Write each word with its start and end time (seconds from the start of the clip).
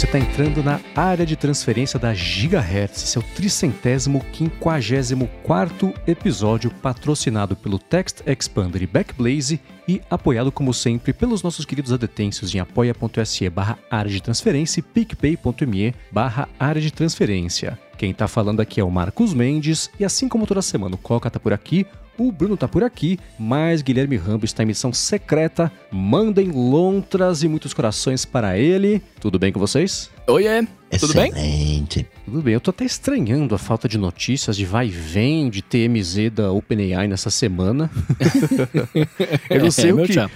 você 0.00 0.06
está 0.06 0.18
entrando 0.18 0.62
na 0.62 0.80
área 0.96 1.26
de 1.26 1.36
transferência 1.36 1.98
da 1.98 2.14
Gigahertz. 2.14 3.02
Esse 3.02 3.18
é 3.18 3.22
tricentésimo 3.34 4.24
quinquagésimo 4.32 5.28
quarto 5.42 5.92
episódio 6.06 6.70
patrocinado 6.70 7.54
pelo 7.54 7.78
Text 7.78 8.22
Expander 8.26 8.82
e 8.82 8.86
Backblaze 8.86 9.60
e 9.86 10.00
apoiado 10.08 10.50
como 10.50 10.72
sempre 10.72 11.12
pelos 11.12 11.42
nossos 11.42 11.66
queridos 11.66 11.92
adetêncios 11.92 12.54
em 12.54 12.60
apoia.se 12.60 13.50
barra 13.50 13.78
área 13.90 14.10
de 14.10 14.22
transferência 14.22 14.80
e 14.80 14.82
picpay.me 14.82 15.94
barra 16.10 16.48
área 16.58 16.80
de 16.80 16.90
transferência. 16.90 17.78
Quem 17.98 18.12
está 18.12 18.26
falando 18.26 18.60
aqui 18.60 18.80
é 18.80 18.84
o 18.84 18.90
Marcos 18.90 19.34
Mendes 19.34 19.90
e 20.00 20.04
assim 20.06 20.30
como 20.30 20.46
toda 20.46 20.62
semana 20.62 20.94
o 20.94 20.98
Coca 20.98 21.28
tá 21.28 21.38
por 21.38 21.52
aqui, 21.52 21.86
o 22.28 22.32
Bruno 22.32 22.56
tá 22.56 22.68
por 22.68 22.82
aqui, 22.84 23.18
mas 23.38 23.82
Guilherme 23.82 24.16
Rambo 24.16 24.44
está 24.44 24.62
em 24.62 24.66
missão 24.66 24.92
secreta. 24.92 25.70
Mandem 25.90 26.48
lontras 26.50 27.42
e 27.42 27.48
muitos 27.48 27.72
corações 27.74 28.24
para 28.24 28.58
ele. 28.58 29.02
Tudo 29.20 29.38
bem 29.38 29.52
com 29.52 29.58
vocês? 29.60 30.10
Oiê, 30.26 30.66
tudo 30.98 31.14
bem? 31.14 31.30
Excelente. 31.30 32.06
Tudo 32.24 32.42
bem, 32.42 32.54
eu 32.54 32.60
tô 32.60 32.70
até 32.70 32.84
estranhando 32.84 33.54
a 33.54 33.58
falta 33.58 33.88
de 33.88 33.98
notícias 33.98 34.56
de 34.56 34.64
vai 34.64 34.86
e 34.86 34.90
vem 34.90 35.50
de 35.50 35.60
TMZ 35.62 36.30
da 36.32 36.52
OpenAI 36.52 37.08
nessa 37.08 37.30
semana. 37.30 37.90
eu 39.50 39.60
não 39.64 39.70
sei 39.70 39.90
É, 39.90 39.94
o 39.94 40.02
que. 40.04 40.12
tchau. 40.12 40.30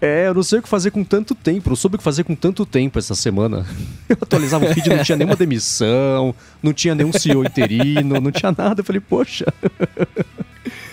É, 0.00 0.26
eu 0.28 0.34
não 0.34 0.42
sei 0.42 0.58
o 0.58 0.62
que 0.62 0.68
fazer 0.68 0.90
com 0.90 1.02
tanto 1.02 1.34
tempo. 1.34 1.68
Não 1.70 1.76
soube 1.76 1.96
o 1.96 1.98
que 1.98 2.04
fazer 2.04 2.24
com 2.24 2.34
tanto 2.34 2.64
tempo 2.66 2.98
essa 2.98 3.14
semana. 3.14 3.64
Eu 4.08 4.16
atualizava 4.20 4.64
o 4.68 4.74
feed, 4.74 4.88
não 4.88 5.02
tinha 5.02 5.16
nenhuma 5.16 5.36
demissão, 5.36 6.34
não 6.62 6.72
tinha 6.72 6.94
nenhum 6.94 7.12
CEO 7.12 7.44
interino, 7.44 8.20
não 8.20 8.30
tinha 8.32 8.52
nada. 8.56 8.80
Eu 8.80 8.84
falei, 8.84 9.00
poxa, 9.00 9.46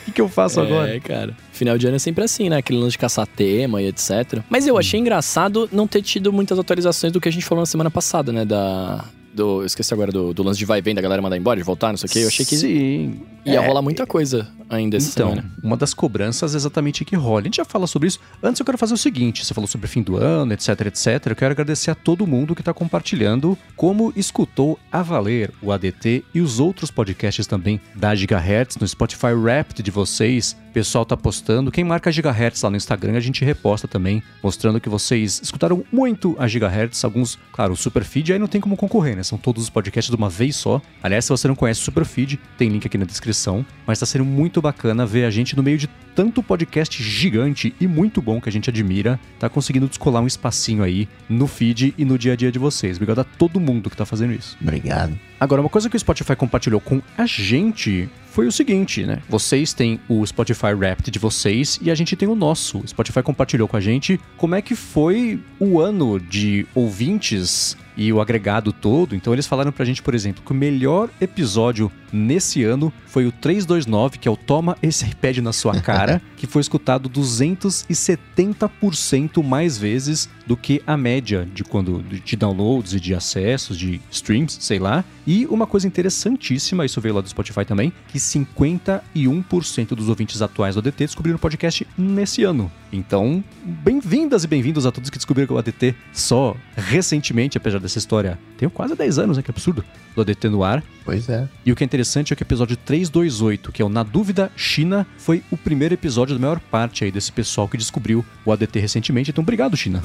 que, 0.10 0.16
que 0.16 0.22
eu 0.22 0.30
faço 0.30 0.60
agora? 0.60 0.96
É, 0.96 1.00
cara. 1.00 1.36
Final 1.52 1.78
de 1.78 1.88
ano 1.88 1.96
é 1.96 2.00
sempre 2.00 2.24
assim, 2.24 2.50
né? 2.50 2.58
Aquele 2.58 2.80
lance 2.80 2.92
de 2.92 2.98
caçar 2.98 3.28
tema 3.28 3.82
e 3.82 3.88
etc. 3.88 4.42
Mas 4.50 4.68
eu 4.68 4.78
achei 4.78 5.00
engraçado 5.00 5.70
não 5.72 5.88
ter 5.88 6.02
tido 6.02 6.34
muitas 6.34 6.58
atualizações 6.58 7.14
do 7.14 7.22
que 7.22 7.30
a 7.30 7.32
gente 7.32 7.46
falou 7.46 7.62
na 7.62 7.66
semana 7.66 7.92
passada, 7.92 8.32
né? 8.32 8.46
Da. 8.46 9.06
Do, 9.40 9.62
eu 9.62 9.66
esqueci 9.66 9.94
agora 9.94 10.12
do, 10.12 10.34
do 10.34 10.44
lance 10.44 10.60
de 10.60 10.66
vai 10.66 10.80
e 10.80 10.82
vem 10.82 10.94
da 10.94 11.02
galera 11.02 11.22
mandar 11.22 11.38
embora, 11.38 11.58
de 11.58 11.64
voltar, 11.64 11.90
não 11.90 11.98
sei 11.98 12.08
o 12.08 12.12
quê. 12.12 12.20
Eu 12.20 12.28
achei 12.28 12.46
que 12.46 12.58
Sim. 12.58 13.22
ia 13.46 13.62
É, 13.62 13.66
rolar 13.68 13.82
muita 13.82 14.06
coisa 14.06 14.48
ainda 14.70 14.98
essa 14.98 15.10
Então, 15.12 15.30
semana. 15.30 15.50
uma 15.64 15.78
das 15.78 15.94
cobranças 15.94 16.54
é 16.54 16.58
exatamente 16.58 17.06
que 17.06 17.16
rola. 17.16 17.40
A 17.40 17.44
gente 17.44 17.56
já 17.58 17.66
fala 17.66 17.88
sobre 17.88 18.08
isso. 18.10 18.20
Antes 18.44 18.60
eu 18.60 18.66
quero 18.66 18.78
fazer 18.78 18.94
o 18.94 18.98
seguinte: 18.98 19.46
você 19.46 19.54
falou 19.54 19.68
sobre 19.68 19.86
o 19.88 19.90
fim 19.90 20.02
do 20.02 20.18
ano, 20.18 20.52
etc, 20.54 20.70
etc. 20.88 21.26
Eu 21.28 21.36
quero 21.36 21.52
agradecer 21.52 21.90
a 21.92 21.96
todo 21.96 22.28
mundo 22.28 22.54
que 22.54 22.62
está 22.62 22.74
compartilhando 22.74 23.58
como 23.78 24.12
escutou 24.16 24.78
a 24.92 25.02
valer 25.02 25.52
o 25.62 25.72
ADT 25.72 26.24
e 26.34 26.42
os 26.42 26.60
outros 26.60 26.92
podcasts 26.92 27.48
também 27.48 27.80
da 27.96 28.14
Gigahertz 28.14 28.76
no 28.78 28.88
Spotify 28.88 29.28
Wrapped 29.34 29.82
de 29.82 29.90
vocês. 29.92 30.56
O 30.70 30.72
pessoal 30.72 31.04
tá 31.04 31.18
postando. 31.18 31.72
Quem 31.72 31.84
marca 31.84 32.12
Gigahertz 32.12 32.62
lá 32.62 32.70
no 32.70 32.78
Instagram, 32.78 33.18
a 33.18 33.20
gente 33.20 33.44
reposta 33.44 33.88
também, 33.88 34.22
mostrando 34.44 34.80
que 34.80 34.88
vocês 34.88 35.42
escutaram 35.44 35.84
muito 35.92 36.36
a 36.38 36.48
Gigahertz. 36.48 37.04
Alguns, 37.04 37.40
claro, 37.52 37.74
o 37.74 37.76
Superfeed 37.76 38.34
aí 38.34 38.40
não 38.40 38.48
tem 38.48 38.62
como 38.62 38.78
concorrer, 38.78 39.16
né? 39.16 39.24
São 39.24 39.38
todos 39.38 39.64
os 39.64 39.70
podcasts 39.70 40.12
de 40.12 40.16
uma 40.16 40.30
vez 40.30 40.56
só. 40.56 40.80
Aliás, 41.02 41.26
se 41.26 41.32
você 41.32 41.48
não 41.48 41.56
conhece 41.56 41.82
o 41.82 41.84
Superfeed, 41.84 42.40
tem 42.56 42.70
link 42.70 42.86
aqui 42.86 43.00
na 43.00 43.06
descrição. 43.06 43.66
Mas 43.88 44.00
tá 44.00 44.06
sendo 44.06 44.26
muito 44.26 44.62
bacana 44.62 45.08
ver 45.08 45.26
a 45.26 45.32
gente 45.32 45.58
no 45.58 45.64
meio 45.64 45.78
de 45.80 45.90
tanto 46.20 46.44
podcast 46.44 47.02
gigante 47.02 47.74
e 47.80 47.88
muito 47.88 48.22
bom 48.22 48.42
que 48.42 48.50
a 48.50 48.52
gente 48.52 48.70
admira. 48.70 49.18
Tá 49.40 49.48
conseguindo 49.48 49.88
descolar 49.88 50.22
um 50.22 50.28
espacinho 50.28 50.84
aí 50.84 51.08
no 51.30 51.48
feed 51.48 51.96
e 51.98 52.04
no 52.04 52.18
dia 52.18 52.34
a 52.34 52.36
dia 52.36 52.52
de 52.52 52.60
vocês. 52.60 52.98
Obrigado 52.98 53.20
a 53.20 53.24
todo 53.24 53.58
mundo 53.58 53.90
que 53.90 53.96
tá 53.96 54.06
fazendo 54.06 54.34
isso. 54.34 54.58
Obrigado. 54.62 55.18
Agora, 55.40 55.62
uma 55.62 55.70
coisa 55.70 55.90
que 55.90 55.96
o 55.96 56.00
Spotify 56.00 56.36
compartilhou 56.36 56.82
com 56.82 57.02
a 57.18 57.26
gente 57.26 58.10
foi 58.32 58.48
o 58.48 58.52
seguinte, 58.52 59.06
né? 59.06 59.22
Vocês 59.30 59.74
têm 59.74 59.98
o 60.10 60.26
Spotify 60.28 60.74
Wrapped 60.74 61.10
de 61.10 61.20
vocês 61.20 61.80
e 61.82 61.90
a 61.90 61.96
gente 61.96 62.18
tem 62.18 62.28
o 62.28 62.36
nosso. 62.36 62.80
O 62.80 62.88
Spotify 62.88 63.24
compartilhou 63.24 63.70
com 63.70 63.78
a 63.78 63.80
gente 63.80 64.20
como 64.36 64.56
é 64.56 64.62
que 64.62 64.76
foi 64.76 65.42
o 65.58 65.80
ano 65.80 66.20
de 66.20 66.68
ouvintes 66.76 67.78
e 68.00 68.12
o 68.14 68.22
agregado 68.22 68.72
todo. 68.72 69.14
Então 69.14 69.34
eles 69.34 69.46
falaram 69.46 69.74
pra 69.74 69.84
gente, 69.84 70.02
por 70.02 70.16
exemplo, 70.16 70.42
que 70.44 70.54
o 70.54 70.56
melhor 70.56 71.10
episódio 71.20 71.92
nesse 72.14 72.64
ano 72.64 72.94
foi 73.06 73.28
o 73.28 73.32
329, 73.32 74.18
que 74.18 74.28
é 74.28 74.32
o 74.32 74.38
Toma 74.38 74.78
esse 74.82 75.06
iPad 75.06 75.40
na 75.40 75.52
sua 75.52 75.82
cara, 75.82 76.22
que 76.38 76.48
foi 76.48 76.62
escutado 76.62 77.10
270% 77.10 79.44
mais 79.44 79.78
vezes 79.78 80.30
do 80.50 80.58
que 80.58 80.82
a 80.88 80.98
média 80.98 81.48
de 81.54 81.64
quando 81.64 82.02
de 82.02 82.36
downloads 82.36 82.96
e 82.96 83.00
de 83.00 83.14
acessos, 83.14 83.78
de 83.78 84.02
streams, 84.10 84.58
sei 84.60 84.80
lá. 84.80 85.06
E 85.28 85.46
uma 85.46 85.68
coisa 85.68 85.86
interessantíssima, 85.86 86.84
isso 86.84 87.00
veio 87.00 87.14
lá 87.14 87.22
do 87.22 87.30
Spotify 87.30 87.64
também, 87.64 87.94
que 88.08 88.18
51% 88.18 89.90
dos 89.90 90.10
ouvintes 90.10 90.42
atuais 90.42 90.74
do 90.74 90.80
ADT 90.80 91.06
descobriram 91.06 91.36
o 91.36 91.40
podcast 91.40 91.86
nesse 91.96 92.44
ano. 92.44 92.72
Então, 92.92 93.44
bem-vindas 93.64 94.44
e 94.44 94.48
bem-vindos 94.48 94.88
a 94.88 94.92
todos 94.92 95.12
que 95.12 95.20
descobriram 95.20 95.56
o 95.56 95.60
ADT 95.60 95.94
só 96.12 96.58
recentemente, 96.76 97.56
apesar 97.56 97.78
dessa 97.80 98.00
história. 98.00 98.40
Tenho 98.58 98.72
quase 98.72 98.96
10 98.96 99.20
anos, 99.20 99.38
né? 99.38 99.44
Que 99.44 99.52
absurdo. 99.52 99.86
Do 100.16 100.22
ADT 100.22 100.50
no 100.50 100.64
ar. 100.64 100.84
Pois 101.10 101.28
é. 101.28 101.48
E 101.66 101.72
o 101.72 101.76
que 101.76 101.84
é 101.84 101.86
interessante 101.86 102.32
é 102.32 102.36
que 102.36 102.44
o 102.44 102.46
episódio 102.46 102.78
328, 102.78 103.72
que 103.72 103.82
é 103.82 103.86
o 103.86 103.90
Na 103.90 104.04
Dúvida 104.04 104.52
China, 104.56 105.08
foi 105.18 105.44
o 105.50 105.58
primeiro 105.58 105.96
episódio 105.96 106.36
da 106.36 106.42
maior 106.42 106.60
parte 106.60 107.04
aí 107.04 107.12
desse 107.12 107.32
pessoal 107.32 107.68
que 107.68 107.78
descobriu 107.78 108.24
o 108.46 108.52
ADT 108.52 108.80
recentemente. 108.80 109.32
Então, 109.32 109.42
obrigado, 109.42 109.76
China. 109.76 110.04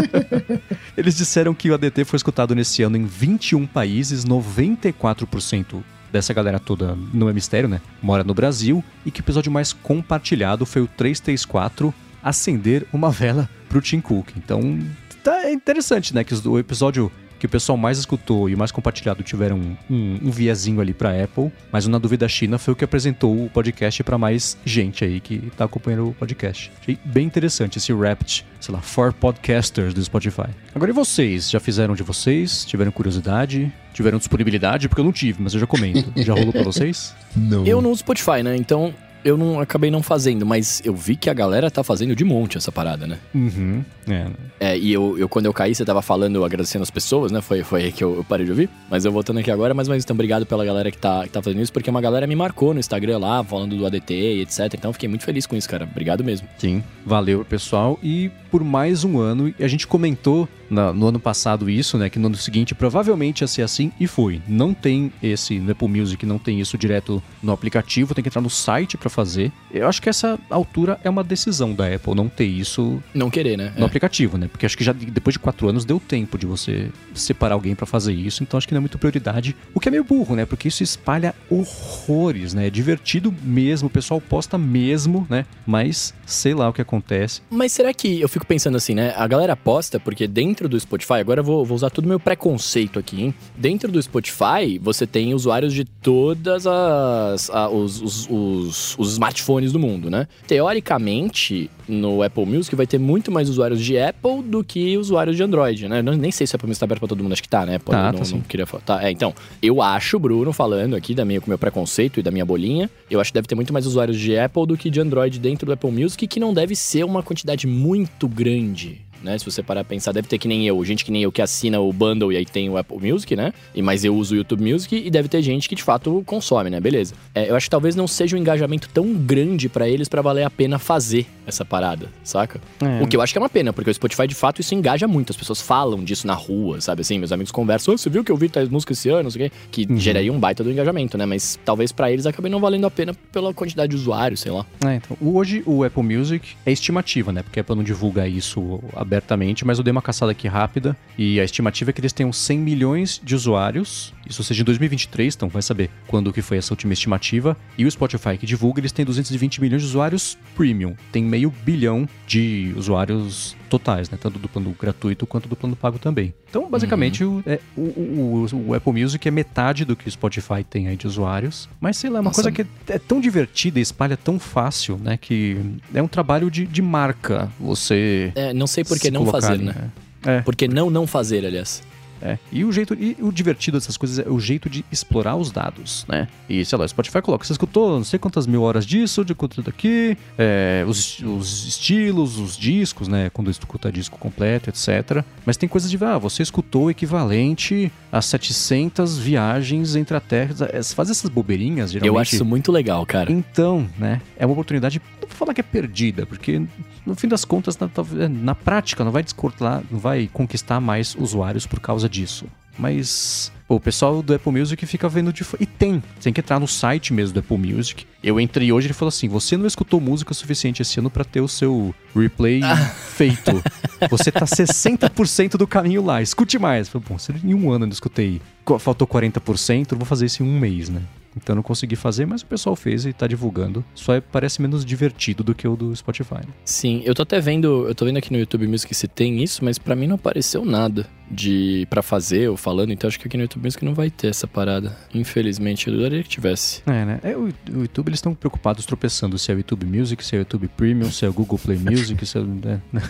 Eles 0.96 1.14
disseram 1.14 1.52
que 1.54 1.70
o 1.70 1.74
ADT 1.74 2.06
foi 2.06 2.16
escutado 2.16 2.54
nesse 2.54 2.82
ano 2.82 2.96
em 2.96 3.04
21 3.04 3.66
países, 3.66 4.24
94% 4.24 5.82
dessa 6.10 6.32
galera 6.32 6.58
toda 6.58 6.96
não 7.12 7.28
é 7.28 7.32
mistério, 7.34 7.68
né? 7.68 7.82
Mora 8.00 8.24
no 8.24 8.32
Brasil 8.32 8.82
e 9.04 9.10
que 9.10 9.20
o 9.20 9.22
episódio 9.22 9.52
mais 9.52 9.74
compartilhado 9.74 10.64
foi 10.64 10.80
o 10.80 10.86
334, 10.86 11.92
acender 12.22 12.86
uma 12.94 13.10
vela 13.10 13.46
pro 13.68 13.82
Tim 13.82 14.00
Cook. 14.00 14.30
Então, 14.38 14.78
tá 15.22 15.44
é 15.44 15.52
interessante, 15.52 16.14
né? 16.14 16.24
Que 16.24 16.34
o 16.48 16.58
episódio 16.58 17.12
que 17.44 17.46
o 17.46 17.50
pessoal 17.50 17.76
mais 17.76 17.98
escutou 17.98 18.48
e 18.48 18.54
o 18.54 18.58
mais 18.58 18.72
compartilhado 18.72 19.22
tiveram 19.22 19.58
um, 19.58 19.76
um, 19.90 20.18
um 20.24 20.30
viezinho 20.30 20.80
ali 20.80 20.94
pra 20.94 21.10
Apple, 21.22 21.52
mas 21.70 21.84
o 21.84 21.90
Na 21.90 21.98
Dúvida 21.98 22.26
China 22.26 22.56
foi 22.56 22.72
o 22.72 22.76
que 22.76 22.82
apresentou 22.82 23.44
o 23.44 23.50
podcast 23.50 24.02
pra 24.02 24.16
mais 24.16 24.56
gente 24.64 25.04
aí 25.04 25.20
que 25.20 25.52
tá 25.54 25.66
acompanhando 25.66 26.08
o 26.08 26.14
podcast. 26.14 26.72
Achei 26.80 26.98
bem 27.04 27.26
interessante 27.26 27.76
esse 27.76 27.92
Wrapped, 27.92 28.46
sei 28.58 28.74
lá, 28.74 28.80
for 28.80 29.12
podcasters 29.12 29.92
do 29.92 30.02
Spotify. 30.02 30.48
Agora 30.74 30.90
e 30.90 30.94
vocês? 30.94 31.50
Já 31.50 31.60
fizeram 31.60 31.94
de 31.94 32.02
vocês? 32.02 32.64
Tiveram 32.64 32.90
curiosidade? 32.90 33.70
Tiveram 33.92 34.16
disponibilidade? 34.16 34.88
Porque 34.88 35.02
eu 35.02 35.04
não 35.04 35.12
tive, 35.12 35.42
mas 35.42 35.52
eu 35.52 35.60
já 35.60 35.66
comento. 35.66 36.10
Já 36.16 36.32
rolou 36.32 36.50
pra 36.50 36.62
vocês? 36.64 37.14
Não. 37.36 37.66
Eu 37.66 37.82
não 37.82 37.90
uso 37.90 38.00
Spotify, 38.00 38.42
né? 38.42 38.56
Então 38.56 38.94
eu 39.24 39.36
não 39.36 39.60
acabei 39.60 39.90
não 39.90 40.02
fazendo, 40.02 40.44
mas 40.44 40.82
eu 40.84 40.94
vi 40.94 41.16
que 41.16 41.30
a 41.30 41.34
galera 41.34 41.70
tá 41.70 41.82
fazendo 41.82 42.14
de 42.14 42.24
monte 42.24 42.58
essa 42.58 42.70
parada, 42.70 43.06
né? 43.06 43.18
Uhum. 43.34 43.82
É. 44.08 44.26
É, 44.60 44.78
e 44.78 44.92
eu, 44.92 45.18
eu, 45.18 45.28
quando 45.28 45.46
eu 45.46 45.52
caí, 45.52 45.74
você 45.74 45.84
tava 45.84 46.02
falando, 46.02 46.44
agradecendo 46.44 46.82
as 46.82 46.90
pessoas, 46.90 47.32
né? 47.32 47.40
Foi, 47.40 47.62
foi 47.62 47.84
aí 47.84 47.92
que 47.92 48.04
eu, 48.04 48.16
eu 48.16 48.24
parei 48.24 48.44
de 48.44 48.52
ouvir. 48.52 48.68
Mas 48.90 49.04
eu 49.04 49.12
voltando 49.12 49.38
aqui 49.38 49.50
agora, 49.50 49.72
mas, 49.72 49.88
mas 49.88 50.04
então, 50.04 50.14
obrigado 50.14 50.44
pela 50.44 50.64
galera 50.64 50.90
que 50.90 50.98
tá, 50.98 51.22
que 51.24 51.30
tá 51.30 51.42
fazendo 51.42 51.62
isso, 51.62 51.72
porque 51.72 51.88
uma 51.88 52.00
galera 52.00 52.26
me 52.26 52.36
marcou 52.36 52.74
no 52.74 52.80
Instagram 52.80 53.18
lá, 53.18 53.42
falando 53.42 53.76
do 53.76 53.86
ADT 53.86 54.14
e 54.14 54.42
etc. 54.42 54.74
Então 54.74 54.90
eu 54.90 54.92
fiquei 54.92 55.08
muito 55.08 55.24
feliz 55.24 55.46
com 55.46 55.56
isso, 55.56 55.68
cara. 55.68 55.84
Obrigado 55.84 56.22
mesmo. 56.22 56.46
Sim, 56.58 56.82
valeu 57.04 57.44
pessoal. 57.44 57.98
E 58.02 58.30
por 58.50 58.62
mais 58.62 59.04
um 59.04 59.18
ano, 59.18 59.52
a 59.58 59.68
gente 59.68 59.86
comentou 59.86 60.48
na- 60.70 60.92
no 60.92 61.06
ano 61.08 61.20
passado 61.20 61.68
isso, 61.68 61.96
né? 61.98 62.08
Que 62.10 62.18
no 62.18 62.26
ano 62.26 62.36
seguinte 62.36 62.74
provavelmente 62.74 63.40
ia 63.42 63.46
ser 63.46 63.62
assim, 63.62 63.90
e 63.98 64.06
foi. 64.06 64.40
Não 64.48 64.72
tem 64.74 65.12
esse, 65.22 65.58
no 65.58 65.72
Apple 65.72 65.88
Music 65.88 66.24
não 66.26 66.38
tem 66.38 66.60
isso 66.60 66.76
direto 66.78 67.22
no 67.42 67.52
aplicativo, 67.52 68.14
tem 68.14 68.22
que 68.22 68.28
entrar 68.28 68.40
no 68.42 68.50
site 68.50 68.96
pra 68.96 69.08
fazer. 69.10 69.52
Eu 69.72 69.88
acho 69.88 70.00
que 70.00 70.08
essa 70.08 70.38
altura 70.50 70.98
é 71.04 71.10
uma 71.10 71.24
decisão 71.24 71.72
da 71.74 71.86
Apple 71.92 72.14
não 72.14 72.28
ter 72.28 72.44
isso 72.46 73.02
Não 73.14 73.30
querer, 73.30 73.56
né? 73.56 73.72
no 73.76 73.82
É. 73.84 73.86
aplicativo, 73.86 74.36
né? 74.38 74.48
Porque 74.48 74.66
acho 74.66 74.76
que 74.76 74.84
já 74.84 74.92
de- 74.92 75.06
depois 75.06 75.34
de 75.34 75.38
quatro 75.38 75.68
anos 75.68 75.84
deu 75.84 76.00
tempo 76.00 76.38
de 76.38 76.46
você 76.46 76.90
separar 77.14 77.54
alguém 77.54 77.74
pra 77.74 77.86
fazer 77.86 78.12
isso, 78.12 78.42
então 78.42 78.58
acho 78.58 78.66
que 78.66 78.74
não 78.74 78.78
é 78.78 78.80
muito 78.80 78.98
prioridade. 78.98 79.56
O 79.74 79.80
que 79.80 79.88
é 79.88 79.90
meio 79.90 80.04
burro, 80.04 80.34
né? 80.36 80.44
Porque 80.46 80.68
isso 80.68 80.82
espalha 80.82 81.34
horrores, 81.50 82.54
né? 82.54 82.66
É 82.66 82.70
divertido 82.70 83.34
mesmo, 83.42 83.86
o 83.88 83.90
pessoal 83.90 84.20
posta 84.20 84.56
mesmo, 84.58 85.26
né? 85.28 85.44
Mas 85.66 86.14
sei 86.26 86.54
lá 86.54 86.68
o 86.68 86.72
que 86.72 86.80
acontece. 86.82 87.40
Mas 87.50 87.72
será 87.72 87.92
que 87.92 88.20
eu 88.20 88.28
fico 88.28 88.46
pensando 88.46 88.76
assim, 88.76 88.94
né? 88.94 89.12
A 89.16 89.26
galera 89.26 89.54
posta, 89.56 89.98
porque 90.00 90.26
dentro 90.26 90.68
do 90.68 90.78
Spotify, 90.78 91.14
agora 91.14 91.40
eu 91.40 91.44
vou, 91.44 91.64
vou 91.64 91.74
usar 91.76 91.90
todo 91.90 92.04
o 92.04 92.08
meu 92.08 92.20
preconceito 92.20 92.98
aqui, 92.98 93.22
hein? 93.22 93.34
Dentro 93.56 93.90
do 93.90 94.02
Spotify, 94.02 94.78
você 94.80 95.06
tem 95.06 95.34
usuários 95.34 95.72
de 95.72 95.84
todas 95.84 96.66
as. 96.66 97.50
a- 97.50 97.68
os, 97.68 98.00
os, 98.00 98.28
os, 98.30 98.98
os 98.98 99.12
smartphones 99.12 99.72
do 99.72 99.78
mundo, 99.78 100.10
né? 100.10 100.26
Teoricamente, 100.46 101.70
no 101.88 102.22
Apple 102.22 102.44
Music 102.46 102.74
vai 102.76 102.86
ter 102.86 102.98
muito 102.98 103.30
mais 103.32 103.48
usuários 103.48 103.80
de 103.80 103.98
Apple 103.98 104.42
do 104.42 104.62
que 104.62 104.96
usuários 104.98 105.36
de 105.36 105.42
Android, 105.42 105.88
né? 105.88 106.00
Eu 106.00 106.16
nem 106.16 106.30
sei 106.30 106.46
se 106.46 106.54
o 106.54 106.56
Apple 106.56 106.68
Music 106.68 106.80
tá 106.80 106.84
aberto 106.86 107.00
pra 107.00 107.08
todo 107.08 107.22
mundo, 107.22 107.32
acho 107.32 107.42
que 107.42 107.48
tá, 107.48 107.64
né? 107.64 107.78
Pô, 107.78 107.92
Tá, 107.92 108.12
não, 108.12 108.20
tá 108.20 108.30
não 108.30 108.40
queria 108.42 108.66
falar. 108.66 108.82
Tá, 108.82 109.02
é, 109.04 109.10
então, 109.10 109.34
eu 109.62 109.80
acho, 109.82 110.18
Bruno, 110.18 110.52
falando 110.52 110.94
aqui 110.96 111.14
da 111.14 111.24
minha, 111.24 111.40
com 111.40 111.46
o 111.46 111.50
meu 111.50 111.58
preconceito 111.58 112.20
e 112.20 112.22
da 112.22 112.30
minha 112.30 112.44
bolinha, 112.44 112.90
eu 113.10 113.20
acho 113.20 113.30
que 113.30 113.34
deve 113.34 113.46
ter 113.48 113.54
muito 113.54 113.72
mais 113.72 113.86
usuários 113.86 114.18
de 114.18 114.36
Apple 114.38 114.66
do 114.66 114.76
que 114.76 114.90
de 114.90 115.00
Android 115.00 115.38
dentro 115.38 115.66
do 115.66 115.72
Apple 115.72 115.90
Music, 115.90 116.13
que 116.16 116.40
não 116.40 116.54
deve 116.54 116.74
ser 116.76 117.04
uma 117.04 117.22
quantidade 117.22 117.66
muito 117.66 118.28
grande. 118.28 119.04
Né? 119.24 119.38
Se 119.38 119.44
você 119.46 119.62
parar 119.62 119.80
a 119.80 119.84
pensar, 119.84 120.12
deve 120.12 120.28
ter 120.28 120.36
que 120.36 120.46
nem 120.46 120.66
eu, 120.66 120.84
gente 120.84 121.02
que 121.02 121.10
nem 121.10 121.22
eu 121.22 121.32
que 121.32 121.40
assina 121.40 121.80
o 121.80 121.90
bundle 121.90 122.30
e 122.30 122.36
aí 122.36 122.44
tem 122.44 122.68
o 122.68 122.76
Apple 122.76 122.98
Music, 123.00 123.34
né? 123.34 123.54
E 123.74 123.80
mas 123.80 124.04
eu 124.04 124.14
uso 124.14 124.34
o 124.34 124.36
YouTube 124.36 124.70
Music 124.70 124.94
e 124.94 125.10
deve 125.10 125.28
ter 125.28 125.40
gente 125.40 125.66
que 125.66 125.74
de 125.74 125.82
fato 125.82 126.22
consome, 126.26 126.68
né? 126.68 126.78
Beleza. 126.78 127.14
É, 127.34 127.48
eu 127.48 127.56
acho 127.56 127.66
que 127.66 127.70
talvez 127.70 127.96
não 127.96 128.06
seja 128.06 128.36
um 128.36 128.38
engajamento 128.38 128.86
tão 128.92 129.14
grande 129.14 129.66
pra 129.66 129.88
eles 129.88 130.10
pra 130.10 130.20
valer 130.20 130.44
a 130.44 130.50
pena 130.50 130.78
fazer 130.78 131.26
essa 131.46 131.64
parada, 131.64 132.08
saca? 132.22 132.60
É. 132.80 133.02
O 133.02 133.06
que 133.06 133.16
eu 133.16 133.22
acho 133.22 133.32
que 133.32 133.38
é 133.38 133.42
uma 133.42 133.48
pena, 133.48 133.72
porque 133.72 133.90
o 133.90 133.94
Spotify, 133.94 134.26
de 134.26 134.34
fato, 134.34 134.60
isso 134.60 134.74
engaja 134.74 135.06
muito. 135.06 135.30
As 135.30 135.36
pessoas 135.36 135.60
falam 135.60 136.02
disso 136.02 136.26
na 136.26 136.34
rua, 136.34 136.80
sabe 136.80 137.02
assim? 137.02 137.18
Meus 137.18 137.32
amigos 137.32 137.52
conversam, 137.52 137.94
oh, 137.94 137.98
você 137.98 138.10
viu 138.10 138.24
que 138.24 138.32
eu 138.32 138.36
vi 138.36 138.48
tais 138.48 138.68
músicas 138.68 138.98
esse 138.98 139.08
ano, 139.08 139.24
não 139.24 139.30
sei 139.30 139.46
o 139.46 139.50
quê? 139.50 139.56
Que 139.70 139.86
uhum. 139.88 139.96
geraria 139.98 140.32
um 140.32 140.38
baita 140.38 140.62
do 140.62 140.70
engajamento, 140.70 141.18
né? 141.18 141.26
Mas 141.26 141.58
talvez 141.64 141.92
para 141.92 142.10
eles 142.10 142.26
acabe 142.26 142.48
não 142.48 142.60
valendo 142.60 142.86
a 142.86 142.90
pena 142.90 143.14
pela 143.32 143.52
quantidade 143.52 143.90
de 143.90 143.96
usuários, 143.96 144.40
sei 144.40 144.52
lá. 144.52 144.66
É, 144.84 144.96
então, 144.96 145.16
hoje 145.20 145.62
o 145.66 145.84
Apple 145.84 146.02
Music 146.02 146.54
é 146.64 146.72
estimativa, 146.72 147.32
né? 147.32 147.42
Porque 147.42 147.60
a 147.60 147.62
Apple 147.62 147.76
não 147.76 147.84
divulga 147.84 148.26
isso 148.26 148.82
abertamente, 148.94 149.64
mas 149.64 149.78
eu 149.78 149.84
dei 149.84 149.92
uma 149.92 150.02
caçada 150.02 150.32
aqui 150.32 150.48
rápida 150.48 150.96
e 151.16 151.40
a 151.40 151.44
estimativa 151.44 151.90
é 151.90 151.92
que 151.92 152.00
eles 152.00 152.12
tenham 152.12 152.32
100 152.32 152.58
milhões 152.58 153.20
de 153.22 153.34
usuários, 153.34 154.12
isso 154.28 154.42
seja 154.42 154.62
em 154.62 154.64
2023, 154.64 155.34
então 155.34 155.48
vai 155.48 155.62
saber 155.62 155.90
quando 156.06 156.32
que 156.32 156.42
foi 156.42 156.56
essa 156.56 156.72
última 156.72 156.92
estimativa. 156.92 157.56
E 157.76 157.84
o 157.84 157.90
Spotify 157.90 158.36
que 158.38 158.46
divulga, 158.46 158.80
eles 158.80 158.92
têm 158.92 159.04
220 159.04 159.60
milhões 159.60 159.82
de 159.82 159.88
usuários 159.88 160.38
premium, 160.56 160.94
tem 161.12 161.22
meio 161.34 161.52
bilhão 161.64 162.08
de 162.28 162.72
usuários 162.76 163.56
totais, 163.68 164.08
né? 164.08 164.16
Tanto 164.20 164.38
do 164.38 164.48
plano 164.48 164.74
gratuito 164.78 165.26
quanto 165.26 165.48
do 165.48 165.56
plano 165.56 165.74
pago 165.74 165.98
também. 165.98 166.32
Então, 166.48 166.70
basicamente, 166.70 167.24
uhum. 167.24 167.38
o, 167.38 167.42
é, 167.44 167.58
o, 167.76 167.80
o, 167.80 168.46
o, 168.68 168.74
Apple 168.74 168.92
Music 168.92 169.26
é 169.26 169.30
metade 169.32 169.84
do 169.84 169.96
que 169.96 170.06
o 170.06 170.10
Spotify 170.10 170.62
tem 170.62 170.86
aí 170.86 170.96
de 170.96 171.08
usuários. 171.08 171.68
Mas 171.80 171.96
sei 171.96 172.08
lá, 172.08 172.18
é 172.18 172.20
uma 172.20 172.30
Nossa. 172.30 172.42
coisa 172.42 172.52
que 172.52 172.62
é, 172.62 172.94
é, 172.94 172.98
tão 173.00 173.20
divertida 173.20 173.80
e 173.80 173.82
espalha 173.82 174.16
tão 174.16 174.38
fácil, 174.38 174.96
né? 175.02 175.16
Que 175.16 175.56
é 175.92 176.00
um 176.00 176.06
trabalho 176.06 176.48
de, 176.48 176.64
de 176.66 176.80
marca 176.80 177.50
você. 177.58 178.30
É, 178.36 178.54
não 178.54 178.68
sei 178.68 178.84
por 178.84 178.96
que 178.96 179.10
não 179.10 179.26
fazer, 179.26 179.58
né? 179.58 179.90
É. 180.24 180.40
Por 180.40 180.54
que 180.54 180.68
não 180.68 180.88
não 180.88 181.04
fazer, 181.04 181.44
aliás? 181.44 181.82
É. 182.22 182.38
E 182.50 182.64
o 182.64 182.72
jeito 182.72 182.94
e 182.94 183.16
o 183.20 183.30
divertido 183.30 183.78
dessas 183.78 183.96
coisas 183.96 184.18
é 184.18 184.28
o 184.28 184.38
jeito 184.38 184.68
de 184.68 184.84
explorar 184.90 185.36
os 185.36 185.50
dados, 185.50 186.04
né? 186.08 186.28
E 186.48 186.64
sei 186.64 186.78
lá, 186.78 186.84
o 186.84 186.88
Spotify 186.88 187.20
coloca, 187.20 187.44
você 187.44 187.52
escutou 187.52 187.96
não 187.96 188.04
sei 188.04 188.18
quantas 188.18 188.46
mil 188.46 188.62
horas 188.62 188.86
disso, 188.86 189.24
de 189.24 189.34
quanto 189.34 189.62
daqui, 189.62 190.16
é, 190.38 190.84
os, 190.86 191.20
os 191.20 191.66
estilos, 191.66 192.38
os 192.38 192.56
discos, 192.56 193.08
né? 193.08 193.30
Quando 193.30 193.50
escuta 193.50 193.90
disco 193.92 194.18
completo, 194.18 194.70
etc. 194.70 195.24
Mas 195.44 195.56
tem 195.56 195.68
coisas 195.68 195.90
de, 195.90 196.02
ah, 196.04 196.18
você 196.18 196.42
escutou 196.42 196.84
o 196.84 196.90
equivalente 196.90 197.92
a 198.10 198.20
700 198.22 199.18
viagens 199.18 199.96
entre 199.96 200.16
a 200.16 200.20
Terra. 200.20 200.54
É, 200.72 200.82
faz 200.82 201.10
essas 201.10 201.30
bobeirinhas, 201.30 201.92
geralmente. 201.92 202.14
Eu 202.14 202.18
acho 202.18 202.34
isso 202.34 202.44
muito 202.44 202.70
legal, 202.72 203.04
cara. 203.04 203.30
Então, 203.30 203.88
né? 203.98 204.20
É 204.36 204.46
uma 204.46 204.52
oportunidade, 204.52 205.00
não 205.20 205.28
vou 205.28 205.36
falar 205.36 205.54
que 205.54 205.60
é 205.60 205.64
perdida, 205.64 206.26
porque 206.26 206.62
no 207.04 207.14
fim 207.14 207.28
das 207.28 207.44
contas, 207.44 207.78
na, 207.78 207.88
na 208.28 208.54
prática, 208.54 209.04
não 209.04 209.12
vai 209.12 209.22
descortar, 209.22 209.82
não 209.90 209.98
vai 209.98 210.28
conquistar 210.32 210.80
mais 210.80 211.14
usuários 211.14 211.66
por 211.66 211.80
causa 211.80 212.03
disso. 212.08 212.46
Mas 212.78 213.52
pô, 213.68 213.76
o 213.76 213.80
pessoal 213.80 214.22
do 214.22 214.34
Apple 214.34 214.52
Music 214.52 214.84
fica 214.86 215.08
vendo 215.08 215.32
de 215.32 215.44
E 215.60 215.66
tem, 215.66 216.02
tem 216.20 216.32
que 216.32 216.40
entrar 216.40 216.58
no 216.58 216.66
site 216.66 217.12
mesmo 217.12 217.34
do 217.34 217.40
Apple 217.40 217.56
Music. 217.58 218.06
Eu 218.22 218.40
entrei 218.40 218.72
hoje 218.72 218.86
e 218.86 218.88
ele 218.88 218.94
falou 218.94 219.08
assim: 219.08 219.28
você 219.28 219.56
não 219.56 219.66
escutou 219.66 220.00
música 220.00 220.34
suficiente 220.34 220.82
esse 220.82 220.98
ano 220.98 221.08
para 221.08 221.24
ter 221.24 221.40
o 221.40 221.48
seu 221.48 221.94
replay 222.14 222.62
ah. 222.62 222.76
feito. 222.76 223.62
Você 224.10 224.32
tá 224.32 224.44
60% 224.46 225.56
do 225.56 225.66
caminho 225.66 226.04
lá, 226.04 226.20
escute 226.20 226.58
mais. 226.58 226.88
falei, 226.88 227.06
bom, 227.08 227.18
se 227.18 227.32
em 227.32 227.54
um 227.54 227.70
ano 227.70 227.84
eu 227.84 227.88
não 227.88 227.92
escutei, 227.92 228.40
faltou 228.80 229.06
40%, 229.06 229.92
eu 229.92 229.98
vou 229.98 230.06
fazer 230.06 230.26
isso 230.26 230.42
em 230.42 230.46
um 230.46 230.58
mês, 230.58 230.88
né? 230.88 231.02
Então 231.36 231.54
não 231.54 231.62
consegui 231.62 231.96
fazer, 231.96 232.26
mas 232.26 232.42
o 232.42 232.46
pessoal 232.46 232.76
fez 232.76 233.04
e 233.06 233.12
tá 233.12 233.26
divulgando. 233.26 233.84
Só 233.94 234.14
é, 234.14 234.20
parece 234.20 234.62
menos 234.62 234.84
divertido 234.84 235.42
do 235.42 235.54
que 235.54 235.66
o 235.66 235.76
do 235.76 235.94
Spotify. 235.94 236.36
Né? 236.36 236.54
Sim, 236.64 237.02
eu 237.04 237.14
tô 237.14 237.22
até 237.22 237.40
vendo, 237.40 237.88
eu 237.88 237.94
tô 237.94 238.04
vendo 238.04 238.18
aqui 238.18 238.32
no 238.32 238.38
YouTube 238.38 238.66
Music 238.66 238.94
se 238.94 239.08
tem 239.08 239.42
isso, 239.42 239.64
mas 239.64 239.78
para 239.78 239.96
mim 239.96 240.06
não 240.06 240.16
apareceu 240.16 240.64
nada 240.64 241.06
de 241.30 241.86
para 241.88 242.02
fazer 242.02 242.50
ou 242.50 242.56
falando, 242.56 242.92
então 242.92 243.08
acho 243.08 243.18
que 243.18 243.26
aqui 243.26 243.36
no 243.36 243.44
YouTube 243.44 243.64
Music 243.64 243.84
não 243.84 243.94
vai 243.94 244.10
ter 244.10 244.28
essa 244.28 244.46
parada. 244.46 244.96
Infelizmente, 245.12 245.88
eu 245.88 245.94
adoraria 245.94 246.22
que 246.22 246.28
tivesse. 246.28 246.82
É, 246.86 247.04
né? 247.04 247.20
É, 247.22 247.36
o, 247.36 247.48
o 247.72 247.80
YouTube 247.80 248.08
eles 248.08 248.18
estão 248.18 248.34
preocupados 248.34 248.84
tropeçando 248.86 249.38
se 249.38 249.50
é 249.50 249.54
o 249.54 249.58
YouTube 249.58 249.86
Music, 249.86 250.24
se 250.24 250.36
é 250.36 250.38
o 250.38 250.40
YouTube 250.40 250.68
Premium, 250.68 251.10
se 251.10 251.24
é 251.24 251.28
o 251.28 251.32
Google 251.32 251.58
Play 251.58 251.78
Music, 251.78 252.24
se 252.24 252.38
é, 252.38 252.42
né? 252.42 252.80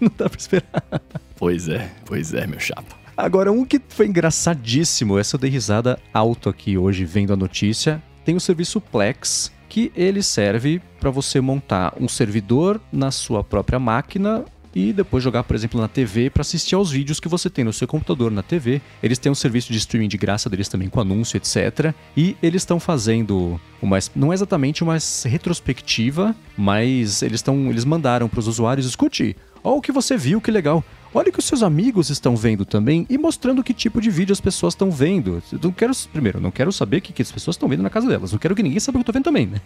não 0.00 0.10
dá 0.16 0.28
pra 0.28 0.38
esperar. 0.38 1.02
Pois 1.36 1.68
é, 1.68 1.90
pois 2.04 2.32
é, 2.32 2.46
meu 2.46 2.60
chapa. 2.60 3.05
Agora, 3.16 3.50
um 3.50 3.64
que 3.64 3.80
foi 3.88 4.06
engraçadíssimo, 4.06 5.18
essa 5.18 5.36
eu 5.36 5.40
dei 5.40 5.48
risada 5.48 5.98
alto 6.12 6.50
aqui 6.50 6.76
hoje 6.76 7.06
vendo 7.06 7.32
a 7.32 7.36
notícia, 7.36 8.02
tem 8.26 8.36
o 8.36 8.40
serviço 8.40 8.78
Plex, 8.78 9.50
que 9.70 9.90
ele 9.96 10.22
serve 10.22 10.82
para 11.00 11.08
você 11.08 11.40
montar 11.40 11.94
um 11.98 12.08
servidor 12.08 12.78
na 12.92 13.10
sua 13.10 13.42
própria 13.42 13.78
máquina 13.78 14.44
e 14.74 14.92
depois 14.92 15.24
jogar, 15.24 15.44
por 15.44 15.56
exemplo, 15.56 15.80
na 15.80 15.88
TV 15.88 16.28
para 16.28 16.42
assistir 16.42 16.74
aos 16.74 16.90
vídeos 16.90 17.18
que 17.18 17.26
você 17.26 17.48
tem 17.48 17.64
no 17.64 17.72
seu 17.72 17.88
computador, 17.88 18.30
na 18.30 18.42
TV. 18.42 18.82
Eles 19.02 19.16
têm 19.16 19.32
um 19.32 19.34
serviço 19.34 19.72
de 19.72 19.78
streaming 19.78 20.08
de 20.08 20.18
graça 20.18 20.50
deles 20.50 20.68
também 20.68 20.90
com 20.90 21.00
anúncio, 21.00 21.38
etc. 21.38 21.94
E 22.14 22.36
eles 22.42 22.60
estão 22.60 22.78
fazendo 22.78 23.58
uma 23.80 23.98
não 24.14 24.30
é 24.30 24.34
exatamente 24.34 24.82
uma 24.82 24.98
retrospectiva, 25.24 26.36
mas 26.54 27.22
eles 27.22 27.38
estão 27.38 27.70
eles 27.70 27.86
mandaram 27.86 28.28
para 28.28 28.40
os 28.40 28.46
usuários 28.46 28.86
escute, 28.86 29.34
olha 29.64 29.76
o 29.76 29.80
que 29.80 29.90
você 29.90 30.18
viu, 30.18 30.38
que 30.38 30.50
legal. 30.50 30.84
Olha 31.16 31.30
o 31.30 31.32
que 31.32 31.38
os 31.38 31.46
seus 31.46 31.62
amigos 31.62 32.10
estão 32.10 32.36
vendo 32.36 32.66
também 32.66 33.06
e 33.08 33.16
mostrando 33.16 33.64
que 33.64 33.72
tipo 33.72 34.02
de 34.02 34.10
vídeo 34.10 34.34
as 34.34 34.40
pessoas 34.40 34.74
estão 34.74 34.90
vendo. 34.90 35.42
Eu 35.50 35.58
não 35.62 35.72
quero, 35.72 35.94
primeiro, 36.12 36.38
não 36.38 36.50
quero 36.50 36.70
saber 36.70 36.98
o 36.98 37.00
que, 37.00 37.10
que 37.10 37.22
as 37.22 37.32
pessoas 37.32 37.56
estão 37.56 37.66
vendo 37.66 37.82
na 37.82 37.88
casa 37.88 38.06
delas. 38.06 38.32
Não 38.32 38.38
quero 38.38 38.54
que 38.54 38.62
ninguém 38.62 38.78
saiba 38.78 38.98
o 38.98 39.00
que 39.02 39.08
eu 39.08 39.14
tô 39.14 39.16
vendo 39.16 39.24
também, 39.24 39.46
né? 39.46 39.58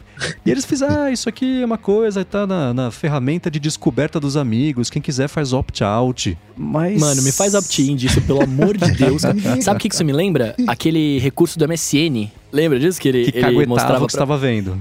E 0.46 0.50
eles 0.52 0.64
fizeram, 0.64 1.02
ah, 1.02 1.10
isso 1.10 1.28
aqui 1.28 1.60
é 1.60 1.66
uma 1.66 1.76
coisa, 1.76 2.24
tá 2.24 2.46
na, 2.46 2.72
na 2.72 2.92
ferramenta 2.92 3.50
de 3.50 3.58
descoberta 3.58 4.20
dos 4.20 4.36
amigos. 4.36 4.90
Quem 4.90 5.02
quiser 5.02 5.26
faz 5.26 5.52
opt-out. 5.52 6.38
Mas. 6.56 7.00
Mano, 7.00 7.20
me 7.20 7.32
faz 7.32 7.52
opt-in 7.56 7.96
disso, 7.96 8.22
pelo 8.22 8.44
amor 8.44 8.76
de 8.76 8.88
Deus. 8.92 9.22
Sabe 9.60 9.76
o 9.76 9.80
que, 9.80 9.88
que 9.88 9.94
isso 9.96 10.04
me 10.04 10.12
lembra? 10.12 10.54
Aquele 10.68 11.18
recurso 11.18 11.58
do 11.58 11.66
MSN. 11.66 12.30
Lembra 12.52 12.78
disso? 12.78 13.00
Que 13.00 13.08
ele, 13.08 13.32
que 13.32 13.38
ele 13.38 13.66
mostrava 13.66 14.04
o 14.04 14.06
que 14.06 14.12
estava 14.12 14.38
vendo. 14.38 14.80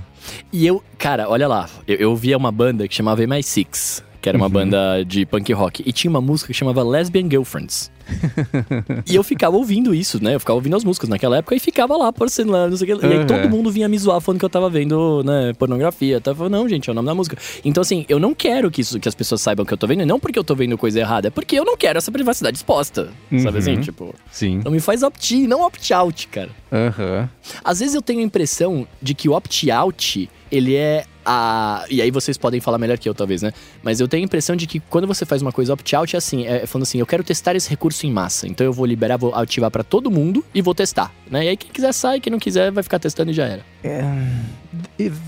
E 0.53 0.67
eu, 0.67 0.83
cara, 0.99 1.27
olha 1.27 1.47
lá, 1.47 1.67
eu, 1.87 1.97
eu 1.97 2.15
via 2.15 2.37
uma 2.37 2.51
banda 2.51 2.87
que 2.87 2.93
chamava 2.93 3.23
MI6 3.23 4.07
que 4.21 4.27
era 4.27 4.37
uma 4.37 4.47
uhum. 4.47 4.51
banda 4.51 5.03
de 5.05 5.25
punk 5.25 5.51
rock. 5.53 5.83
E 5.85 5.91
tinha 5.91 6.09
uma 6.09 6.21
música 6.21 6.47
que 6.47 6.53
chamava 6.53 6.83
Lesbian 6.83 7.29
Girlfriends. 7.29 7.91
e 9.07 9.15
eu 9.15 9.23
ficava 9.23 9.55
ouvindo 9.55 9.93
isso, 9.93 10.21
né? 10.23 10.35
Eu 10.35 10.39
ficava 10.39 10.55
ouvindo 10.55 10.75
as 10.75 10.83
músicas 10.83 11.09
naquela 11.09 11.37
época 11.37 11.55
e 11.55 11.59
ficava 11.59 11.95
lá 11.95 12.07
aparecendo 12.07 12.51
lá, 12.51 12.67
não 12.67 12.75
sei 12.75 12.91
o 12.93 12.99
que. 12.99 13.05
E 13.05 13.13
aí 13.13 13.25
todo 13.25 13.49
mundo 13.49 13.71
vinha 13.71 13.87
me 13.87 13.97
zoar 13.97 14.19
falando 14.19 14.39
que 14.39 14.45
eu 14.45 14.49
tava 14.49 14.69
vendo, 14.69 15.23
né, 15.23 15.53
pornografia. 15.53 16.19
Tava 16.19 16.37
falando, 16.37 16.53
não, 16.53 16.67
gente, 16.67 16.89
é 16.89 16.91
o 16.91 16.95
nome 16.95 17.05
da 17.05 17.15
música. 17.15 17.37
Então, 17.63 17.81
assim, 17.81 18.05
eu 18.09 18.19
não 18.19 18.33
quero 18.33 18.69
que, 18.71 18.81
isso, 18.81 18.99
que 18.99 19.07
as 19.07 19.15
pessoas 19.15 19.41
saibam 19.41 19.65
que 19.65 19.73
eu 19.73 19.77
tô 19.77 19.87
vendo, 19.87 20.05
não 20.05 20.19
porque 20.19 20.39
eu 20.39 20.43
tô 20.43 20.55
vendo 20.55 20.77
coisa 20.77 20.99
errada, 20.99 21.27
é 21.27 21.31
porque 21.31 21.57
eu 21.57 21.65
não 21.65 21.77
quero 21.77 21.97
essa 21.97 22.11
privacidade 22.11 22.57
exposta. 22.57 23.09
Uhum. 23.31 23.39
Sabe 23.39 23.59
assim? 23.59 23.79
Tipo. 23.79 24.13
Sim. 24.31 24.55
Então 24.55 24.71
me 24.71 24.79
faz 24.79 25.03
opt-in, 25.03 25.47
não 25.47 25.61
opt-out, 25.61 26.27
cara. 26.27 26.49
Aham. 26.71 27.21
Uhum. 27.21 27.29
Às 27.63 27.79
vezes 27.79 27.95
eu 27.95 28.01
tenho 28.01 28.19
a 28.19 28.23
impressão 28.23 28.87
de 29.01 29.13
que 29.13 29.29
o 29.29 29.33
opt-out, 29.33 30.29
ele 30.51 30.75
é 30.75 31.05
a. 31.29 31.85
E 31.89 32.01
aí 32.01 32.09
vocês 32.09 32.37
podem 32.37 32.59
falar 32.59 32.79
melhor 32.79 32.97
que 32.97 33.07
eu, 33.07 33.13
talvez, 33.13 33.43
né? 33.43 33.53
Mas 33.83 33.99
eu 33.99 34.07
tenho 34.07 34.23
a 34.23 34.25
impressão 34.25 34.55
de 34.55 34.65
que 34.65 34.79
quando 34.79 35.05
você 35.05 35.25
faz 35.25 35.43
uma 35.43 35.51
coisa 35.51 35.73
opt-out, 35.73 36.15
é 36.15 36.17
assim, 36.17 36.47
é 36.47 36.65
falando 36.65 36.83
assim, 36.83 36.99
eu 36.99 37.05
quero 37.05 37.23
testar 37.23 37.55
esse 37.55 37.69
recurso 37.69 38.07
em 38.07 38.11
massa. 38.11 38.47
Então 38.47 38.65
eu 38.65 38.73
vou 38.73 38.85
liberar, 38.85 39.17
vou 39.17 39.35
ativar 39.35 39.69
para 39.69 39.83
todo 39.83 40.09
mundo 40.09 40.43
e 40.53 40.61
vou 40.61 40.73
testar. 40.73 41.13
Né? 41.29 41.45
E 41.45 41.49
aí 41.49 41.57
quem 41.57 41.69
quiser 41.69 41.93
sai, 41.93 42.19
quem 42.19 42.31
não 42.31 42.39
quiser 42.39 42.71
vai 42.71 42.81
ficar 42.81 42.97
testando 42.97 43.29
e 43.29 43.33
já 43.33 43.45
era. 43.45 43.63
É... 43.83 44.01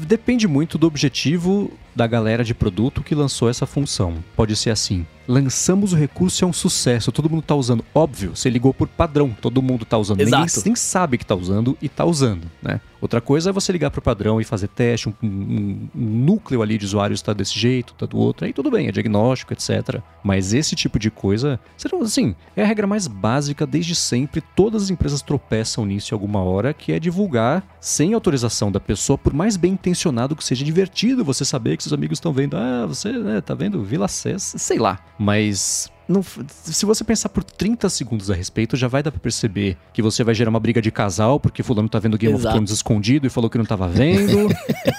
Depende 0.07 0.47
muito 0.47 0.77
do 0.77 0.87
objetivo 0.87 1.71
da 1.95 2.07
galera 2.07 2.43
de 2.43 2.53
produto 2.53 3.03
que 3.03 3.15
lançou 3.15 3.49
essa 3.49 3.65
função. 3.65 4.23
Pode 4.35 4.55
ser 4.55 4.69
assim: 4.69 5.05
lançamos 5.27 5.93
o 5.93 5.95
recurso 5.95 6.43
e 6.43 6.45
é 6.45 6.47
um 6.47 6.53
sucesso, 6.53 7.11
todo 7.11 7.29
mundo 7.29 7.43
tá 7.43 7.55
usando. 7.55 7.85
Óbvio, 7.93 8.35
você 8.35 8.49
ligou 8.49 8.73
por 8.73 8.87
padrão, 8.87 9.35
todo 9.41 9.61
mundo 9.61 9.85
tá 9.85 9.97
usando. 9.97 10.21
Exato. 10.21 10.45
Ninguém 10.45 10.63
nem 10.65 10.75
sabe 10.75 11.17
que 11.17 11.25
tá 11.25 11.35
usando 11.35 11.77
e 11.81 11.87
tá 11.87 12.05
usando, 12.05 12.47
né? 12.61 12.81
Outra 13.01 13.19
coisa 13.19 13.49
é 13.49 13.53
você 13.53 13.71
ligar 13.71 13.89
pro 13.89 14.01
padrão 14.01 14.39
e 14.39 14.43
fazer 14.43 14.67
teste, 14.67 15.09
um, 15.09 15.13
um, 15.23 15.87
um 15.95 16.05
núcleo 16.23 16.61
ali 16.61 16.77
de 16.77 16.85
usuários 16.85 17.19
está 17.19 17.33
desse 17.33 17.57
jeito, 17.57 17.95
tá 17.95 18.05
do 18.05 18.15
outro, 18.15 18.45
aí 18.45 18.53
tudo 18.53 18.69
bem, 18.69 18.87
é 18.87 18.91
diagnóstico, 18.91 19.53
etc. 19.53 19.99
Mas 20.23 20.53
esse 20.53 20.75
tipo 20.75 20.99
de 20.99 21.09
coisa, 21.09 21.59
assim, 21.99 22.35
é 22.55 22.61
a 22.61 22.65
regra 22.65 22.85
mais 22.85 23.07
básica 23.07 23.65
desde 23.65 23.95
sempre, 23.95 24.39
todas 24.55 24.83
as 24.83 24.89
empresas 24.91 25.23
tropeçam 25.23 25.83
nisso 25.83 26.13
em 26.13 26.15
alguma 26.15 26.43
hora, 26.43 26.75
que 26.75 26.91
é 26.91 26.99
divulgar 26.99 27.63
sem 27.79 28.13
autorização 28.13 28.71
da 28.71 28.79
pessoa, 28.79 29.17
por 29.17 29.33
mais 29.33 29.57
bem 29.57 29.73
intencionado 29.73 30.35
que 30.35 30.43
seja 30.43 30.63
divertido 30.63 31.25
você 31.25 31.43
saber 31.43 31.77
que 31.77 31.80
seus 31.83 31.93
amigos 31.93 32.17
estão 32.17 32.31
vendo, 32.31 32.55
ah, 32.57 32.85
você 32.85 33.11
né, 33.11 33.41
tá 33.41 33.53
vendo 33.53 33.83
Vila 33.83 34.07
Cés, 34.07 34.53
sei 34.57 34.77
lá. 34.77 34.99
Mas 35.17 35.89
não, 36.07 36.21
se 36.47 36.85
você 36.85 37.03
pensar 37.03 37.29
por 37.29 37.43
30 37.43 37.87
segundos 37.89 38.29
a 38.29 38.35
respeito, 38.35 38.75
já 38.75 38.87
vai 38.87 39.01
dar 39.01 39.11
pra 39.11 39.19
perceber 39.19 39.77
que 39.93 40.01
você 40.01 40.23
vai 40.23 40.35
gerar 40.35 40.49
uma 40.49 40.59
briga 40.59 40.81
de 40.81 40.91
casal, 40.91 41.39
porque 41.39 41.63
fulano 41.63 41.87
tá 41.87 41.99
vendo 41.99 42.17
Game 42.17 42.33
Exato. 42.33 42.47
of 42.47 42.53
Thrones 42.55 42.71
escondido 42.71 43.25
e 43.25 43.29
falou 43.29 43.49
que 43.49 43.57
não 43.57 43.65
tava 43.65 43.87
vendo. 43.87 44.49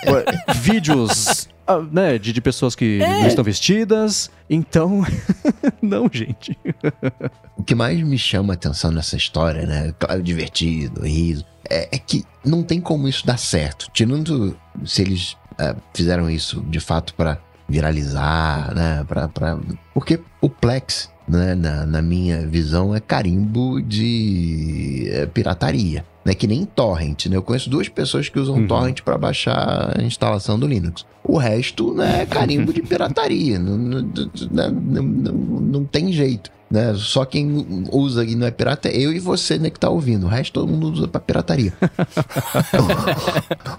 Vídeos 0.57 1.49
ah, 1.67 1.81
né, 1.91 2.19
de, 2.19 2.33
de 2.33 2.41
pessoas 2.41 2.75
que 2.75 3.01
é. 3.03 3.21
não 3.21 3.27
estão 3.27 3.45
vestidas. 3.45 4.31
Então, 4.49 5.05
não, 5.83 6.09
gente. 6.11 6.57
o 7.59 7.63
que 7.63 7.75
mais 7.75 8.01
me 8.01 8.17
chama 8.17 8.55
a 8.55 8.57
atenção 8.57 8.91
nessa 8.91 9.17
história, 9.17 9.67
né? 9.67 9.95
Claro, 9.99 10.23
divertido, 10.23 11.03
riso, 11.03 11.45
é, 11.69 11.95
é 11.95 11.99
que 11.99 12.25
não 12.45 12.63
tem 12.63 12.81
como 12.81 13.07
isso 13.07 13.27
dar 13.27 13.39
certo. 13.39 13.89
Tirando 13.93 14.57
se 14.85 15.03
eles 15.03 15.37
é, 15.63 15.77
fizeram 15.95 16.29
isso 16.31 16.61
de 16.69 16.81
fato 16.81 17.15
para 17.15 17.39
viralizar, 17.69 18.75
né? 18.75 19.05
Pra, 19.09 19.29
pra... 19.29 19.59
Porque 19.95 20.21
o 20.41 20.49
Plex, 20.49 21.11
né, 21.29 21.55
na, 21.55 21.87
na 21.87 22.03
minha 22.03 22.47
visão, 22.47 22.95
é 22.95 23.01
carimbo 23.01 23.81
de 23.81 25.09
é, 25.13 25.27
pirataria. 25.27 26.05
Não 26.25 26.31
é 26.31 26.35
que 26.35 26.47
nem 26.47 26.65
torrent, 26.65 27.27
né? 27.27 27.37
Eu 27.37 27.43
conheço 27.43 27.69
duas 27.69 27.89
pessoas 27.89 28.29
que 28.29 28.39
usam 28.39 28.55
Uhum. 28.57 28.67
torrent 28.69 29.01
para 29.03 29.19
baixar 29.19 29.93
a 29.99 30.03
instalação 30.03 30.57
do 30.59 30.67
Linux. 30.69 31.05
O 31.25 31.37
resto 31.37 31.95
né, 31.95 32.23
é 32.23 32.27
carimbo 32.27 32.73
de 32.73 32.81
pirataria. 32.87 33.59
não, 33.59 33.77
não, 33.77 34.03
não, 34.63 35.33
não 35.33 35.85
tem 35.85 36.13
jeito. 36.13 36.51
Né? 36.73 36.95
Só 36.97 37.27
quem 37.27 37.87
usa 37.93 38.25
e 38.25 38.35
não 38.35 38.47
é 38.47 38.51
pirata 38.51 38.89
é 38.89 38.97
eu 38.97 39.13
e 39.13 39.19
você 39.19 39.59
né, 39.59 39.69
que 39.69 39.79
tá 39.79 39.91
ouvindo. 39.91 40.25
O 40.25 40.29
resto 40.31 40.55
todo 40.55 40.73
mundo 40.73 40.91
usa 40.91 41.07
pra 41.07 41.21
pirataria. 41.21 41.71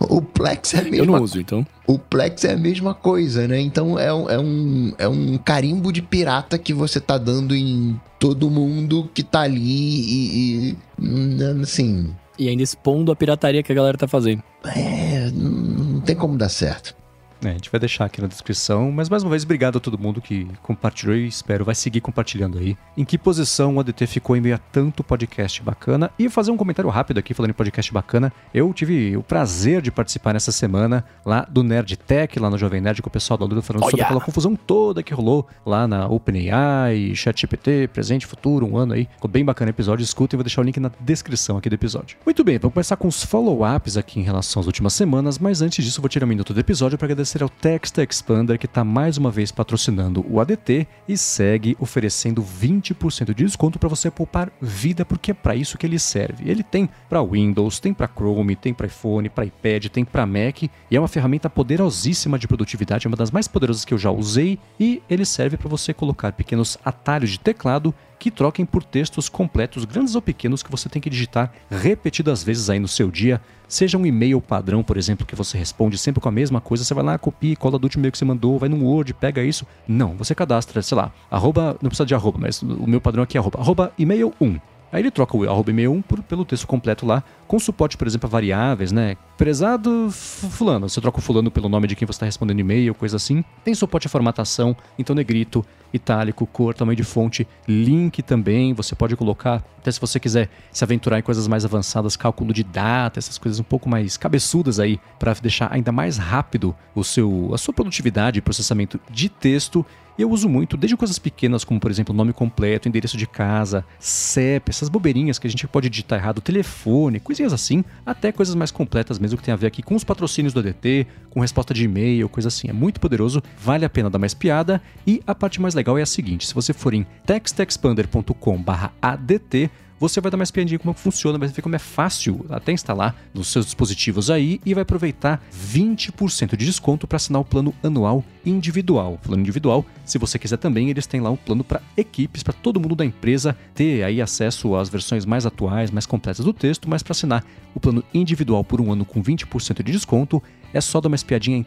o, 0.08 0.18
o 0.18 0.22
Plex 0.22 0.76
é 0.76 0.78
a 0.78 0.84
Eu 0.84 0.92
mesma 0.92 1.06
não 1.18 1.24
uso, 1.24 1.40
então. 1.40 1.66
o 1.88 1.98
Plex 1.98 2.44
é 2.46 2.54
a 2.54 2.58
mesma 2.58 2.94
coisa, 2.94 3.48
né? 3.48 3.60
Então 3.60 3.98
é 3.98 4.14
um, 4.14 4.30
é, 4.30 4.40
um, 4.40 4.94
é 5.00 5.08
um 5.08 5.38
carimbo 5.40 5.92
de 5.92 6.04
pirata 6.04 6.56
que 6.60 6.72
você 6.72 7.00
tá 7.00 7.18
dando 7.18 7.56
em 7.56 8.00
todo 8.20 8.48
mundo 8.48 9.10
que 9.12 9.24
tá 9.24 9.42
ali 9.42 9.60
e, 9.60 10.70
e, 10.70 10.78
hum, 11.02 11.62
assim, 11.64 12.14
E 12.38 12.48
ainda 12.48 12.62
expondo 12.62 13.12
a 13.12 13.16
pirataria 13.16 13.64
que 13.64 13.72
a 13.72 13.76
galera 13.76 13.98
tá 13.98 14.08
fazendo. 14.08 14.44
é, 14.66 15.32
não 15.32 16.00
tem 16.02 16.16
como 16.16 16.38
dar 16.38 16.50
certo. 16.50 16.96
É, 17.44 17.50
a 17.50 17.54
gente 17.54 17.70
vai 17.70 17.80
deixar 17.80 18.06
aqui 18.06 18.22
na 18.22 18.28
descrição, 18.28 18.92
mas 18.92 19.10
mais 19.10 19.24
uma 19.24 19.30
vez, 19.30 19.44
obrigado 19.44 19.78
a 19.78 19.80
todo 19.82 19.98
mundo 19.98 20.22
que 20.22 20.48
compartilhou 20.62 21.16
e 21.16 21.28
espero 21.28 21.66
vai 21.66 21.76
seguir 21.76 22.00
compartilhando 22.00 22.58
aí. 22.58 22.78
Em 22.96 23.04
que 23.04 23.18
posição 23.18 23.76
o 23.76 23.80
ADT 23.80 24.08
ficou 24.08 24.36
em 24.36 24.42
meio 24.42 24.56
a 24.56 24.58
tanto 24.58 25.04
podcast 25.04 25.62
bacana? 25.62 26.10
E 26.18 26.30
fazer 26.30 26.52
um 26.52 26.58
comentário 26.58 26.90
rápido 26.90 27.18
aqui, 27.18 27.34
falando 27.34 27.52
em 27.52 27.54
podcast 27.54 27.92
bacana. 27.92 28.32
Eu 28.54 28.74
tive 28.74 29.18
o 29.18 29.24
prazer 29.24 29.82
de 29.82 29.92
participar 29.92 30.34
nessa 30.34 30.52
semana 30.52 31.04
lá 31.26 31.46
do 31.50 31.64
Nerd 31.64 31.98
Tech, 31.98 32.40
lá 32.40 32.50
no 32.50 32.58
Jovem 32.58 32.80
Nerd, 32.80 33.02
com 33.02 33.10
o 33.10 33.12
pessoal 33.12 33.38
da 33.38 33.46
Lula 33.46 33.62
falando 33.62 33.84
sobre 33.84 33.98
Olha! 33.98 34.06
aquela 34.06 34.22
confusão 34.22 34.56
toda 34.56 35.04
que 35.04 35.14
rolou 35.14 35.48
lá 35.66 35.88
na 35.88 36.08
OpenAI, 36.08 37.14
ChatGPT, 37.16 37.90
presente, 37.92 38.26
futuro, 38.26 38.66
um 38.66 38.78
ano 38.78 38.94
aí. 38.94 39.08
Ficou 39.16 39.30
bem 39.30 39.44
bacana 39.44 39.70
o 39.70 39.74
episódio, 39.74 40.04
escuta 40.04 40.36
e 40.36 40.38
vou 40.38 40.44
deixar 40.44 40.62
o 40.62 40.64
link 40.64 40.80
na 40.80 40.92
descrição 41.00 41.58
aqui 41.58 41.70
do 41.70 41.76
episódio. 41.76 42.18
Muito 42.26 42.44
bem, 42.44 42.58
vamos 42.58 42.74
começar 42.74 42.96
com 42.96 43.08
os 43.08 43.24
follow-ups 43.24 43.98
aqui 43.98 44.20
em 44.20 44.24
relação 44.24 44.62
às 44.62 44.66
últimas 44.66 44.94
semanas, 44.94 45.38
mas 45.38 45.62
antes 45.62 45.84
disso 45.84 46.00
eu 46.00 46.02
vou 46.02 46.10
tirar 46.10 46.26
um 46.26 46.30
minuto 46.30 46.54
do 46.54 46.60
episódio 46.60 46.98
para 46.98 47.08
agradecer 47.08 47.33
ao 47.42 47.50
Text 47.50 47.98
Expander 47.98 48.60
que 48.60 48.66
está 48.66 48.84
mais 48.84 49.18
uma 49.18 49.32
vez 49.32 49.52
patrocinando 49.52 50.26
o 50.30 50.40
ADT 50.40 50.86
e 51.08 51.18
segue 51.18 51.76
oferecendo 51.80 52.44
20% 52.44 53.34
de 53.34 53.46
desconto 53.46 53.80
para 53.80 53.90
você 53.90 54.12
poupar 54.12 54.52
vida, 54.62 55.06
porque 55.06 55.32
é 55.32 55.34
para 55.34 55.56
isso 55.56 55.78
que 55.78 55.86
ele 55.86 55.98
serve. 55.98 56.50
Ele 56.50 56.62
tem 56.62 56.90
para 57.10 57.24
Windows, 57.24 57.80
tem 57.80 57.94
para 57.94 58.08
Chrome, 58.08 58.56
tem 58.56 58.74
para 58.74 58.88
iPhone, 58.88 59.30
para 59.30 59.46
iPad, 59.46 59.88
tem 59.88 60.06
para 60.06 60.26
Mac 60.26 60.64
e 60.64 60.70
é 60.92 61.00
uma 61.00 61.08
ferramenta 61.08 61.50
poderosíssima 61.50 62.38
de 62.38 62.48
produtividade, 62.48 63.08
é 63.08 63.10
uma 63.10 63.18
das 63.18 63.32
mais 63.32 63.48
poderosas 63.48 63.86
que 63.86 63.94
eu 63.94 63.98
já 63.98 64.12
usei 64.12 64.60
e 64.80 65.02
ele 65.10 65.26
serve 65.26 65.58
para 65.58 65.70
você 65.70 65.94
colocar 65.94 66.34
pequenos 66.34 66.78
atalhos 66.84 67.32
de 67.32 67.40
teclado 67.40 67.94
que 68.24 68.32
troquem 68.32 68.66
por 68.66 68.86
textos 68.86 69.28
completos, 69.28 69.84
grandes 69.84 70.16
ou 70.16 70.22
pequenos, 70.22 70.64
que 70.64 70.72
você 70.72 70.88
tem 70.88 71.02
que 71.02 71.10
digitar 71.10 71.52
repetidas 71.70 72.42
vezes 72.42 72.70
aí 72.70 72.80
no 72.80 72.88
seu 72.88 73.12
dia. 73.12 73.42
Seja 73.68 73.98
um 73.98 74.06
e-mail 74.06 74.40
padrão, 74.40 74.82
por 74.82 74.96
exemplo, 74.96 75.26
que 75.26 75.36
você 75.36 75.58
responde 75.58 75.98
sempre 75.98 76.22
com 76.22 76.30
a 76.30 76.32
mesma 76.32 76.62
coisa, 76.62 76.86
você 76.86 76.94
vai 76.94 77.04
lá, 77.04 77.18
copia 77.18 77.54
cola 77.58 77.78
do 77.78 77.84
último 77.84 78.00
e-mail 78.00 78.14
que 78.14 78.18
você 78.18 78.24
mandou, 78.24 78.58
vai 78.58 78.70
no 78.70 78.82
Word, 78.82 79.14
pega 79.14 79.44
isso. 79.44 79.68
Não, 79.86 80.16
você 80.16 80.34
cadastra, 80.34 80.82
sei 80.82 80.96
lá, 80.96 81.12
arroba, 81.30 81.78
não 81.82 81.90
precisa 81.90 82.06
de 82.06 82.16
arroba, 82.16 82.38
mas 82.40 82.62
o 82.62 82.88
meu 82.88 83.02
padrão 83.02 83.24
aqui 83.24 83.38
é 83.38 83.42
arroba, 83.42 83.60
arroba 83.60 83.92
e-mail 83.98 84.34
1. 84.40 84.58
Aí 84.94 85.02
ele 85.02 85.10
troca 85.10 85.36
o 85.36 85.50
arroba 85.50 85.72
e-mail 85.72 85.92
1 85.92 86.02
por, 86.04 86.22
pelo 86.22 86.46
texto 86.46 86.68
completo 86.68 87.04
lá, 87.04 87.24
com 87.48 87.58
suporte, 87.60 87.98
por 87.98 88.06
exemplo, 88.06 88.28
a 88.28 88.30
variáveis, 88.30 88.92
né? 88.92 89.18
Prezado 89.36 90.10
fulano, 90.12 90.88
você 90.88 91.02
troca 91.02 91.18
o 91.18 91.22
fulano 91.22 91.50
pelo 91.50 91.68
nome 91.68 91.88
de 91.88 91.96
quem 91.96 92.06
você 92.06 92.18
está 92.18 92.28
respondendo 92.28 92.60
e-mail, 92.60 92.94
coisa 92.94 93.16
assim. 93.16 93.44
Tem 93.64 93.74
suporte 93.74 94.06
à 94.06 94.10
formatação, 94.10 94.78
então 94.98 95.16
negrito, 95.16 95.66
itálico, 95.92 96.46
cor, 96.46 96.76
tamanho 96.76 96.96
de 96.96 97.04
fonte, 97.04 97.48
link 97.68 98.22
também, 98.22 98.72
você 98.76 98.94
pode 98.94 99.16
colocar, 99.16 99.64
até 99.80 99.92
se 99.92 100.00
você 100.00 100.20
quiser 100.20 100.48
se 100.72 100.84
aventurar 100.84 101.18
em 101.18 101.24
coisas 101.24 101.48
mais 101.48 101.66
avançadas, 101.66 102.16
cálculo 102.16 102.54
de 102.54 102.64
data, 102.64 103.18
essas 103.18 103.40
coisas 103.40 103.60
um 103.60 103.64
pouco 103.64 103.90
mais 103.90 104.16
cabeçudas 104.16 104.80
aí, 104.80 105.00
para 105.18 105.34
deixar 105.34 105.74
ainda 105.74 105.92
mais 105.92 106.18
rápido 106.18 106.76
o 106.94 107.04
seu, 107.04 107.50
a 107.52 107.58
sua 107.58 107.74
produtividade 107.74 108.38
e 108.38 108.42
processamento 108.44 109.00
de 109.10 109.28
texto. 109.28 109.84
E 110.18 110.22
eu 110.22 110.30
uso 110.30 110.48
muito, 110.48 110.78
desde 110.78 110.96
coisas 110.96 111.18
pequenas, 111.18 111.64
como 111.64 111.80
por 111.80 111.90
exemplo 111.90 112.14
nome 112.14 112.34
completo, 112.34 112.88
endereço 112.88 113.18
de 113.18 113.26
casa, 113.26 113.84
CEP, 114.00 114.70
essas 114.70 114.90
bobeirinhas 114.90 115.40
que 115.40 115.48
a 115.48 115.50
gente 115.50 115.68
pode 115.68 115.90
digitar 115.90 116.20
errado, 116.20 116.42
telefone, 116.42 117.20
coisinhas 117.20 117.54
assim, 117.54 117.84
até 118.06 118.32
coisas 118.32 118.54
mais 118.54 118.70
completas 118.70 119.18
mesmo 119.18 119.38
que 119.38 119.44
tem 119.44 119.54
a 119.54 119.58
ver 119.58 119.68
aqui 119.68 119.82
com 119.82 119.96
os 119.96 120.04
patrocínios 120.04 120.54
do 120.54 120.60
ADT, 120.60 121.08
com 121.30 121.40
resposta 121.40 121.74
de 121.74 121.86
e-mail, 121.86 122.28
coisa 122.30 122.50
assim. 122.50 122.70
É 122.70 122.74
muito 122.74 123.00
poderoso, 123.00 123.42
vale 123.60 123.86
a 123.86 123.90
pena 123.90 124.10
dar 124.10 124.20
mais 124.20 124.34
piada. 124.34 124.82
E 125.06 125.22
a 125.26 125.34
parte 125.34 125.62
mais 125.62 125.74
legal 125.74 125.98
é 125.98 126.02
a 126.02 126.06
seguinte: 126.06 126.46
se 126.46 126.54
você 126.54 126.74
for 126.74 126.94
em 126.94 127.08
textexpander.com/adt, 127.26 129.72
você 130.10 130.20
vai 130.20 130.30
dar 130.30 130.36
mais 130.36 130.52
piadinha 130.52 130.78
como 130.78 130.94
funciona, 130.94 131.38
vai 131.38 131.48
ver 131.48 131.62
como 131.62 131.78
é 131.78 131.80
fácil 131.80 132.46
até 132.50 132.74
instalar 132.74 133.16
nos 133.34 133.48
seus 133.48 133.64
dispositivos 133.64 134.30
aí 134.30 134.60
e 134.66 134.74
vai 134.74 134.82
aproveitar 134.82 135.42
20% 135.74 136.58
de 136.58 136.66
desconto 136.66 137.08
para 137.08 137.16
assinar 137.16 137.42
o 137.42 137.46
plano 137.46 137.74
anual 137.82 138.22
individual. 138.46 139.18
Plano 139.24 139.42
individual, 139.42 139.86
se 140.04 140.18
você 140.18 140.38
quiser 140.38 140.58
também, 140.58 140.90
eles 140.90 141.08
têm 141.08 141.22
lá 141.22 141.30
um 141.30 141.38
plano 141.38 141.64
para 141.64 141.82
equipes, 141.96 142.44
para 142.44 142.52
todo 142.52 142.82
mundo 142.82 142.96
da 142.96 143.06
empresa 143.06 143.58
ter 143.74 144.04
aí 144.04 144.22
acesso 144.22 144.76
às 144.76 144.90
versões 144.90 145.26
mais 145.26 145.46
atuais, 145.46 145.90
mais 145.90 146.06
completas 146.06 146.46
do 146.46 146.52
texto, 146.52 146.90
mas 146.90 147.02
para 147.02 147.14
assinar 147.14 147.46
o 147.74 147.80
plano 147.80 148.04
individual 148.14 148.62
por 148.62 148.82
um 148.82 148.92
ano 148.92 149.06
com 149.06 149.24
20% 149.24 149.82
de 149.84 149.92
desconto, 149.94 150.44
é 150.74 150.82
só 150.82 151.00
dar 151.00 151.08
uma 151.08 151.16
espiadinha 151.16 151.58
em 151.58 151.64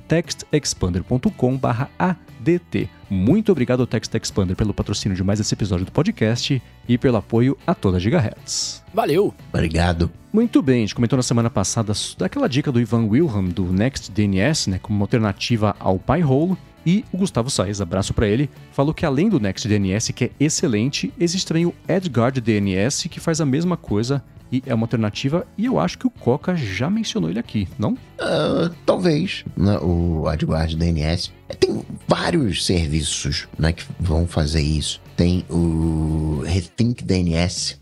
textexpander.com/adt. 2.45 2.91
Muito 3.09 3.53
obrigado 3.53 3.81
ao 3.81 3.87
Text 3.87 4.13
Expander 4.15 4.57
pelo 4.57 4.75
patrocínio 4.75 5.17
de 5.17 5.23
mais 5.23 5.39
esse 5.39 5.55
episódio 5.55 5.87
do 5.87 5.93
podcast 5.93 6.61
e 6.89 6.99
pelo 6.99 7.17
apoio 7.17 7.57
a 7.67 7.75
toda 7.75 7.99
a 7.99 8.01
Gigahertz. 8.01 8.83
Valeu! 8.93 9.33
Obrigado. 9.53 10.11
Muito 10.33 10.61
bem, 10.61 10.79
a 10.79 10.81
gente 10.81 10.95
comentou 10.95 11.17
na 11.17 11.23
semana 11.23 11.49
passada 11.49 11.93
daquela 12.19 12.49
dica 12.49 12.73
do 12.73 12.81
Ivan 12.81 13.07
Wilhelm 13.07 13.49
do 13.49 13.73
Next 13.73 14.11
DNS, 14.11 14.71
né, 14.71 14.79
como 14.81 14.99
uma 14.99 15.05
alternativa 15.05 15.77
ao 15.79 15.99
Pi-hole. 15.99 16.57
E 16.85 17.05
o 17.13 17.19
Gustavo 17.19 17.51
Saez, 17.51 17.81
abraço 17.81 18.15
para 18.15 18.29
ele, 18.29 18.49
falou 18.71 18.95
que 18.95 19.05
além 19.05 19.29
do 19.29 19.41
Next 19.41 19.67
DNS, 19.67 20.13
que 20.13 20.27
é 20.27 20.31
excelente, 20.39 21.13
existe 21.19 21.47
também 21.47 21.67
o 21.67 21.75
Edgard 21.89 22.41
DNS, 22.41 23.09
que 23.09 23.19
faz 23.19 23.41
a 23.41 23.47
mesma 23.47 23.77
coisa 23.77 24.23
e 24.51 24.63
é 24.67 24.75
uma 24.75 24.85
alternativa. 24.85 25.47
E 25.59 25.65
eu 25.67 25.79
acho 25.79 25.99
que 25.99 26.07
o 26.07 26.11
Coca 26.11 26.57
já 26.57 26.89
mencionou 26.91 27.29
ele 27.31 27.39
aqui, 27.39 27.67
não? 27.79 27.97
Ah, 28.19 28.71
talvez, 28.85 29.45
né, 29.57 29.79
o 29.81 30.27
AdGuard 30.29 30.77
DNS. 30.77 31.33
Tem 31.61 31.83
vários 32.09 32.65
serviços 32.65 33.47
né, 33.59 33.73
que 33.73 33.85
vão 34.01 34.27
fazer 34.27 34.63
isso. 34.63 35.01
Tem 35.17 35.45
o 35.51 36.43
Rethink 36.47 37.03
DNS. 37.05 37.79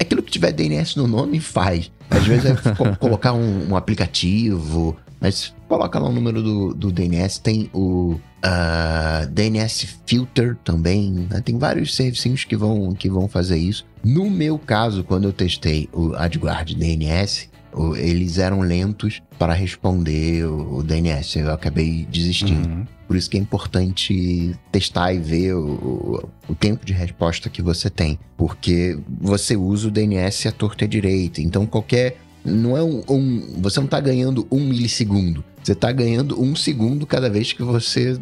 Aquilo 0.00 0.22
que 0.22 0.32
tiver 0.32 0.52
DNS 0.52 0.96
no 0.96 1.06
nome 1.06 1.40
faz. 1.40 1.90
Às 2.10 2.26
vezes 2.26 2.46
é 2.46 2.74
co- 2.74 2.96
colocar 2.98 3.32
um, 3.32 3.70
um 3.70 3.76
aplicativo, 3.76 4.96
mas 5.20 5.54
coloca 5.68 5.98
lá 5.98 6.08
o 6.08 6.12
número 6.12 6.42
do, 6.42 6.74
do 6.74 6.90
DNS. 6.92 7.38
Tem 7.40 7.70
o 7.72 8.18
ah, 8.50 9.26
DNS 9.30 9.86
Filter 10.06 10.56
também. 10.64 11.10
né? 11.30 11.40
Tem 11.44 11.58
vários 11.58 11.94
serviços 11.94 12.44
que 12.44 12.56
vão, 12.56 12.92
que 12.92 13.08
vão 13.08 13.28
fazer 13.28 13.56
isso. 13.58 13.84
No 14.04 14.30
meu 14.30 14.58
caso, 14.58 15.02
quando 15.02 15.24
eu 15.24 15.32
testei 15.32 15.88
o 15.92 16.14
AdGuard 16.14 16.74
DNS, 16.74 17.48
eles 17.96 18.38
eram 18.38 18.60
lentos 18.60 19.20
para 19.38 19.52
responder 19.52 20.46
o, 20.46 20.76
o 20.78 20.82
DNS. 20.82 21.36
Eu 21.40 21.52
acabei 21.52 22.06
desistindo. 22.10 22.68
Uhum. 22.68 22.84
Por 23.06 23.16
isso 23.16 23.28
que 23.30 23.36
é 23.36 23.40
importante 23.40 24.54
testar 24.72 25.12
e 25.12 25.18
ver 25.18 25.54
o, 25.54 25.60
o- 25.66 26.28
o 26.48 26.54
tempo 26.54 26.84
de 26.86 26.92
resposta 26.92 27.48
que 27.50 27.60
você 27.62 27.90
tem. 27.90 28.18
Porque 28.36 28.98
você 29.20 29.56
usa 29.56 29.88
o 29.88 29.90
DNS 29.90 30.48
à 30.48 30.52
torta 30.52 30.84
e 30.84 30.86
à 30.86 30.88
direita. 30.88 31.40
Então 31.40 31.66
qualquer. 31.66 32.16
Não 32.44 32.76
é 32.76 32.82
um. 32.82 33.02
um- 33.08 33.60
você 33.60 33.78
não 33.80 33.84
está 33.86 34.00
ganhando 34.00 34.46
um 34.50 34.60
milissegundo. 34.60 35.44
Você 35.66 35.72
está 35.72 35.90
ganhando 35.90 36.40
um 36.40 36.54
segundo 36.54 37.04
cada 37.04 37.28
vez 37.28 37.52
que 37.52 37.60
você 37.60 38.16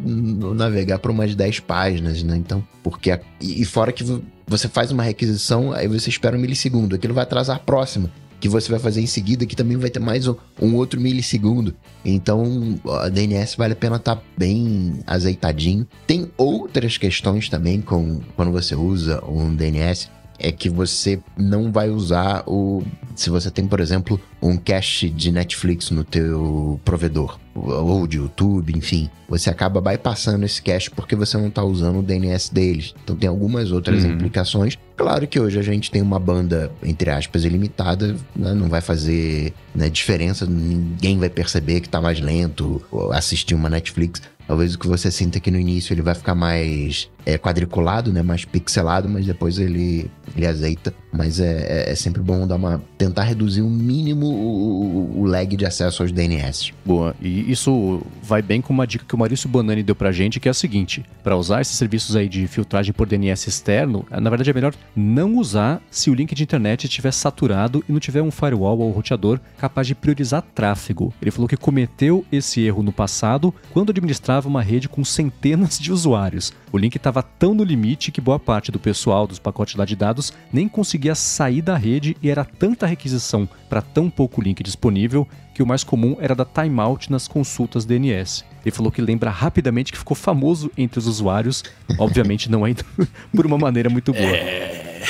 navegar 0.55 0.97
por 0.97 1.11
umas 1.11 1.35
10 1.35 1.59
páginas, 1.59 2.23
né? 2.23 2.35
Então, 2.37 2.65
porque. 2.81 3.11
a- 3.11 3.19
e 3.39 3.63
fora 3.63 3.91
que 3.91 4.03
vo- 4.03 4.23
você 4.47 4.67
faz 4.67 4.89
uma 4.91 5.03
requisição, 5.03 5.71
aí 5.71 5.87
você 5.87 6.09
espera 6.09 6.35
um 6.35 6.39
milissegundo. 6.41 6.95
Aquilo 6.95 7.13
vai 7.13 7.21
atrasar 7.21 7.57
a 7.57 7.59
próxima 7.59 8.09
que 8.39 8.49
você 8.49 8.69
vai 8.71 8.79
fazer 8.79 8.99
em 9.01 9.05
seguida, 9.05 9.45
que 9.45 9.55
também 9.55 9.77
vai 9.77 9.91
ter 9.91 9.99
mais 9.99 10.27
um, 10.27 10.35
um 10.59 10.73
outro 10.73 10.99
milissegundo. 10.99 11.75
Então, 12.03 12.79
a 13.01 13.09
DNS 13.09 13.55
vale 13.57 13.73
a 13.73 13.75
pena 13.75 13.97
estar 13.97 14.21
bem 14.35 14.99
azeitadinho. 15.05 15.87
Tem 16.07 16.31
outras 16.37 16.97
questões 16.97 17.47
também 17.47 17.79
com 17.79 18.21
quando 18.35 18.51
você 18.51 18.73
usa 18.75 19.23
um 19.23 19.55
DNS, 19.55 20.09
é 20.39 20.51
que 20.51 20.69
você 20.69 21.19
não 21.37 21.71
vai 21.71 21.89
usar 21.89 22.43
o 22.47 22.83
se 23.15 23.29
você 23.29 23.49
tem, 23.49 23.65
por 23.65 23.79
exemplo, 23.79 24.19
um 24.41 24.57
cache 24.57 25.09
de 25.09 25.31
Netflix 25.31 25.89
no 25.89 26.03
teu 26.03 26.79
provedor 26.83 27.39
ou 27.55 28.05
de 28.05 28.17
YouTube, 28.17 28.73
enfim, 28.75 29.09
você 29.29 29.49
acaba 29.49 29.79
bypassando 29.79 30.43
esse 30.45 30.61
cache 30.61 30.89
porque 30.89 31.15
você 31.15 31.37
não 31.37 31.47
está 31.47 31.63
usando 31.63 31.99
o 31.99 32.03
DNS 32.03 32.53
deles. 32.53 32.93
Então 33.01 33.15
tem 33.15 33.29
algumas 33.29 33.71
outras 33.71 34.03
Uhum. 34.03 34.11
implicações. 34.11 34.77
Claro 34.97 35.25
que 35.27 35.39
hoje 35.39 35.57
a 35.57 35.63
gente 35.63 35.89
tem 35.89 36.01
uma 36.01 36.19
banda 36.19 36.69
entre 36.83 37.09
aspas 37.09 37.45
ilimitada, 37.45 38.17
né? 38.35 38.53
não 38.53 38.67
vai 38.67 38.81
fazer 38.81 39.53
né, 39.73 39.89
diferença, 39.89 40.45
ninguém 40.45 41.17
vai 41.17 41.29
perceber 41.29 41.79
que 41.79 41.87
tá 41.87 42.01
mais 42.01 42.19
lento 42.19 42.81
assistir 43.13 43.55
uma 43.55 43.69
Netflix. 43.69 44.21
Talvez 44.45 44.75
o 44.75 44.79
que 44.79 44.87
você 44.87 45.09
sinta 45.09 45.37
aqui 45.37 45.49
no 45.49 45.59
início 45.59 45.93
ele 45.93 46.01
vai 46.01 46.13
ficar 46.13 46.35
mais 46.35 47.09
é, 47.25 47.37
quadriculado, 47.37 48.13
né? 48.13 48.21
Mais 48.21 48.45
pixelado, 48.45 49.09
mas 49.09 49.25
depois 49.25 49.57
ele, 49.57 50.09
ele 50.35 50.45
azeita. 50.45 50.93
mas 51.11 51.39
é, 51.39 51.87
é, 51.87 51.91
é 51.91 51.95
sempre 51.95 52.21
bom 52.21 52.45
dar 52.45 52.55
uma 52.55 52.81
tentar 52.97 53.23
reduzir 53.23 53.61
o 53.61 53.69
mínimo 53.69 54.25
o, 54.27 55.21
o, 55.21 55.25
lag 55.25 55.55
de 55.55 55.65
acesso 55.65 56.03
aos 56.03 56.11
DNS. 56.11 56.71
Boa, 56.85 57.15
e 57.21 57.51
isso 57.51 58.01
vai 58.21 58.41
bem 58.41 58.61
com 58.61 58.73
uma 58.73 58.85
dica 58.85 59.05
que 59.07 59.15
o 59.15 59.17
Maurício 59.17 59.49
Bonani 59.49 59.81
deu 59.81 59.95
pra 59.95 60.11
gente, 60.11 60.39
que 60.39 60.47
é 60.47 60.51
a 60.51 60.53
seguinte: 60.53 61.03
para 61.23 61.35
usar 61.35 61.61
esses 61.61 61.77
serviços 61.77 62.15
aí 62.15 62.29
de 62.29 62.47
filtragem 62.47 62.93
por 62.93 63.07
DNS 63.07 63.47
externo, 63.47 64.05
na 64.11 64.29
verdade 64.29 64.49
é 64.49 64.53
melhor 64.53 64.73
não 64.95 65.37
usar 65.37 65.81
se 65.89 66.09
o 66.09 66.13
link 66.13 66.35
de 66.35 66.43
internet 66.43 66.85
estiver 66.85 67.11
saturado 67.11 67.83
e 67.87 67.91
não 67.91 67.99
tiver 67.99 68.21
um 68.21 68.31
firewall 68.31 68.79
ou 68.79 68.91
roteador 68.91 69.39
capaz 69.57 69.87
de 69.87 69.95
priorizar 69.95 70.43
tráfego. 70.53 71.13
Ele 71.21 71.31
falou 71.31 71.47
que 71.47 71.57
cometeu 71.57 72.25
esse 72.31 72.61
erro 72.61 72.83
no 72.83 72.91
passado 72.91 73.53
quando 73.73 73.89
administrava 73.89 74.47
uma 74.47 74.61
rede 74.61 74.89
com 74.89 75.03
centenas 75.03 75.79
de 75.79 75.91
usuários. 75.91 76.53
O 76.71 76.77
link 76.77 76.95
estava 76.95 77.14
tão 77.23 77.53
no 77.53 77.63
limite 77.63 78.11
que 78.11 78.21
boa 78.21 78.39
parte 78.39 78.71
do 78.71 78.79
pessoal 78.79 79.27
dos 79.27 79.39
pacotes 79.39 79.75
lá 79.75 79.85
de 79.85 79.95
dados 79.95 80.33
nem 80.51 80.67
conseguia 80.67 81.15
sair 81.15 81.61
da 81.61 81.77
rede 81.77 82.15
e 82.21 82.29
era 82.29 82.45
tanta 82.45 82.85
requisição 82.85 83.47
para 83.69 83.81
tão 83.81 84.09
pouco 84.09 84.41
link 84.41 84.63
disponível 84.63 85.27
que 85.53 85.63
o 85.63 85.65
mais 85.65 85.83
comum 85.83 86.17
era 86.19 86.35
dar 86.35 86.45
timeout 86.45 87.11
nas 87.11 87.27
consultas 87.27 87.85
DNS. 87.85 88.43
Ele 88.65 88.75
falou 88.75 88.91
que 88.91 89.01
lembra 89.01 89.29
rapidamente 89.29 89.91
que 89.91 89.97
ficou 89.97 90.15
famoso 90.15 90.69
entre 90.77 90.99
os 90.99 91.07
usuários, 91.07 91.63
obviamente 91.97 92.51
não 92.51 92.65
ainda 92.65 92.83
por 93.33 93.45
uma 93.45 93.57
maneira 93.57 93.89
muito 93.89 94.11
boa. 94.11 94.25
É... 94.25 95.05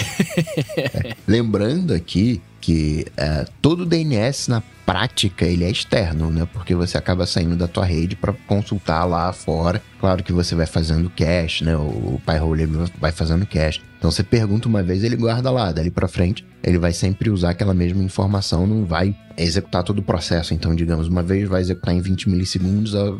Lembrando 1.27 1.93
aqui 1.93 2.41
que 2.65 3.05
é, 3.15 3.45
todo 3.61 3.85
DNS 3.85 4.49
na 4.49 4.63
prática 4.87 5.45
ele 5.45 5.63
é 5.63 5.69
externo, 5.69 6.31
né? 6.31 6.47
Porque 6.51 6.73
você 6.73 6.97
acaba 6.97 7.27
saindo 7.27 7.55
da 7.55 7.67
tua 7.67 7.85
rede 7.85 8.15
para 8.15 8.33
consultar 8.47 9.05
lá 9.05 9.31
fora. 9.31 9.79
Claro 9.99 10.23
que 10.23 10.33
você 10.33 10.55
vai 10.55 10.65
fazendo 10.65 11.07
cache, 11.11 11.63
né? 11.63 11.77
O, 11.77 11.81
o 12.15 12.21
Pyhole 12.25 12.65
vai 12.99 13.11
fazendo 13.11 13.45
cache. 13.45 13.83
Então 14.05 14.11
você 14.11 14.21
pergunta 14.21 14.69
uma 14.69 14.83
vez, 14.83 15.03
ele 15.03 15.15
guarda 15.15 15.49
lá, 15.49 15.71
dali 15.71 15.89
para 15.89 16.07
frente, 16.07 16.45
ele 16.61 16.77
vai 16.77 16.93
sempre 16.93 17.27
usar 17.31 17.49
aquela 17.49 17.73
mesma 17.73 18.03
informação, 18.03 18.67
não 18.67 18.85
vai 18.85 19.15
executar 19.35 19.81
todo 19.81 19.97
o 19.97 20.03
processo. 20.03 20.53
Então, 20.53 20.75
digamos, 20.75 21.07
uma 21.07 21.23
vez 21.23 21.49
vai 21.49 21.59
executar 21.59 21.91
em 21.91 22.01
20 22.01 22.29
milissegundos, 22.29 22.93
a 22.95 23.15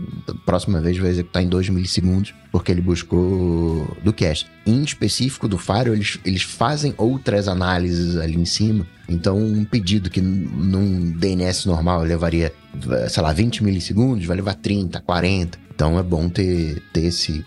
próxima 0.46 0.80
vez 0.80 0.96
vai 1.00 1.10
executar 1.10 1.42
em 1.42 1.50
2 1.50 1.70
milissegundos, 1.70 2.36
porque 2.52 2.72
ele 2.72 2.82
buscou 2.82 3.98
do 4.04 4.14
cache. 4.14 4.46
Em 4.64 4.84
específico 4.84 5.48
do 5.48 5.58
Faro, 5.58 5.92
eles, 5.92 6.20
eles 6.24 6.44
fazem 6.44 6.94
outras 7.00 7.48
análises 7.48 8.16
ali 8.18 8.40
em 8.40 8.46
cima. 8.46 8.86
Então, 9.10 9.40
um 9.40 9.66
pedido 9.66 10.08
que 10.08 10.22
num 10.22 11.14
DNS 11.14 11.66
normal 11.66 12.04
levaria, 12.04 12.54
sei 13.10 13.24
lá, 13.24 13.34
20 13.34 13.64
milissegundos, 13.64 14.24
vai 14.28 14.36
levar 14.38 14.54
30, 14.54 15.02
40. 15.02 15.66
Então 15.74 16.00
é 16.00 16.04
bom 16.04 16.30
ter, 16.30 16.82
ter 16.94 17.06
esse 17.06 17.44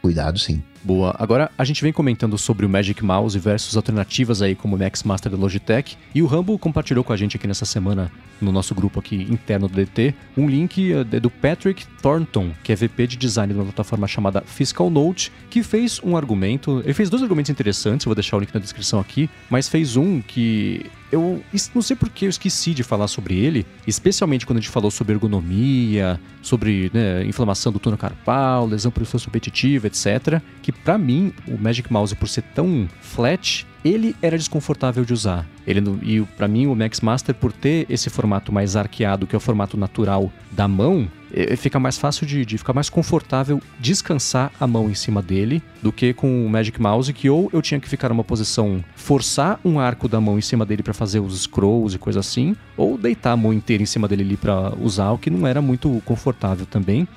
cuidado, 0.00 0.38
sim. 0.38 0.62
Boa. 0.84 1.14
Agora 1.16 1.50
a 1.56 1.64
gente 1.64 1.80
vem 1.80 1.92
comentando 1.92 2.36
sobre 2.36 2.66
o 2.66 2.68
Magic 2.68 3.04
Mouse 3.04 3.38
versus 3.38 3.76
alternativas 3.76 4.42
aí 4.42 4.56
como 4.56 4.74
o 4.74 4.78
Max 4.78 5.04
Master 5.04 5.30
da 5.30 5.38
Logitech 5.38 5.96
e 6.12 6.20
o 6.20 6.26
Rambo 6.26 6.58
compartilhou 6.58 7.04
com 7.04 7.12
a 7.12 7.16
gente 7.16 7.36
aqui 7.36 7.46
nessa 7.46 7.64
semana 7.64 8.10
no 8.40 8.50
nosso 8.50 8.74
grupo 8.74 8.98
aqui 8.98 9.22
interno 9.30 9.68
do 9.68 9.74
DT 9.74 10.12
um 10.36 10.48
link 10.48 10.92
eh, 10.92 11.04
do 11.20 11.30
Patrick 11.30 11.86
Thornton, 12.02 12.50
que 12.64 12.72
é 12.72 12.74
VP 12.74 13.06
de 13.06 13.16
design 13.16 13.52
de 13.52 13.58
uma 13.58 13.66
plataforma 13.66 14.08
chamada 14.08 14.42
Fiscal 14.44 14.90
Note, 14.90 15.30
que 15.48 15.62
fez 15.62 16.00
um 16.02 16.16
argumento, 16.16 16.80
ele 16.84 16.94
fez 16.94 17.08
dois 17.08 17.22
argumentos 17.22 17.50
interessantes, 17.50 18.04
eu 18.04 18.10
vou 18.10 18.16
deixar 18.16 18.36
o 18.36 18.40
link 18.40 18.52
na 18.52 18.60
descrição 18.60 18.98
aqui, 18.98 19.30
mas 19.48 19.68
fez 19.68 19.96
um 19.96 20.20
que 20.20 20.90
eu 21.12 21.44
não 21.74 21.82
sei 21.82 21.94
porque 21.94 22.24
eu 22.24 22.30
esqueci 22.30 22.72
de 22.72 22.82
falar 22.82 23.06
sobre 23.06 23.36
ele, 23.36 23.66
especialmente 23.86 24.46
quando 24.46 24.58
a 24.58 24.60
gente 24.62 24.70
falou 24.70 24.90
sobre 24.90 25.12
ergonomia, 25.12 26.18
sobre 26.40 26.90
né, 26.92 27.22
inflamação 27.26 27.70
do 27.70 27.78
túnel 27.78 27.98
carpal, 27.98 28.66
lesão 28.66 28.90
por 28.90 29.02
esforço 29.02 29.26
repetitivo, 29.26 29.86
etc. 29.86 30.40
Que 30.62 30.72
para 30.72 30.96
mim, 30.96 31.34
o 31.46 31.58
Magic 31.58 31.92
Mouse, 31.92 32.16
por 32.16 32.28
ser 32.28 32.42
tão 32.54 32.88
flat, 33.02 33.66
ele 33.84 34.16
era 34.22 34.38
desconfortável 34.38 35.04
de 35.04 35.12
usar. 35.12 35.46
Ele 35.66 35.82
e 36.02 36.22
para 36.22 36.48
mim 36.48 36.66
o 36.66 36.74
Max 36.74 37.00
Master 37.00 37.34
por 37.34 37.52
ter 37.52 37.86
esse 37.90 38.08
formato 38.08 38.50
mais 38.50 38.74
arqueado, 38.74 39.26
que 39.26 39.36
é 39.36 39.38
o 39.38 39.40
formato 39.40 39.76
natural 39.76 40.32
da 40.50 40.66
mão, 40.66 41.08
fica 41.56 41.78
mais 41.78 41.98
fácil 41.98 42.26
de, 42.26 42.44
de, 42.44 42.58
ficar 42.58 42.72
mais 42.72 42.90
confortável 42.90 43.60
descansar 43.78 44.52
a 44.60 44.66
mão 44.66 44.90
em 44.90 44.94
cima 44.94 45.22
dele 45.22 45.62
do 45.82 45.90
que 45.90 46.12
com 46.12 46.46
o 46.46 46.48
Magic 46.48 46.80
Mouse, 46.80 47.12
que 47.12 47.30
ou 47.30 47.48
eu 47.52 47.62
tinha 47.62 47.80
que 47.80 47.88
ficar 47.88 48.08
numa 48.10 48.24
posição 48.24 48.84
forçar 48.94 49.58
um 49.64 49.80
arco 49.80 50.08
da 50.08 50.20
mão 50.20 50.38
em 50.38 50.42
cima 50.42 50.66
dele 50.66 50.82
para 50.82 50.92
fazer 50.94 51.20
os 51.20 51.42
scrolls 51.42 51.96
e 51.96 51.98
coisa 51.98 52.20
assim, 52.20 52.54
ou 52.76 52.98
deitar 52.98 53.32
a 53.32 53.36
mão 53.36 53.52
inteira 53.52 53.82
em 53.82 53.86
cima 53.86 54.06
dele 54.06 54.22
ali 54.22 54.36
para 54.36 54.74
usar, 54.78 55.10
o 55.12 55.18
que 55.18 55.30
não 55.30 55.46
era 55.46 55.62
muito 55.62 56.02
confortável 56.04 56.66
também. 56.66 57.08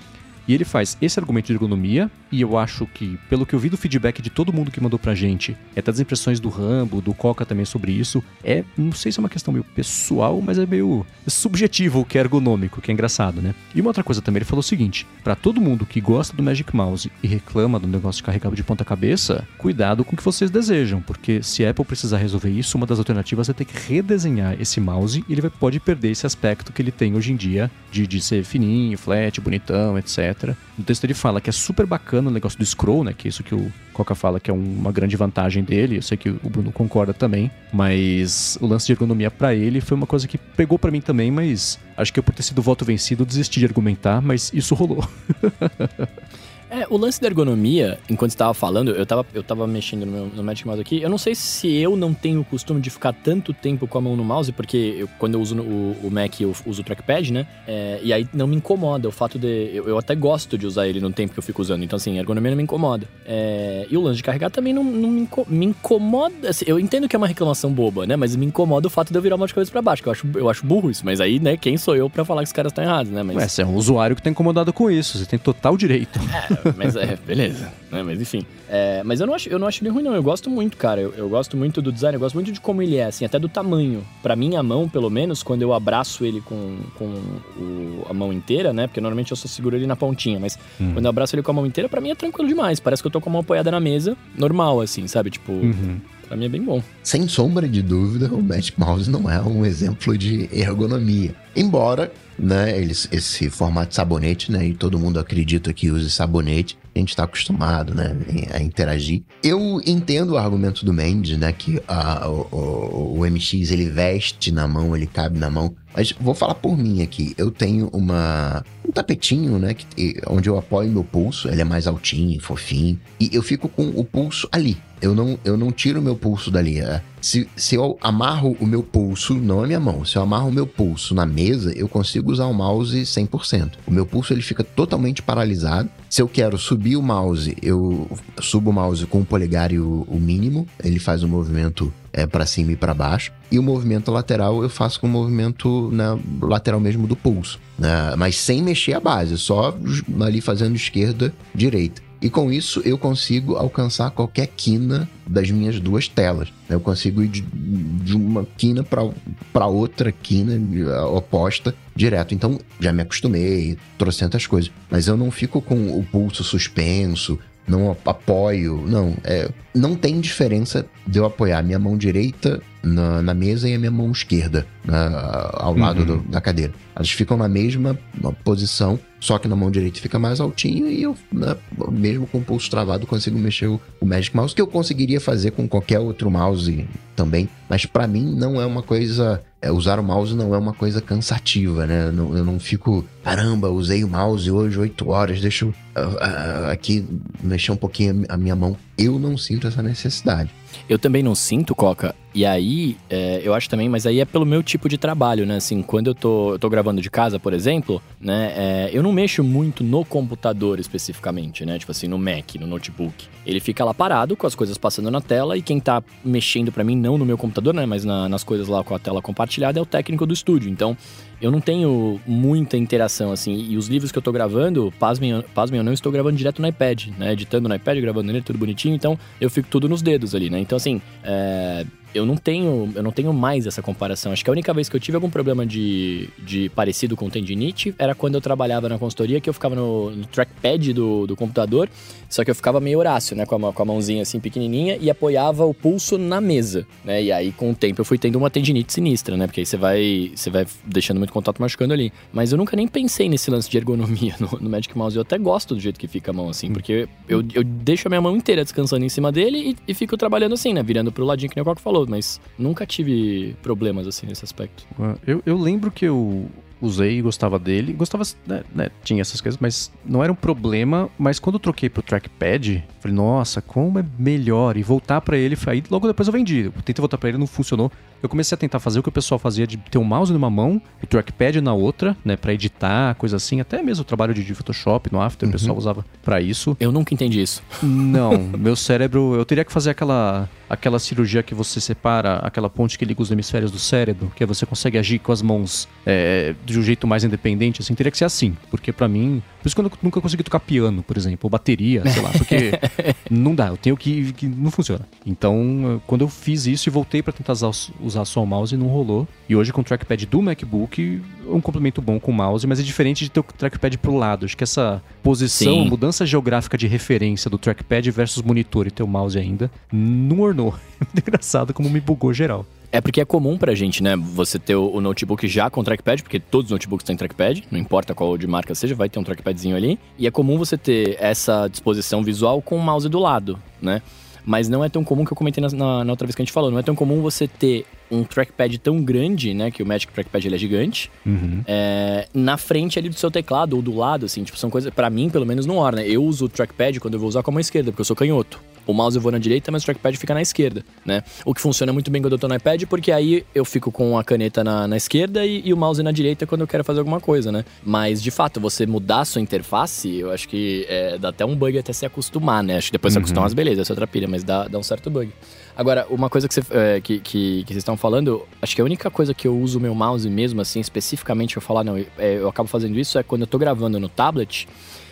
E 0.48 0.54
ele 0.54 0.64
faz 0.64 0.96
esse 1.02 1.20
argumento 1.20 1.48
de 1.48 1.54
ergonomia, 1.54 2.10
e 2.36 2.42
eu 2.42 2.58
acho 2.58 2.86
que, 2.86 3.18
pelo 3.30 3.46
que 3.46 3.56
eu 3.56 3.60
vi 3.60 3.70
do 3.70 3.78
feedback 3.78 4.22
de 4.22 4.30
todo 4.30 4.52
mundo 4.52 4.70
que 4.70 4.82
mandou 4.82 5.00
pra 5.00 5.16
gente, 5.16 5.56
é 5.74 5.80
até 5.80 5.90
das 5.90 6.02
impressões 6.02 6.38
do 6.38 6.50
Rambo, 6.50 7.00
do 7.00 7.14
Coca 7.14 7.46
também 7.46 7.64
sobre 7.64 7.94
isso, 7.94 8.22
é, 8.44 8.66
não 8.78 8.92
sei 8.92 9.10
se 9.10 9.20
é 9.20 9.22
uma 9.22 9.30
questão 9.30 9.54
meio 9.54 9.64
pessoal, 9.64 10.42
mas 10.42 10.60
é 10.60 10.66
meio 10.66 11.06
subjetivo 11.26 12.02
o 12.02 12.06
que 12.06 12.18
é 12.18 12.22
ergonômico, 12.22 12.82
que 12.82 12.92
é 12.92 12.94
engraçado, 12.94 13.42
né? 13.42 13.56
E 13.74 13.80
uma 13.80 13.90
outra 13.90 14.04
coisa 14.04 14.22
também, 14.22 14.40
ele 14.40 14.46
falou 14.46 14.60
o 14.60 14.64
seguinte: 14.64 15.08
para 15.24 15.34
todo 15.34 15.62
mundo 15.62 15.86
que 15.86 16.02
gosta 16.02 16.36
do 16.36 16.44
Magic 16.44 16.76
Mouse 16.76 17.10
e 17.24 17.28
reclama 17.28 17.80
do 17.80 17.88
negócio 17.88 18.20
de 18.20 18.24
carregável 18.24 18.56
de 18.56 18.64
ponta 18.64 18.84
cabeça, 18.84 19.48
cuidado 19.58 20.04
com 20.04 20.14
o 20.14 20.18
que 20.18 20.24
vocês 20.24 20.52
desejam, 20.52 21.02
porque 21.02 21.42
se 21.42 21.66
a 21.66 21.70
Apple 21.70 21.86
precisar 21.86 22.18
resolver 22.18 22.50
isso, 22.50 22.76
uma 22.76 22.86
das 22.86 23.00
alternativas 23.00 23.48
é 23.48 23.54
ter 23.54 23.64
que 23.64 23.78
redesenhar 23.88 24.60
esse 24.60 24.82
mouse 24.82 25.24
e 25.30 25.32
ele 25.32 25.42
vai, 25.42 25.50
pode 25.50 25.80
perder 25.80 26.12
esse 26.12 26.26
aspecto 26.26 26.74
que 26.74 26.82
ele 26.82 26.92
tem 26.92 27.16
hoje 27.16 27.32
em 27.32 27.36
dia 27.38 27.72
de, 27.92 28.06
de 28.06 28.20
ser 28.20 28.44
fininho, 28.44 28.98
flat, 28.98 29.40
bonitão, 29.40 29.98
etc. 29.98 30.54
No 30.78 30.84
texto 30.84 31.06
ele 31.06 31.14
fala 31.14 31.40
que 31.40 31.50
é 31.50 31.54
super 31.54 31.86
bacana 31.86 32.25
o 32.30 32.34
negócio 32.34 32.58
do 32.58 32.66
scroll, 32.66 33.04
né? 33.04 33.14
Que 33.14 33.28
é 33.28 33.30
isso 33.30 33.44
que 33.44 33.54
o 33.54 33.72
Coca 33.94 34.16
fala 34.16 34.40
que 34.40 34.50
é 34.50 34.54
uma 34.54 34.92
grande 34.92 35.16
vantagem 35.16 35.64
dele. 35.64 35.98
Eu 35.98 36.02
sei 36.02 36.18
que 36.18 36.30
o 36.30 36.50
Bruno 36.50 36.72
concorda 36.72 37.14
também, 37.14 37.50
mas 37.72 38.58
o 38.62 38.68
lance 38.68 38.86
de 38.86 38.94
ergonomia 38.94 39.32
para 39.32 39.54
ele 39.54 39.82
foi 39.82 39.96
uma 39.96 40.08
coisa 40.08 40.28
que 40.28 40.38
pegou 40.38 40.78
para 40.78 40.92
mim 40.92 41.02
também, 41.02 41.32
mas 41.32 41.80
acho 41.98 42.14
que 42.14 42.20
eu 42.20 42.24
por 42.24 42.34
ter 42.34 42.44
sido 42.44 42.62
voto 42.62 42.84
vencido 42.86 43.26
desisti 43.26 43.60
de 43.60 43.66
argumentar, 43.66 44.22
mas 44.22 44.52
isso 44.54 44.76
rolou. 44.76 45.08
É, 46.70 46.86
o 46.90 46.98
lance 46.98 47.22
da 47.22 47.28
ergonomia, 47.28 48.00
enquanto 48.10 48.32
você 48.32 48.36
estava 48.36 48.54
falando, 48.54 48.92
eu 48.92 49.04
estava 49.04 49.26
eu 49.34 49.44
tava 49.44 49.68
mexendo 49.68 50.06
no 50.06 50.12
meu 50.12 50.26
no 50.28 50.44
Magic 50.44 50.66
Mouse 50.68 50.82
aqui. 50.82 51.02
Eu 51.02 51.10
não 51.10 51.18
sei 51.18 51.36
se 51.36 51.74
eu 51.76 51.96
não 51.96 52.14
tenho 52.14 52.42
o 52.42 52.46
costume 52.46 52.82
de 52.82 52.90
ficar 52.90 53.14
tanto 53.14 53.54
tempo 53.54 53.88
com 53.88 53.98
a 53.98 54.02
mão 54.02 54.16
no 54.16 54.24
mouse, 54.24 54.52
porque 54.52 54.96
eu, 54.98 55.10
quando 55.20 55.36
eu 55.36 55.42
uso 55.42 55.60
o, 55.60 55.96
o, 56.04 56.12
Mac, 56.12 56.40
eu 56.42 56.54
uso 56.66 56.82
o 56.82 56.84
trackpad, 56.84 57.32
né? 57.32 57.48
É, 57.68 58.00
e 58.02 58.12
aí 58.12 58.28
não 58.34 58.48
me 58.48 58.56
incomoda 58.56 59.08
o 59.08 59.12
fato 59.12 59.38
de. 59.38 59.72
Eu, 59.74 59.88
eu, 59.88 59.98
até 59.98 60.16
gosto 60.16 60.58
de 60.58 60.66
usar 60.66 60.88
ele 60.88 61.00
no 61.00 61.12
tempo 61.12 61.34
que 61.34 61.40
eu 61.40 61.44
fico 61.44 61.62
usando. 61.62 61.84
Então, 61.84 61.98
assim, 61.98 62.18
a 62.18 62.22
ergonomia 62.22 62.52
não 62.52 62.58
me 62.58 62.64
incomoda. 62.64 63.08
É, 63.26 63.86
e 63.90 63.98
o 63.98 64.02
lance 64.02 64.18
de 64.18 64.24
carregar 64.24 64.50
também 64.50 64.74
não, 64.74 64.84
não 64.84 65.10
me, 65.10 65.22
inco 65.22 65.46
me, 65.48 65.66
incomoda. 65.66 66.50
Assim, 66.50 66.66
eu 66.68 66.80
entendo 66.80 67.08
que 67.08 67.16
é 67.16 67.18
uma 67.18 67.28
reclamação 67.28 67.72
boba, 67.72 68.06
né? 68.06 68.16
Mas 68.16 68.36
me 68.36 68.46
incomoda 68.46 68.88
o 68.88 68.90
fato 68.90 69.12
de 69.12 69.18
eu 69.18 69.22
virar 69.22 69.36
uma 69.36 69.48
de 69.48 69.54
cabeça 69.54 69.72
pra 69.72 69.82
baixo, 69.82 70.02
que 70.02 70.10
eu 70.10 70.12
acho, 70.12 70.28
eu 70.36 70.50
acho 70.50 70.66
burro 70.66 70.90
isso. 70.90 71.06
Mas 71.06 71.22
aí, 71.22 71.40
né, 71.40 71.58
quem 71.58 71.78
sou 71.78 71.96
eu 71.96 72.10
para 72.10 72.26
falar 72.26 72.42
que 72.42 72.48
os 72.48 72.54
caras 72.54 72.72
estão 72.72 72.84
errados, 72.84 73.12
né? 73.12 73.24
Mas... 73.24 73.36
Ué, 73.36 73.48
você 73.48 73.62
é 73.62 73.66
um 73.66 73.76
usuário 73.76 74.16
que 74.16 74.22
tá 74.22 74.30
incomodado 74.30 74.74
com 74.74 74.90
isso. 74.90 75.18
Você 75.18 75.26
tem 75.26 75.40
total 75.40 75.78
direito. 75.78 76.20
É, 76.34 76.55
mas 76.76 76.96
é, 76.96 77.18
beleza. 77.26 77.72
É, 77.92 78.04
mas 78.04 78.22
enfim. 78.22 78.46
É, 78.70 79.04
mas 79.04 79.20
eu 79.20 79.28
não, 79.28 79.34
acho, 79.34 79.50
eu 79.50 79.60
não 79.60 79.68
acho 79.68 79.84
ele 79.84 79.90
ruim, 79.90 80.04
não. 80.04 80.14
Eu 80.14 80.24
gosto 80.24 80.50
muito, 80.50 80.76
cara. 80.78 81.00
Eu, 81.00 81.14
eu, 81.16 81.30
gosto 81.30 81.56
muito 81.56 81.82
do 81.82 81.92
design, 81.92 82.16
eu 82.16 82.20
gosto 82.20 82.36
muito 82.36 82.52
de 82.52 82.60
como 82.60 82.82
ele 82.82 82.98
é, 82.98 83.06
assim, 83.06 83.26
até 83.26 83.38
do 83.40 83.48
tamanho. 83.48 84.06
Pra 84.22 84.36
minha 84.36 84.62
mão, 84.64 84.90
pelo 84.90 85.10
menos, 85.10 85.44
quando 85.44 85.62
eu 85.62 85.74
abraço 85.74 86.26
ele 86.26 86.42
com, 86.42 86.78
com 86.98 87.06
o, 87.06 88.06
a 88.10 88.14
mão 88.14 88.34
inteira, 88.34 88.74
né? 88.74 88.88
Porque 88.88 89.00
normalmente 89.00 89.32
eu 89.32 89.38
só 89.38 89.48
seguro 89.48 89.76
ele 89.76 89.88
na 89.88 89.96
pontinha, 89.96 90.40
mas 90.40 90.58
hum. 90.80 90.94
quando 90.94 91.06
eu 91.06 91.10
abraço 91.10 91.36
ele 91.36 91.44
com 91.44 91.52
a 91.52 91.54
mão 91.54 91.66
inteira, 91.66 91.88
pra 91.88 92.02
mim 92.02 92.12
é 92.12 92.16
tranquilo 92.16 92.48
demais. 92.48 92.80
Parece 92.80 93.02
que 93.02 93.08
eu 93.08 93.12
tô 93.12 93.22
com 93.22 93.30
a 93.30 93.34
mão 93.34 93.42
apoiada 93.42 93.70
na 93.72 93.80
mesa, 93.80 94.18
normal, 94.38 94.82
assim, 94.82 95.08
sabe? 95.08 95.30
Tipo. 95.30 95.52
Uhum. 95.52 96.00
Pra 96.28 96.36
mim 96.36 96.46
é 96.46 96.50
bem 96.50 96.64
bom. 96.64 96.82
Sem 97.04 97.28
sombra 97.28 97.68
de 97.68 97.84
dúvida, 97.84 98.34
o 98.34 98.42
Magic 98.42 98.80
Mouse 98.80 99.10
não 99.10 99.30
é 99.30 99.40
um 99.42 99.64
exemplo 99.64 100.18
de 100.18 100.50
ergonomia. 100.52 101.36
Embora, 101.56 102.12
né, 102.38 102.78
eles, 102.78 103.08
esse 103.12 103.50
formato 103.50 103.90
de 103.90 103.96
sabonete, 103.96 104.52
né, 104.52 104.66
e 104.68 104.74
todo 104.74 105.00
mundo 105.00 105.20
acredita 105.20 105.74
que 105.74 105.92
use 105.92 106.10
sabonete, 106.10 106.78
a 106.94 107.00
gente 107.00 107.10
está 107.10 107.24
acostumado, 107.24 107.94
né, 107.94 108.16
a 108.54 108.62
interagir. 108.62 109.24
Eu 109.44 109.82
entendo 109.86 110.32
o 110.32 110.38
argumento 110.38 110.86
do 110.86 110.94
Mendes, 110.94 111.38
né, 111.38 111.52
que 111.52 111.82
a, 111.88 112.28
o, 112.28 112.48
o, 112.52 113.20
o 113.20 113.30
MX 113.30 113.72
ele 113.72 113.90
veste 113.90 114.52
na 114.52 114.68
mão, 114.68 114.96
ele 114.96 115.08
cabe 115.08 115.40
na 115.40 115.50
mão. 115.50 115.76
Mas 115.96 116.12
vou 116.20 116.34
falar 116.34 116.56
por 116.56 116.78
mim 116.78 117.02
aqui. 117.02 117.34
Eu 117.38 117.50
tenho 117.50 117.90
uma 117.94 118.64
um 118.88 118.92
tapetinho, 118.92 119.58
né, 119.58 119.74
que, 119.74 120.22
onde 120.28 120.50
eu 120.50 120.58
apoio 120.58 120.92
meu 120.92 121.04
pulso. 121.04 121.48
Ele 121.48 121.62
é 121.62 121.66
mais 121.66 121.88
altinho, 121.88 122.40
fofinho, 122.40 123.00
e 123.20 123.30
eu 123.34 123.42
fico 123.42 123.68
com 123.68 123.88
o 123.90 124.04
pulso 124.04 124.48
ali. 124.52 124.78
Eu 125.02 125.14
não, 125.14 125.38
eu 125.44 125.58
não 125.58 125.72
tiro 125.72 126.00
o 126.00 126.04
meu 126.04 126.16
pulso 126.16 126.50
dali. 126.50 126.80
É. 126.80 127.02
Se, 127.22 127.48
se 127.56 127.76
eu 127.76 127.98
amarro 128.02 128.56
o 128.60 128.66
meu 128.66 128.82
pulso, 128.82 129.36
não 129.36 129.64
a 129.64 129.68
minha 129.68 129.80
mão, 129.80 130.06
se 130.06 130.16
eu 130.16 130.22
amarro 130.22 130.50
o 130.50 130.52
meu 130.52 130.66
pulso 130.66 131.14
na 131.14 131.26
mesa, 131.26 131.74
eu 131.76 131.88
consigo 131.88 132.32
usar 132.32 132.46
o 132.46 132.54
mouse 132.54 133.02
100%. 133.02 133.74
O 133.86 133.92
meu 133.92 134.06
pulso 134.06 134.34
ele 134.34 134.42
fica 134.42 134.64
totalmente 134.64 135.22
paralisado. 135.22 135.90
Se 136.10 136.22
eu 136.22 136.28
quero 136.28 136.58
subir 136.58 136.96
o 136.96 137.02
mouse, 137.02 137.56
eu 137.62 138.10
subo 138.40 138.70
o 138.70 138.74
mouse 138.74 139.06
com 139.06 139.20
o 139.20 139.26
polegar 139.26 139.72
e 139.72 139.80
o, 139.80 140.06
o 140.08 140.20
mínimo, 140.20 140.68
ele 140.84 141.00
faz 141.00 141.24
um 141.24 141.28
movimento 141.28 141.94
é, 142.16 142.26
para 142.26 142.46
cima 142.46 142.72
e 142.72 142.76
para 142.78 142.94
baixo. 142.94 143.32
E 143.52 143.60
o 143.60 143.64
movimento 143.64 144.10
lateral 144.10 144.64
eu 144.64 144.70
faço 144.70 145.00
com 145.00 145.08
o 145.08 145.10
movimento 145.10 145.92
né, 145.92 146.18
lateral 146.42 146.80
mesmo 146.80 147.06
do 147.06 147.16
pulso, 147.16 147.60
né? 147.78 148.16
mas 148.18 148.38
sem 148.38 148.64
mexer 148.64 148.94
a 148.94 149.00
base, 149.00 149.38
só 149.38 149.78
ali 150.22 150.40
fazendo 150.40 150.76
esquerda, 150.76 151.34
direita. 151.54 152.02
E 152.22 152.30
com 152.30 152.52
isso 152.52 152.82
eu 152.86 152.98
consigo 152.98 153.56
alcançar 153.56 154.10
qualquer 154.10 154.48
quina 154.48 155.08
das 155.28 155.52
minhas 155.52 155.80
duas 155.80 156.08
telas. 156.08 156.52
Eu 156.70 156.80
consigo 156.80 157.22
ir 157.22 157.28
de, 157.28 157.42
de 157.42 158.16
uma 158.16 158.48
quina 158.58 158.84
para 158.84 159.68
outra 159.68 160.12
quina 160.12 160.54
eh, 160.54 161.02
oposta 161.02 161.76
direto. 161.96 162.34
Então 162.34 162.60
já 162.80 162.92
me 162.92 163.04
acostumei, 163.04 163.78
trouxe 163.98 164.20
tantas 164.20 164.48
coisas. 164.48 164.72
Mas 164.90 165.08
eu 165.08 165.18
não 165.18 165.30
fico 165.30 165.62
com 165.62 166.00
o 166.00 166.04
pulso 166.04 166.44
suspenso, 166.44 167.38
não 167.68 167.96
apoio. 168.06 168.84
Não, 168.86 169.16
é, 169.24 169.50
não 169.74 169.96
tem 169.96 170.20
diferença 170.20 170.86
de 171.06 171.20
eu 171.20 171.26
apoiar 171.26 171.64
minha 171.64 171.80
mão 171.80 171.98
direita 171.98 172.62
na, 172.86 173.22
na 173.22 173.34
mesa 173.34 173.68
e 173.68 173.74
a 173.74 173.80
minha 173.80 173.92
mão 173.92 174.12
esquerda 174.12 174.66
na, 174.86 175.50
ao 175.54 175.76
lado 175.76 176.00
uhum. 176.02 176.06
do, 176.06 176.30
da 176.30 176.40
cadeira. 176.40 176.74
Elas 176.96 177.10
ficam 177.12 177.36
na 177.36 177.50
mesma 177.50 177.98
posição, 178.44 178.98
só 179.20 179.38
que 179.38 179.48
na 179.48 179.56
mão 179.56 179.72
direita 179.72 180.00
fica 180.00 180.20
mais 180.20 180.40
altinho 180.40 180.88
e 180.88 181.02
eu, 181.02 181.18
né, 181.32 181.58
mesmo 181.92 182.28
com 182.28 182.38
o 182.38 182.42
pulso 182.42 182.70
travado, 182.70 183.08
consigo 183.08 183.38
mexer 183.38 183.68
o, 183.68 183.82
o, 184.00 184.06
Magic 184.06 184.36
Mouse, 184.36 184.56
que 184.56 184.62
eu 184.62 184.68
conseguiria 184.68 185.20
fazer 185.20 185.52
com 185.52 185.68
qualquer 185.68 186.00
outro 186.00 186.30
mouse 186.30 186.88
também. 187.16 187.50
Mas 187.68 187.86
para 187.86 188.08
mim 188.08 188.36
não 188.36 188.62
é 188.62 188.66
uma 188.66 188.84
coisa. 188.84 189.42
É, 189.62 189.72
usar 189.72 190.00
o 190.00 190.04
mouse 190.04 190.36
não 190.36 190.54
é 190.54 190.58
uma 190.58 190.74
coisa 190.74 191.02
cansativa, 191.02 191.88
né? 191.88 192.08
Eu 192.08 192.12
não, 192.12 192.38
eu 192.38 192.46
não 192.46 192.60
fico, 192.60 193.04
caramba, 193.24 193.68
usei 193.70 194.04
o 194.04 194.08
mouse 194.08 194.50
hoje 194.52 194.78
8 194.78 195.10
horas, 195.10 195.42
deixa 195.42 195.66
eu 195.66 195.70
uh, 195.70 195.74
uh, 196.02 196.72
aqui 196.72 197.04
mexer 197.42 197.72
um 197.72 197.78
pouquinho 197.78 198.26
a 198.30 198.38
minha 198.38 198.56
mão. 198.56 198.78
Eu 198.98 199.20
não 199.20 199.38
sinto 199.38 199.68
essa 199.68 199.84
necessidade. 199.84 200.50
Eu 200.88 201.00
também 201.00 201.24
não 201.24 201.34
sinto, 201.34 201.74
Coca. 201.74 202.16
E 202.34 202.46
aí, 202.46 202.98
é, 203.10 203.42
eu 203.44 203.54
acho 203.54 203.70
também, 203.70 203.88
mas 203.88 204.06
aí 204.06 204.20
é 204.20 204.26
pelo 204.26 204.46
meu 204.46 204.62
tipo 204.62 204.90
de 204.90 204.98
trabalho, 204.98 205.46
né? 205.46 205.56
Assim, 205.56 205.82
quando 205.82 206.08
eu 206.08 206.16
tô, 206.16 206.54
eu 206.54 206.60
tô 206.60 206.70
gravando 206.70 207.02
de 207.02 207.10
casa, 207.10 207.40
por 207.40 207.54
exemplo, 207.54 208.02
né? 208.20 208.54
É, 208.56 208.90
eu 208.94 209.02
não 209.02 209.12
mexo 209.14 209.44
muito 209.44 209.84
no 209.84 210.04
computador 210.04 210.80
especificamente, 210.80 211.66
né? 211.66 211.80
Tipo 211.80 211.92
assim, 211.92 212.08
no 212.08 212.18
Mac, 212.18 212.56
no 212.60 212.68
notebook. 212.68 213.26
Ele 213.46 213.60
fica 213.60 213.86
lá 213.86 213.94
parado, 213.94 214.36
com 214.36 214.46
as 214.46 214.54
coisas 214.54 214.78
passando 214.78 215.10
na 215.10 215.22
tela, 215.22 215.58
e 215.58 215.62
quem 215.62 215.80
tá 215.80 216.04
mexendo 216.24 216.72
para 216.72 216.84
mim, 216.84 216.96
não 216.96 217.18
no 217.18 217.26
meu 217.26 217.38
computador, 217.38 217.74
né? 217.74 217.86
Mas 217.86 218.04
na, 218.04 218.28
nas 218.28 218.44
coisas 218.44 218.68
lá 218.68 218.84
com 218.84 218.94
a 218.94 219.00
tela 219.00 219.22
compartilhada, 219.22 219.80
é 219.80 219.82
o 219.82 219.86
técnico 219.86 220.26
do 220.26 220.34
estúdio. 220.34 220.70
Então, 220.70 220.98
eu 221.42 221.52
não 221.52 221.60
tenho 221.60 222.20
muita 222.26 222.78
interação, 222.78 223.32
assim. 223.32 223.54
E 223.70 223.78
os 223.78 223.88
livros 223.88 224.12
que 224.12 224.18
eu 224.18 224.22
tô 224.22 224.32
gravando, 224.32 224.94
pasmem, 225.00 225.44
pasmem 225.54 225.80
eu 225.80 225.84
não 225.84 225.94
estou 225.94 226.12
gravando 226.12 226.38
direto 226.38 226.62
no 226.62 226.68
iPad, 226.68 227.08
né? 227.18 227.34
Editando 227.34 227.68
no 227.68 227.76
iPad, 227.76 228.00
gravando 228.00 228.32
nele, 228.32 228.42
tudo 228.42 228.60
bonitinho. 228.60 228.96
Então, 228.96 229.18
eu 229.40 229.50
fico 229.50 229.68
tudo 229.70 229.88
nos 229.90 230.02
dedos 230.02 230.34
ali, 230.34 230.50
né? 230.50 230.60
Então, 230.60 230.76
assim, 230.76 231.02
é 231.24 231.86
eu 232.16 232.26
não 232.26 232.38
tenho 232.38 232.90
eu 232.96 233.04
não 233.04 233.12
tenho 233.12 233.34
mais 233.34 233.68
essa 233.68 233.82
comparação. 233.82 234.32
Acho 234.32 234.44
que 234.44 234.50
a 234.50 234.54
única 234.54 234.74
vez 234.74 234.88
que 234.88 234.96
eu 234.96 235.00
tive 235.00 235.16
algum 235.16 235.30
problema 235.30 235.66
de, 235.66 236.30
de 236.40 236.70
parecido 236.70 237.16
com 237.18 237.30
tendinite 237.30 237.94
era 238.00 238.16
quando 238.16 238.36
eu 238.36 238.42
trabalhava 238.42 238.88
na 238.88 238.98
consultoria, 238.98 239.42
que 239.42 239.50
eu 239.50 239.54
ficava 239.54 239.76
no, 239.76 240.12
no 240.12 240.26
trackpad 240.26 240.94
do, 240.94 241.28
do 241.28 241.36
computador, 241.36 241.90
só 242.30 242.46
que 242.46 242.50
eu 242.50 242.56
ficava 242.56 242.80
meio 242.80 243.00
horácio, 243.00 243.36
né? 243.36 243.46
Com 243.46 243.68
a, 243.68 243.74
com 243.74 243.82
a 243.82 243.86
mãozinha 243.86 244.22
assim 244.22 244.40
pequenininha 244.40 244.98
e 245.00 245.10
apoiava 245.10 245.66
o 245.66 245.74
pulso 245.74 246.18
na 246.18 246.40
mesa, 246.40 246.88
né? 247.04 247.22
E 247.22 247.32
aí 247.32 247.52
com 247.52 247.72
o 247.72 247.76
tempo 247.76 248.00
eu 248.00 248.06
fui 248.06 248.18
tendo 248.18 248.38
uma 248.38 248.50
tendinite 248.50 248.94
sinistra, 248.94 249.36
né? 249.36 249.46
Porque 249.46 249.60
aí 249.60 249.66
você 249.66 249.76
vai, 249.78 250.32
você 250.34 250.50
vai 250.50 250.66
deixando 250.86 251.18
muito 251.18 251.34
contato 251.34 251.62
machucando 251.62 251.94
ali. 251.94 252.14
Mas 252.32 252.54
eu 252.54 252.58
nunca 252.58 252.78
nem 252.78 252.88
pensei 252.88 253.28
nesse 253.28 253.52
lance 253.52 253.70
de 253.70 253.78
ergonomia 253.78 254.36
no, 254.40 254.58
no 254.60 254.70
Magic 254.70 254.98
Mouse. 254.98 255.18
Eu 255.18 255.24
até 255.24 255.38
gosto 255.38 255.76
do 255.76 255.82
jeito 255.82 256.00
que 256.00 256.08
fica 256.08 256.32
a 256.32 256.34
mão 256.34 256.48
assim, 256.48 256.72
porque 256.72 257.10
eu, 257.28 257.44
eu 257.54 257.64
deixo 257.64 258.08
a 258.08 258.10
minha 258.10 258.22
mão 258.22 258.38
inteira 258.38 258.64
descansando 258.64 259.04
em 259.04 259.10
cima 259.10 259.34
dele 259.34 259.76
e, 259.86 259.92
e 259.92 259.94
fico 259.94 260.16
trabalhando 260.16 260.54
assim, 260.54 260.74
né? 260.74 260.82
Virando 260.82 261.12
pro 261.12 261.26
ladinho 261.26 261.50
que 261.50 261.58
nem 261.58 261.62
o 261.62 261.66
Coco 261.66 261.82
falou 261.82 262.05
mas 262.08 262.40
nunca 262.58 262.86
tive 262.86 263.56
problemas 263.62 264.08
assim 264.08 264.26
nesse 264.28 264.44
aspecto. 264.44 264.86
Ah, 265.00 265.16
eu, 265.26 265.42
eu 265.46 265.58
lembro 265.58 265.92
que 265.92 266.06
eu 266.06 266.50
usei 266.82 267.20
e 267.20 267.22
gostava 267.22 267.58
dele. 267.58 267.94
Gostava, 267.94 268.24
né, 268.46 268.64
né, 268.74 268.90
tinha 269.04 269.22
essas 269.22 269.42
coisas, 269.42 269.60
mas 269.60 269.92
não 270.06 270.24
era 270.24 270.32
um 270.32 270.36
problema. 270.36 271.10
Mas 271.18 271.40
quando 271.40 271.56
eu 271.56 271.60
troquei 271.60 271.90
pro 271.90 272.02
trackpad, 272.02 272.84
falei, 273.00 273.16
nossa, 273.16 273.62
como 273.62 274.00
é 274.00 274.06
melhor. 274.18 274.78
E 274.78 274.84
voltar 274.84 275.22
para 275.22 275.38
ele, 275.38 275.58
aí 275.68 275.84
logo 275.90 276.08
depois 276.08 276.28
eu 276.28 276.34
vendi. 276.34 276.66
Eu 276.66 276.72
tentei 276.72 277.02
voltar 277.02 277.18
para 277.18 277.30
ele, 277.30 277.38
não 277.38 277.48
funcionou. 277.48 277.92
Eu 278.22 278.30
comecei 278.30 278.56
a 278.56 278.58
tentar 278.58 278.80
fazer 278.80 279.00
o 279.00 279.04
que 279.04 279.10
o 279.10 279.12
pessoal 279.12 279.38
fazia 279.38 279.68
de 279.68 279.78
ter 279.78 279.98
um 279.98 280.04
mouse 280.04 280.34
numa 280.34 280.50
mão, 280.50 280.82
o 281.02 281.08
trackpad 281.08 281.62
na 281.62 281.74
outra, 281.74 282.18
né, 282.26 282.36
para 282.36 282.54
editar, 282.54 283.14
coisa 283.16 283.38
assim. 283.38 283.60
Até 283.60 283.84
mesmo 283.84 284.02
o 284.02 284.06
trabalho 284.06 284.34
de 284.34 284.54
Photoshop 284.54 285.12
no 285.12 285.22
After, 285.22 285.48
uhum. 285.48 285.50
o 285.50 285.58
pessoal 285.58 285.78
usava 285.78 286.06
para 286.24 286.42
isso. 286.42 286.76
Eu 286.80 286.92
nunca 286.92 287.14
entendi 287.14 287.42
isso. 287.42 287.62
Não, 287.84 288.38
meu 288.38 288.76
cérebro, 288.76 289.36
eu 289.36 289.46
teria 289.46 289.64
que 289.64 289.72
fazer 289.72 289.92
aquela 289.92 290.50
aquela 290.70 291.00
cirurgia 291.00 291.44
que 291.44 291.54
você 291.54 291.80
separa 291.80 292.38
aquela 292.38 292.70
ponte 292.70 292.98
que 292.98 293.06
liga 293.06 293.22
os 293.22 293.32
hemisférios 293.32 293.72
do 293.72 293.80
cérebro, 293.80 294.32
que 294.36 294.46
você 294.46 294.66
consegue 294.66 294.98
agir 294.98 295.20
com 295.20 295.32
as 295.32 295.42
mãos 295.42 295.88
é, 296.06 296.56
de 296.66 296.80
um 296.80 296.84
jeito 296.84 297.08
mais 297.08 297.24
independente, 297.24 297.82
assim, 297.82 297.94
teria 297.94 298.12
que 298.12 298.18
ser 298.18 298.26
assim. 298.26 298.56
Porque 298.70 298.92
para 298.92 299.08
mim, 299.08 299.42
por 299.62 299.68
isso 299.68 299.76
que 299.76 299.82
eu 299.82 299.92
nunca 300.02 300.22
consegui 300.22 300.44
tocar 300.44 300.60
piano, 300.60 301.04
por 301.04 301.18
exemplo, 301.18 301.40
ou 301.44 301.50
bateria, 301.50 302.04
sei 302.10 302.22
lá, 302.22 302.30
porque 302.30 302.72
não 303.30 303.56
dá, 303.56 303.68
eu 303.68 303.78
tenho 303.78 303.98
que, 303.98 304.32
que. 304.34 304.48
não 304.48 304.72
funciona. 304.72 305.08
Então, 305.26 306.02
quando 306.06 306.22
eu 306.22 306.30
fiz 306.30 306.66
isso 306.66 306.90
e 306.90 306.92
voltei 306.92 307.22
para 307.22 307.34
tentar 307.34 307.54
usar, 307.54 308.26
só 308.26 308.44
o 308.44 308.46
mouse, 308.46 308.76
não 308.78 308.88
rolou. 308.88 309.28
E 309.48 309.56
hoje 309.56 309.72
com 309.72 309.82
o 309.82 309.84
trackpad 309.84 310.26
do 310.26 310.42
MacBook, 310.42 311.22
é 311.48 311.52
um 311.52 311.62
complemento 311.62 312.02
bom 312.02 312.20
com 312.20 312.32
o 312.32 312.34
mouse, 312.34 312.66
mas 312.66 312.80
é 312.80 312.84
diferente 312.84 313.24
de 313.24 313.32
ter 313.32 313.40
o 313.40 313.44
trackpad 313.44 313.98
pro 313.98 314.16
lado. 314.16 314.46
Acho 314.46 314.58
que 314.58 314.64
essa 314.64 315.02
posição, 315.22 315.84
Sim. 315.84 315.90
mudança 315.90 316.26
geográfica 316.26 316.78
de 316.78 316.88
referência 316.88 317.50
do 317.50 317.58
trackpad 317.58 318.10
versus 318.12 318.44
monitor 318.44 318.88
e 318.88 318.92
ter 318.92 319.04
o 319.04 319.08
mouse 319.08 319.38
ainda, 319.38 319.70
não 319.92 320.44
ornou. 320.56 320.74
É 320.96 321.04
muito 321.04 321.28
engraçado 321.28 321.74
como 321.74 321.90
me 321.90 322.00
bugou 322.00 322.34
geral. 322.34 322.66
É 322.90 323.02
porque 323.02 323.20
é 323.20 323.26
comum 323.26 323.58
pra 323.58 323.76
gente, 323.76 324.02
né? 324.02 324.16
Você 324.16 324.58
ter 324.58 324.76
o, 324.76 325.02
notebook 325.02 325.46
já 325.46 325.70
com 325.70 325.84
trackpad, 325.84 326.24
porque 326.24 326.40
todos 326.40 326.68
os 326.68 326.72
notebooks 326.72 327.06
têm 327.06 327.18
trackpad, 327.18 327.66
não 327.70 327.78
importa 327.78 328.16
qual 328.16 328.38
de 328.38 328.48
marca 328.48 328.74
seja, 328.74 328.96
vai 328.96 329.10
ter 329.10 329.20
um 329.20 329.24
trackpadzinho 329.24 329.76
ali. 329.76 330.00
E 330.18 330.26
é 330.26 330.32
comum 330.32 330.58
você 330.58 330.78
ter 330.78 331.18
essa 331.20 331.68
disposição 331.68 332.24
visual 332.24 332.62
com 332.62 332.78
o 332.78 332.82
mouse 332.82 333.10
do 333.10 333.20
lado, 333.20 333.60
né? 333.82 334.02
Mas 334.46 334.70
não 334.70 334.86
é 334.86 334.90
tão 334.90 335.04
comum 335.04 335.26
que 335.26 335.34
eu 335.34 335.38
comentei 335.38 335.62
na, 335.62 335.70
na, 335.70 336.06
na, 336.06 336.14
outra 336.14 336.26
vez 336.26 336.34
que 336.34 336.42
a 336.42 336.46
gente 336.46 336.54
falou, 336.54 336.72
não 336.72 336.80
é 336.80 336.84
tão 336.84 336.96
comum 336.96 337.22
você 337.22 337.46
ter 337.46 337.86
um 338.10 338.24
trackpad 338.24 338.78
tão 338.80 339.02
grande, 339.02 339.54
né? 339.54 339.72
Que 339.72 339.82
o 339.82 339.86
Magic 339.86 340.12
Trackpad 340.12 340.48
ele 340.48 340.56
é 340.56 340.58
gigante. 340.58 341.12
Uhum. 341.26 341.64
É, 341.68 342.28
na 342.34 342.58
frente 342.58 343.00
ali 343.00 343.10
do 343.10 343.16
seu 343.16 343.32
teclado 343.32 343.76
ou 343.76 343.82
do 343.82 343.96
lado, 343.96 344.26
assim, 344.26 344.44
tipo, 344.44 344.58
são 344.58 344.70
coisas. 344.70 344.94
para 344.94 345.10
mim, 345.10 345.30
pelo 345.30 345.46
menos, 345.46 345.66
não 345.66 345.78
orna. 345.78 346.04
Eu 346.04 346.24
uso 346.24 346.46
o 346.46 346.50
trackpad 346.50 347.00
quando 347.00 347.16
eu 347.16 347.20
vou 347.20 347.30
usar 347.30 347.44
com 347.44 347.52
a 347.52 347.54
mão 347.54 347.60
esquerda, 347.60 347.92
porque 347.92 348.02
eu 348.02 348.06
sou 348.06 348.16
canhoto. 348.16 348.60
O 348.88 348.94
mouse 348.94 349.16
eu 349.16 349.22
vou 349.22 349.32
na 349.32 349.40
direita, 349.40 349.72
mas 349.72 349.82
o 349.82 349.86
trackpad 349.86 350.16
fica 350.18 350.34
na 350.34 350.42
esquerda, 350.42 350.86
né? 351.04 351.24
O 351.44 351.54
que 351.54 351.62
funciona 351.62 351.92
muito 351.92 352.12
bem 352.12 352.22
quando 352.22 352.34
eu 352.34 352.40
tô 352.40 352.48
no 352.48 352.56
iPad, 352.56 352.84
porque 352.84 353.12
aí 353.12 353.44
eu 353.54 353.66
fico 353.66 353.92
com 353.92 354.18
a 354.18 354.24
caneta 354.24 354.64
na, 354.64 354.88
na 354.88 354.96
esquerda 354.96 355.46
e, 355.46 355.62
e, 355.66 355.74
o 355.74 355.78
mouse 355.78 356.04
na 356.04 356.12
direita 356.12 356.46
quando 356.46 356.62
eu 356.62 356.68
quero 356.68 356.84
fazer 356.84 357.00
alguma 357.00 357.20
coisa, 357.20 357.52
né? 357.52 357.66
Mas, 357.84 358.22
de 358.22 358.30
fato, 358.30 358.60
você 358.60 358.86
mudar 358.86 359.22
a 359.22 359.26
sua 359.26 359.42
interface, 359.42 360.18
eu 360.18 360.32
acho 360.32 360.48
que 360.48 360.86
é, 360.88 361.18
dá 361.18 361.30
até 361.30 361.44
um 361.44 361.56
bug 361.56 361.78
até 361.80 361.92
se 361.94 362.06
acostumar, 362.06 362.64
né? 362.64 362.78
Acho 362.78 362.88
que 362.88 362.94
depois 362.94 363.14
uhum. 363.14 363.16
se 363.16 363.20
acostumar, 363.20 363.44
mas 363.46 363.54
beleza, 363.54 363.82
essa 363.82 363.92
é 363.92 363.94
outra 363.94 364.08
pilha, 364.08 364.28
mas 364.28 364.44
dá, 364.44 364.68
dá 364.68 364.78
um 364.78 364.84
certo 364.84 365.10
bug. 365.10 365.32
Agora, 365.76 366.08
uma 366.10 366.30
coisa 366.30 366.48
que, 366.48 366.54
você, 366.54 366.62
é, 366.72 367.02
que, 367.02 367.20
que, 367.20 367.64
que, 367.64 367.74
vocês 367.74 367.78
estão 367.78 367.98
falando, 367.98 368.46
acho 368.62 368.76
que 368.76 368.82
a 368.82 368.86
única 368.86 369.12
coisa 369.12 369.34
que 369.34 369.48
eu 369.48 369.58
uso 369.58 369.78
o 369.78 369.82
meu 369.82 369.94
mouse 369.94 370.30
mesmo, 370.30 370.62
assim, 370.62 370.80
especificamente, 370.80 371.58
eu 371.58 371.62
falar, 371.62 371.84
não, 371.84 371.98
eu, 371.98 372.08
é, 372.18 372.38
eu 372.38 372.48
acabo 372.48 372.70
fazendo 372.70 372.98
isso 372.98 373.18
é 373.20 373.24
quando 373.24 373.42
eu 373.42 373.48
tô 373.48 373.58
gravando 373.58 374.00
no 374.00 374.08
tablet, 374.08 374.68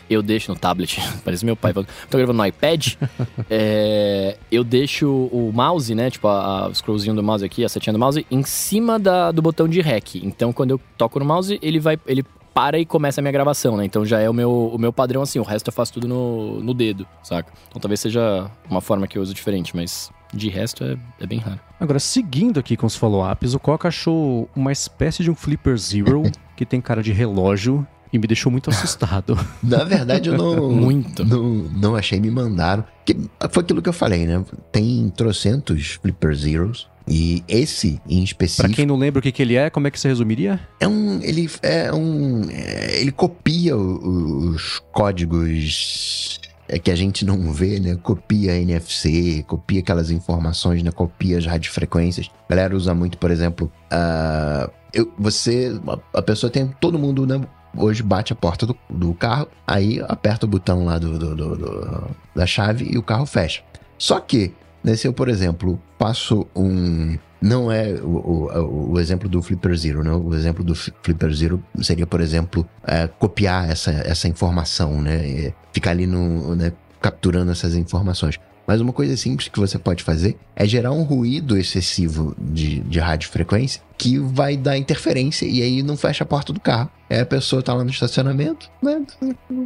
eu 0.09 0.21
deixo 0.21 0.51
no 0.51 0.57
tablet, 0.57 1.01
parece 1.23 1.45
meu 1.45 1.55
pai 1.55 1.73
falando, 1.73 1.89
tô 2.09 2.17
gravando 2.17 2.37
no 2.37 2.45
iPad, 2.45 2.93
é, 3.49 4.37
eu 4.49 4.63
deixo 4.63 5.09
o 5.09 5.51
mouse, 5.53 5.93
né, 5.93 6.09
tipo 6.09 6.27
a, 6.29 6.65
a, 6.65 6.67
o 6.69 6.75
scrollzinho 6.75 7.15
do 7.15 7.23
mouse 7.23 7.43
aqui, 7.43 7.65
a 7.65 7.69
setinha 7.69 7.91
do 7.91 7.99
mouse, 7.99 8.25
em 8.31 8.43
cima 8.43 8.97
da, 8.97 9.31
do 9.31 9.41
botão 9.41 9.67
de 9.67 9.81
REC. 9.81 10.15
Então, 10.23 10.53
quando 10.53 10.71
eu 10.71 10.81
toco 10.97 11.19
no 11.19 11.25
mouse, 11.25 11.59
ele 11.61 11.79
vai, 11.79 11.99
ele 12.07 12.23
para 12.53 12.77
e 12.77 12.85
começa 12.85 13.19
a 13.19 13.23
minha 13.23 13.31
gravação, 13.31 13.75
né? 13.75 13.83
Então 13.83 14.05
já 14.05 14.19
é 14.19 14.29
o 14.29 14.33
meu, 14.33 14.67
o 14.67 14.77
meu 14.77 14.93
padrão 14.93 15.23
assim, 15.23 15.39
o 15.39 15.43
resto 15.43 15.69
eu 15.69 15.73
faço 15.73 15.93
tudo 15.93 16.07
no, 16.07 16.59
no 16.61 16.73
dedo, 16.73 17.07
saca? 17.23 17.51
Então 17.67 17.81
talvez 17.81 17.99
seja 17.99 18.49
uma 18.69 18.79
forma 18.79 19.07
que 19.07 19.17
eu 19.17 19.21
uso 19.21 19.33
diferente, 19.33 19.75
mas 19.75 20.11
de 20.35 20.49
resto, 20.49 20.83
é, 20.83 20.97
é 21.19 21.27
bem 21.27 21.39
raro. 21.39 21.59
Agora, 21.79 21.99
seguindo 21.99 22.59
aqui 22.59 22.75
com 22.75 22.85
os 22.85 22.95
follow-ups, 22.95 23.53
o 23.53 23.59
Coca 23.59 23.87
achou 23.87 24.49
uma 24.55 24.71
espécie 24.71 25.23
de 25.23 25.31
um 25.31 25.35
Flipper 25.35 25.77
Zero 25.77 26.23
que 26.55 26.65
tem 26.65 26.81
cara 26.81 27.01
de 27.01 27.11
relógio 27.11 27.85
e 28.11 28.19
me 28.19 28.27
deixou 28.27 28.51
muito 28.51 28.69
assustado. 28.69 29.37
Na 29.61 29.83
verdade, 29.83 30.29
eu 30.29 30.37
não. 30.37 30.69
muito. 30.71 31.25
Não, 31.25 31.43
não 31.43 31.95
achei, 31.95 32.19
me 32.19 32.29
mandaram. 32.29 32.85
Que 33.03 33.17
foi 33.49 33.63
aquilo 33.63 33.81
que 33.81 33.89
eu 33.89 33.93
falei, 33.93 34.27
né? 34.27 34.45
Tem 34.71 35.09
trocentos 35.09 35.99
Flipper 36.01 36.35
Zeros. 36.35 36.87
E 37.05 37.43
esse 37.49 37.99
em 38.07 38.23
específico. 38.23 38.67
Pra 38.67 38.75
quem 38.75 38.85
não 38.85 38.95
lembra 38.95 39.19
o 39.19 39.21
que, 39.21 39.31
que 39.31 39.41
ele 39.41 39.55
é, 39.55 39.69
como 39.69 39.87
é 39.87 39.91
que 39.91 39.99
você 39.99 40.07
resumiria? 40.07 40.59
É 40.79 40.87
um. 40.87 41.19
Ele 41.21 41.49
é 41.61 41.91
um. 41.91 42.49
É, 42.49 43.01
ele 43.01 43.11
copia 43.11 43.75
os 43.75 44.81
códigos 44.93 46.39
é 46.67 46.79
que 46.79 46.91
a 46.91 46.95
gente 46.95 47.25
não 47.25 47.51
vê, 47.51 47.79
né? 47.79 47.95
Copia 48.01 48.55
NFC, 48.57 49.43
copia 49.47 49.79
aquelas 49.79 50.11
informações, 50.11 50.81
né? 50.81 50.91
Copia 50.91 51.37
as 51.37 51.45
radiofrequências. 51.45 52.29
A 52.47 52.49
galera 52.49 52.75
usa 52.75 52.93
muito, 52.93 53.17
por 53.17 53.31
exemplo, 53.31 53.71
uh, 53.91 54.71
eu, 54.93 55.11
você, 55.17 55.79
a 56.13 56.21
pessoa 56.21 56.49
tem, 56.49 56.67
todo 56.79 56.99
mundo, 56.99 57.25
né? 57.25 57.41
Hoje 57.75 58.03
bate 58.03 58.31
a 58.31 58.35
porta 58.35 58.67
do, 58.67 58.77
do 58.87 59.13
carro, 59.15 59.47
aí 59.65 59.99
aperta 60.07 60.45
o 60.45 60.49
botão 60.49 60.85
lá 60.85 60.99
do, 60.99 61.17
do, 61.17 61.35
do, 61.35 62.11
da 62.35 62.45
chave 62.45 62.87
e 62.91 62.97
o 62.97 63.03
carro 63.03 63.25
fecha. 63.25 63.63
Só 63.97 64.19
que, 64.19 64.53
né, 64.83 64.95
se 64.95 65.07
eu, 65.07 65.13
por 65.13 65.27
exemplo, 65.27 65.81
passo 65.97 66.45
um, 66.55 67.17
não 67.43 67.69
é 67.69 67.91
o, 67.95 68.07
o, 68.07 68.91
o, 68.93 68.99
exemplo 68.99 69.27
do 69.27 69.41
Flipper 69.41 69.75
Zero, 69.75 70.01
né? 70.01 70.11
O 70.13 70.33
exemplo 70.33 70.63
do 70.63 70.73
Flipper 70.73 71.33
Zero 71.33 71.61
seria, 71.81 72.07
por 72.07 72.21
exemplo, 72.21 72.65
é, 72.87 73.05
copiar 73.05 73.69
essa, 73.69 73.91
essa 73.91 74.29
informação, 74.29 75.01
né? 75.01 75.53
Ficar 75.73 75.91
ali 75.91 76.07
no, 76.07 76.55
né? 76.55 76.71
capturando 77.01 77.51
essas 77.51 77.75
informações. 77.75 78.39
Mas 78.65 78.81
uma 78.81 78.93
coisa 78.93 79.15
simples 79.17 79.49
que 79.49 79.59
você 79.59 79.77
pode 79.77 80.03
fazer 80.03 80.37
é 80.55 80.65
gerar 80.65 80.91
um 80.91 81.03
ruído 81.03 81.57
excessivo 81.57 82.35
de, 82.39 82.79
de 82.79 82.99
radiofrequência 82.99 83.81
que 83.97 84.17
vai 84.19 84.57
dar 84.57 84.77
interferência 84.77 85.45
e 85.45 85.61
aí 85.61 85.83
não 85.83 85.95
fecha 85.95 86.23
a 86.23 86.27
porta 86.27 86.51
do 86.51 86.59
carro. 86.59 86.89
Aí 87.09 87.19
a 87.19 87.25
pessoa 87.25 87.61
tá 87.61 87.73
lá 87.73 87.83
no 87.83 87.89
estacionamento, 87.89 88.69
né? 88.81 89.01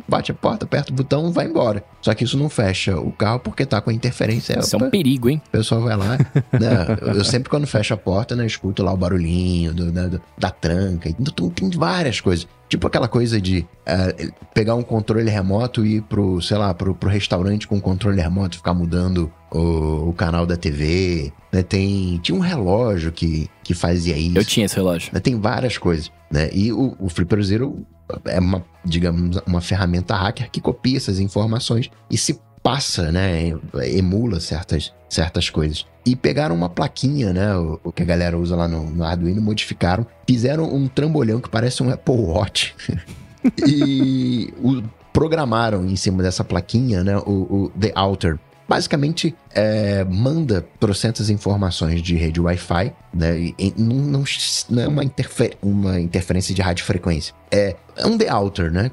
Bate 0.08 0.32
a 0.32 0.36
porta, 0.36 0.66
aperta 0.66 0.92
o 0.92 0.96
botão, 0.96 1.32
vai 1.32 1.46
embora. 1.46 1.84
Só 2.02 2.14
que 2.14 2.24
isso 2.24 2.38
não 2.38 2.50
fecha 2.50 3.00
o 3.00 3.12
carro 3.12 3.40
porque 3.40 3.66
tá 3.66 3.80
com 3.80 3.90
a 3.90 3.94
interferência. 3.94 4.60
Isso 4.60 4.76
é 4.76 4.84
um 4.84 4.90
perigo, 4.90 5.30
hein? 5.30 5.42
O 5.48 5.50
pessoal 5.50 5.82
vai 5.82 5.96
lá. 5.96 6.18
né? 6.54 7.16
Eu 7.16 7.24
sempre 7.24 7.50
quando 7.50 7.66
fecho 7.66 7.94
a 7.94 7.98
porta, 7.98 8.36
né, 8.36 8.46
escuto 8.46 8.84
lá 8.84 8.94
o 8.94 8.98
barulhinho 8.98 9.74
do, 9.74 9.92
do, 9.92 10.22
da 10.38 10.52
tranca. 10.52 11.10
Então 11.10 11.50
tem 11.50 11.70
várias 11.70 12.20
coisas. 12.20 12.48
Tipo 12.70 12.88
aquela 12.88 13.08
coisa 13.08 13.40
de 13.40 13.60
uh, 13.60 14.34
pegar 14.54 14.76
um 14.76 14.84
controle 14.84 15.30
remoto 15.30 15.86
e 15.86 15.98
ir 15.98 16.02
pro, 16.02 16.42
sei 16.42 16.58
lá, 16.58 16.74
pro, 16.74 16.94
pro 16.94 17.10
restaurante 17.10 17.68
com 17.68 17.78
o 17.78 17.82
controle 17.82 18.22
remoto 18.22 18.58
ficar 18.58 18.74
mudando 18.74 19.32
o, 19.52 20.10
o 20.10 20.14
canal 20.14 20.46
da 20.46 20.58
TV. 20.58 21.32
Né? 21.52 21.64
Tem, 21.64 22.18
tinha 22.18 22.38
um 22.38 22.42
relógio 22.42 23.12
que, 23.12 23.50
que 23.64 23.74
fazia 23.74 24.18
isso. 24.18 24.38
Eu 24.38 24.46
tinha 24.46 24.66
esse 24.66 24.76
relógio. 24.76 25.12
Né? 25.14 25.20
Tem 25.20 25.40
várias 25.40 25.78
coisas. 25.78 26.12
Né? 26.30 26.50
E 26.54 26.74
o, 26.74 26.96
o 27.00 27.08
Flipper 27.08 27.42
Zero 27.42 27.86
é 28.26 28.40
uma, 28.40 28.64
digamos, 28.84 29.38
uma 29.46 29.62
ferramenta 29.62 30.16
hacker 30.16 30.50
que 30.52 30.62
copia 30.62 30.98
essas 30.98 31.20
informações 31.20 31.90
e 32.10 32.18
se 32.18 32.40
passa, 32.68 33.14
né? 33.14 33.54
Emula 33.96 34.42
certas, 34.42 34.94
certas 35.08 35.50
coisas. 35.50 35.86
E 36.06 36.18
pegaram 36.18 36.54
uma 36.54 36.68
plaquinha, 36.68 37.32
né? 37.32 37.56
O, 37.56 37.80
o 37.82 37.92
que 37.94 38.04
a 38.04 38.06
galera 38.06 38.38
usa 38.38 38.58
lá 38.58 38.68
no, 38.68 38.90
no 38.90 39.06
Arduino, 39.06 39.42
modificaram, 39.42 40.06
fizeram 40.28 40.66
um 40.66 40.86
trambolhão 40.86 41.40
que 41.40 41.48
parece 41.48 41.82
um 41.82 41.90
Apple 41.90 42.16
Watch. 42.16 42.76
e 43.66 44.54
o, 44.62 44.84
programaram 45.14 45.86
em 45.86 45.96
cima 45.96 46.22
dessa 46.22 46.44
plaquinha, 46.44 47.06
né? 47.06 47.18
O, 47.20 47.32
o 47.32 47.72
The 47.80 47.94
Outer 47.96 48.38
basicamente 48.68 49.36
é, 49.54 50.04
manda 50.04 50.66
trocentas 50.80 51.30
informações 51.30 52.02
de 52.02 52.16
rede 52.16 52.40
Wi-Fi, 52.40 52.94
né? 53.14 53.40
E 53.58 53.74
não, 53.78 53.96
não, 53.96 54.24
não 54.70 54.84
é 54.84 54.88
uma, 54.88 55.04
interfer 55.04 55.58
uma 55.62 56.00
interferência 56.00 56.54
de 56.54 56.62
radiofrequência. 56.62 57.34
É, 57.50 57.76
é 57.96 58.06
um 58.06 58.18
the 58.18 58.32
outer, 58.34 58.72
né? 58.72 58.92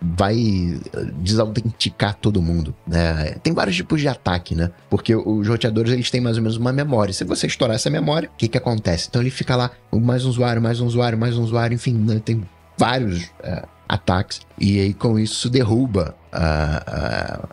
Vai 0.00 0.80
desautenticar 1.16 2.14
todo 2.14 2.40
mundo, 2.40 2.74
né? 2.86 3.36
Tem 3.42 3.52
vários 3.52 3.76
tipos 3.76 4.00
de 4.00 4.08
ataque, 4.08 4.54
né? 4.54 4.70
Porque 4.88 5.14
os 5.14 5.46
roteadores, 5.46 5.92
eles 5.92 6.10
têm 6.10 6.20
mais 6.20 6.36
ou 6.36 6.42
menos 6.42 6.56
uma 6.56 6.72
memória. 6.72 7.12
Se 7.12 7.24
você 7.24 7.46
estourar 7.46 7.76
essa 7.76 7.90
memória, 7.90 8.30
o 8.32 8.36
que 8.36 8.48
que 8.48 8.58
acontece? 8.58 9.08
Então 9.08 9.20
ele 9.20 9.30
fica 9.30 9.54
lá, 9.54 9.70
mais 9.92 10.24
um 10.24 10.30
usuário, 10.30 10.62
mais 10.62 10.80
um 10.80 10.86
usuário, 10.86 11.18
mais 11.18 11.36
um 11.36 11.42
usuário, 11.42 11.74
enfim, 11.74 11.94
né? 11.94 12.20
tem 12.24 12.42
vários 12.78 13.30
é, 13.42 13.62
ataques. 13.92 14.40
E 14.58 14.80
aí, 14.80 14.94
com 14.94 15.18
isso, 15.18 15.50
derruba 15.50 16.14
a, 16.32 16.82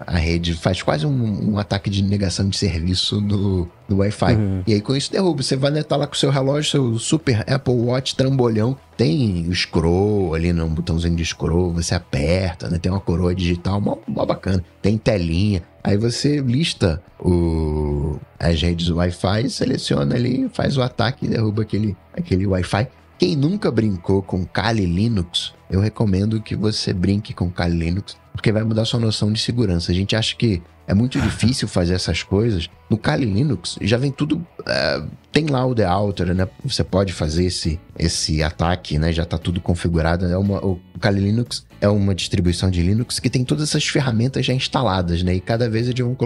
a, 0.07 0.13
a 0.15 0.17
rede, 0.17 0.53
faz 0.53 0.81
quase 0.81 1.05
um, 1.05 1.51
um, 1.51 1.57
ataque 1.57 1.89
de 1.89 2.01
negação 2.01 2.47
de 2.47 2.55
serviço 2.55 3.19
no, 3.19 3.67
no 3.87 3.97
Wi-Fi. 3.97 4.35
Uhum. 4.35 4.63
E 4.65 4.73
aí, 4.73 4.81
com 4.81 4.95
isso, 4.95 5.11
derruba. 5.11 5.43
Você 5.43 5.57
vai 5.57 5.71
netar 5.71 5.99
lá 5.99 6.07
com 6.07 6.13
o 6.13 6.17
seu 6.17 6.29
relógio, 6.29 6.71
seu 6.71 6.99
super 6.99 7.43
Apple 7.51 7.73
Watch 7.73 8.15
trambolhão. 8.15 8.77
Tem 8.95 9.47
o 9.49 9.55
scroll 9.55 10.33
ali, 10.33 10.53
no 10.53 10.67
botãozinho 10.69 11.15
de 11.15 11.25
scroll, 11.25 11.73
você 11.73 11.93
aperta, 11.93 12.69
né? 12.69 12.77
Tem 12.77 12.91
uma 12.91 13.01
coroa 13.01 13.35
digital, 13.35 13.81
mó, 13.81 13.97
mó 14.07 14.25
bacana. 14.25 14.63
Tem 14.81 14.97
telinha. 14.97 15.61
Aí 15.83 15.97
você 15.97 16.39
lista 16.39 17.01
o, 17.19 18.17
as 18.39 18.61
redes 18.61 18.89
Wi-Fi, 18.89 19.49
seleciona 19.49 20.15
ali, 20.15 20.49
faz 20.53 20.77
o 20.77 20.81
ataque 20.81 21.25
e 21.25 21.29
derruba 21.29 21.63
aquele, 21.63 21.97
aquele 22.13 22.45
Wi-Fi. 22.45 22.87
Quem 23.17 23.35
nunca 23.35 23.69
brincou 23.69 24.21
com 24.21 24.45
Kali 24.45 24.85
Linux, 24.85 25.53
eu 25.69 25.79
recomendo 25.79 26.41
que 26.41 26.55
você 26.55 26.93
brinque 26.93 27.33
com 27.33 27.51
Kali 27.51 27.77
Linux, 27.77 28.17
porque 28.33 28.51
vai 28.51 28.63
mudar 28.63 28.85
sua 28.85 28.99
noção 28.99 29.31
de 29.31 29.39
segurança. 29.39 29.91
A 29.91 29.95
gente 29.95 30.15
acha 30.15 30.35
que 30.35 30.61
é 30.89 30.93
muito 30.95 31.21
difícil 31.21 31.67
fazer 31.67 31.93
essas 31.93 32.23
coisas. 32.23 32.67
No 32.89 32.97
Kali 32.97 33.23
Linux 33.23 33.77
já 33.79 33.95
vem 33.95 34.11
tudo. 34.11 34.43
É, 34.67 35.03
tem 35.31 35.45
lá 35.45 35.63
o 35.63 35.75
The 35.75 35.87
Outer, 35.87 36.33
né? 36.33 36.47
Você 36.65 36.83
pode 36.83 37.13
fazer 37.13 37.45
esse, 37.45 37.79
esse 37.95 38.41
ataque, 38.41 38.97
né? 38.97 39.13
Já 39.13 39.21
está 39.21 39.37
tudo 39.37 39.61
configurado. 39.61 40.25
É 40.25 40.35
uma, 40.35 40.57
o 40.65 40.79
Kali 40.99 41.21
Linux 41.21 41.63
é 41.79 41.87
uma 41.87 42.15
distribuição 42.15 42.71
de 42.71 42.81
Linux 42.81 43.19
que 43.19 43.29
tem 43.29 43.45
todas 43.45 43.69
essas 43.69 43.85
ferramentas 43.85 44.43
já 44.43 44.51
instaladas, 44.51 45.21
né? 45.21 45.35
E 45.35 45.39
cada 45.39 45.69
vez 45.69 45.87
eles 45.87 46.03
vão, 46.03 46.17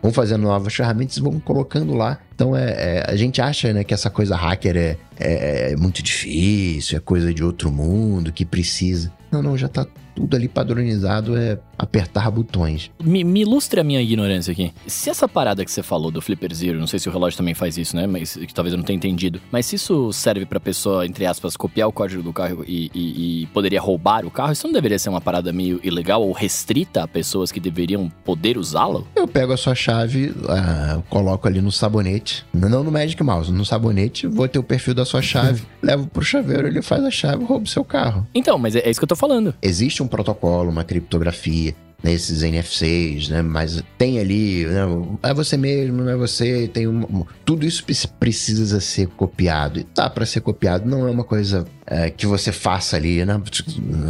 vão 0.00 0.12
fazendo 0.12 0.42
novas 0.42 0.72
ferramentas 0.72 1.16
e 1.16 1.20
vão 1.20 1.40
colocando 1.40 1.92
lá. 1.94 2.20
Então 2.36 2.56
é, 2.56 2.70
é, 2.70 3.04
a 3.08 3.16
gente 3.16 3.42
acha 3.42 3.72
né, 3.72 3.82
que 3.82 3.92
essa 3.92 4.10
coisa 4.10 4.36
hacker 4.36 4.76
é, 4.76 4.96
é, 5.18 5.72
é 5.72 5.76
muito 5.76 6.00
difícil, 6.04 6.98
é 6.98 7.00
coisa 7.00 7.34
de 7.34 7.42
outro 7.42 7.68
mundo, 7.68 8.32
que 8.32 8.44
precisa. 8.44 9.12
Não, 9.32 9.42
não, 9.42 9.58
já 9.58 9.66
está 9.66 9.84
tudo 10.14 10.36
ali 10.36 10.46
padronizado, 10.46 11.36
é 11.36 11.58
apertar 11.78 12.30
botões. 12.30 12.90
Me, 13.02 13.24
me, 13.24 13.42
ilustre 13.42 13.80
a 13.80 13.84
minha 13.84 14.00
ignorância 14.00 14.52
aqui. 14.52 14.72
Se 14.86 15.10
essa 15.10 15.28
parada 15.28 15.64
que 15.64 15.70
você 15.70 15.82
falou 15.82 16.10
do 16.10 16.20
Flipper 16.20 16.54
Zero, 16.54 16.78
não 16.78 16.86
sei 16.86 16.98
se 16.98 17.08
o 17.08 17.12
relógio 17.12 17.36
também 17.36 17.54
faz 17.54 17.76
isso, 17.76 17.96
né? 17.96 18.06
Mas 18.06 18.36
que 18.36 18.54
talvez 18.54 18.72
eu 18.72 18.78
não 18.78 18.84
tenha 18.84 18.96
entendido. 18.96 19.40
Mas 19.50 19.66
se 19.66 19.76
isso 19.76 20.12
serve 20.12 20.46
pra 20.46 20.60
pessoa, 20.60 21.06
entre 21.06 21.26
aspas, 21.26 21.56
copiar 21.56 21.88
o 21.88 21.92
código 21.92 22.22
do 22.22 22.32
carro 22.32 22.64
e, 22.66 22.90
e, 22.94 23.42
e 23.42 23.46
poderia 23.46 23.80
roubar 23.80 24.24
o 24.24 24.30
carro, 24.30 24.52
isso 24.52 24.66
não 24.66 24.72
deveria 24.72 24.98
ser 24.98 25.08
uma 25.08 25.20
parada 25.20 25.52
meio 25.52 25.80
ilegal 25.82 26.22
ou 26.22 26.32
restrita 26.32 27.02
a 27.02 27.08
pessoas 27.08 27.52
que 27.52 27.60
deveriam 27.60 28.10
poder 28.24 28.56
usá-lo? 28.58 29.06
Eu 29.14 29.26
pego 29.26 29.52
a 29.52 29.56
sua 29.56 29.74
chave, 29.74 30.28
uh, 30.28 31.02
coloco 31.08 31.46
ali 31.46 31.60
no 31.60 31.72
sabonete, 31.72 32.44
não 32.52 32.84
no 32.84 32.90
Magic 32.90 33.22
Mouse, 33.22 33.52
no 33.52 33.64
sabonete, 33.64 34.26
vou 34.26 34.48
ter 34.48 34.58
o 34.58 34.62
perfil 34.62 34.94
da 34.94 35.04
sua 35.04 35.22
chave, 35.22 35.62
levo 35.82 36.06
pro 36.06 36.24
chaveiro, 36.24 36.66
ele 36.66 36.82
faz 36.82 37.04
a 37.04 37.10
chave, 37.10 37.44
rouba 37.44 37.64
o 37.64 37.68
seu 37.68 37.84
carro. 37.84 38.26
Então, 38.34 38.58
mas 38.58 38.76
é, 38.76 38.80
é 38.80 38.90
isso 38.90 39.00
que 39.00 39.04
eu 39.04 39.08
tô 39.08 39.16
falando. 39.16 39.54
Existe 39.62 40.02
um 40.02 40.06
protocolo, 40.06 40.70
uma 40.70 40.84
criptografia, 40.84 41.73
né, 42.04 42.12
esses 42.12 42.42
NFCs, 42.42 43.30
né? 43.30 43.40
Mas 43.40 43.82
tem 43.96 44.18
ali, 44.18 44.66
né, 44.66 44.82
é 45.22 45.32
você 45.32 45.56
mesmo, 45.56 46.02
não 46.02 46.10
é 46.10 46.16
você, 46.16 46.68
tem 46.68 46.86
um, 46.86 47.24
tudo 47.46 47.64
isso 47.64 47.82
precisa 48.20 48.78
ser 48.78 49.08
copiado. 49.08 49.80
E 49.80 49.84
tá 49.84 50.10
para 50.10 50.26
ser 50.26 50.42
copiado, 50.42 50.86
não 50.86 51.08
é 51.08 51.10
uma 51.10 51.24
coisa 51.24 51.64
é, 51.86 52.10
que 52.10 52.26
você 52.26 52.52
faça 52.52 52.96
ali, 52.96 53.24
né? 53.24 53.40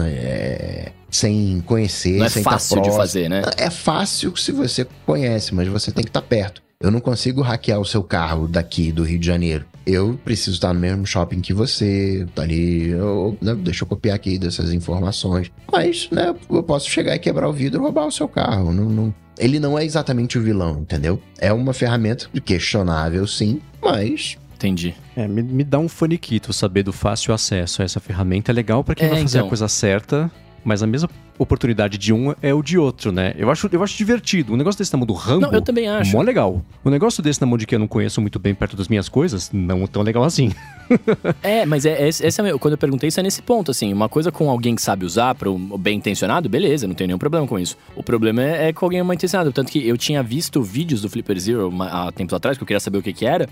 É, 0.07 0.91
sem 1.09 1.61
conhecer, 1.61 2.19
não 2.19 2.27
é 2.27 2.29
sem 2.29 2.43
fácil 2.43 2.83
de 2.83 2.91
fazer, 2.91 3.31
né? 3.31 3.43
É 3.57 3.71
fácil 3.71 4.37
se 4.37 4.51
você 4.51 4.85
conhece, 5.07 5.55
mas 5.55 5.69
você 5.69 5.93
tem 5.93 6.03
que 6.03 6.11
estar 6.11 6.21
tá 6.21 6.27
perto. 6.27 6.65
Eu 6.81 6.91
não 6.91 7.01
consigo 7.01 7.41
hackear 7.41 7.79
o 7.79 7.85
seu 7.85 8.03
carro 8.03 8.49
daqui 8.49 8.91
do 8.91 9.05
Rio 9.05 9.21
de 9.21 9.27
Janeiro. 9.27 9.65
Eu 9.87 10.19
preciso 10.25 10.53
estar 10.53 10.73
no 10.73 10.81
mesmo 10.81 11.07
shopping 11.07 11.41
que 11.41 11.53
você, 11.53 12.27
tá 12.35 12.43
ali, 12.43 12.89
eu, 12.89 13.37
né, 13.41 13.55
deixa 13.55 13.85
eu 13.85 13.89
copiar 13.89 14.17
aqui 14.17 14.39
dessas 14.39 14.73
informações. 14.73 15.51
Mas, 15.71 16.09
né, 16.11 16.35
eu 16.51 16.63
posso 16.63 16.89
chegar 16.89 17.15
e 17.15 17.19
quebrar 17.19 17.49
o 17.49 17.53
vidro 17.53 17.81
e 17.81 17.83
roubar 17.83 18.07
o 18.07 18.11
seu 18.11 18.27
carro. 18.27 18.73
Não, 18.73 18.89
não, 18.89 19.15
ele 19.39 19.59
não 19.59 19.79
é 19.79 19.85
exatamente 19.85 20.39
o 20.39 20.43
vilão, 20.43 20.81
entendeu? 20.81 21.21
É 21.39 21.53
uma 21.53 21.73
ferramenta 21.73 22.29
questionável, 22.45 23.27
sim, 23.27 23.61
mas 23.83 24.39
Entendi. 24.55 24.95
É, 25.15 25.29
me, 25.29 25.43
me, 25.43 25.63
dá 25.63 25.79
um 25.79 25.89
faniquito 25.89 26.51
saber 26.53 26.85
do 26.85 26.93
fácil 26.93 27.35
acesso 27.35 27.83
a 27.83 27.85
essa 27.85 28.01
ferramenta. 28.01 28.51
É 28.51 28.55
legal 28.55 28.83
para 28.83 28.95
quem 28.95 29.07
é, 29.07 29.11
vai 29.11 29.21
fazer 29.21 29.39
então. 29.39 29.47
a 29.47 29.51
coisa 29.51 29.69
certa, 29.69 30.31
mas 30.65 30.83
a 30.83 30.87
mesma 30.87 31.09
oportunidade 31.39 31.99
de 31.99 32.13
um 32.13 32.35
é 32.41 32.55
o 32.55 32.63
de 32.63 32.79
outro, 32.79 33.13
né? 33.13 33.35
Eu 33.37 33.51
acho, 33.51 33.69
eu 33.71 33.83
acho 33.83 33.97
divertido. 33.97 34.55
O 34.55 34.57
negócio 34.57 34.79
desse 34.79 34.93
na 34.93 34.99
mão 34.99 35.07
do 35.07 35.13
Rambo. 35.13 35.43
Não, 35.43 35.53
eu 35.53 35.63
também 35.63 35.89
acho. 35.89 36.13
Mó 36.13 36.23
legal. 36.23 36.65
O 36.83 36.91
negócio 36.91 37.23
desse 37.23 37.41
na 37.41 37.47
mão 37.47 37.59
de 37.59 37.67
quem 37.67 37.77
eu 37.77 37.81
não 37.81 37.89
conheço 37.89 38.21
muito 38.21 38.39
bem 38.39 38.55
perto 38.55 38.77
das 38.77 38.89
minhas 38.89 39.09
coisas, 39.09 39.51
não 39.53 39.87
tão 39.87 40.03
legal 40.03 40.25
assim. 40.25 40.53
é, 41.43 41.67
mas 41.67 41.85
é, 41.85 42.05
é, 42.05 42.09
esse 42.09 42.41
é, 42.41 42.59
quando 42.59 42.73
eu 42.73 42.79
perguntei, 42.79 43.09
isso 43.09 43.21
é 43.21 43.23
nesse 43.23 43.43
ponto, 43.43 43.71
assim. 43.71 43.93
Uma 43.93 44.09
coisa 44.09 44.31
com 44.31 44.49
alguém 44.49 44.75
que 44.75 44.83
sabe 44.83 45.05
usar 45.05 45.35
para 45.35 45.51
o 45.51 45.79
bem 45.79 45.99
intencionado, 45.99 46.49
beleza, 46.49 46.87
não 46.87 46.95
tem 46.95 47.07
nenhum 47.07 47.19
problema 47.19 47.47
com 47.47 47.59
isso. 47.59 47.77
O 47.97 48.03
problema 48.03 48.43
é, 48.43 48.69
é 48.69 48.73
com 48.73 48.85
alguém 48.87 49.03
mal 49.03 49.15
intencionado. 49.15 49.53
Tanto 49.53 49.71
que 49.71 49.87
eu 49.87 49.97
tinha 49.97 50.23
visto 50.23 50.63
vídeos 50.63 51.01
do 51.03 51.11
Flipper 51.11 51.39
Zero 51.39 51.73
há 51.83 52.11
tempos 52.13 52.35
atrás, 52.35 52.57
que 52.57 52.63
eu 52.63 52.67
queria 52.67 52.81
saber 52.81 52.99
o 52.99 53.03
que, 53.03 53.13
que 53.13 53.27
era. 53.27 53.49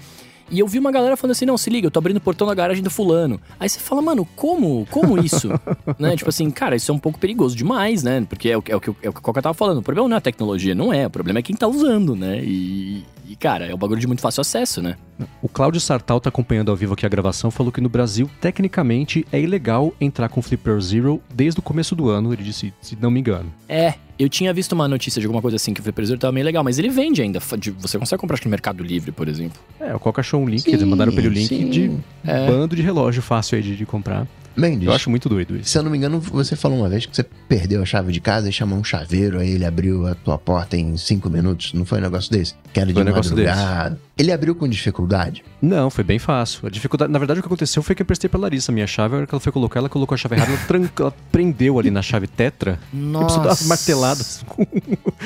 E 0.53 0.59
eu 0.59 0.69
vi 0.69 0.79
uma 0.79 0.93
galera 0.93 1.17
falando 1.17 1.33
assim: 1.33 1.47
não, 1.47 1.57
se 1.57 1.71
liga, 1.71 1.87
eu 1.87 1.91
tô 1.91 1.99
abrindo 1.99 2.19
o 2.19 2.21
portão 2.21 2.47
da 2.47 2.55
garagem 2.55 2.83
do 2.83 2.91
fulano. 2.91 3.41
Aí 3.59 3.69
você 3.69 3.81
fala, 3.81 4.03
mano, 4.03 4.29
como? 4.37 4.87
Como 4.91 5.19
isso? 5.19 5.49
né? 5.99 6.15
Tipo 6.15 6.29
assim, 6.29 6.51
cara, 6.51 6.77
isso 6.77 6.93
é 6.93 6.95
um 6.95 6.99
pouco 6.99 7.19
perigoso 7.19 7.57
demais, 7.57 8.03
né? 8.03 8.25
Porque 8.29 8.51
é 8.51 8.59
o, 8.59 8.63
é 8.69 8.77
o, 8.77 8.81
que, 8.81 8.91
é 9.03 9.09
o 9.09 9.13
que 9.13 9.19
o 9.19 9.23
Coca 9.23 9.41
tava 9.41 9.55
falando. 9.55 9.79
O 9.79 9.83
problema 9.83 10.07
não 10.09 10.15
é 10.15 10.19
a 10.19 10.21
tecnologia, 10.21 10.75
não 10.75 10.93
é. 10.93 11.07
O 11.07 11.11
problema 11.11 11.39
é 11.39 11.43
quem 11.43 11.57
tá 11.57 11.67
usando, 11.67 12.15
né? 12.15 12.43
E, 12.45 13.03
e 13.27 13.35
cara, 13.35 13.65
é 13.65 13.75
um 13.75 13.79
bagulho 13.79 13.99
de 13.99 14.07
muito 14.07 14.21
fácil 14.21 14.43
acesso, 14.43 14.83
né? 14.83 14.97
O 15.41 15.49
Cláudio 15.49 15.81
Sartal 15.81 16.21
tá 16.21 16.29
acompanhando 16.29 16.71
ao 16.71 16.77
vivo 16.77 16.93
aqui 16.93 17.07
a 17.07 17.09
gravação, 17.09 17.51
falou 17.51 17.73
que 17.73 17.81
no 17.81 17.89
Brasil, 17.89 18.29
tecnicamente, 18.41 19.27
é 19.33 19.41
ilegal 19.41 19.93
entrar 19.99 20.29
com 20.29 20.43
Flipper 20.43 20.79
Zero 20.81 21.23
desde 21.33 21.61
o 21.61 21.63
começo 21.63 21.97
do 21.97 22.11
ano, 22.11 22.33
ele 22.33 22.43
disse, 22.43 22.75
se 22.81 22.97
não 23.01 23.11
me 23.11 23.21
engano. 23.21 23.53
É, 23.69 23.95
eu 24.19 24.29
tinha 24.29 24.53
visto 24.53 24.73
uma 24.73 24.87
notícia 24.87 25.21
de 25.21 25.27
alguma 25.27 25.43
coisa 25.43 25.57
assim 25.57 25.75
que 25.75 25.81
o 25.81 26.07
Zero 26.07 26.19
tava 26.19 26.33
meio 26.33 26.45
legal, 26.45 26.63
mas 26.63 26.79
ele 26.79 26.89
vende 26.89 27.23
ainda. 27.23 27.41
Você 27.41 27.99
consegue 27.99 28.21
comprar 28.21 28.35
acho, 28.35 28.45
no 28.45 28.51
Mercado 28.51 28.83
Livre, 28.83 29.11
por 29.11 29.29
exemplo. 29.29 29.61
É, 29.81 29.95
o 29.95 29.99
Coca 29.99 30.21
achou 30.21 30.41
um 30.41 30.49
link, 30.49 30.61
sim, 30.61 30.71
quer 30.71 30.77
dizer, 30.77 30.87
mandaram 30.87 31.13
pelo 31.13 31.29
link 31.29 31.49
sim. 31.49 31.69
de 31.69 31.91
é. 32.25 32.47
bando 32.47 32.77
de 32.77 32.83
relógio 32.83 33.23
fácil 33.23 33.57
aí 33.57 33.63
de, 33.63 33.77
de 33.77 33.87
comprar. 33.87 34.27
Mendes, 34.57 34.87
Eu 34.87 34.93
acho 34.95 35.09
muito 35.11 35.29
doido 35.29 35.57
isso. 35.57 35.71
se 35.71 35.79
eu 35.79 35.83
não 35.83 35.91
me 35.91 35.97
engano, 35.99 36.21
você 36.21 36.55
falou 36.57 36.79
uma 36.79 36.89
vez 36.89 37.07
que 37.07 37.15
você 37.15 37.25
perdeu 37.49 37.83
a 37.83 37.85
chave 37.87 38.13
de 38.13 38.21
casa 38.21 38.49
e 38.49 38.53
chamou 38.53 38.79
um 38.79 38.85
chaveiro, 38.85 39.39
aí 39.39 39.51
ele 39.53 39.65
abriu 39.65 40.07
a 40.07 40.15
tua 40.15 40.39
porta 40.39 40.77
em 40.77 40.97
cinco 40.97 41.29
minutos. 41.31 41.73
Não 41.73 41.85
foi 41.85 41.99
um 41.99 42.03
negócio 42.03 42.31
desse? 42.31 42.55
Que 42.73 42.81
era 42.81 42.87
de 42.89 42.93
Foi 42.95 43.03
um 43.03 43.07
negócio 43.07 43.31
madrugada. 43.37 43.99
Ele 44.19 44.31
abriu 44.31 44.55
com 44.55 44.69
dificuldade? 44.69 45.43
Não, 45.61 45.91
foi 45.91 46.05
bem 46.05 46.19
fácil. 46.19 46.67
A 46.67 46.71
dificuldade, 46.71 47.11
na 47.13 47.19
verdade, 47.19 47.41
o 47.41 47.43
que 47.43 47.47
aconteceu 47.47 47.83
foi 47.83 47.95
que 47.95 48.03
eu 48.03 48.05
emprestei 48.05 48.29
pra 48.29 48.39
Larissa 48.41 48.71
a 48.71 48.75
minha 48.75 48.87
chave, 48.87 49.15
a 49.15 49.19
hora 49.19 49.27
que 49.27 49.35
ela 49.35 49.41
foi 49.41 49.53
colocar, 49.53 49.81
ela 49.81 49.89
colocou 49.89 50.15
a 50.15 50.19
chave 50.19 50.37
errada, 50.37 50.53
ela, 50.53 50.61
tranca, 50.67 51.03
ela 51.03 51.15
prendeu 51.31 51.79
ali 51.79 51.91
na 51.91 52.03
chave 52.03 52.27
tetra. 52.27 52.79
Eu 52.93 53.21
preciso 53.21 53.43
dar 53.43 53.49
umas 53.51 53.67
marteladas. 53.67 54.45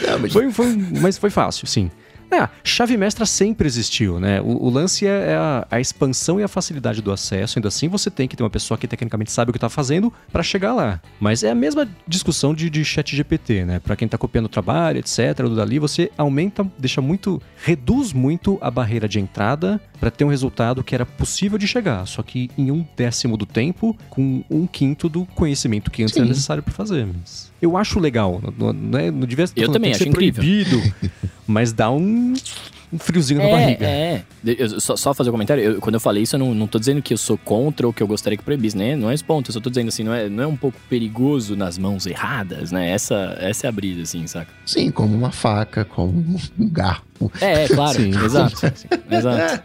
Não, 0.07 0.19
mas 0.21 0.33
Foi, 0.33 0.51
foi, 0.53 0.77
mas 1.01 1.19
foi 1.19 1.31
fácil, 1.31 1.67
sim. 1.67 1.91
É, 2.31 2.49
chave 2.65 2.97
mestra 2.97 3.25
sempre 3.25 3.67
existiu, 3.67 4.19
né? 4.19 4.41
O, 4.41 4.67
o 4.67 4.71
lance 4.71 5.07
é, 5.07 5.33
é 5.33 5.35
a, 5.35 5.67
a 5.71 5.81
expansão 5.81 6.41
e 6.41 6.43
a 6.43 6.49
facilidade 6.49 7.01
do 7.01 7.13
acesso. 7.13 7.59
Ainda 7.59 7.69
assim, 7.69 7.89
você 7.89 8.11
tem 8.11 8.27
que 8.27 8.37
ter 8.37 8.43
uma 8.43 8.51
pessoa 8.51 8.77
que 8.77 8.89
tecnicamente 8.89 9.31
sabe 9.31 9.51
o 9.51 9.53
que 9.53 9.59
tá 9.59 9.69
fazendo 9.69 10.13
pra 10.33 10.43
chegar 10.43 10.75
lá. 10.75 11.01
Mas 11.21 11.43
é 11.45 11.51
a 11.51 11.55
mesma 11.55 11.89
discussão 12.07 12.55
de, 12.55 12.69
de 12.69 12.85
chat 12.85 13.15
GPT, 13.15 13.65
né? 13.65 13.79
Pra 13.79 13.97
quem 13.97 14.09
tá 14.09 14.19
copiando 14.19 14.47
o 14.47 14.49
trabalho, 14.49 14.99
etc. 14.99 15.37
Do 15.39 15.55
dali, 15.55 15.79
você 15.79 16.11
aumenta, 16.19 16.67
deixa 16.79 17.01
muito, 17.01 17.41
reduz 17.63 18.13
muito 18.13 18.59
a 18.61 18.71
barreira 18.71 19.09
de 19.09 19.21
entrada 19.21 19.81
pra 19.99 20.11
ter 20.11 20.25
um 20.25 20.29
resultado 20.29 20.83
que 20.85 20.95
era 20.95 21.05
possível 21.07 21.59
de 21.59 21.67
chegar. 21.67 22.07
Só 22.07 22.23
que 22.23 22.51
em 22.57 22.71
um 22.71 22.85
décimo 22.97 23.37
do 23.37 23.47
tempo, 23.47 23.97
com 24.11 24.45
um 24.51 24.67
quinto 24.67 25.09
do 25.09 25.25
conhecimento 25.27 25.91
que 25.91 26.03
antes 26.03 26.15
Sim. 26.15 26.21
era 26.21 26.29
necessário 26.29 26.63
pra 26.63 26.73
fazer. 26.73 27.07
Mas 27.07 27.51
eu 27.61 27.77
acho 27.77 27.99
legal. 27.99 28.41
Não, 28.59 28.73
não, 28.73 28.99
é- 28.99 29.11
não 29.11 29.27
devia 29.27 29.47
Eu 29.57 29.67
não 29.67 29.73
também 29.75 29.91
acho 29.91 30.01
ser 30.03 30.09
incrível. 30.09 30.43
proibido. 30.43 30.95
Mas 31.47 31.73
dá 31.73 31.91
um, 31.91 32.35
um 32.93 32.99
friozinho 32.99 33.41
na 33.41 33.49
barriga. 33.49 33.87
É, 33.87 34.25
é. 34.45 34.57
Eu- 34.59 34.81
só, 34.81 34.97
só 34.97 35.15
fazer 35.15 35.31
um 35.31 35.33
comentário. 35.33 35.63
eu- 35.63 35.81
quando 35.81 35.95
eu 35.95 36.01
falei 36.01 36.23
isso, 36.25 36.35
eu 36.35 36.41
não, 36.41 36.53
não 36.55 36.67
tô 36.67 36.79
dizendo 36.79 37.01
que 37.01 37.15
eu 37.15 37.19
sou 37.19 37.39
contra 37.39 37.87
ou 37.87 37.93
que 37.93 38.03
eu 38.03 38.07
gostaria 38.07 38.37
que 38.37 38.43
proibisse, 38.45 38.77
né? 38.77 38.97
Não 38.97 39.09
é 39.11 39.15
esse 39.15 39.23
ponto. 39.25 39.49
Eu 39.51 39.53
só 39.53 39.61
tô 39.61 39.71
dizendo 39.71 39.89
assim, 39.89 40.03
não 40.03 40.13
é, 40.13 40.29
não 40.29 40.43
é 40.43 40.47
um 40.47 40.57
pouco 40.57 40.77
perigoso 40.91 41.55
nas 41.55 41.79
mãos 41.79 42.05
erradas, 42.07 42.73
né? 42.73 42.91
Essa, 42.91 43.37
essa 43.41 43.67
é 43.67 43.69
a 43.69 43.73
brisa, 43.73 44.03
assim, 44.03 44.27
saca? 44.27 44.53
sim, 44.67 44.91
como 44.91 45.17
uma 45.17 45.31
faca, 45.31 45.85
como 45.85 46.19
um 46.59 46.69
garfo. 46.69 47.06
É, 47.41 47.65
é 47.65 47.69
claro. 47.69 47.99
Sim. 47.99 48.11
exato. 48.25 48.57
Exato. 49.11 49.63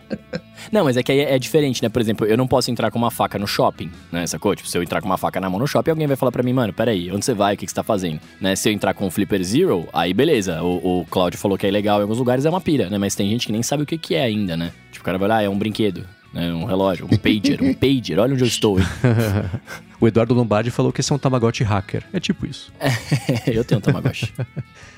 Não, 0.71 0.85
mas 0.85 0.97
é 0.97 1.03
que 1.03 1.11
aí 1.11 1.19
é 1.19 1.39
diferente, 1.39 1.81
né? 1.81 1.89
Por 1.89 2.01
exemplo, 2.01 2.25
eu 2.25 2.37
não 2.37 2.47
posso 2.47 2.69
entrar 2.71 2.91
com 2.91 2.97
uma 2.97 3.11
faca 3.11 3.39
no 3.39 3.47
shopping, 3.47 3.91
né? 4.11 4.25
Sacou? 4.27 4.55
Tipo, 4.55 4.69
se 4.69 4.77
eu 4.77 4.83
entrar 4.83 5.01
com 5.01 5.07
uma 5.07 5.17
faca 5.17 5.39
na 5.39 5.49
mão 5.49 5.59
no 5.59 5.67
shopping, 5.67 5.91
alguém 5.91 6.07
vai 6.07 6.15
falar 6.15 6.31
pra 6.31 6.43
mim, 6.43 6.53
mano, 6.53 6.71
peraí, 6.73 7.11
onde 7.11 7.25
você 7.25 7.33
vai? 7.33 7.55
O 7.55 7.57
que, 7.57 7.65
que 7.65 7.71
você 7.71 7.75
tá 7.75 7.83
fazendo? 7.83 8.19
Né? 8.39 8.55
Se 8.55 8.69
eu 8.69 8.73
entrar 8.73 8.93
com 8.93 9.07
o 9.07 9.11
Flipper 9.11 9.43
Zero, 9.43 9.87
aí 9.93 10.13
beleza. 10.13 10.61
O, 10.61 11.01
o 11.01 11.05
Claudio 11.05 11.39
falou 11.39 11.57
que 11.57 11.65
é 11.65 11.71
legal 11.71 11.99
em 11.99 12.03
alguns 12.03 12.17
lugares, 12.17 12.45
é 12.45 12.49
uma 12.49 12.61
pira, 12.61 12.89
né? 12.89 12.97
Mas 12.97 13.15
tem 13.15 13.29
gente 13.29 13.47
que 13.47 13.51
nem 13.51 13.63
sabe 13.63 13.83
o 13.83 13.85
que, 13.85 13.97
que 13.97 14.15
é 14.15 14.23
ainda, 14.23 14.55
né? 14.55 14.71
Tipo, 14.91 15.03
o 15.03 15.05
cara 15.05 15.17
vai 15.17 15.27
lá, 15.27 15.37
ah, 15.37 15.43
é 15.43 15.49
um 15.49 15.57
brinquedo. 15.57 16.05
Né, 16.33 16.53
um 16.53 16.63
relógio, 16.63 17.05
um 17.11 17.17
pager, 17.17 17.61
um 17.61 17.73
pager, 17.73 18.17
olha 18.17 18.33
onde 18.33 18.43
eu 18.43 18.47
estou, 18.47 18.79
hein? 18.79 18.85
O 20.01 20.07
Eduardo 20.07 20.33
Lombardi 20.33 20.71
falou 20.71 20.91
que 20.91 20.99
esse 20.99 21.11
é 21.11 21.15
um 21.15 21.19
Tamagotchi 21.19 21.63
hacker. 21.63 22.03
É 22.11 22.19
tipo 22.19 22.47
isso. 22.47 22.73
eu 23.45 23.63
tenho 23.63 23.77
um 23.77 23.81
Tamagotchi. 23.81 24.33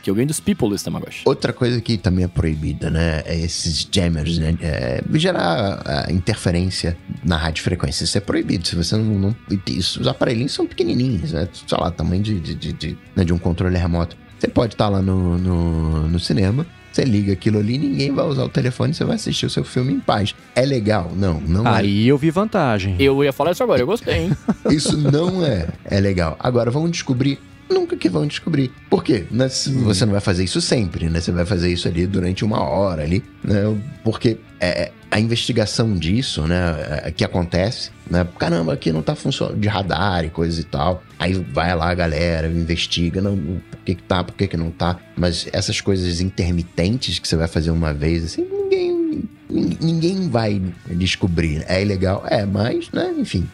que 0.01 0.09
eu 0.09 0.15
ganho 0.15 0.29
dos 0.29 0.39
people 0.39 0.73
esse 0.73 0.85
Tamagotchi. 0.85 1.23
Outra 1.25 1.51
coisa 1.51 1.81
que 1.81 1.97
também 1.97 2.23
é 2.23 2.27
proibida, 2.29 2.89
né? 2.89 3.21
É 3.25 3.37
esses 3.37 3.85
jammers, 3.91 4.37
né? 4.37 4.57
É, 4.61 5.03
gerar 5.15 5.81
ah, 5.85 6.07
interferência 6.09 6.95
na 7.21 7.35
radiofrequência. 7.35 8.05
Isso 8.05 8.17
é 8.17 8.21
proibido. 8.21 8.65
Se 8.65 8.77
você 8.77 8.95
não. 8.95 9.03
não 9.03 9.35
isso, 9.67 9.99
os 9.99 10.07
aparelhinhos 10.07 10.53
são 10.53 10.65
pequenininhos, 10.65 11.33
né? 11.33 11.49
Sei 11.51 11.77
lá, 11.77 11.91
tamanho 11.91 12.23
de, 12.23 12.39
de, 12.39 12.55
de, 12.55 12.71
de, 12.71 12.97
né, 13.13 13.25
de 13.25 13.33
um 13.33 13.37
controle 13.37 13.77
remoto. 13.77 14.15
Você 14.39 14.47
pode 14.47 14.73
estar 14.73 14.87
lá 14.87 15.01
no, 15.01 15.37
no, 15.37 16.07
no 16.07 16.19
cinema. 16.19 16.65
Você 16.93 17.03
liga 17.03 17.33
aquilo 17.33 17.57
ali, 17.57 17.79
ninguém 17.79 18.13
vai 18.13 18.23
usar 18.23 18.43
o 18.43 18.49
telefone, 18.49 18.93
você 18.93 19.03
vai 19.03 19.15
assistir 19.15 19.47
o 19.47 19.49
seu 19.49 19.63
filme 19.63 19.91
em 19.93 19.99
paz. 19.99 20.35
É 20.55 20.63
legal? 20.63 21.11
Não, 21.15 21.41
não 21.41 21.65
é. 21.65 21.77
Aí 21.77 22.07
eu 22.07 22.19
vi 22.19 22.29
vantagem. 22.29 22.95
Eu 22.99 23.23
ia 23.23 23.33
falar 23.33 23.51
isso 23.51 23.63
agora, 23.63 23.81
eu 23.81 23.87
gostei, 23.87 24.25
hein? 24.25 24.37
Isso 24.69 24.95
não 24.95 25.43
é, 25.43 25.69
é 25.85 25.99
legal. 25.99 26.37
Agora, 26.39 26.69
vamos 26.69 26.91
descobrir. 26.91 27.39
Nunca 27.69 27.95
que 27.97 28.09
vão 28.09 28.27
descobrir. 28.27 28.71
Por 28.89 29.03
quê? 29.03 29.25
Né, 29.31 29.49
se 29.49 29.71
Você 29.71 30.05
não 30.05 30.11
vai 30.11 30.21
fazer 30.21 30.43
isso 30.43 30.61
sempre, 30.61 31.09
né? 31.09 31.19
Você 31.19 31.31
vai 31.31 31.45
fazer 31.45 31.71
isso 31.71 31.87
ali 31.87 32.05
durante 32.05 32.43
uma 32.45 32.61
hora 32.61 33.03
ali, 33.03 33.23
né? 33.43 33.61
Porque 34.03 34.37
é, 34.59 34.91
a 35.09 35.19
investigação 35.19 35.95
disso, 35.95 36.43
né? 36.47 37.01
é, 37.05 37.11
Que 37.11 37.23
acontece, 37.23 37.89
né? 38.09 38.27
Caramba, 38.37 38.73
aqui 38.73 38.91
não 38.91 39.01
tá 39.01 39.15
funcionando 39.15 39.59
de 39.59 39.67
radar 39.67 40.23
e 40.25 40.29
coisa 40.29 40.59
e 40.61 40.63
tal. 40.63 41.03
Aí 41.17 41.33
vai 41.33 41.75
lá 41.75 41.89
a 41.89 41.95
galera, 41.95 42.47
investiga, 42.47 43.21
não, 43.21 43.35
por 43.37 43.79
que 43.85 43.95
que 43.95 44.03
tá, 44.03 44.23
por 44.23 44.35
que 44.35 44.47
que 44.47 44.57
não 44.57 44.69
tá. 44.69 44.97
Mas 45.15 45.47
essas 45.51 45.81
coisas 45.81 46.21
intermitentes 46.21 47.17
que 47.19 47.27
você 47.27 47.35
vai 47.35 47.47
fazer 47.47 47.71
uma 47.71 47.93
vez, 47.93 48.23
assim, 48.25 48.45
ninguém 48.51 49.23
nin- 49.49 49.77
ninguém 49.81 50.29
vai 50.29 50.61
descobrir. 50.91 51.63
É 51.67 51.81
ilegal? 51.81 52.23
É, 52.27 52.45
mas, 52.45 52.89
né, 52.91 53.13
enfim, 53.17 53.49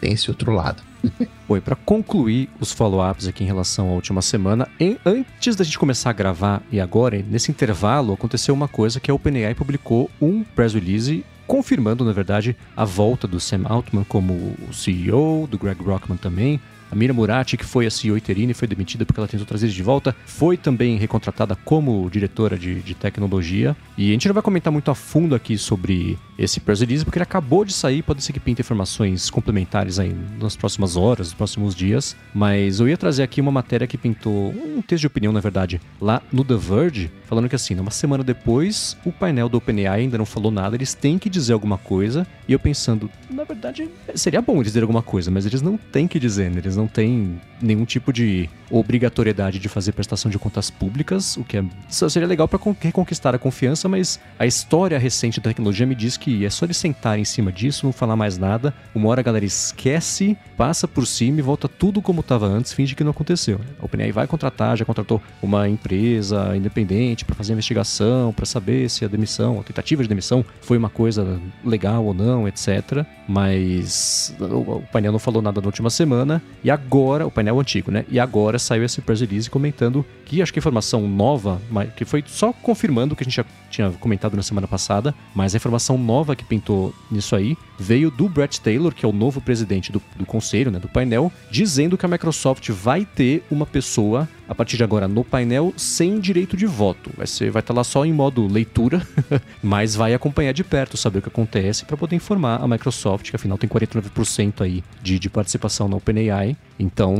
tem 0.00 0.12
esse 0.12 0.30
outro 0.30 0.52
lado. 0.52 0.82
E 1.56 1.60
pra 1.60 1.74
concluir 1.76 2.48
os 2.60 2.72
follow-ups 2.72 3.26
aqui 3.26 3.42
em 3.44 3.46
relação 3.46 3.88
à 3.88 3.92
última 3.92 4.22
semana, 4.22 4.68
em- 4.78 4.96
antes 5.04 5.56
da 5.56 5.64
gente 5.64 5.78
começar 5.78 6.10
a 6.10 6.14
gravar 6.14 6.62
e 6.70 6.80
agora, 6.80 7.24
nesse 7.28 7.50
intervalo, 7.50 8.12
aconteceu 8.12 8.54
uma 8.54 8.68
coisa 8.68 9.00
que 9.00 9.10
a 9.10 9.14
OpenAI 9.14 9.54
publicou 9.54 10.10
um 10.20 10.42
press 10.42 10.74
release 10.74 11.24
confirmando, 11.46 12.04
na 12.04 12.12
verdade, 12.12 12.56
a 12.76 12.84
volta 12.84 13.26
do 13.26 13.40
Sam 13.40 13.62
Altman 13.64 14.04
como 14.04 14.54
CEO, 14.72 15.48
do 15.50 15.58
Greg 15.58 15.82
Brockman 15.82 16.16
também. 16.16 16.60
A 16.92 16.94
Mira 16.96 17.12
Murati, 17.12 17.56
que 17.56 17.64
foi 17.64 17.86
a 17.86 17.90
CEO 17.90 18.16
interina 18.16 18.50
e 18.50 18.54
foi 18.54 18.66
demitida 18.66 19.04
porque 19.06 19.20
ela 19.20 19.28
tentou 19.28 19.46
trazer 19.46 19.68
de 19.68 19.82
volta, 19.82 20.14
foi 20.26 20.56
também 20.56 20.96
recontratada 20.96 21.54
como 21.64 22.08
diretora 22.10 22.58
de, 22.58 22.80
de 22.80 22.94
tecnologia. 22.96 23.76
E 23.96 24.08
a 24.10 24.12
gente 24.12 24.26
não 24.26 24.34
vai 24.34 24.42
comentar 24.42 24.72
muito 24.72 24.90
a 24.90 24.94
fundo 24.94 25.34
aqui 25.34 25.56
sobre 25.56 26.18
esse 26.40 26.58
press 26.58 26.80
release, 26.80 27.04
porque 27.04 27.18
ele 27.18 27.22
acabou 27.22 27.66
de 27.66 27.72
sair, 27.72 28.02
pode 28.02 28.24
ser 28.24 28.32
que 28.32 28.40
pinte 28.40 28.62
informações 28.62 29.28
complementares 29.28 29.98
aí 29.98 30.16
nas 30.40 30.56
próximas 30.56 30.96
horas, 30.96 31.28
nos 31.28 31.34
próximos 31.34 31.74
dias. 31.74 32.16
Mas 32.32 32.80
eu 32.80 32.88
ia 32.88 32.96
trazer 32.96 33.22
aqui 33.22 33.42
uma 33.42 33.52
matéria 33.52 33.86
que 33.86 33.98
pintou, 33.98 34.50
um 34.50 34.80
texto 34.80 35.02
de 35.02 35.06
opinião, 35.06 35.32
na 35.32 35.40
verdade, 35.40 35.80
lá 36.00 36.22
no 36.32 36.42
The 36.42 36.56
Verge, 36.56 37.10
falando 37.26 37.48
que 37.48 37.54
assim, 37.54 37.78
uma 37.78 37.90
semana 37.90 38.24
depois, 38.24 38.96
o 39.04 39.12
painel 39.12 39.50
do 39.50 39.58
OpenAI 39.58 40.00
ainda 40.00 40.16
não 40.16 40.24
falou 40.24 40.50
nada, 40.50 40.74
eles 40.74 40.94
têm 40.94 41.18
que 41.18 41.28
dizer 41.28 41.52
alguma 41.52 41.76
coisa. 41.76 42.26
E 42.48 42.52
eu 42.54 42.58
pensando, 42.58 43.10
na 43.28 43.44
verdade, 43.44 43.88
seria 44.14 44.40
bom 44.40 44.60
eles 44.60 44.76
alguma 44.80 45.02
coisa, 45.02 45.30
mas 45.30 45.44
eles 45.44 45.60
não 45.60 45.76
têm 45.76 46.08
que 46.08 46.18
dizer, 46.18 46.50
né? 46.50 46.58
eles 46.58 46.74
não 46.74 46.86
têm 46.86 47.38
nenhum 47.60 47.84
tipo 47.84 48.12
de 48.12 48.48
obrigatoriedade 48.70 49.58
de 49.58 49.68
fazer 49.68 49.92
prestação 49.92 50.30
de 50.30 50.38
contas 50.38 50.70
públicas, 50.70 51.36
o 51.36 51.44
que 51.44 51.56
é, 51.56 51.64
seria 51.88 52.28
legal 52.28 52.46
para 52.46 52.60
reconquistar 52.80 53.34
a 53.34 53.38
confiança, 53.38 53.88
mas 53.88 54.20
a 54.38 54.46
história 54.46 54.98
recente 54.98 55.40
da 55.40 55.50
tecnologia 55.50 55.86
me 55.86 55.94
diz 55.94 56.16
que 56.16 56.44
é 56.44 56.50
só 56.50 56.64
eles 56.64 56.76
sentarem 56.76 57.22
em 57.22 57.24
cima 57.24 57.50
disso, 57.50 57.86
não 57.86 57.92
falar 57.92 58.16
mais 58.16 58.38
nada, 58.38 58.72
uma 58.94 59.08
hora 59.08 59.20
a 59.20 59.24
galera 59.24 59.44
esquece, 59.44 60.36
passa 60.56 60.86
por 60.86 61.06
cima 61.06 61.40
e 61.40 61.42
volta 61.42 61.68
tudo 61.68 62.00
como 62.00 62.20
estava 62.20 62.46
antes, 62.46 62.72
finge 62.72 62.94
que 62.94 63.02
não 63.02 63.10
aconteceu. 63.10 63.60
A 63.80 63.84
OpenAI 63.84 64.12
vai 64.12 64.26
contratar, 64.26 64.76
já 64.76 64.84
contratou 64.84 65.20
uma 65.42 65.68
empresa 65.68 66.56
independente 66.56 67.24
para 67.24 67.34
fazer 67.34 67.52
investigação, 67.52 68.32
para 68.32 68.46
saber 68.46 68.88
se 68.88 69.04
a 69.04 69.08
demissão, 69.08 69.58
a 69.60 69.64
tentativa 69.64 70.02
de 70.02 70.08
demissão 70.08 70.44
foi 70.60 70.78
uma 70.78 70.88
coisa 70.88 71.40
legal 71.64 72.04
ou 72.04 72.14
não, 72.14 72.46
etc. 72.46 73.04
Mas 73.26 74.34
o 74.38 74.82
painel 74.92 75.12
não 75.12 75.18
falou 75.18 75.42
nada 75.42 75.60
na 75.60 75.66
última 75.66 75.90
semana 75.90 76.42
e 76.62 76.70
agora, 76.70 77.26
o 77.26 77.30
painel 77.30 77.58
antigo, 77.58 77.90
né? 77.90 78.04
E 78.08 78.18
agora 78.18 78.58
saiu 78.60 78.84
esse 78.84 79.00
press 79.00 79.20
release 79.20 79.50
comentando 79.50 80.04
que 80.24 80.40
acho 80.40 80.52
que 80.52 80.58
informação 80.58 81.08
nova, 81.08 81.60
que 81.96 82.04
foi 82.04 82.22
só 82.26 82.52
confirmando 82.52 83.14
o 83.14 83.16
que 83.16 83.22
a 83.22 83.26
gente 83.26 83.36
já 83.36 83.44
tinha 83.70 83.90
comentado 83.92 84.36
na 84.36 84.42
semana 84.42 84.68
passada, 84.68 85.14
mas 85.34 85.54
a 85.54 85.56
informação 85.56 85.98
nova 85.98 86.36
que 86.36 86.44
pintou 86.44 86.94
nisso 87.10 87.34
aí 87.34 87.56
veio 87.78 88.10
do 88.10 88.28
Brett 88.28 88.60
Taylor, 88.60 88.94
que 88.94 89.04
é 89.04 89.08
o 89.08 89.12
novo 89.12 89.40
presidente 89.40 89.90
do, 89.90 90.02
do 90.16 90.26
conselho, 90.26 90.70
né, 90.70 90.78
do 90.78 90.88
painel, 90.88 91.32
dizendo 91.50 91.96
que 91.98 92.06
a 92.06 92.08
Microsoft 92.08 92.68
vai 92.70 93.04
ter 93.04 93.44
uma 93.50 93.66
pessoa 93.66 94.28
a 94.50 94.54
partir 94.54 94.76
de 94.76 94.82
agora 94.82 95.06
no 95.06 95.22
painel 95.22 95.72
sem 95.76 96.18
direito 96.18 96.56
de 96.56 96.66
voto. 96.66 97.08
Ser, 97.24 97.52
vai 97.52 97.60
estar 97.60 97.72
lá 97.72 97.84
só 97.84 98.04
em 98.04 98.12
modo 98.12 98.48
leitura, 98.48 99.06
mas 99.62 99.94
vai 99.94 100.12
acompanhar 100.12 100.52
de 100.52 100.64
perto, 100.64 100.96
saber 100.96 101.20
o 101.20 101.22
que 101.22 101.28
acontece 101.28 101.84
para 101.84 101.96
poder 101.96 102.16
informar 102.16 102.60
a 102.60 102.66
Microsoft, 102.66 103.30
que 103.30 103.36
afinal 103.36 103.56
tem 103.56 103.70
49% 103.70 104.62
aí 104.62 104.82
de, 105.00 105.20
de 105.20 105.30
participação 105.30 105.88
na 105.88 105.96
OpenAI. 105.96 106.56
Então, 106.80 107.14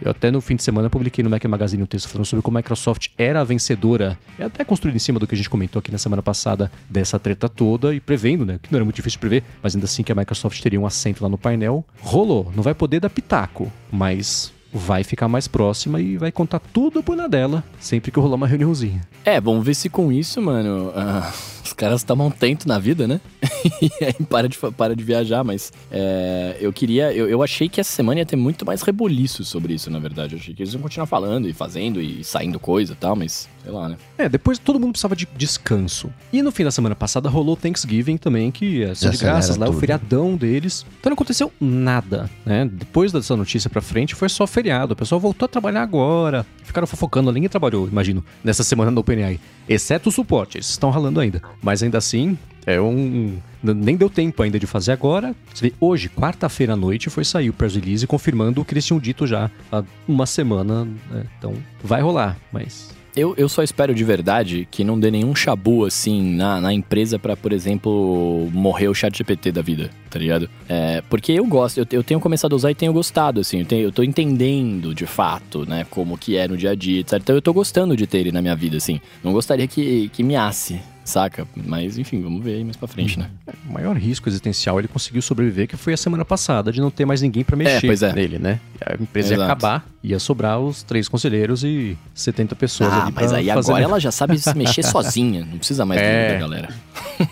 eu 0.00 0.10
até 0.10 0.30
no 0.30 0.40
fim 0.40 0.56
de 0.56 0.62
semana 0.62 0.88
publiquei 0.88 1.22
no 1.22 1.28
Mac 1.28 1.44
Magazine 1.44 1.82
um 1.82 1.86
texto 1.86 2.08
falando 2.08 2.24
sobre 2.24 2.42
como 2.42 2.56
a 2.56 2.60
Microsoft 2.60 3.08
era 3.18 3.42
a 3.42 3.44
vencedora, 3.44 4.18
é 4.38 4.44
até 4.44 4.64
construído 4.64 4.96
em 4.96 5.00
cima 5.00 5.20
do 5.20 5.26
que 5.26 5.34
a 5.34 5.36
gente 5.36 5.50
comentou 5.50 5.80
aqui 5.80 5.92
na 5.92 5.98
semana 5.98 6.22
passada 6.22 6.72
dessa 6.88 7.18
treta 7.18 7.46
toda 7.46 7.94
e 7.94 8.00
prevendo, 8.00 8.46
né, 8.46 8.58
que 8.62 8.72
não 8.72 8.78
era 8.78 8.84
muito 8.84 8.96
difícil 8.96 9.20
prever, 9.20 9.44
mas 9.62 9.74
ainda 9.74 9.84
assim 9.84 10.02
que 10.02 10.12
a 10.12 10.14
Microsoft 10.14 10.58
teria 10.62 10.80
um 10.80 10.86
assento 10.86 11.22
lá 11.22 11.28
no 11.28 11.36
painel. 11.36 11.84
Rolou, 12.00 12.50
não 12.56 12.62
vai 12.62 12.72
poder 12.72 13.00
dar 13.00 13.10
pitaco, 13.10 13.70
mas 13.92 14.53
vai 14.74 15.04
ficar 15.04 15.28
mais 15.28 15.46
próxima 15.46 16.00
e 16.00 16.16
vai 16.16 16.32
contar 16.32 16.58
tudo 16.58 17.00
por 17.00 17.16
na 17.16 17.28
dela 17.28 17.62
sempre 17.78 18.10
que 18.10 18.18
rolar 18.18 18.34
uma 18.34 18.48
reuniãozinha. 18.48 19.02
É, 19.24 19.40
vamos 19.40 19.64
ver 19.64 19.74
se 19.74 19.88
com 19.88 20.10
isso, 20.10 20.42
mano, 20.42 20.92
ah, 20.96 21.32
os 21.64 21.72
caras 21.72 22.02
tomam 22.02 22.30
tento 22.30 22.66
na 22.66 22.78
vida, 22.78 23.06
né? 23.06 23.20
e 23.80 24.04
aí 24.04 24.26
para 24.28 24.48
de, 24.48 24.58
para 24.76 24.96
de 24.96 25.04
viajar, 25.04 25.44
mas 25.44 25.72
é, 25.90 26.56
eu 26.60 26.72
queria. 26.72 27.12
Eu, 27.12 27.28
eu 27.28 27.42
achei 27.42 27.68
que 27.68 27.80
essa 27.80 27.92
semana 27.92 28.20
ia 28.20 28.26
ter 28.26 28.36
muito 28.36 28.66
mais 28.66 28.82
reboliço 28.82 29.44
sobre 29.44 29.74
isso, 29.74 29.90
na 29.90 29.98
verdade. 29.98 30.34
Eu 30.34 30.40
achei 30.40 30.52
que 30.52 30.62
eles 30.62 30.74
iam 30.74 30.82
continuar 30.82 31.06
falando 31.06 31.48
e 31.48 31.52
fazendo 31.52 32.02
e 32.02 32.24
saindo 32.24 32.58
coisa 32.58 32.92
e 32.92 32.96
tal, 32.96 33.14
mas 33.14 33.48
sei 33.64 33.72
lá, 33.72 33.88
né? 33.88 33.96
É, 34.18 34.28
depois 34.28 34.58
todo 34.58 34.78
mundo 34.78 34.92
precisava 34.92 35.16
de 35.16 35.26
descanso. 35.36 36.12
E 36.32 36.42
no 36.42 36.52
fim 36.52 36.64
da 36.64 36.70
semana 36.70 36.94
passada 36.94 37.28
rolou 37.28 37.56
Thanksgiving 37.56 38.18
também, 38.18 38.50
que 38.50 38.82
é 38.82 38.92
de 38.92 39.16
graças 39.16 39.56
lá, 39.56 39.66
tudo. 39.66 39.76
o 39.76 39.80
feriadão 39.80 40.36
deles. 40.36 40.84
Então 41.00 41.10
não 41.10 41.14
aconteceu 41.14 41.50
nada, 41.58 42.30
né? 42.44 42.68
Depois 42.70 43.10
dessa 43.10 43.34
notícia 43.34 43.70
pra 43.70 43.80
frente 43.80 44.14
foi 44.14 44.28
só 44.28 44.46
feriado. 44.46 44.92
O 44.92 44.96
pessoal 44.96 45.20
voltou 45.20 45.46
a 45.46 45.48
trabalhar 45.48 45.82
agora. 45.82 46.44
Ficaram 46.62 46.86
fofocando, 46.86 47.32
ninguém 47.32 47.48
trabalhou, 47.48 47.88
imagino, 47.88 48.22
nessa 48.42 48.62
semana 48.62 48.90
no 48.90 49.00
OpenAI. 49.00 49.40
Exceto 49.68 50.10
o 50.10 50.12
suporte, 50.12 50.58
eles 50.58 50.68
estão 50.68 50.90
ralando 50.90 51.18
ainda. 51.18 51.40
Mas 51.62 51.82
ainda 51.82 51.96
assim, 51.96 52.36
é 52.66 52.80
um. 52.80 53.38
Nem 53.62 53.96
deu 53.96 54.10
tempo 54.10 54.42
ainda 54.42 54.58
de 54.58 54.66
fazer 54.66 54.92
agora. 54.92 55.34
Hoje, 55.80 56.10
quarta-feira 56.10 56.74
à 56.74 56.76
noite, 56.76 57.08
foi 57.08 57.24
sair 57.24 57.48
o 57.48 57.52
press 57.52 57.74
release 57.74 58.06
confirmando 58.06 58.60
o 58.60 58.64
que 58.64 58.74
eles 58.74 58.84
tinham 58.84 59.00
dito 59.00 59.26
já 59.26 59.50
há 59.72 59.82
uma 60.06 60.26
semana. 60.26 60.84
Né? 60.84 61.24
Então, 61.38 61.54
vai 61.82 62.02
rolar, 62.02 62.36
mas 62.52 62.93
eu, 63.16 63.34
eu 63.36 63.48
só 63.48 63.62
espero 63.62 63.94
de 63.94 64.02
verdade 64.02 64.66
que 64.70 64.82
não 64.82 64.98
dê 64.98 65.10
nenhum 65.10 65.34
chabu 65.34 65.84
assim 65.84 66.34
na, 66.34 66.60
na 66.60 66.72
empresa 66.72 67.18
para, 67.18 67.36
por 67.36 67.52
exemplo, 67.52 68.48
morrer 68.52 68.88
o 68.88 68.94
chat 68.94 69.16
GPT 69.16 69.52
da 69.52 69.62
vida, 69.62 69.90
tá 70.10 70.18
ligado? 70.18 70.48
É, 70.68 71.02
porque 71.08 71.32
eu 71.32 71.46
gosto, 71.46 71.78
eu, 71.78 71.86
eu 71.90 72.02
tenho 72.02 72.18
começado 72.18 72.52
a 72.52 72.56
usar 72.56 72.70
e 72.70 72.74
tenho 72.74 72.92
gostado, 72.92 73.40
assim, 73.40 73.60
eu, 73.60 73.66
tenho, 73.66 73.82
eu 73.82 73.92
tô 73.92 74.02
entendendo 74.02 74.94
de 74.94 75.06
fato, 75.06 75.68
né, 75.68 75.86
como 75.90 76.18
que 76.18 76.36
é 76.36 76.48
no 76.48 76.56
dia 76.56 76.70
a 76.70 76.74
dia, 76.74 77.00
etc. 77.00 77.14
Então 77.14 77.36
eu 77.36 77.42
tô 77.42 77.52
gostando 77.52 77.96
de 77.96 78.06
ter 78.06 78.18
ele 78.18 78.32
na 78.32 78.42
minha 78.42 78.56
vida, 78.56 78.76
assim. 78.76 79.00
Não 79.22 79.32
gostaria 79.32 79.66
que, 79.66 80.08
que 80.08 80.22
me 80.22 80.36
asse, 80.36 80.80
saca? 81.04 81.46
Mas 81.54 81.98
enfim, 81.98 82.20
vamos 82.22 82.42
ver 82.42 82.54
aí 82.54 82.64
mais 82.64 82.76
pra 82.76 82.88
frente, 82.88 83.18
né? 83.18 83.30
O 83.68 83.72
maior 83.72 83.96
risco 83.96 84.28
existencial 84.28 84.78
ele 84.78 84.88
conseguiu 84.88 85.22
sobreviver, 85.22 85.68
que 85.68 85.76
foi 85.76 85.92
a 85.92 85.96
semana 85.96 86.24
passada, 86.24 86.72
de 86.72 86.80
não 86.80 86.90
ter 86.90 87.04
mais 87.04 87.22
ninguém 87.22 87.44
para 87.44 87.56
mexer 87.56 87.86
é, 87.86 88.10
é. 88.10 88.12
nele, 88.12 88.38
né? 88.38 88.60
A 88.84 88.94
empresa 88.94 89.34
Exato. 89.34 89.40
ia 89.40 89.44
acabar, 89.44 89.86
ia 90.02 90.18
sobrar 90.18 90.58
os 90.58 90.82
três 90.82 91.08
conselheiros 91.08 91.62
e 91.64 91.96
70 92.14 92.56
pessoas 92.56 92.92
ah, 92.92 93.04
ali 93.04 93.12
mas 93.14 93.32
aí 93.32 93.50
agora 93.50 93.82
ela 93.82 94.00
já 94.00 94.10
sabe 94.12 94.38
se 94.38 94.54
mexer 94.56 94.82
sozinha, 94.82 95.44
não 95.44 95.58
precisa 95.58 95.84
mais 95.84 96.00
é. 96.00 96.34
da 96.34 96.40
galera. 96.40 96.68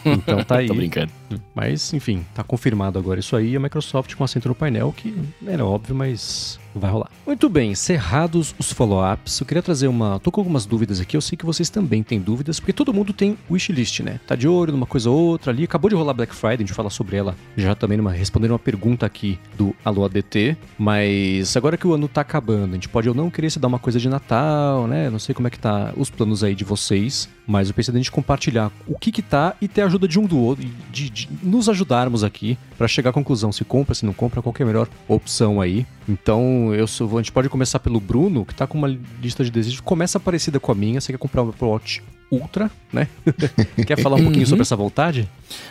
Então 0.05 0.45
tá 0.45 0.59
aí. 0.59 0.67
Tô 0.67 0.75
brincando. 0.75 1.11
Mas, 1.55 1.93
enfim, 1.93 2.25
tá 2.35 2.43
confirmado 2.43 2.99
agora 2.99 3.21
isso 3.21 3.35
aí, 3.37 3.57
a 3.57 3.61
Microsoft 3.61 4.15
com 4.15 4.25
assento 4.25 4.49
no 4.49 4.55
painel, 4.55 4.93
que 4.97 5.15
era 5.47 5.65
óbvio, 5.65 5.95
mas 5.95 6.59
vai 6.75 6.91
rolar. 6.91 7.11
Muito 7.27 7.49
bem, 7.49 7.75
cerrados 7.75 8.55
os 8.59 8.73
follow-ups, 8.73 9.41
eu 9.41 9.47
queria 9.47 9.63
trazer 9.63 9.89
uma. 9.89 10.19
tô 10.21 10.31
com 10.31 10.41
algumas 10.41 10.67
dúvidas 10.67 11.01
aqui, 11.01 11.17
eu 11.17 11.21
sei 11.21 11.37
que 11.37 11.47
vocês 11.47 11.71
também 11.71 12.03
têm 12.03 12.21
dúvidas, 12.21 12.59
porque 12.59 12.73
todo 12.73 12.93
mundo 12.93 13.13
tem 13.13 13.37
wishlist, 13.51 14.01
né? 14.01 14.21
Tá 14.27 14.35
de 14.35 14.49
olho 14.49 14.73
numa 14.73 14.87
coisa 14.87 15.11
ou 15.11 15.19
outra 15.19 15.53
ali. 15.53 15.65
Acabou 15.65 15.89
de 15.89 15.97
rolar 15.97 16.15
Black 16.15 16.35
Friday, 16.35 16.57
a 16.57 16.67
gente 16.67 16.73
fala 16.73 16.91
sobre 16.91 17.17
ela 17.17 17.35
já 17.57 17.75
também 17.75 17.97
numa, 17.97 18.13
respondendo 18.13 18.53
uma 18.53 18.59
pergunta 18.59 19.07
aqui 19.07 19.39
do 19.57 19.75
Alô 19.85 20.05
ADT. 20.05 20.57
Mas 20.79 21.57
agora 21.57 21.77
que 21.77 21.87
o 21.87 21.95
ano 21.95 22.09
tá 22.09 22.21
acabando, 22.21 22.71
a 22.71 22.75
gente 22.75 22.89
pode 22.89 23.09
ou 23.09 23.15
não 23.15 23.31
querer 23.31 23.51
se 23.51 23.59
dar 23.59 23.69
uma 23.69 23.79
coisa 23.79 23.99
de 23.99 24.09
Natal, 24.09 24.87
né? 24.87 25.11
Não 25.11 25.19
sei 25.19 25.35
como 25.35 25.49
é 25.49 25.51
que 25.51 25.59
tá 25.59 25.93
os 25.97 26.11
planos 26.11 26.43
aí 26.45 26.55
de 26.55 26.65
vocês, 26.65 27.29
mas 27.47 27.69
eu 27.69 27.75
pensei 27.75 27.93
a 27.93 27.97
gente 27.97 28.11
compartilhar 28.11 28.71
o 28.87 28.99
que 28.99 29.13
que 29.13 29.23
tá 29.23 29.55
e 29.61 29.69
ter 29.69 29.83
a 29.83 29.87
ajuda 29.87 30.09
de 30.09 30.19
um 30.19 30.25
do 30.25 30.39
outro, 30.39 30.67
de, 30.91 31.11
de 31.11 31.29
nos 31.43 31.69
ajudarmos 31.69 32.25
aqui 32.25 32.57
para 32.77 32.89
chegar 32.89 33.11
à 33.11 33.13
conclusão 33.13 33.53
se 33.53 33.65
compra, 33.65 33.95
se 33.95 34.05
não 34.05 34.13
compra, 34.13 34.43
qual 34.43 34.55
é 34.59 34.63
a 34.63 34.67
melhor 34.67 34.89
opção 35.09 35.61
aí. 35.61 35.87
Então, 36.09 36.75
eu 36.75 36.87
sou, 36.87 37.19
a 37.19 37.23
gente 37.23 37.33
pode 37.33 37.49
começar 37.49 37.79
pelo 37.79 38.01
Bruno, 38.01 38.45
que 38.45 38.55
tá 38.55 38.67
com 38.67 38.77
uma 38.77 38.89
lista 39.21 39.45
de 39.45 39.51
desejos 39.51 39.81
começa 39.81 40.19
parecida 40.19 40.59
com 40.59 40.73
a 40.73 40.75
minha. 40.75 41.01
Você 41.01 41.13
quer 41.13 41.19
comprar 41.19 41.43
um 41.43 41.51
Apple 41.51 41.67
Watch 41.67 42.03
Ultra, 42.33 42.71
né? 42.91 43.09
Quer 43.87 44.01
falar 44.01 44.17
um 44.17 44.23
pouquinho 44.23 44.47
sobre 44.47 44.63
essa 44.63 44.75
vontade? 44.75 45.29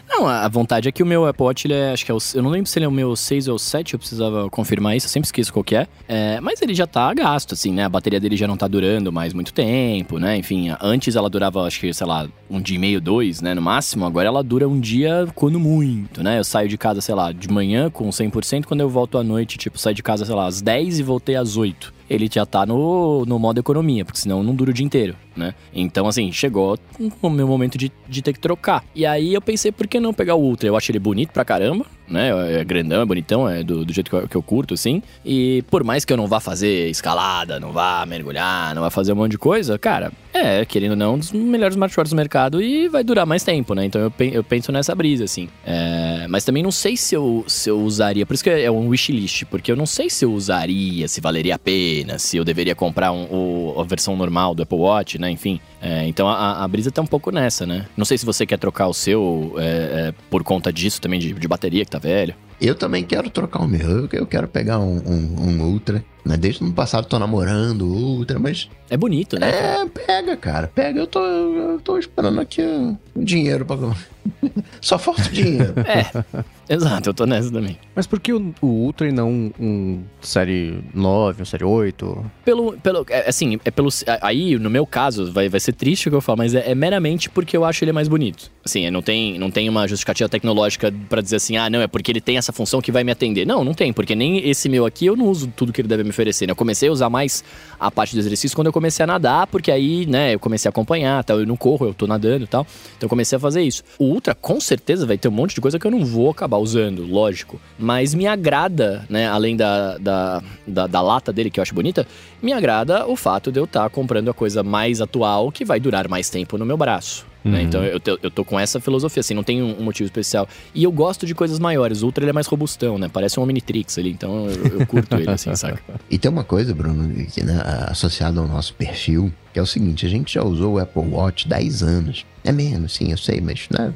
Não, 0.08 0.28
a 0.28 0.48
vontade 0.48 0.88
é 0.88 0.92
que 0.92 1.02
o 1.02 1.06
meu 1.08 1.26
Apple 1.26 1.44
Watch, 1.44 1.66
ele 1.66 1.74
é, 1.74 1.92
acho 1.92 2.06
que 2.06 2.12
é 2.12 2.14
o, 2.14 2.20
eu 2.36 2.44
não 2.44 2.52
lembro 2.52 2.70
se 2.70 2.78
ele 2.78 2.86
é 2.86 2.88
o 2.88 2.92
meu 2.92 3.16
6 3.16 3.48
ou 3.48 3.58
7, 3.58 3.96
eu 3.96 4.00
precisava 4.00 4.48
confirmar 4.48 4.96
isso, 4.96 5.08
eu 5.08 5.10
sempre 5.10 5.26
esqueço 5.26 5.52
qual 5.52 5.66
é. 5.72 5.88
é. 6.08 6.40
Mas 6.40 6.62
ele 6.62 6.76
já 6.76 6.86
tá 6.86 7.12
gasto, 7.16 7.54
assim, 7.54 7.74
né? 7.74 7.86
A 7.86 7.90
bateria 7.90 8.20
dele 8.20 8.38
já 8.38 8.48
não 8.48 8.56
tá 8.56 8.68
durando 8.68 9.12
mais 9.12 9.34
muito 9.34 9.52
tempo, 9.52 10.20
né? 10.20 10.38
Enfim, 10.38 10.72
antes 10.80 11.16
ela 11.16 11.32
durava, 11.32 11.64
acho 11.64 11.80
que, 11.80 11.92
sei 11.92 12.06
lá, 12.06 12.28
um 12.48 12.62
dia 12.62 12.76
e 12.76 12.80
meio, 12.80 13.02
dois, 13.02 13.42
né? 13.42 13.56
No 13.56 13.62
máximo, 13.64 14.06
agora 14.06 14.28
ela 14.28 14.44
dura 14.44 14.70
um 14.70 14.80
dia 14.80 15.28
quando 15.34 15.60
muito, 15.60 16.22
né? 16.22 16.38
Eu 16.38 16.44
saio 16.44 16.70
de 16.70 16.78
casa, 16.78 17.02
sei 17.02 17.16
lá, 17.16 17.32
de 17.32 17.50
manhã 17.50 17.90
com 17.90 18.08
100%, 18.08 18.66
quando 18.66 18.82
eu 18.82 18.90
volto 18.90 19.18
à 19.18 19.24
noite, 19.24 19.58
tipo, 19.58 19.80
saio 19.80 19.96
de 19.96 20.04
casa, 20.04 20.26
sei 20.26 20.36
lá, 20.36 20.46
às 20.46 20.62
10 20.62 21.00
e 21.00 21.04
voltei 21.04 21.36
às 21.36 21.58
8 21.58 22.02
ele 22.12 22.30
já 22.30 22.46
tá 22.46 22.66
no, 22.66 23.26
no 23.26 23.40
modo 23.40 23.58
economia, 23.60 24.04
porque 24.04 24.20
senão 24.20 24.44
não 24.44 24.54
dura 24.54 24.72
o 24.72 24.74
dia 24.74 24.86
inteiro, 24.86 25.16
né? 25.36 25.54
Então, 25.74 26.08
assim, 26.08 26.32
chegou 26.32 26.78
o 27.22 27.30
meu 27.30 27.48
momento 27.48 27.78
de, 27.78 27.92
de 28.08 28.22
ter 28.22 28.34
que 28.34 28.40
trocar. 28.40 28.84
E 28.94 29.06
aí 29.06 29.34
eu 29.34 29.42
pensei, 29.42 29.72
por 29.72 29.88
que 29.88 30.00
não 30.00 30.14
pegar 30.14 30.36
o 30.36 30.42
Ultra? 30.42 30.68
Eu 30.68 30.76
acho 30.76 30.92
ele 30.92 31.00
bonito 31.00 31.32
pra 31.32 31.46
caramba, 31.46 31.86
né? 32.12 32.60
É 32.60 32.64
grandão, 32.64 33.02
é 33.02 33.06
bonitão, 33.06 33.50
é 33.50 33.64
do, 33.64 33.86
do 33.86 33.94
jeito 33.94 34.10
que 34.10 34.16
eu, 34.16 34.28
que 34.28 34.36
eu, 34.36 34.44
curto, 34.44 34.74
assim. 34.74 35.02
E 35.26 35.64
por 35.70 35.84
mais 35.84 36.04
que 36.06 36.12
eu 36.12 36.18
não 36.18 36.28
vá 36.28 36.40
fazer 36.40 36.90
escalada, 36.90 37.60
não 37.60 37.72
vá 37.72 38.06
mergulhar, 38.06 38.76
não 38.76 38.82
vá 38.82 38.90
fazer 38.90 39.14
um 39.14 39.16
monte 39.16 39.32
de 39.32 39.38
coisa, 39.38 39.80
cara, 39.80 40.12
é, 40.34 40.66
querendo 40.66 40.92
ou 40.92 40.98
não, 40.98 41.16
um 41.16 41.18
dos 41.18 41.32
melhores 41.32 41.76
smartwatches 41.76 42.12
do 42.12 42.16
mercado 42.16 42.62
e 42.62 42.88
vai 42.88 43.04
durar 43.04 43.26
mais 43.26 43.44
tempo, 43.44 43.74
né? 43.74 43.86
Então 43.86 44.02
eu, 44.02 44.14
eu 44.32 44.44
penso 44.44 44.72
nessa 44.72 44.94
brisa, 44.94 45.24
assim. 45.24 45.48
É, 45.66 46.26
mas 46.30 46.44
também 46.44 46.62
não 46.62 46.72
sei 46.72 46.98
se 46.98 47.16
eu, 47.16 47.44
se 47.48 47.70
eu 47.70 47.80
usaria, 47.82 48.26
por 48.26 48.34
isso 48.34 48.44
que 48.44 48.50
é 48.50 48.70
um 48.70 48.90
wishlist, 48.90 49.46
porque 49.46 49.72
eu 49.72 49.76
não 49.76 49.86
sei 49.86 50.10
se 50.10 50.26
eu 50.26 50.34
usaria, 50.34 51.08
se 51.08 51.22
valeria 51.22 51.56
a 51.56 51.60
pena, 51.60 52.20
se 52.20 52.38
eu 52.38 52.44
deveria 52.44 52.76
comprar 52.76 53.12
um, 53.12 53.24
o, 53.32 53.80
a 53.80 53.84
versão 53.84 54.16
normal 54.16 54.54
do 54.54 54.64
Apple 54.64 54.78
Watch, 54.78 55.18
né? 55.22 55.32
Enfim. 55.32 55.60
É, 55.82 56.06
então 56.08 56.28
a, 56.28 56.64
a, 56.64 56.68
brisa 56.68 56.92
tá 56.92 57.02
um 57.02 57.08
pouco 57.08 57.32
nessa, 57.32 57.66
né? 57.66 57.86
Não 57.96 58.04
sei 58.04 58.18
se 58.18 58.26
você 58.26 58.46
quer 58.46 58.58
trocar 58.58 58.88
o 58.88 58.94
seu 58.94 59.54
é, 59.58 60.10
é 60.10 60.14
por 60.30 60.44
conta 60.44 60.74
disso 60.74 61.00
também, 61.00 61.20
de, 61.20 61.34
de 61.34 61.48
bateria 61.48 61.86
que 61.86 61.92
tá 61.92 62.00
velho. 62.00 62.36
Eu 62.62 62.76
também 62.76 63.04
quero 63.04 63.28
trocar 63.32 63.64
o 63.64 63.68
meu. 63.68 64.08
Eu 64.12 64.28
quero 64.28 64.48
pegar 64.48 64.78
um, 64.78 65.02
um, 65.04 65.48
um 65.48 65.64
Ultra. 65.64 66.06
Né? 66.24 66.38
Desde 66.38 66.62
o 66.62 66.68
ano 66.68 66.76
passado 66.76 67.08
tô 67.08 67.18
namorando 67.18 67.82
o 67.82 68.18
Ultra, 68.18 68.38
mas. 68.38 68.70
É 68.88 68.96
bonito, 68.96 69.40
né? 69.40 69.50
É, 69.50 69.86
pega, 69.88 70.38
cara. 70.38 70.72
Pega. 70.74 71.00
Eu 71.00 71.08
tô, 71.08 71.26
eu 71.26 71.82
tô 71.84 71.98
esperando 71.98 72.40
aqui 72.40 72.62
o 72.62 73.24
dinheiro 73.24 73.66
pra. 73.66 73.78
Só 74.80 75.00
falta 75.00 75.24
o 75.24 75.32
dinheiro. 75.32 75.74
é. 75.88 76.44
Exato, 76.70 77.10
eu 77.10 77.14
tô 77.14 77.26
nessa 77.26 77.52
também. 77.52 77.78
Mas 77.94 78.08
por 78.08 78.20
que 78.20 78.32
o, 78.32 78.54
o 78.62 78.68
Ultra 78.68 79.10
e 79.10 79.12
não 79.12 79.52
um 79.60 80.04
série 80.22 80.82
9, 80.94 81.42
um 81.42 81.46
série 81.46 81.66
8? 81.66 82.32
Pelo, 82.46 82.78
pelo, 82.78 83.06
é, 83.10 83.28
assim, 83.28 83.60
é 83.66 83.72
pelo, 83.72 83.90
aí 84.22 84.58
no 84.58 84.70
meu 84.70 84.86
caso, 84.86 85.34
vai, 85.34 85.50
vai 85.50 85.60
ser 85.60 85.74
triste 85.74 86.08
o 86.08 86.12
que 86.12 86.16
eu 86.16 86.22
falo, 86.22 86.38
mas 86.38 86.56
é, 86.56 86.72
é 86.72 86.76
meramente 86.76 87.30
porque 87.30 87.58
eu 87.58 87.66
acho 87.66 87.84
ele 87.84 87.92
mais 87.92 88.08
bonito. 88.08 88.50
Assim, 88.64 88.90
não 88.90 89.02
tem, 89.02 89.38
não 89.38 89.52
tem 89.52 89.68
uma 89.68 89.86
justificativa 89.86 90.30
tecnológica 90.30 90.94
para 91.10 91.22
dizer 91.22 91.38
assim, 91.38 91.58
ah, 91.58 91.70
não, 91.70 91.82
é 91.82 91.88
porque 91.88 92.10
ele 92.12 92.22
tem 92.22 92.38
essa 92.38 92.51
função 92.52 92.82
que 92.82 92.92
vai 92.92 93.04
me 93.04 93.12
atender. 93.12 93.46
Não, 93.46 93.64
não 93.64 93.74
tem, 93.74 93.92
porque 93.94 94.16
nem 94.16 94.48
esse 94.50 94.68
meu 94.70 94.86
aqui 94.86 95.06
eu 95.06 95.16
não 95.16 95.28
uso 95.28 95.48
tudo 95.56 95.72
que 95.74 95.82
ele 95.82 95.88
deve 95.88 96.04
me 96.04 96.10
oferecer. 96.10 96.48
Né? 96.48 96.52
Eu 96.52 96.56
comecei 96.56 96.90
a 96.90 96.92
usar 96.92 97.10
mais 97.10 97.44
a 97.82 97.90
parte 97.90 98.16
do 98.16 98.20
exercício 98.20 98.56
quando 98.56 98.68
eu 98.68 98.74
comecei 98.74 99.04
a 99.04 99.08
nadar, 99.08 99.48
porque 99.48 99.72
aí, 99.72 100.06
né, 100.06 100.36
eu 100.36 100.40
comecei 100.40 100.70
a 100.70 100.72
acompanhar, 100.72 101.24
tal, 101.24 101.40
eu 101.40 101.48
não 101.48 101.58
corro, 101.58 101.88
eu 101.88 101.94
tô 101.96 102.06
nadando 102.06 102.44
e 102.44 102.48
tal. 102.48 102.66
Então 102.96 103.08
eu 103.08 103.10
comecei 103.10 103.36
a 103.36 103.40
fazer 103.40 103.64
isso. 103.64 103.84
O 103.98 104.06
Ultra, 104.06 104.36
com 104.36 104.62
certeza, 104.62 105.06
vai 105.06 105.18
ter 105.18 105.28
um 105.28 105.32
monte 105.32 105.56
de 105.56 105.62
coisa 105.62 105.80
que 105.80 105.88
eu 105.88 105.92
não 105.92 106.06
vou 106.06 106.30
acabar 106.30 106.58
usando, 106.58 107.04
lógico. 107.04 107.60
Mas 107.80 108.14
me 108.14 108.28
agrada, 108.28 109.04
né? 109.10 109.28
Além 109.28 109.56
da, 109.56 109.98
da, 109.98 110.44
da, 110.68 110.88
da 110.88 111.02
lata 111.02 111.34
dele, 111.34 111.50
que 111.50 111.60
eu 111.60 111.64
acho 111.64 111.74
bonita, 111.74 112.06
me 112.42 112.54
agrada 112.54 113.08
o 113.08 113.16
fato 113.16 113.52
de 113.52 113.60
eu 113.60 113.64
estar 113.64 113.84
tá 113.84 113.90
comprando 113.90 114.30
a 114.30 114.34
coisa 114.34 114.62
mais 114.62 115.02
atual 115.02 115.52
que 115.52 115.66
vai 115.66 115.80
durar 115.80 116.08
mais 116.08 116.30
tempo 116.30 116.58
no 116.60 116.66
meu 116.66 116.78
braço. 116.78 117.26
Né? 117.44 117.52
Uhum. 117.52 117.52
Né? 117.52 117.64
Então 117.64 117.84
eu, 117.84 118.00
eu 118.22 118.32
tô 118.32 118.46
com 118.46 118.60
essa 118.60 118.80
filosofia, 118.80 119.22
assim, 119.22 119.34
não 119.34 119.44
tem 119.44 119.62
um, 119.62 119.82
motivo 119.82 120.06
especial. 120.06 120.48
E 120.74 120.84
eu 120.84 120.92
gosto 120.92 121.26
de 121.26 121.34
coisas 121.34 121.60
maiores. 121.60 122.02
O 122.02 122.06
Ultra 122.06 122.24
ele 122.24 122.30
é 122.30 122.34
mais 122.34 122.48
robustão, 122.48 122.98
né? 122.98 123.10
Parece 123.12 123.40
um 123.40 123.44
Omnitrix 123.44 123.98
ali, 123.98 124.12
então 124.12 124.48
eu, 124.48 124.80
eu 124.80 124.88
curto 124.88 125.16
ele, 125.16 125.30
assim, 125.30 125.54
saca? 125.56 125.82
E 126.10 126.18
tem 126.18 126.30
uma 126.30 126.44
coisa, 126.44 126.74
Bruno, 126.74 127.10
que, 127.28 127.44
né, 127.44 127.62
associada 127.90 128.40
ao 128.40 128.48
nosso 128.48 128.74
perfil, 128.74 129.32
que 129.54 129.60
é 129.60 129.62
o 129.62 129.66
seguinte: 129.66 130.06
a 130.06 130.10
gente 130.10 130.34
já 130.34 130.44
usou 130.44 130.74
o 130.74 130.80
Apple 130.80 131.02
Watch 131.02 131.48
10 131.48 131.84
anos. 131.84 132.26
É 132.44 132.52
menos, 132.52 132.94
sim, 132.94 133.12
eu 133.12 133.18
sei, 133.18 133.42
mas. 133.42 133.68
Né, 133.70 133.94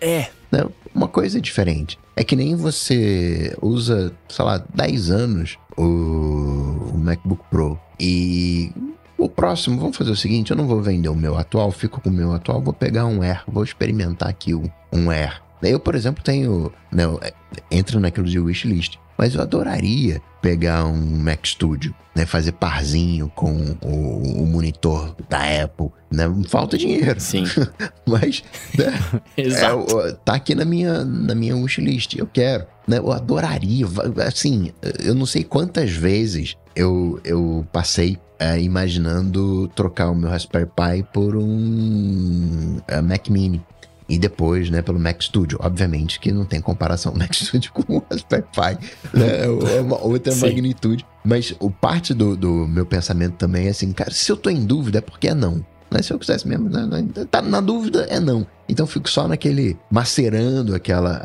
é. 0.00 0.28
Né, 0.50 0.64
uma 0.94 1.08
coisa 1.08 1.40
diferente. 1.40 1.98
É 2.14 2.24
que 2.24 2.34
nem 2.34 2.56
você 2.56 3.54
usa, 3.60 4.12
sei 4.28 4.44
lá, 4.44 4.64
10 4.74 5.10
anos 5.10 5.58
o, 5.76 5.82
o 5.82 6.98
MacBook 6.98 7.42
Pro. 7.50 7.78
E 8.00 8.72
o 9.18 9.28
próximo, 9.28 9.78
vamos 9.78 9.96
fazer 9.96 10.10
o 10.10 10.16
seguinte: 10.16 10.50
eu 10.50 10.56
não 10.56 10.66
vou 10.66 10.80
vender 10.80 11.08
o 11.08 11.14
meu 11.14 11.36
atual, 11.36 11.70
fico 11.70 12.00
com 12.00 12.10
o 12.10 12.12
meu 12.12 12.32
atual, 12.32 12.60
vou 12.60 12.72
pegar 12.72 13.06
um 13.06 13.22
Air, 13.22 13.42
vou 13.46 13.64
experimentar 13.64 14.28
aqui 14.28 14.54
um, 14.54 14.68
um 14.92 15.10
Air. 15.10 15.42
Eu, 15.62 15.80
por 15.80 15.94
exemplo, 15.94 16.22
tenho. 16.22 16.72
Né, 16.92 17.04
entra 17.70 17.98
naquilo 17.98 18.26
de 18.26 18.38
wishlist. 18.38 18.98
Mas 19.18 19.34
eu 19.34 19.40
adoraria 19.40 20.20
pegar 20.42 20.84
um 20.84 21.18
Mac 21.22 21.46
Studio, 21.46 21.94
né? 22.14 22.26
Fazer 22.26 22.52
parzinho 22.52 23.32
com 23.34 23.76
o, 23.82 24.42
o 24.42 24.46
monitor 24.46 25.16
da 25.28 25.64
Apple, 25.64 25.88
né? 26.12 26.24
Falta 26.48 26.76
dinheiro. 26.76 27.18
Sim. 27.18 27.44
Mas, 28.06 28.44
né? 28.76 28.92
Exato. 29.36 30.00
É, 30.00 30.12
tá 30.24 30.34
aqui 30.34 30.54
na 30.54 30.64
minha, 30.64 31.04
na 31.04 31.34
minha 31.34 31.56
wishlist. 31.56 32.14
Eu 32.16 32.26
quero. 32.26 32.66
Né? 32.86 32.98
Eu 32.98 33.10
adoraria. 33.10 33.86
Assim, 34.26 34.70
eu 35.02 35.14
não 35.14 35.24
sei 35.24 35.42
quantas 35.42 35.90
vezes 35.90 36.56
eu, 36.74 37.18
eu 37.24 37.66
passei 37.72 38.18
é, 38.38 38.60
imaginando 38.60 39.66
trocar 39.68 40.10
o 40.10 40.14
meu 40.14 40.28
Raspberry 40.28 40.66
Pi 40.66 41.06
por 41.12 41.36
um 41.36 42.78
é, 42.86 43.00
Mac 43.00 43.28
Mini. 43.28 43.64
E 44.08 44.18
depois, 44.18 44.70
né, 44.70 44.82
pelo 44.82 44.98
Mac 44.98 45.20
Studio. 45.20 45.58
Obviamente 45.60 46.20
que 46.20 46.32
não 46.32 46.44
tem 46.44 46.60
comparação 46.60 47.12
o 47.12 47.18
Mac 47.18 47.34
Studio 47.34 47.72
com 47.72 47.96
o 47.96 48.04
Raspberry 48.10 48.44
Pi, 48.52 49.18
né? 49.18 49.44
É 49.76 49.80
uma 49.80 50.02
outra 50.02 50.32
Sim. 50.32 50.46
magnitude. 50.46 51.04
Mas 51.24 51.54
o 51.58 51.70
parte 51.70 52.14
do, 52.14 52.36
do 52.36 52.68
meu 52.68 52.86
pensamento 52.86 53.34
também 53.34 53.66
é 53.66 53.70
assim, 53.70 53.92
cara, 53.92 54.10
se 54.10 54.30
eu 54.30 54.36
tô 54.36 54.48
em 54.48 54.64
dúvida 54.64 54.98
é 54.98 55.00
porque 55.00 55.28
é 55.28 55.34
não. 55.34 55.64
Né? 55.90 56.02
Se 56.02 56.12
eu 56.12 56.18
quisesse 56.18 56.46
mesmo, 56.46 56.68
né? 56.68 56.88
tá 57.30 57.42
na 57.42 57.60
dúvida, 57.60 58.06
é 58.08 58.20
não. 58.20 58.46
Então 58.68 58.86
fico 58.86 59.08
só 59.08 59.28
naquele 59.28 59.76
macerando 59.90 60.74
aquela, 60.74 61.16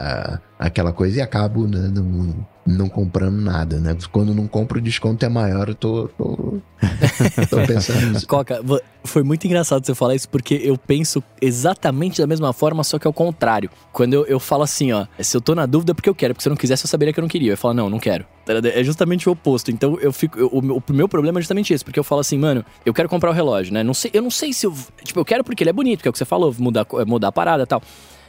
a, 0.59 0.65
aquela 0.65 0.93
coisa 0.93 1.19
e 1.19 1.21
acabo 1.21 1.67
né, 1.67 1.91
não, 1.93 2.45
não 2.65 2.87
comprando 2.87 3.41
nada, 3.41 3.79
né? 3.79 3.97
Quando 4.11 4.33
não 4.33 4.47
compro, 4.47 4.77
o 4.77 4.81
desconto 4.81 5.25
é 5.25 5.29
maior, 5.29 5.69
eu 5.69 5.75
tô, 5.75 6.07
tô, 6.09 6.59
tô 7.49 7.57
pensando 7.65 8.11
nisso. 8.11 8.27
Coca, 8.27 8.61
foi 9.03 9.23
muito 9.23 9.45
engraçado 9.45 9.85
você 9.85 9.95
falar 9.95 10.15
isso, 10.15 10.29
porque 10.29 10.61
eu 10.63 10.77
penso 10.77 11.23
exatamente 11.41 12.21
da 12.21 12.27
mesma 12.27 12.53
forma, 12.53 12.83
só 12.83 12.99
que 12.99 13.07
ao 13.07 13.13
contrário. 13.13 13.69
Quando 13.91 14.13
eu, 14.13 14.25
eu 14.25 14.39
falo 14.39 14.63
assim, 14.63 14.91
ó, 14.91 15.05
se 15.19 15.35
eu 15.35 15.41
tô 15.41 15.55
na 15.55 15.65
dúvida 15.65 15.91
é 15.91 15.95
porque 15.95 16.09
eu 16.09 16.15
quero, 16.15 16.33
porque 16.33 16.43
se 16.43 16.49
eu 16.49 16.51
não 16.51 16.57
quisesse, 16.57 16.85
eu 16.85 16.89
saberia 16.89 17.13
que 17.13 17.19
eu 17.19 17.23
não 17.23 17.29
queria. 17.29 17.53
Eu 17.53 17.57
falo, 17.57 17.73
não, 17.73 17.89
não 17.89 17.99
quero. 17.99 18.25
Tá 18.45 18.53
é 18.69 18.83
justamente 18.83 19.29
o 19.29 19.31
oposto. 19.31 19.71
Então 19.71 19.97
eu 19.99 20.11
fico. 20.11 20.37
Eu, 20.37 20.47
o, 20.47 20.59
o, 20.59 20.93
meu 20.93 21.07
problema 21.07 21.39
é 21.39 21.41
justamente 21.41 21.73
esse, 21.73 21.83
porque 21.83 21.99
eu 21.99 22.03
falo 22.03 22.21
assim, 22.21 22.37
mano, 22.37 22.65
eu 22.85 22.93
quero 22.93 23.07
comprar 23.07 23.29
o 23.29 23.33
relógio, 23.33 23.73
né? 23.73 23.83
Não 23.83 23.93
sei, 23.93 24.11
eu 24.13 24.21
não 24.21 24.31
sei 24.31 24.53
se 24.53 24.65
eu. 24.65 24.73
Tipo, 25.03 25.19
eu 25.19 25.25
quero 25.25 25.43
porque 25.43 25.63
ele 25.63 25.69
é 25.69 25.73
bonito, 25.73 26.01
que 26.01 26.07
é 26.07 26.09
o 26.09 26.11
que 26.11 26.17
você 26.17 26.25
falou, 26.25 26.53
mudar, 26.57 26.85
mudar 27.05 27.30
a 27.31 27.33
parada 27.33 27.65
tal. 27.65 27.81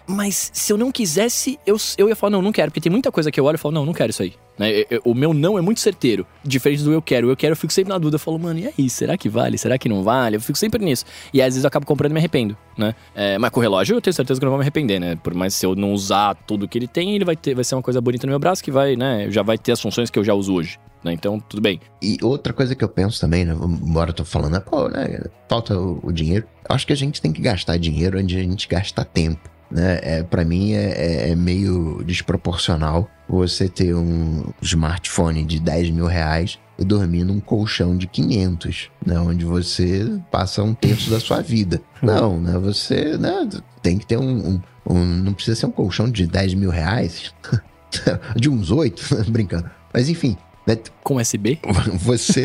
Mas 0.06 0.50
se 0.52 0.72
eu 0.72 0.76
não 0.76 0.90
quisesse, 0.90 1.58
eu, 1.66 1.76
eu 1.96 2.08
ia 2.08 2.16
falar, 2.16 2.30
não, 2.30 2.42
não 2.42 2.52
quero. 2.52 2.70
Porque 2.70 2.80
tem 2.80 2.90
muita 2.90 3.12
coisa 3.12 3.30
que 3.30 3.38
eu 3.38 3.44
olho 3.44 3.54
e 3.54 3.58
falo, 3.58 3.74
não, 3.74 3.86
não 3.86 3.92
quero 3.92 4.10
isso 4.10 4.22
aí. 4.22 4.34
Né? 4.58 4.84
O 5.04 5.14
meu 5.14 5.32
não 5.32 5.56
é 5.56 5.60
muito 5.60 5.80
certeiro. 5.80 6.26
Diferente 6.44 6.82
do 6.82 6.92
eu 6.92 7.00
quero. 7.00 7.30
Eu 7.30 7.36
quero, 7.36 7.52
eu 7.52 7.56
fico 7.56 7.72
sempre 7.72 7.92
na 7.92 7.98
dúvida. 7.98 8.16
Eu 8.16 8.18
falo, 8.18 8.38
mano, 8.38 8.58
e 8.58 8.66
aí? 8.66 8.90
Será 8.90 9.16
que 9.16 9.28
vale? 9.28 9.56
Será 9.56 9.78
que 9.78 9.88
não 9.88 10.02
vale? 10.02 10.36
Eu 10.36 10.40
fico 10.40 10.58
sempre 10.58 10.84
nisso. 10.84 11.04
E 11.32 11.40
às 11.40 11.46
vezes 11.54 11.64
eu 11.64 11.68
acabo 11.68 11.86
comprando 11.86 12.10
e 12.10 12.14
me 12.14 12.20
arrependo, 12.20 12.56
né? 12.76 12.94
É, 13.14 13.38
mas 13.38 13.50
com 13.50 13.60
o 13.60 13.62
relógio 13.62 13.96
eu 13.96 14.00
tenho 14.00 14.12
certeza 14.12 14.40
que 14.40 14.44
eu 14.44 14.48
não 14.48 14.52
vou 14.52 14.58
me 14.58 14.64
arrepender, 14.64 14.98
né? 14.98 15.16
Por 15.16 15.34
mais 15.34 15.54
se 15.54 15.64
eu 15.64 15.74
não 15.76 15.92
usar 15.92 16.34
tudo 16.34 16.66
que 16.66 16.76
ele 16.76 16.88
tem, 16.88 17.14
ele 17.14 17.24
vai, 17.24 17.36
ter, 17.36 17.54
vai 17.54 17.64
ser 17.64 17.76
uma 17.76 17.82
coisa 17.82 18.00
bonita 18.00 18.26
no 18.26 18.32
meu 18.32 18.40
braço 18.40 18.62
que 18.62 18.70
vai, 18.70 18.96
né? 18.96 19.30
Já 19.30 19.42
vai 19.42 19.56
ter 19.56 19.72
as 19.72 19.80
funções 19.80 20.10
que 20.10 20.18
eu 20.18 20.24
já 20.24 20.34
uso 20.34 20.52
hoje. 20.52 20.78
Né? 21.04 21.12
Então, 21.12 21.40
tudo 21.40 21.60
bem. 21.60 21.80
E 22.00 22.18
outra 22.22 22.52
coisa 22.52 22.74
que 22.74 22.84
eu 22.84 22.88
penso 22.88 23.20
também, 23.20 23.44
né? 23.44 23.52
Embora 23.54 24.10
eu 24.10 24.14
tô 24.14 24.24
falando, 24.24 24.60
pô, 24.60 24.88
né? 24.88 25.24
Falta 25.48 25.78
o, 25.78 26.00
o 26.02 26.12
dinheiro. 26.12 26.46
Eu 26.68 26.74
acho 26.74 26.86
que 26.86 26.92
a 26.92 26.96
gente 26.96 27.20
tem 27.20 27.32
que 27.32 27.42
gastar 27.42 27.76
dinheiro 27.76 28.18
onde 28.18 28.36
a 28.36 28.42
gente 28.42 28.68
gasta 28.68 29.04
tempo 29.04 29.52
né? 29.72 29.98
É, 30.02 30.22
para 30.22 30.44
mim 30.44 30.72
é, 30.72 30.90
é, 30.90 31.30
é, 31.30 31.34
meio 31.34 32.02
desproporcional 32.04 33.08
você 33.28 33.68
ter 33.68 33.94
um 33.94 34.44
smartphone 34.60 35.44
de 35.44 35.58
10 35.58 35.90
mil 35.90 36.06
reais 36.06 36.58
e 36.78 36.84
dormir 36.84 37.24
num 37.24 37.40
colchão 37.40 37.96
de 37.96 38.06
500, 38.06 38.90
né? 39.04 39.18
Onde 39.18 39.44
você 39.44 40.20
passa 40.30 40.62
um 40.62 40.74
terço 40.74 41.10
da 41.10 41.18
sua 41.18 41.40
vida. 41.40 41.80
Não, 42.02 42.38
né? 42.38 42.58
Você 42.58 43.16
né, 43.16 43.48
tem 43.80 43.98
que 43.98 44.06
ter 44.06 44.18
um, 44.18 44.60
um, 44.86 44.94
um 44.94 45.04
Não 45.04 45.32
precisa 45.32 45.58
ser 45.58 45.66
um 45.66 45.70
colchão 45.70 46.10
de 46.10 46.26
10 46.26 46.54
mil 46.54 46.70
reais. 46.70 47.32
de 48.36 48.50
uns 48.50 48.70
8, 48.70 49.24
brincando. 49.32 49.70
Mas 49.92 50.08
enfim, 50.08 50.36
né? 50.66 50.78
Com 51.02 51.16
USB? 51.16 51.58
Você 52.00 52.42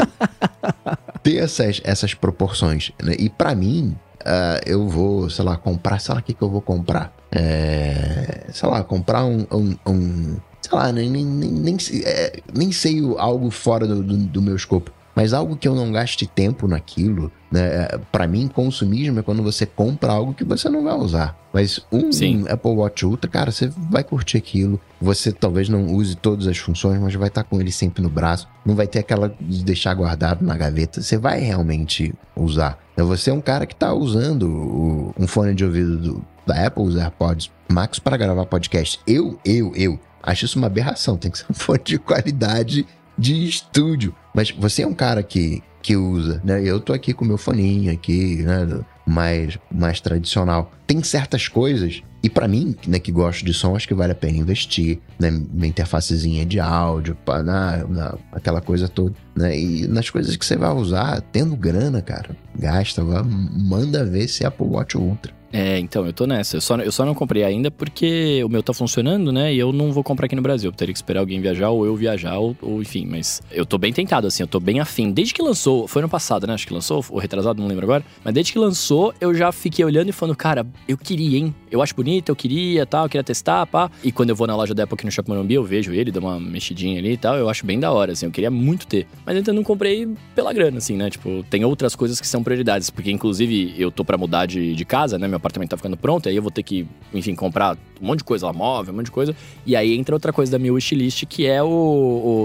ter 1.24 1.38
essas, 1.38 1.82
essas 1.84 2.14
proporções. 2.14 2.92
Né? 3.02 3.16
E 3.18 3.30
para 3.30 3.54
mim, 3.56 3.96
uh, 4.22 4.62
eu 4.66 4.88
vou, 4.88 5.30
sei 5.30 5.46
lá, 5.46 5.58
comprar, 5.58 6.00
sei 6.00 6.14
lá 6.14 6.20
o 6.20 6.24
que, 6.24 6.34
que 6.34 6.42
eu 6.42 6.50
vou 6.50 6.62
comprar. 6.62 7.14
É, 7.32 8.46
sei 8.54 8.70
lá, 8.70 8.84
comprar 8.84 9.26
um, 9.26 9.46
um, 9.52 9.76
um 9.86 10.38
sei 10.62 10.78
lá, 10.78 10.92
nem, 10.92 11.10
nem, 11.10 11.26
nem, 11.26 11.78
é, 12.06 12.40
nem 12.54 12.72
sei 12.72 13.02
algo 13.18 13.50
fora 13.50 13.86
do, 13.86 14.04
do, 14.04 14.18
do, 14.18 14.42
meu 14.42 14.56
escopo. 14.56 14.92
Mas 15.18 15.34
algo 15.34 15.58
que 15.58 15.68
eu 15.68 15.74
não 15.74 15.92
gaste 15.92 16.28
tempo 16.28 16.68
naquilo, 16.68 17.32
né? 17.52 17.88
Para 18.12 18.28
mim, 18.28 18.48
consumismo 18.48 19.20
é 19.20 19.24
quando 19.24 19.42
você 19.42 19.66
compra 19.66 20.12
algo 20.12 20.32
que 20.32 20.44
você 20.44 20.70
não 20.70 20.84
vai 20.84 20.94
usar. 20.94 21.36
Mas 21.52 21.84
um 21.92 22.12
Sim. 22.12 22.46
Apple 22.48 22.70
Watch 22.70 23.04
Ultra, 23.04 23.28
cara, 23.28 23.50
você 23.50 23.68
vai 23.90 24.04
curtir 24.04 24.38
aquilo. 24.38 24.80
Você 25.02 25.32
talvez 25.32 25.70
não 25.70 25.88
use 25.88 26.16
todas 26.16 26.46
as 26.46 26.60
funções, 26.60 27.02
mas 27.02 27.16
vai 27.16 27.30
estar 27.30 27.44
com 27.44 27.60
ele 27.60 27.72
sempre 27.72 28.04
no 28.04 28.12
braço. 28.12 28.48
Não 28.64 28.76
vai 28.76 28.86
ter 28.86 29.00
aquela 29.00 29.36
de 29.42 29.64
deixar 29.64 29.96
guardado 29.96 30.46
na 30.46 30.56
gaveta. 30.56 31.02
Você 31.02 31.18
vai 31.18 31.40
realmente 31.40 32.14
usar. 32.36 32.78
Então, 32.94 33.08
você 33.08 33.32
é 33.32 33.34
um 33.34 33.42
cara 33.42 33.66
que 33.66 33.74
está 33.74 33.92
usando 33.92 35.16
um 35.18 35.26
fone 35.26 35.56
de 35.56 35.66
ouvido 35.66 35.98
do, 35.98 36.26
da 36.46 36.68
Apple, 36.68 36.84
os 36.84 36.96
AirPods 36.96 37.50
Max, 37.68 37.98
para 37.98 38.18
gravar 38.18 38.46
podcast. 38.46 39.00
Eu, 39.08 39.40
eu, 39.44 39.74
eu 39.76 40.00
acho 40.22 40.46
isso 40.46 40.60
uma 40.60 40.68
aberração. 40.68 41.18
Tem 41.18 41.32
que 41.32 41.40
ser 41.40 41.48
um 41.50 41.56
fone 41.58 41.82
de 41.84 41.98
qualidade 41.98 42.86
de 43.18 43.48
estúdio. 43.48 44.14
Mas 44.34 44.52
você 44.52 44.84
é 44.84 44.88
um 44.88 44.94
cara 44.94 45.24
que, 45.24 45.64
que 45.82 45.96
usa, 45.96 46.42
né? 46.44 46.62
Eu 46.64 46.80
tô 46.80 46.94
aqui 46.94 47.14
com 47.14 47.26
meu 47.26 47.38
foninho 47.38 47.92
aqui, 47.92 48.44
né? 48.44 48.82
Mais, 49.06 49.58
mais 49.72 50.02
tradicional. 50.02 50.72
Tem 50.86 51.02
certas 51.02 51.48
coisas, 51.48 52.04
e 52.22 52.30
para 52.30 52.48
mim, 52.48 52.76
né, 52.88 53.00
que 53.00 53.12
gosto 53.12 53.46
de 53.46 53.54
som, 53.54 53.76
acho 53.76 53.88
que 53.88 53.94
vale 53.94 54.12
a 54.12 54.16
pena 54.16 54.38
investir, 54.38 55.00
né? 55.20 55.32
Minha 55.32 55.70
interfacezinha 55.70 56.46
de 56.46 56.60
áudio, 56.60 57.16
pá, 57.24 57.44
na, 57.44 57.78
na, 57.88 58.18
aquela 58.32 58.60
coisa 58.60 58.90
toda, 58.90 59.16
né? 59.36 59.58
E 59.58 59.88
nas 59.88 60.10
coisas 60.10 60.36
que 60.36 60.46
você 60.46 60.58
vai 60.58 60.74
usar, 60.74 61.22
tendo 61.32 61.56
grana, 61.56 62.02
cara, 62.02 62.36
gasta, 62.54 63.04
vai, 63.04 63.24
manda 63.24 64.04
ver 64.04 64.28
se 64.28 64.44
é 64.44 64.48
Apple 64.48 64.68
Watch 64.68 64.98
Ultra. 64.98 65.37
É, 65.52 65.80
então, 65.80 66.06
eu 66.06 66.14
tô 66.14 66.26
nessa. 66.26 66.58
Eu 66.58 66.62
só, 66.62 66.76
eu 66.78 66.92
só 66.92 67.06
não 67.06 67.14
comprei 67.14 67.44
ainda 67.44 67.72
porque 67.72 68.42
o 68.44 68.50
meu 68.50 68.62
tá 68.62 68.74
funcionando, 68.74 69.32
né? 69.32 69.54
E 69.54 69.58
eu 69.58 69.72
não 69.72 69.92
vou 69.92 70.04
comprar 70.04 70.26
aqui 70.26 70.36
no 70.36 70.42
Brasil. 70.42 70.70
Eu 70.70 70.74
teria 70.74 70.94
que 70.94 70.98
esperar 70.98 71.22
alguém 71.22 71.40
viajar 71.40 71.70
ou 71.70 71.86
eu 71.86 71.96
viajar, 71.96 72.38
ou, 72.38 72.56
ou, 72.62 72.82
enfim. 72.82 73.06
Mas 73.06 73.42
eu 73.52 73.66
tô 73.66 73.78
bem 73.78 73.94
tentado, 73.94 74.28
assim, 74.28 74.44
eu 74.44 74.48
tô 74.48 74.60
bem 74.60 74.80
afim. 74.80 75.12
Desde 75.12 75.34
que 75.34 75.42
lançou, 75.42 75.88
foi 75.88 76.02
ano 76.02 76.10
passado, 76.10 76.46
né? 76.46 76.54
Acho 76.54 76.68
que 76.68 76.74
lançou, 76.74 77.04
ou 77.10 77.20
retrasado, 77.20 77.62
não 77.62 77.68
lembro 77.68 77.86
agora. 77.86 78.04
Mas 78.24 78.34
desde 78.34 78.52
que 78.52 78.60
lançou, 78.60 79.14
eu 79.22 79.34
já 79.34 79.52
fiquei 79.52 79.86
olhando 79.86 80.10
e 80.10 80.12
falando, 80.12 80.36
cara, 80.36 80.66
eu 80.88 80.98
queria, 80.98 81.38
hein? 81.40 81.56
Eu 81.72 81.82
acho 81.82 81.96
bonito, 81.96 82.30
eu 82.30 82.36
queria 82.36 82.86
tal, 82.86 83.06
eu 83.06 83.10
queria 83.10 83.24
testar, 83.24 83.66
pá. 83.66 83.90
E 84.04 84.12
quando 84.12 84.30
eu 84.30 84.36
vou 84.36 84.48
na 84.48 84.56
loja 84.56 84.74
da 84.74 84.84
Apple 84.84 84.96
aqui 84.96 85.06
no 85.06 85.12
Shopping 85.12 85.32
Morumbi, 85.32 85.54
eu 85.54 85.64
vejo 85.64 85.94
ele, 85.94 86.12
dou 86.12 86.24
uma 86.24 86.40
mexidinha 86.40 87.00
ali 87.00 87.14
e 87.14 87.18
tal. 87.18 87.36
Eu 87.36 87.50
acho 87.50 87.66
bem 87.66 87.80
da 87.80 87.92
hora, 87.92 88.12
assim. 88.12 88.26
Eu 88.26 88.32
queria 88.32 88.52
muito 88.52 88.86
ter. 88.86 89.08
Mas 89.26 89.36
ainda 89.36 89.54
não 89.54 89.64
comprei 89.64 90.08
pela 90.36 90.52
grana, 90.52 90.78
assim, 90.78 90.98
né? 90.98 91.10
Tipo, 91.10 91.44
tem 91.50 91.64
outras 91.64 91.96
coisas 91.96 92.20
que 92.20 92.28
são 92.28 92.44
prioridades. 92.44 92.90
Porque, 92.90 93.12
inclusive, 93.12 93.74
eu 93.78 93.92
tô 93.92 94.04
pra 94.04 94.18
mudar 94.18 94.46
de, 94.46 94.76
de 94.76 94.86
casa, 94.86 95.18
né? 95.18 95.28
Meu 95.28 95.37
apartamento 95.38 95.70
tá 95.70 95.78
ficando 95.78 95.96
pronto 95.96 96.08
pronto, 96.18 96.30
aí 96.30 96.36
eu 96.36 96.42
vou 96.42 96.52
ter 96.52 96.64
que, 96.64 96.88
enfim, 97.14 97.36
comprar 97.36 97.78
um 98.02 98.08
monte 98.08 98.20
de 98.20 98.24
coisa 98.24 98.46
lá, 98.46 98.54
móvel, 98.54 98.94
um 98.94 98.98
monte 98.98 99.08
de 99.08 99.12
coisa. 99.12 99.36
E 99.66 99.76
aí 99.76 99.96
entra 99.96 100.16
outra 100.16 100.32
coisa 100.32 100.52
da 100.52 100.60
minha 100.60 100.74
wishlist, 100.74 101.26
que 101.26 101.46
é 101.46 101.62
o, 101.62 101.68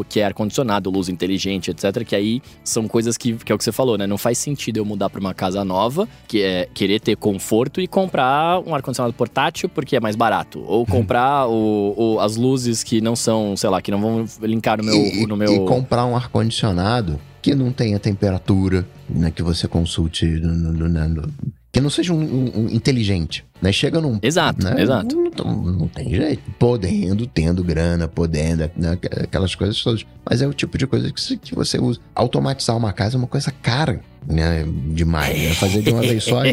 o 0.01 0.05
que 0.09 0.21
é 0.21 0.25
ar-condicionado, 0.25 0.91
luz 0.91 1.09
inteligente, 1.09 1.71
etc. 1.71 2.05
Que 2.05 2.17
aí 2.17 2.43
são 2.65 2.89
coisas 2.89 3.17
que, 3.17 3.35
que 3.35 3.53
é 3.53 3.55
o 3.55 3.59
que 3.59 3.65
você 3.65 3.73
falou, 3.73 3.97
né? 3.97 4.07
Não 4.07 4.19
faz 4.19 4.39
sentido 4.39 4.79
eu 4.79 4.85
mudar 4.85 5.11
para 5.11 5.21
uma 5.21 5.35
casa 5.35 5.65
nova, 5.65 6.09
que 6.27 6.43
é 6.43 6.69
querer 6.75 7.01
ter 7.01 7.17
conforto 7.17 7.81
e 7.81 7.87
comprar 7.87 8.61
um 8.61 8.75
ar-condicionado 8.75 9.15
portátil 9.15 9.69
porque 9.69 9.97
é 9.97 10.01
mais 10.01 10.17
barato. 10.17 10.63
Ou 10.67 10.85
comprar 10.85 11.47
o, 11.49 11.95
o, 11.97 12.21
as 12.21 12.37
luzes 12.37 12.83
que 12.83 13.01
não 13.01 13.17
são, 13.17 13.57
sei 13.57 13.71
lá, 13.71 13.81
que 13.81 13.91
não 13.91 14.01
vão 14.01 14.25
linkar 14.43 14.79
no 14.79 14.85
meu. 14.85 14.95
E, 14.95 15.27
no 15.27 15.37
meu... 15.37 15.53
e 15.53 15.67
comprar 15.67 16.05
um 16.05 16.17
ar-condicionado 16.17 17.19
que 17.41 17.55
não 17.55 17.73
tenha 17.73 17.99
temperatura, 17.99 18.87
né, 19.09 19.31
que 19.31 19.43
você 19.43 19.67
consulte 19.67 20.27
no, 20.27 20.73
no, 20.73 20.89
no, 20.89 21.33
que 21.73 21.81
não 21.81 21.89
seja 21.89 22.13
um, 22.13 22.21
um, 22.21 22.61
um 22.65 22.69
inteligente, 22.69 23.47
né? 23.61 23.73
Chega 23.73 23.99
num... 23.99 24.19
Exato, 24.23 24.63
né? 24.63 24.83
exato. 24.83 25.17
Não, 25.17 25.31
não, 25.57 25.73
não, 25.73 25.89
tem 25.89 26.11
jeito. 26.11 26.43
Podendo, 26.59 27.27
tendo 27.27 27.65
grana, 27.65 28.07
podendo, 28.07 28.71
né? 28.77 28.99
aquelas 29.23 29.55
coisas 29.55 29.83
todas. 29.83 30.05
Mas 30.29 30.43
é 30.43 30.47
o 30.47 30.53
tipo 30.53 30.77
de 30.77 30.87
coisa 30.87 31.11
que, 31.11 31.37
que 31.39 31.55
você 31.55 31.79
usa. 31.79 31.99
Automatizar 32.15 32.77
uma 32.77 32.93
casa 32.93 33.17
é 33.17 33.19
uma 33.19 33.27
coisa 33.27 33.51
cara, 33.51 34.03
né? 34.27 34.67
Demais. 34.89 35.39
Né? 35.39 35.55
Fazer 35.55 35.81
de 35.81 35.91
uma 35.91 36.03
vez 36.03 36.23
só 36.25 36.45
é 36.45 36.53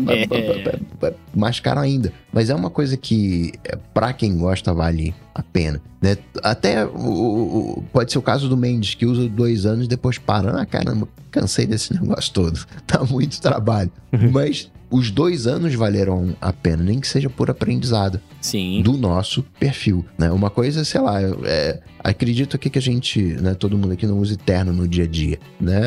mais 1.35 1.59
caro 1.59 1.81
ainda. 1.81 2.13
Mas 2.31 2.49
é 2.49 2.55
uma 2.55 2.69
coisa 2.69 2.95
que, 2.95 3.51
é, 3.65 3.75
para 3.93 4.13
quem 4.13 4.37
gosta, 4.37 4.73
vale 4.73 5.13
a 5.35 5.43
pena. 5.43 5.81
Né? 6.01 6.15
Até 6.41 6.85
o, 6.85 7.79
o, 7.79 7.83
pode 7.91 8.13
ser 8.13 8.19
o 8.19 8.21
caso 8.21 8.47
do 8.47 8.55
Mendes, 8.55 8.95
que 8.95 9.05
usa 9.05 9.27
dois 9.27 9.65
anos 9.65 9.83
e 9.83 9.89
depois 9.89 10.17
para. 10.17 10.61
Ah, 10.61 10.65
caramba, 10.65 11.09
cansei 11.29 11.65
desse 11.65 11.91
negócio 11.99 12.31
todo. 12.31 12.65
Tá 12.87 13.03
muito 13.03 13.41
trabalho. 13.41 13.91
Mas 14.31 14.71
os 14.89 15.11
dois 15.11 15.47
anos 15.47 15.73
valeram 15.75 16.35
a 16.41 16.51
pena, 16.51 16.83
nem 16.83 16.99
que 16.99 17.07
seja 17.07 17.29
por 17.29 17.49
aprendizado. 17.49 18.19
Sim. 18.41 18.81
Do 18.81 18.97
nosso 18.97 19.43
perfil, 19.59 20.05
né? 20.17 20.31
Uma 20.31 20.49
coisa, 20.49 20.83
sei 20.83 21.01
lá, 21.01 21.21
é, 21.21 21.79
acredito 22.03 22.55
aqui 22.55 22.69
que 22.69 22.79
a 22.79 22.81
gente, 22.81 23.21
né, 23.21 23.53
todo 23.53 23.77
mundo 23.77 23.93
aqui 23.93 24.07
não 24.07 24.19
use 24.19 24.37
terno 24.37 24.73
no 24.73 24.87
dia 24.87 25.03
a 25.03 25.07
dia, 25.07 25.39
né? 25.59 25.81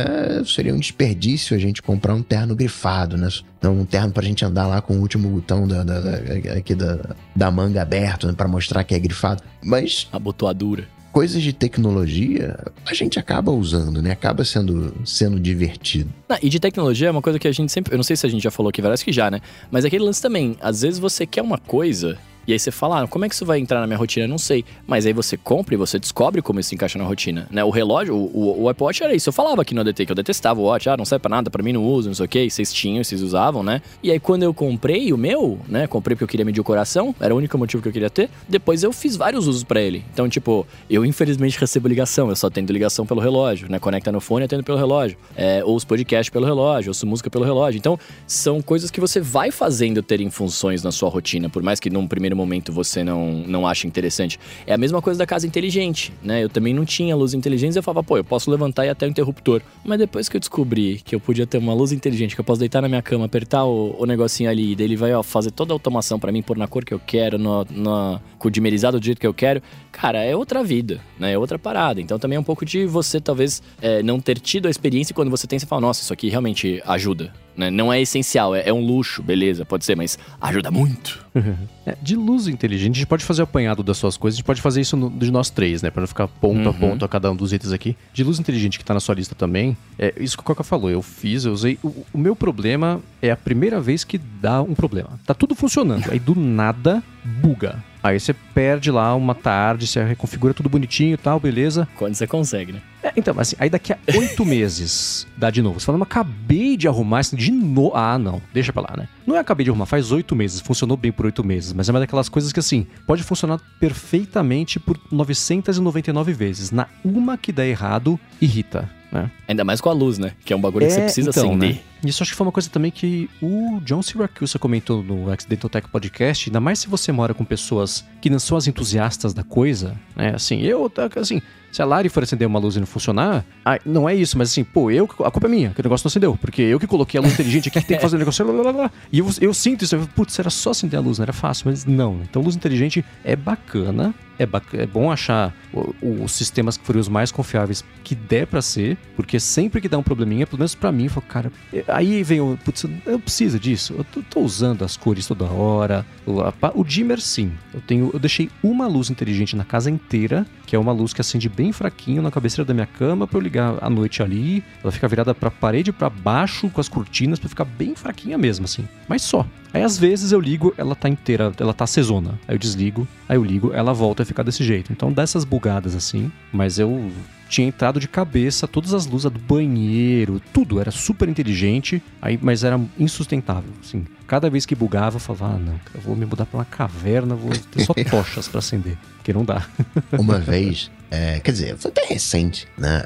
Seria 0.46 0.74
um 0.74 0.78
desperdício 0.78 1.56
a 1.56 1.58
gente 1.58 1.82
comprar 1.82 2.14
um 2.14 2.22
terno 2.22 2.54
grifado, 2.54 3.16
né? 3.16 3.28
Não 3.60 3.80
um 3.80 3.84
terno 3.84 4.12
pra 4.12 4.22
gente 4.22 4.44
andar 4.44 4.66
lá 4.66 4.80
com 4.80 4.94
o 4.94 5.00
último 5.00 5.28
botão 5.28 5.66
da, 5.66 5.82
da, 5.82 6.00
da 6.00 6.52
aqui 6.54 6.74
da, 6.74 7.14
da 7.34 7.50
manga 7.50 7.82
aberto, 7.82 8.26
né, 8.26 8.32
para 8.32 8.48
mostrar 8.48 8.84
que 8.84 8.94
é 8.94 8.98
grifado. 8.98 9.42
Mas... 9.62 10.08
Abotoadura 10.12 10.86
coisas 11.12 11.42
de 11.42 11.52
tecnologia 11.52 12.58
a 12.86 12.94
gente 12.94 13.18
acaba 13.18 13.52
usando, 13.52 14.00
né? 14.00 14.10
Acaba 14.10 14.44
sendo, 14.44 14.94
sendo 15.04 15.38
divertido. 15.38 16.12
Ah, 16.28 16.38
e 16.42 16.48
de 16.48 16.58
tecnologia 16.58 17.08
é 17.08 17.10
uma 17.10 17.22
coisa 17.22 17.38
que 17.38 17.46
a 17.46 17.52
gente 17.52 17.70
sempre. 17.70 17.92
Eu 17.92 17.98
não 17.98 18.02
sei 18.02 18.16
se 18.16 18.26
a 18.26 18.28
gente 18.28 18.42
já 18.42 18.50
falou 18.50 18.70
aqui 18.70 18.80
várias 18.80 19.02
que 19.02 19.12
já, 19.12 19.30
né? 19.30 19.40
Mas 19.70 19.84
aquele 19.84 20.04
lance 20.04 20.20
também. 20.20 20.56
Às 20.60 20.82
vezes 20.82 20.98
você 20.98 21.26
quer 21.26 21.42
uma 21.42 21.58
coisa 21.58 22.18
E 22.46 22.52
aí 22.52 22.58
você 22.58 22.70
fala, 22.70 23.02
ah, 23.02 23.06
como 23.06 23.24
é 23.24 23.28
que 23.28 23.34
isso 23.34 23.46
vai 23.46 23.58
entrar 23.58 23.80
na 23.80 23.86
minha 23.86 23.98
rotina? 23.98 24.26
Não 24.26 24.38
sei. 24.38 24.64
Mas 24.86 25.06
aí 25.06 25.12
você 25.12 25.36
compra 25.36 25.74
e 25.74 25.76
você 25.76 25.98
descobre 25.98 26.42
como 26.42 26.60
isso 26.60 26.74
encaixa 26.74 26.98
na 26.98 27.04
rotina, 27.04 27.46
né? 27.50 27.62
O 27.64 27.70
relógio, 27.70 28.14
o, 28.14 28.30
o, 28.32 28.62
o 28.62 28.68
Apple 28.68 28.84
Watch 28.84 29.02
era 29.02 29.14
isso. 29.14 29.28
Eu 29.28 29.32
falava 29.32 29.62
aqui 29.62 29.74
no 29.74 29.80
ADT 29.80 30.06
que 30.06 30.12
eu 30.12 30.16
detestava 30.16 30.60
o 30.60 30.64
Watch, 30.64 30.88
ah, 30.88 30.96
não 30.96 31.04
serve 31.04 31.22
pra 31.22 31.30
nada, 31.30 31.50
pra 31.50 31.62
mim 31.62 31.72
não 31.72 31.84
uso, 31.84 32.08
não 32.08 32.14
sei 32.14 32.26
o 32.26 32.28
que. 32.28 32.50
Vocês 32.50 32.72
tinham, 32.72 33.02
vocês 33.02 33.22
usavam, 33.22 33.62
né? 33.62 33.80
E 34.02 34.10
aí 34.10 34.18
quando 34.18 34.42
eu 34.42 34.52
comprei 34.52 35.12
o 35.12 35.18
meu, 35.18 35.58
né? 35.68 35.86
Comprei 35.86 36.14
porque 36.14 36.24
eu 36.24 36.28
queria 36.28 36.44
medir 36.44 36.60
o 36.60 36.64
coração, 36.64 37.14
era 37.20 37.34
o 37.34 37.38
único 37.38 37.56
motivo 37.56 37.82
que 37.82 37.88
eu 37.88 37.92
queria 37.92 38.10
ter. 38.10 38.28
Depois 38.48 38.82
eu 38.82 38.92
fiz 38.92 39.16
vários 39.16 39.46
usos 39.46 39.64
para 39.64 39.80
ele. 39.80 40.04
Então, 40.12 40.28
tipo, 40.28 40.66
eu 40.88 41.04
infelizmente 41.04 41.58
recebo 41.58 41.88
ligação, 41.88 42.28
eu 42.28 42.36
só 42.36 42.50
tendo 42.50 42.72
ligação 42.72 43.06
pelo 43.06 43.20
relógio, 43.20 43.70
né? 43.70 43.78
Conecta 43.78 44.10
no 44.10 44.20
fone 44.20 44.44
e 44.44 44.46
atendo 44.46 44.64
pelo 44.64 44.78
relógio. 44.78 45.16
É, 45.36 45.62
ouço 45.64 45.86
podcast 45.86 46.30
pelo 46.30 46.44
relógio, 46.44 46.90
ouço 46.90 47.06
música 47.06 47.30
pelo 47.30 47.44
relógio. 47.44 47.78
Então, 47.78 47.98
são 48.26 48.60
coisas 48.60 48.90
que 48.90 49.00
você 49.00 49.20
vai 49.20 49.50
fazendo 49.50 50.02
terem 50.02 50.30
funções 50.30 50.82
na 50.82 50.90
sua 50.90 51.08
rotina, 51.08 51.48
por 51.48 51.62
mais 51.62 51.78
que 51.78 51.90
num 51.90 52.06
primeiro 52.06 52.31
momento 52.36 52.72
você 52.72 53.02
não, 53.04 53.44
não 53.46 53.66
ache 53.66 53.86
interessante. 53.86 54.38
É 54.66 54.74
a 54.74 54.78
mesma 54.78 55.00
coisa 55.02 55.18
da 55.18 55.26
casa 55.26 55.46
inteligente, 55.46 56.12
né? 56.22 56.42
Eu 56.42 56.48
também 56.48 56.74
não 56.74 56.84
tinha 56.84 57.14
luz 57.16 57.34
inteligente, 57.34 57.76
eu 57.76 57.82
falava, 57.82 58.02
pô, 58.02 58.16
eu 58.16 58.24
posso 58.24 58.50
levantar 58.50 58.86
e 58.86 58.88
até 58.88 59.06
o 59.06 59.08
interruptor. 59.08 59.62
Mas 59.84 59.98
depois 59.98 60.28
que 60.28 60.36
eu 60.36 60.40
descobri 60.40 61.00
que 61.04 61.14
eu 61.14 61.20
podia 61.20 61.46
ter 61.46 61.58
uma 61.58 61.74
luz 61.74 61.92
inteligente, 61.92 62.34
que 62.34 62.40
eu 62.40 62.44
posso 62.44 62.60
deitar 62.60 62.82
na 62.82 62.88
minha 62.88 63.02
cama, 63.02 63.26
apertar 63.26 63.64
o, 63.64 63.96
o 63.98 64.06
negocinho 64.06 64.50
ali, 64.50 64.72
e 64.72 64.76
daí 64.76 64.86
ele 64.86 64.96
vai 64.96 65.12
ó, 65.14 65.22
fazer 65.22 65.50
toda 65.50 65.72
a 65.72 65.74
automação 65.74 66.18
para 66.18 66.32
mim, 66.32 66.42
pôr 66.42 66.56
na 66.56 66.66
cor 66.66 66.84
que 66.84 66.94
eu 66.94 67.00
quero, 67.00 67.38
no, 67.38 67.64
no, 67.70 68.20
dimerizado 68.50 68.98
do 68.98 69.04
jeito 69.04 69.20
que 69.20 69.26
eu 69.26 69.34
quero, 69.34 69.62
cara, 69.90 70.22
é 70.22 70.36
outra 70.36 70.62
vida, 70.62 71.00
né? 71.18 71.32
É 71.32 71.38
outra 71.38 71.58
parada. 71.58 72.00
Então 72.00 72.18
também 72.18 72.36
é 72.36 72.40
um 72.40 72.44
pouco 72.44 72.64
de 72.64 72.86
você, 72.86 73.20
talvez, 73.20 73.62
é, 73.80 74.02
não 74.02 74.20
ter 74.20 74.38
tido 74.38 74.66
a 74.66 74.70
experiência 74.70 75.12
e 75.12 75.14
quando 75.14 75.30
você 75.30 75.46
tem, 75.46 75.58
você 75.58 75.66
fala, 75.66 75.80
nossa, 75.80 76.02
isso 76.02 76.12
aqui 76.12 76.28
realmente 76.28 76.82
ajuda. 76.86 77.32
Né? 77.56 77.70
Não 77.70 77.92
é 77.92 78.00
essencial, 78.00 78.54
é, 78.54 78.68
é, 78.68 78.72
um 78.72 78.84
luxo, 78.84 79.22
beleza, 79.22 79.64
pode 79.64 79.84
ser, 79.84 79.96
mas 79.96 80.18
ajuda 80.40 80.70
muito. 80.70 81.24
é, 81.86 81.96
de 82.00 82.16
luz 82.16 82.48
inteligente, 82.48 82.92
a 82.92 82.98
gente 82.98 83.06
pode 83.06 83.24
fazer 83.24 83.42
o 83.42 83.44
apanhado 83.44 83.82
das 83.82 83.98
suas 83.98 84.16
coisas, 84.16 84.36
a 84.36 84.38
gente 84.38 84.46
pode 84.46 84.62
fazer 84.62 84.80
isso 84.80 84.96
no, 84.96 85.10
de 85.10 85.30
nós 85.30 85.50
três, 85.50 85.82
né? 85.82 85.90
Pra 85.90 86.00
não 86.00 86.06
ficar 86.06 86.28
ponto 86.28 86.60
uhum. 86.62 86.70
a 86.70 86.72
ponto 86.72 87.04
a 87.04 87.08
cada 87.08 87.30
um 87.30 87.36
dos 87.36 87.52
itens 87.52 87.72
aqui. 87.72 87.96
De 88.12 88.24
luz 88.24 88.38
inteligente 88.38 88.78
que 88.78 88.84
tá 88.84 88.94
na 88.94 89.00
sua 89.00 89.14
lista 89.14 89.34
também, 89.34 89.76
é 89.98 90.14
isso 90.18 90.36
que 90.36 90.42
o 90.42 90.46
Coca 90.46 90.64
falou, 90.64 90.90
eu 90.90 91.02
fiz, 91.02 91.44
eu 91.44 91.52
usei. 91.52 91.78
O, 91.82 92.06
o 92.12 92.18
meu 92.18 92.34
problema 92.34 93.00
é 93.20 93.30
a 93.30 93.36
primeira 93.36 93.80
vez 93.80 94.04
que 94.04 94.18
dá 94.18 94.62
um 94.62 94.74
problema. 94.74 95.20
Tá 95.26 95.34
tudo 95.34 95.54
funcionando, 95.54 96.10
aí 96.10 96.18
do 96.18 96.34
nada 96.34 97.02
buga. 97.24 97.91
Aí 98.02 98.18
você 98.18 98.32
perde 98.32 98.90
lá 98.90 99.14
uma 99.14 99.34
tarde, 99.34 99.86
você 99.86 100.02
reconfigura 100.02 100.52
tudo 100.52 100.68
bonitinho 100.68 101.14
e 101.14 101.16
tal, 101.16 101.38
beleza. 101.38 101.86
Quando 101.96 102.14
você 102.14 102.26
consegue, 102.26 102.72
né? 102.72 102.80
É, 103.02 103.12
então, 103.16 103.34
assim, 103.38 103.56
aí 103.58 103.70
daqui 103.70 103.92
a 103.92 103.98
oito 104.16 104.44
meses 104.44 105.26
dá 105.36 105.50
de 105.50 105.62
novo. 105.62 105.78
Você 105.78 105.86
fala, 105.86 105.98
mas 105.98 106.08
acabei 106.08 106.76
de 106.76 106.88
arrumar 106.88 107.20
isso 107.20 107.36
de 107.36 107.50
novo. 107.50 107.96
Ah, 107.96 108.18
não, 108.18 108.40
deixa 108.52 108.72
pra 108.72 108.82
lá, 108.82 108.94
né? 108.96 109.08
Não 109.26 109.36
é 109.36 109.38
acabei 109.38 109.64
de 109.64 109.70
arrumar, 109.70 109.86
faz 109.86 110.10
oito 110.10 110.34
meses, 110.34 110.60
funcionou 110.60 110.96
bem 110.96 111.12
por 111.12 111.26
oito 111.26 111.44
meses, 111.44 111.72
mas 111.72 111.88
é 111.88 111.92
uma 111.92 112.00
daquelas 112.00 112.28
coisas 112.28 112.52
que, 112.52 112.60
assim, 112.60 112.86
pode 113.06 113.22
funcionar 113.22 113.60
perfeitamente 113.78 114.80
por 114.80 114.98
999 115.10 116.32
vezes. 116.32 116.70
Na 116.70 116.88
uma 117.04 117.36
que 117.36 117.52
dá 117.52 117.66
errado, 117.66 118.18
irrita. 118.40 118.90
Né? 119.12 119.30
Ainda 119.46 119.62
mais 119.62 119.80
com 119.80 119.90
a 119.90 119.92
luz, 119.92 120.18
né? 120.18 120.32
Que 120.44 120.52
é 120.52 120.56
um 120.56 120.60
bagulho 120.60 120.84
é, 120.84 120.88
que 120.88 120.94
você 120.94 121.00
é, 121.00 121.04
precisa 121.04 121.30
então, 121.30 121.50
acender. 121.50 121.74
Né? 121.74 121.80
Isso 122.04 122.22
acho 122.22 122.32
que 122.32 122.36
foi 122.36 122.46
uma 122.46 122.52
coisa 122.52 122.68
também 122.68 122.90
que 122.90 123.30
o 123.40 123.80
John 123.84 124.02
Siracusa 124.02 124.58
comentou 124.58 125.02
no 125.02 125.30
Accidental 125.30 125.70
Tech 125.70 125.88
Podcast, 125.88 126.48
ainda 126.48 126.60
mais 126.60 126.80
se 126.80 126.88
você 126.88 127.12
mora 127.12 127.32
com 127.32 127.44
pessoas 127.44 128.04
que 128.20 128.28
não 128.28 128.38
são 128.38 128.56
as 128.56 128.66
entusiastas 128.66 129.32
da 129.32 129.44
coisa, 129.44 129.94
né? 130.16 130.32
Assim, 130.34 130.60
eu, 130.62 130.90
assim, 131.16 131.40
se 131.72 131.80
a 131.80 131.86
Lari 131.86 132.10
for 132.10 132.22
acender 132.22 132.46
uma 132.46 132.58
luz 132.58 132.76
e 132.76 132.80
não 132.80 132.86
funcionar, 132.86 133.44
ah, 133.64 133.78
não 133.84 134.06
é 134.06 134.14
isso, 134.14 134.36
mas 134.36 134.50
assim, 134.50 134.62
pô, 134.62 134.90
eu, 134.90 135.04
a 135.24 135.30
culpa 135.30 135.46
é 135.46 135.48
minha, 135.48 135.70
que 135.70 135.80
o 135.80 135.82
negócio 135.82 136.04
não 136.04 136.10
acendeu. 136.10 136.36
Porque 136.36 136.60
eu 136.60 136.78
que 136.78 136.86
coloquei 136.86 137.18
a 137.18 137.22
luz 137.22 137.32
inteligente 137.32 137.68
aqui 137.68 137.80
que 137.80 137.86
tem 137.86 137.96
que 137.96 138.02
fazer 138.02 138.16
o 138.16 138.18
negócio. 138.18 138.44
Blá, 138.44 138.62
blá, 138.62 138.72
blá, 138.72 138.90
e 139.10 139.20
eu, 139.20 139.30
eu 139.40 139.54
sinto 139.54 139.82
isso. 139.82 139.96
Eu, 139.96 140.06
Putz, 140.14 140.38
era 140.38 140.50
só 140.50 140.70
acender 140.70 140.98
a 140.98 141.02
luz, 141.02 141.18
não 141.18 141.22
era 141.22 141.32
fácil, 141.32 141.70
mas 141.70 141.86
não. 141.86 142.20
Então, 142.22 142.42
luz 142.42 142.54
inteligente 142.54 143.02
é 143.24 143.34
bacana. 143.34 144.14
É, 144.38 144.48
é 144.82 144.86
bom 144.86 145.10
achar 145.10 145.54
os 146.02 146.32
sistemas 146.32 146.76
que 146.76 146.84
forem 146.84 147.00
os 147.00 147.08
mais 147.08 147.30
confiáveis 147.30 147.84
que 148.02 148.14
der 148.14 148.46
para 148.46 148.60
ser, 148.60 148.98
porque 149.14 149.38
sempre 149.38 149.80
que 149.80 149.88
dá 149.88 149.96
um 149.96 150.02
probleminha, 150.02 150.46
pelo 150.46 150.58
menos 150.58 150.74
para 150.74 150.90
mim, 150.90 151.04
eu 151.04 151.10
falo, 151.10 151.26
cara, 151.26 151.52
aí 151.92 152.22
vem 152.22 152.40
o. 152.40 152.58
Putz, 152.64 152.84
eu 153.06 153.18
preciso 153.18 153.58
disso. 153.58 153.94
Eu 153.96 154.04
tô, 154.04 154.22
tô 154.22 154.40
usando 154.40 154.84
as 154.84 154.96
cores 154.96 155.26
toda 155.26 155.44
hora. 155.44 156.06
O, 156.26 156.40
a, 156.40 156.52
o 156.74 156.84
dimmer, 156.84 157.20
sim. 157.20 157.52
Eu 157.72 157.80
tenho. 157.80 158.10
Eu 158.12 158.18
deixei 158.18 158.50
uma 158.62 158.86
luz 158.86 159.10
inteligente 159.10 159.56
na 159.56 159.64
casa 159.64 159.90
inteira, 159.90 160.46
que 160.66 160.74
é 160.74 160.78
uma 160.78 160.92
luz 160.92 161.12
que 161.12 161.20
acende 161.20 161.48
bem 161.48 161.72
fraquinho 161.72 162.22
na 162.22 162.30
cabeceira 162.30 162.64
da 162.64 162.74
minha 162.74 162.86
cama 162.86 163.26
para 163.26 163.38
eu 163.38 163.42
ligar 163.42 163.76
à 163.80 163.90
noite 163.90 164.22
ali. 164.22 164.64
Ela 164.82 164.92
fica 164.92 165.06
virada 165.06 165.34
para 165.34 165.50
parede 165.50 165.92
para 165.92 166.10
baixo 166.10 166.68
com 166.70 166.80
as 166.80 166.88
cortinas 166.88 167.38
para 167.38 167.48
ficar 167.48 167.64
bem 167.64 167.94
fraquinha 167.94 168.36
mesmo 168.38 168.64
assim. 168.64 168.86
Mas 169.08 169.22
só. 169.22 169.46
Aí 169.72 169.82
às 169.82 169.96
vezes 169.96 170.32
eu 170.32 170.40
ligo, 170.40 170.74
ela 170.76 170.94
tá 170.94 171.08
inteira, 171.08 171.52
ela 171.58 171.72
tá 171.72 171.84
acesona. 171.84 172.38
Aí 172.46 172.54
eu 172.54 172.58
desligo, 172.58 173.08
aí 173.28 173.36
eu 173.36 173.44
ligo, 173.44 173.72
ela 173.72 173.94
volta 173.94 174.22
a 174.22 174.26
ficar 174.26 174.42
desse 174.42 174.62
jeito. 174.62 174.92
Então 174.92 175.12
dessas 175.12 175.44
bugadas 175.44 175.94
assim, 175.94 176.30
mas 176.52 176.78
eu 176.78 177.10
tinha 177.52 177.68
entrado 177.68 178.00
de 178.00 178.08
cabeça 178.08 178.66
todas 178.66 178.94
as 178.94 179.04
luzes 179.04 179.30
do 179.30 179.38
banheiro, 179.38 180.40
tudo 180.54 180.80
era 180.80 180.90
super 180.90 181.28
inteligente, 181.28 182.02
aí 182.20 182.38
mas 182.40 182.64
era 182.64 182.80
insustentável, 182.98 183.70
assim. 183.84 184.06
Cada 184.26 184.48
vez 184.48 184.64
que 184.64 184.74
bugava, 184.74 185.16
eu 185.16 185.20
falava, 185.20 185.56
ah, 185.56 185.58
não, 185.58 185.78
eu 185.94 186.00
vou 186.00 186.16
me 186.16 186.24
mudar 186.24 186.46
para 186.46 186.58
uma 186.58 186.64
caverna, 186.64 187.34
vou 187.34 187.50
ter 187.50 187.84
só 187.84 187.92
tochas 188.10 188.48
para 188.48 188.60
acender, 188.60 188.96
que 189.22 189.34
não 189.34 189.44
dá. 189.44 189.66
Uma 190.18 190.38
vez, 190.38 190.90
é, 191.10 191.40
quer 191.40 191.52
dizer, 191.52 191.76
foi 191.76 191.90
até 191.90 192.06
recente, 192.06 192.66
né, 192.78 193.02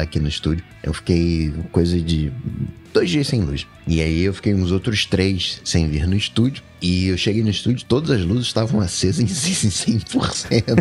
aqui 0.00 0.18
no 0.18 0.28
estúdio, 0.28 0.64
eu 0.82 0.94
fiquei 0.94 1.52
coisa 1.70 2.00
de 2.00 2.32
dois 2.94 3.10
dias 3.10 3.26
sem 3.26 3.42
luz. 3.42 3.66
E 3.86 4.00
aí 4.00 4.22
eu 4.22 4.32
fiquei 4.32 4.54
uns 4.54 4.72
outros 4.72 5.04
três 5.04 5.60
sem 5.62 5.86
vir 5.88 6.06
no 6.06 6.16
estúdio. 6.16 6.62
E 6.80 7.08
eu 7.08 7.18
cheguei 7.18 7.42
no 7.42 7.50
estúdio, 7.50 7.84
todas 7.86 8.10
as 8.10 8.22
luzes 8.22 8.46
estavam 8.46 8.80
acesas 8.80 9.20
em 9.20 9.26
100%. 9.26 10.80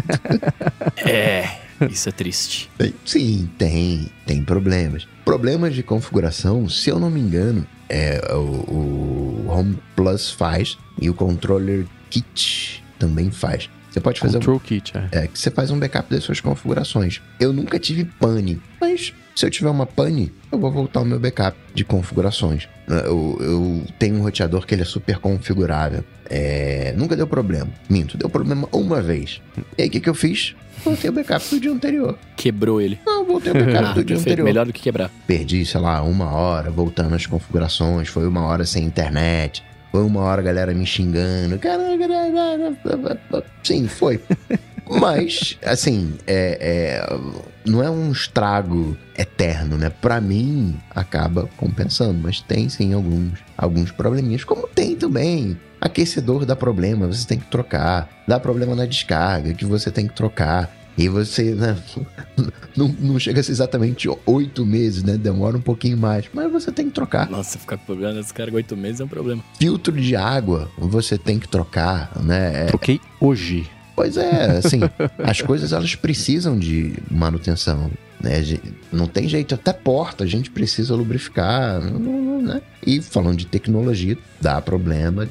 é, 1.06 1.63
isso 1.90 2.10
é 2.10 2.12
triste. 2.12 2.70
Sim, 3.06 3.50
tem, 3.58 4.08
tem 4.26 4.44
problemas. 4.44 5.08
Problemas 5.26 5.74
de 5.74 5.84
configuração, 5.84 6.68
se 6.68 6.90
eu 6.90 7.00
não 7.00 7.10
me 7.10 7.20
engano, 7.20 7.66
é 7.90 8.20
o, 8.34 8.38
o 8.38 9.46
Home 9.50 9.78
Plus 9.96 10.32
faz 10.32 10.78
e 11.00 11.10
o 11.10 11.14
Controller 11.14 11.86
Kit 12.10 12.84
também 12.98 13.32
faz. 13.32 13.70
Você 13.92 14.00
pode 14.00 14.20
fazer 14.20 14.38
Control 14.38 14.56
um, 14.56 14.60
Kit, 14.60 14.94
é. 14.98 15.24
é. 15.24 15.28
que 15.28 15.38
você 15.38 15.52
faz 15.52 15.70
um 15.70 15.78
backup 15.78 16.10
das 16.10 16.24
suas 16.24 16.42
configurações. 16.42 17.22
Eu 17.40 17.54
nunca 17.54 17.78
tive 17.78 18.06
pane, 18.06 18.60
mas 18.82 19.14
se 19.36 19.46
eu 19.46 19.50
tiver 19.50 19.70
uma 19.70 19.86
pane, 19.86 20.32
eu 20.52 20.60
vou 20.60 20.72
voltar 20.72 21.02
o 21.02 21.06
meu 21.06 21.20
backup 21.20 21.58
de 21.74 21.84
configurações. 21.84 22.68
Eu, 22.88 23.38
eu 23.40 23.84
tenho 23.98 24.16
um 24.16 24.22
roteador 24.22 24.66
que 24.66 24.76
ele 24.76 24.82
é 24.82 24.86
super 24.86 25.18
configurável. 25.18 26.04
É, 26.30 26.94
nunca 26.98 27.16
deu 27.16 27.28
problema. 27.28 27.70
Minto, 27.90 28.18
deu 28.18 28.30
problema 28.30 28.68
uma 28.72 29.02
vez. 29.02 29.42
E 29.78 29.84
aí 29.84 29.88
o 29.88 29.92
que, 29.92 30.00
que 30.00 30.10
eu 30.10 30.14
fiz? 30.14 30.56
Voltei 30.84 31.10
o 31.10 31.14
backup 31.14 31.50
do 31.50 31.60
dia 31.60 31.72
anterior. 31.72 32.18
Quebrou 32.36 32.82
ele. 32.82 33.00
Não, 33.06 33.26
voltei 33.26 33.52
o 33.52 33.56
backup 33.56 33.86
ah, 33.86 33.94
do 33.94 34.04
dia 34.04 34.18
anterior. 34.18 34.44
Melhor 34.44 34.66
do 34.66 34.74
que 34.74 34.82
quebrar. 34.82 35.10
Perdi, 35.26 35.66
sei 35.66 35.80
lá, 35.80 36.02
uma 36.04 36.32
hora 36.32 36.70
voltando 36.70 37.16
às 37.16 37.26
configurações. 37.26 38.10
Foi 38.10 38.28
uma 38.28 38.42
hora 38.46 38.66
sem 38.66 38.84
internet. 38.84 39.64
Foi 39.92 40.04
uma 40.04 40.22
hora 40.22 40.42
a 40.42 40.44
galera 40.44 40.74
me 40.74 40.86
xingando. 40.86 41.56
Sim, 43.64 43.88
foi. 43.88 44.20
Mas, 45.00 45.58
assim, 45.64 46.14
é, 46.28 46.58
é, 46.60 47.20
não 47.66 47.84
é 47.84 47.90
um 47.90 48.12
estrago 48.12 48.98
eterno, 49.18 49.78
né? 49.78 49.90
Para 49.90 50.20
mim, 50.22 50.80
acaba 50.92 51.50
compensando, 51.58 52.20
mas 52.22 52.42
tem 52.42 52.70
sim 52.70 52.94
alguns, 52.94 53.40
alguns 53.58 53.92
probleminhas, 53.92 54.44
como 54.44 54.68
tem 54.68 54.96
também. 54.96 55.58
Aquecedor 55.80 56.46
dá 56.46 56.56
problema, 56.56 57.08
você 57.08 57.28
tem 57.28 57.40
que 57.40 57.48
trocar. 57.48 58.10
Dá 58.28 58.40
problema 58.40 58.76
na 58.76 58.86
descarga, 58.86 59.54
que 59.54 59.66
você 59.66 59.92
tem 59.92 60.08
que 60.08 60.16
trocar. 60.16 60.72
E 60.98 61.10
você, 61.10 61.56
né, 61.56 61.76
não, 62.78 62.88
não 62.88 63.20
chega 63.20 63.40
a 63.40 63.44
ser 63.44 63.52
exatamente 63.52 64.08
oito 64.26 64.66
meses, 64.66 65.04
né? 65.04 65.18
Demora 65.18 65.58
um 65.58 65.62
pouquinho 65.62 65.98
mais. 65.98 66.26
Mas 66.34 66.52
você 66.52 66.72
tem 66.72 66.86
que 66.86 66.92
trocar. 66.92 67.30
Nossa, 67.30 67.58
ficar 67.58 67.78
com 67.78 67.86
problema 67.86 68.14
descarga 68.14 68.56
oito 68.56 68.78
meses 68.78 69.02
é 69.02 69.04
um 69.04 69.08
problema. 69.08 69.44
Filtro 69.60 69.94
de 69.94 70.16
água, 70.16 70.70
você 70.78 71.18
tem 71.18 71.40
que 71.40 71.48
trocar, 71.48 72.12
né? 72.22 72.64
É, 72.64 72.66
Troquei 72.66 73.02
hoje. 73.20 73.70
Pois 73.96 74.18
é, 74.18 74.58
assim, 74.58 74.80
as 75.24 75.42
coisas 75.42 75.74
elas 75.74 75.96
precisam 75.96 76.58
de 76.58 76.94
manutenção. 77.10 77.92
Né? 78.20 78.42
Não 78.92 79.06
tem 79.06 79.28
jeito, 79.28 79.54
até 79.54 79.74
porta 79.74 80.24
a 80.24 80.28
gente 80.28 80.50
precisa 80.50 80.96
lubrificar. 80.96 81.82
Né? 81.82 82.62
E 82.86 83.02
falando 83.02 83.38
de 83.38 83.46
tecnologia, 83.46 84.18
dá 84.42 84.62
problema, 84.62 85.28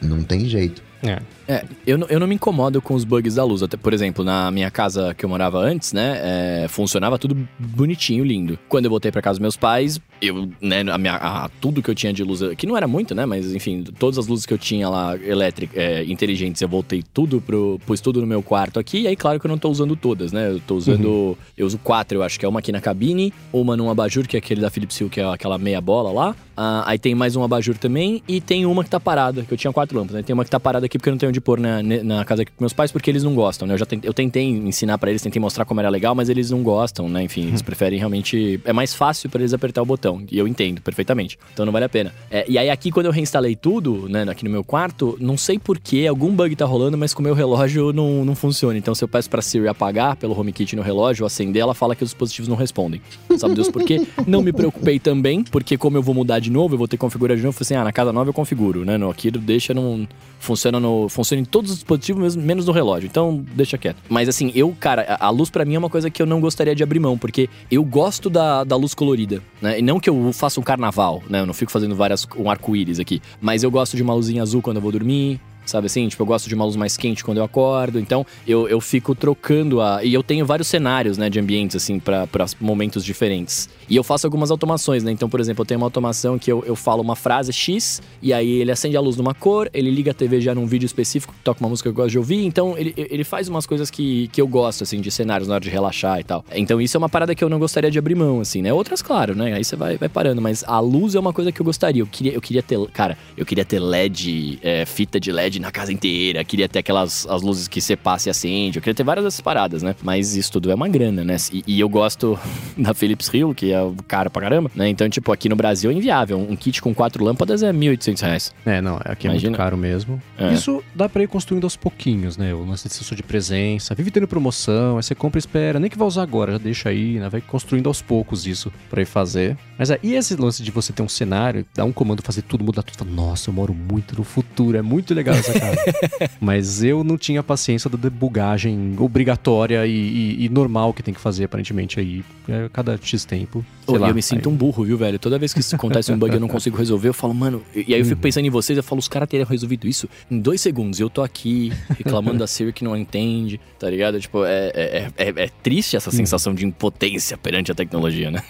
não 0.00 0.22
tem 0.22 0.48
jeito. 0.48 0.82
É. 1.02 1.20
É, 1.46 1.64
eu, 1.86 1.98
eu 2.08 2.20
não 2.20 2.26
me 2.26 2.34
incomodo 2.34 2.80
com 2.80 2.94
os 2.94 3.04
bugs 3.04 3.34
da 3.34 3.44
luz. 3.44 3.62
Até, 3.62 3.76
por 3.76 3.92
exemplo, 3.92 4.24
na 4.24 4.50
minha 4.50 4.70
casa 4.70 5.14
que 5.14 5.24
eu 5.24 5.28
morava 5.28 5.58
antes, 5.58 5.92
né? 5.92 6.20
É, 6.64 6.68
funcionava 6.68 7.18
tudo 7.18 7.36
bonitinho, 7.58 8.24
lindo. 8.24 8.58
Quando 8.68 8.86
eu 8.86 8.90
voltei 8.90 9.12
para 9.12 9.20
casa 9.22 9.38
dos 9.38 9.42
meus 9.42 9.56
pais, 9.56 10.00
eu, 10.20 10.48
né, 10.60 10.80
a 10.80 10.98
minha, 10.98 11.14
a, 11.14 11.48
tudo 11.60 11.82
que 11.82 11.90
eu 11.90 11.94
tinha 11.94 12.12
de 12.12 12.24
luz, 12.24 12.40
que 12.56 12.66
não 12.66 12.76
era 12.76 12.88
muito, 12.88 13.14
né? 13.14 13.26
Mas 13.26 13.54
enfim, 13.54 13.84
todas 13.98 14.18
as 14.18 14.26
luzes 14.26 14.46
que 14.46 14.54
eu 14.54 14.58
tinha 14.58 14.88
lá, 14.88 15.16
elétricas, 15.16 15.76
é, 15.76 16.04
inteligentes, 16.04 16.62
eu 16.62 16.68
voltei 16.68 17.02
tudo 17.02 17.40
pro. 17.40 17.78
pus 17.86 18.00
tudo 18.00 18.20
no 18.20 18.26
meu 18.26 18.42
quarto 18.42 18.78
aqui. 18.78 19.02
E 19.02 19.06
aí, 19.06 19.16
claro 19.16 19.38
que 19.38 19.46
eu 19.46 19.50
não 19.50 19.58
tô 19.58 19.70
usando 19.70 19.94
todas, 19.96 20.32
né? 20.32 20.50
Eu 20.50 20.60
tô 20.60 20.76
usando. 20.76 21.06
Uhum. 21.06 21.36
Eu 21.56 21.66
uso 21.66 21.78
quatro, 21.78 22.18
eu 22.18 22.22
acho 22.22 22.38
que 22.38 22.46
é 22.46 22.48
uma 22.48 22.60
aqui 22.60 22.72
na 22.72 22.80
cabine, 22.80 23.32
uma 23.52 23.76
num 23.76 23.90
abajur, 23.90 24.26
que 24.26 24.36
é 24.36 24.38
aquele 24.38 24.60
da 24.60 24.70
Philips 24.70 25.00
Hue, 25.00 25.08
que 25.08 25.20
é 25.20 25.24
aquela 25.24 25.58
meia 25.58 25.80
bola 25.80 26.10
lá 26.10 26.36
Ah, 26.56 26.84
aí 26.86 26.98
tem 26.98 27.14
mais 27.14 27.36
um 27.36 27.42
abajur 27.42 27.76
também 27.76 28.22
e 28.26 28.40
tem 28.40 28.64
uma 28.64 28.82
que 28.82 28.90
tá 28.90 28.98
parada, 28.98 29.42
que 29.42 29.52
eu 29.52 29.58
tinha 29.58 29.72
quatro 29.72 29.96
lâmpadas. 29.96 30.16
Né? 30.16 30.22
Tem 30.22 30.34
uma 30.34 30.44
que 30.44 30.50
tá 30.50 30.60
parada 30.60 30.86
aqui 30.86 30.98
porque 30.98 31.08
eu 31.08 31.12
não 31.12 31.18
tenho 31.18 31.32
onde 31.34 31.40
pôr 31.40 31.58
na, 31.58 31.82
na 31.82 32.24
casa 32.24 32.42
aqui 32.42 32.52
com 32.52 32.62
meus 32.62 32.72
pais, 32.72 32.92
porque 32.92 33.10
eles 33.10 33.24
não 33.24 33.34
gostam, 33.34 33.66
né? 33.66 33.74
Eu 33.74 33.78
já 33.78 33.86
tentei, 33.86 34.08
eu 34.08 34.14
tentei 34.14 34.44
ensinar 34.44 34.96
para 34.98 35.10
eles, 35.10 35.20
tentei 35.20 35.40
mostrar 35.40 35.64
como 35.64 35.80
era 35.80 35.88
legal, 35.88 36.14
mas 36.14 36.28
eles 36.28 36.50
não 36.50 36.62
gostam, 36.62 37.08
né? 37.08 37.24
Enfim, 37.24 37.48
eles 37.48 37.62
preferem 37.62 37.98
realmente. 37.98 38.60
É 38.64 38.72
mais 38.72 38.94
fácil 38.94 39.28
para 39.28 39.40
eles 39.40 39.52
apertar 39.52 39.82
o 39.82 39.84
botão. 39.84 40.22
E 40.30 40.38
eu 40.38 40.46
entendo 40.46 40.80
perfeitamente. 40.80 41.38
Então 41.52 41.66
não 41.66 41.72
vale 41.72 41.84
a 41.84 41.88
pena. 41.88 42.14
É, 42.30 42.44
e 42.48 42.56
aí 42.56 42.70
aqui, 42.70 42.90
quando 42.90 43.06
eu 43.06 43.12
reinstalei 43.12 43.56
tudo, 43.56 44.08
né, 44.08 44.24
aqui 44.28 44.44
no 44.44 44.50
meu 44.50 44.62
quarto, 44.62 45.16
não 45.20 45.36
sei 45.36 45.58
porquê, 45.58 46.06
algum 46.06 46.34
bug 46.34 46.54
tá 46.54 46.64
rolando, 46.64 46.96
mas 46.96 47.12
com 47.12 47.20
o 47.20 47.24
meu 47.24 47.34
relógio 47.34 47.92
não, 47.92 48.24
não 48.24 48.34
funciona. 48.34 48.78
Então 48.78 48.94
se 48.94 49.02
eu 49.02 49.08
peço 49.08 49.28
pra 49.28 49.42
Siri 49.42 49.66
apagar 49.66 50.16
pelo 50.16 50.38
HomeKit 50.38 50.76
no 50.76 50.82
relógio, 50.82 51.26
acender, 51.26 51.62
ela 51.62 51.74
fala 51.74 51.96
que 51.96 52.04
os 52.04 52.10
dispositivos 52.10 52.48
não 52.48 52.56
respondem. 52.56 53.00
Sabe 53.36 53.54
Deus 53.54 53.70
por 53.70 53.82
quê? 53.82 54.06
Não 54.26 54.42
me 54.42 54.52
preocupei 54.52 54.98
também, 54.98 55.42
porque 55.42 55.76
como 55.76 55.96
eu 55.96 56.02
vou 56.02 56.14
mudar 56.14 56.38
de 56.38 56.50
novo, 56.50 56.74
eu 56.74 56.78
vou 56.78 56.86
ter 56.86 56.96
que 56.96 57.00
configurar 57.00 57.36
de 57.36 57.42
novo. 57.42 57.54
Eu 57.54 57.64
falei 57.64 57.66
assim, 57.66 57.74
ah, 57.74 57.84
na 57.84 57.92
casa 57.92 58.12
nova 58.12 58.30
eu 58.30 58.34
configuro, 58.34 58.84
né? 58.84 58.96
No 58.96 59.10
aqui 59.10 59.30
deixa, 59.30 59.74
não... 59.74 60.06
Funciona, 60.44 60.78
no, 60.78 61.08
funciona 61.08 61.23
em 61.32 61.44
todos 61.44 61.70
os 61.70 61.76
dispositivos, 61.78 62.36
menos 62.36 62.66
no 62.66 62.72
relógio. 62.72 63.06
Então, 63.06 63.44
deixa 63.54 63.78
quieto. 63.78 63.96
Mas 64.08 64.28
assim, 64.28 64.52
eu, 64.54 64.74
cara, 64.78 65.16
a 65.18 65.30
luz 65.30 65.50
para 65.50 65.64
mim 65.64 65.74
é 65.74 65.78
uma 65.78 65.90
coisa 65.90 66.10
que 66.10 66.20
eu 66.20 66.26
não 66.26 66.40
gostaria 66.40 66.74
de 66.74 66.82
abrir 66.82 67.00
mão, 67.00 67.16
porque 67.16 67.48
eu 67.70 67.82
gosto 67.84 68.28
da, 68.28 68.64
da 68.64 68.76
luz 68.76 68.94
colorida, 68.94 69.42
né? 69.60 69.78
E 69.78 69.82
não 69.82 69.98
que 69.98 70.10
eu 70.10 70.32
faça 70.32 70.60
um 70.60 70.62
carnaval, 70.62 71.22
né? 71.28 71.40
Eu 71.40 71.46
não 71.46 71.54
fico 71.54 71.72
fazendo 71.72 71.94
várias, 71.94 72.26
um 72.36 72.50
arco-íris 72.50 73.00
aqui. 73.00 73.22
Mas 73.40 73.62
eu 73.62 73.70
gosto 73.70 73.96
de 73.96 74.02
uma 74.02 74.14
luzinha 74.14 74.42
azul 74.42 74.60
quando 74.60 74.76
eu 74.76 74.82
vou 74.82 74.92
dormir. 74.92 75.40
Sabe 75.64 75.86
assim? 75.86 76.06
Tipo, 76.08 76.22
eu 76.22 76.26
gosto 76.26 76.48
de 76.48 76.54
uma 76.54 76.64
luz 76.64 76.76
mais 76.76 76.96
quente 76.96 77.24
quando 77.24 77.38
eu 77.38 77.44
acordo. 77.44 77.98
Então, 77.98 78.26
eu, 78.46 78.68
eu 78.68 78.80
fico 78.80 79.14
trocando 79.14 79.80
a. 79.80 80.04
E 80.04 80.12
eu 80.12 80.22
tenho 80.22 80.44
vários 80.44 80.68
cenários, 80.68 81.16
né, 81.16 81.30
de 81.30 81.40
ambientes, 81.40 81.76
assim, 81.76 81.98
para 81.98 82.26
momentos 82.60 83.04
diferentes. 83.04 83.68
E 83.88 83.96
eu 83.96 84.04
faço 84.04 84.26
algumas 84.26 84.50
automações, 84.50 85.02
né? 85.02 85.12
Então, 85.12 85.28
por 85.28 85.40
exemplo, 85.40 85.62
eu 85.62 85.66
tenho 85.66 85.80
uma 85.80 85.86
automação 85.86 86.38
que 86.38 86.50
eu, 86.50 86.64
eu 86.66 86.76
falo 86.76 87.02
uma 87.02 87.16
frase 87.16 87.52
X, 87.52 88.00
e 88.22 88.32
aí 88.32 88.60
ele 88.60 88.70
acende 88.70 88.96
a 88.96 89.00
luz 89.00 89.16
numa 89.16 89.34
cor, 89.34 89.70
ele 89.74 89.90
liga 89.90 90.10
a 90.10 90.14
TV 90.14 90.40
já 90.40 90.54
num 90.54 90.66
vídeo 90.66 90.86
específico, 90.86 91.34
toca 91.44 91.60
uma 91.60 91.68
música 91.68 91.88
que 91.88 91.92
eu 91.92 91.94
gosto 91.94 92.10
de 92.10 92.18
ouvir. 92.18 92.44
Então, 92.44 92.76
ele, 92.78 92.94
ele 92.96 93.24
faz 93.24 93.48
umas 93.48 93.66
coisas 93.66 93.90
que, 93.90 94.28
que 94.28 94.40
eu 94.40 94.46
gosto, 94.46 94.82
assim, 94.82 95.00
de 95.00 95.10
cenários 95.10 95.48
na 95.48 95.54
hora 95.54 95.64
de 95.64 95.70
relaxar 95.70 96.20
e 96.20 96.24
tal. 96.24 96.44
Então, 96.52 96.80
isso 96.80 96.96
é 96.96 96.98
uma 96.98 97.08
parada 97.08 97.34
que 97.34 97.42
eu 97.42 97.48
não 97.48 97.58
gostaria 97.58 97.90
de 97.90 97.98
abrir 97.98 98.14
mão, 98.14 98.40
assim, 98.40 98.62
né? 98.62 98.72
Outras, 98.72 99.02
claro, 99.02 99.34
né? 99.34 99.54
Aí 99.54 99.64
você 99.64 99.76
vai, 99.76 99.96
vai 99.96 100.08
parando. 100.08 100.40
Mas 100.40 100.64
a 100.66 100.80
luz 100.80 101.14
é 101.14 101.20
uma 101.20 101.32
coisa 101.32 101.52
que 101.52 101.60
eu 101.60 101.64
gostaria. 101.64 102.02
Eu 102.02 102.06
queria, 102.06 102.32
eu 102.32 102.40
queria 102.40 102.62
ter. 102.62 102.78
Cara, 102.88 103.16
eu 103.36 103.44
queria 103.44 103.64
ter 103.64 103.78
LED, 103.78 104.58
é, 104.62 104.84
fita 104.84 105.20
de 105.20 105.30
LED 105.30 105.53
na 105.60 105.70
casa 105.70 105.92
inteira. 105.92 106.44
Queria 106.44 106.68
ter 106.68 106.80
aquelas 106.80 107.26
as 107.26 107.42
luzes 107.42 107.68
que 107.68 107.80
você 107.80 107.96
passa 107.96 108.28
e 108.28 108.30
acende. 108.30 108.78
Eu 108.78 108.82
queria 108.82 108.94
ter 108.94 109.04
várias 109.04 109.24
dessas 109.24 109.40
paradas, 109.40 109.82
né? 109.82 109.94
Mas 110.02 110.36
isso 110.36 110.52
tudo 110.52 110.70
é 110.70 110.74
uma 110.74 110.88
grana, 110.88 111.24
né? 111.24 111.36
E, 111.52 111.64
e 111.66 111.80
eu 111.80 111.88
gosto 111.88 112.38
da 112.76 112.94
Philips 112.94 113.28
Hue, 113.28 113.54
que 113.54 113.72
é 113.72 113.78
cara 114.06 114.30
pra 114.30 114.42
caramba, 114.42 114.70
né? 114.74 114.88
Então, 114.88 115.08
tipo, 115.08 115.32
aqui 115.32 115.48
no 115.48 115.56
Brasil 115.56 115.90
é 115.90 115.94
inviável. 115.94 116.38
Um 116.38 116.56
kit 116.56 116.80
com 116.80 116.94
quatro 116.94 117.24
lâmpadas 117.24 117.62
é 117.62 117.72
1.800 117.72 118.20
reais. 118.22 118.54
É, 118.64 118.80
não, 118.80 118.96
aqui 119.04 119.26
é 119.26 119.30
Imagina. 119.30 119.50
muito 119.50 119.56
caro 119.56 119.76
mesmo. 119.76 120.20
É. 120.38 120.52
Isso 120.52 120.82
dá 120.94 121.08
pra 121.08 121.22
ir 121.22 121.28
construindo 121.28 121.64
aos 121.64 121.76
pouquinhos, 121.76 122.36
né? 122.36 122.54
O 122.54 122.64
lance 122.64 122.88
de 122.88 122.94
sensor 122.94 123.16
de 123.16 123.22
presença, 123.22 123.94
vive 123.94 124.10
tendo 124.10 124.28
promoção, 124.28 124.96
aí 124.96 125.02
você 125.02 125.14
compra 125.14 125.38
e 125.38 125.40
espera, 125.40 125.78
nem 125.80 125.90
que 125.90 125.98
vai 125.98 126.06
usar 126.06 126.22
agora, 126.22 126.52
já 126.52 126.58
deixa 126.58 126.88
aí, 126.88 127.18
né? 127.18 127.28
Vai 127.28 127.40
construindo 127.40 127.86
aos 127.86 128.02
poucos 128.02 128.46
isso 128.46 128.72
pra 128.90 129.02
ir 129.02 129.06
fazer. 129.06 129.56
Mas 129.78 129.90
é, 129.90 129.98
e 130.02 130.14
esse 130.14 130.36
lance 130.36 130.62
de 130.62 130.70
você 130.70 130.92
ter 130.92 131.02
um 131.02 131.08
cenário, 131.08 131.64
dar 131.74 131.84
um 131.84 131.92
comando, 131.92 132.22
fazer 132.22 132.42
tudo, 132.42 132.64
mudar 132.64 132.82
tudo, 132.82 133.08
nossa, 133.10 133.50
eu 133.50 133.54
moro 133.54 133.74
muito 133.74 134.16
no 134.16 134.24
futuro, 134.24 134.76
é 134.76 134.82
muito 134.82 135.14
legal 135.14 135.34
Mas 136.40 136.82
eu 136.82 137.02
não 137.04 137.16
tinha 137.18 137.42
paciência 137.42 137.88
da 137.90 137.96
debugagem 137.96 138.94
obrigatória 138.98 139.86
e, 139.86 139.90
e- 139.92 140.44
e 140.44 140.48
normal 140.48 140.92
que 140.92 141.02
tem 141.02 141.12
que 141.14 141.20
fazer, 141.20 141.44
aparentemente, 141.44 141.98
aí, 142.00 142.24
é, 142.48 142.68
cada 142.72 142.98
X 143.02 143.24
tempo. 143.24 143.64
sei 143.86 143.98
lá, 143.98 144.08
eu 144.08 144.14
me 144.14 144.22
sinto 144.22 144.48
aí- 144.48 144.54
um 144.54 144.56
burro, 144.56 144.84
viu, 144.84 144.96
velho? 144.96 145.18
Toda 145.18 145.38
vez 145.38 145.52
que 145.52 145.60
isso 145.60 145.74
acontece 145.76 146.12
um 146.12 146.18
bug 146.18 146.32
e 146.32 146.36
eu 146.36 146.40
não 146.40 146.48
consigo 146.48 146.76
resolver, 146.76 147.08
eu 147.08 147.14
falo, 147.14 147.34
mano. 147.34 147.62
E 147.74 147.94
aí 147.94 148.00
eu 148.00 148.04
fico 148.06 148.20
pensando 148.20 148.46
em 148.46 148.50
vocês, 148.50 148.76
eu 148.76 148.82
falo, 148.82 148.98
os 148.98 149.08
caras 149.08 149.28
teriam 149.28 149.46
resolvido 149.48 149.86
isso 149.86 150.08
em 150.30 150.38
dois 150.38 150.60
segundos. 150.60 150.98
E 151.00 151.02
eu 151.02 151.10
tô 151.10 151.22
aqui 151.22 151.72
reclamando 151.96 152.38
da 152.38 152.46
Siri 152.46 152.72
que 152.72 152.84
não 152.84 152.96
entende, 152.96 153.60
tá 153.78 153.88
ligado? 153.90 154.20
Tipo, 154.20 154.44
é, 154.44 154.70
é, 154.74 155.08
é, 155.16 155.28
é 155.44 155.50
triste 155.62 155.96
essa 155.96 156.10
sensação 156.10 156.54
de 156.54 156.64
impotência 156.66 157.36
perante 157.36 157.70
a 157.70 157.74
tecnologia, 157.74 158.30
né? 158.30 158.42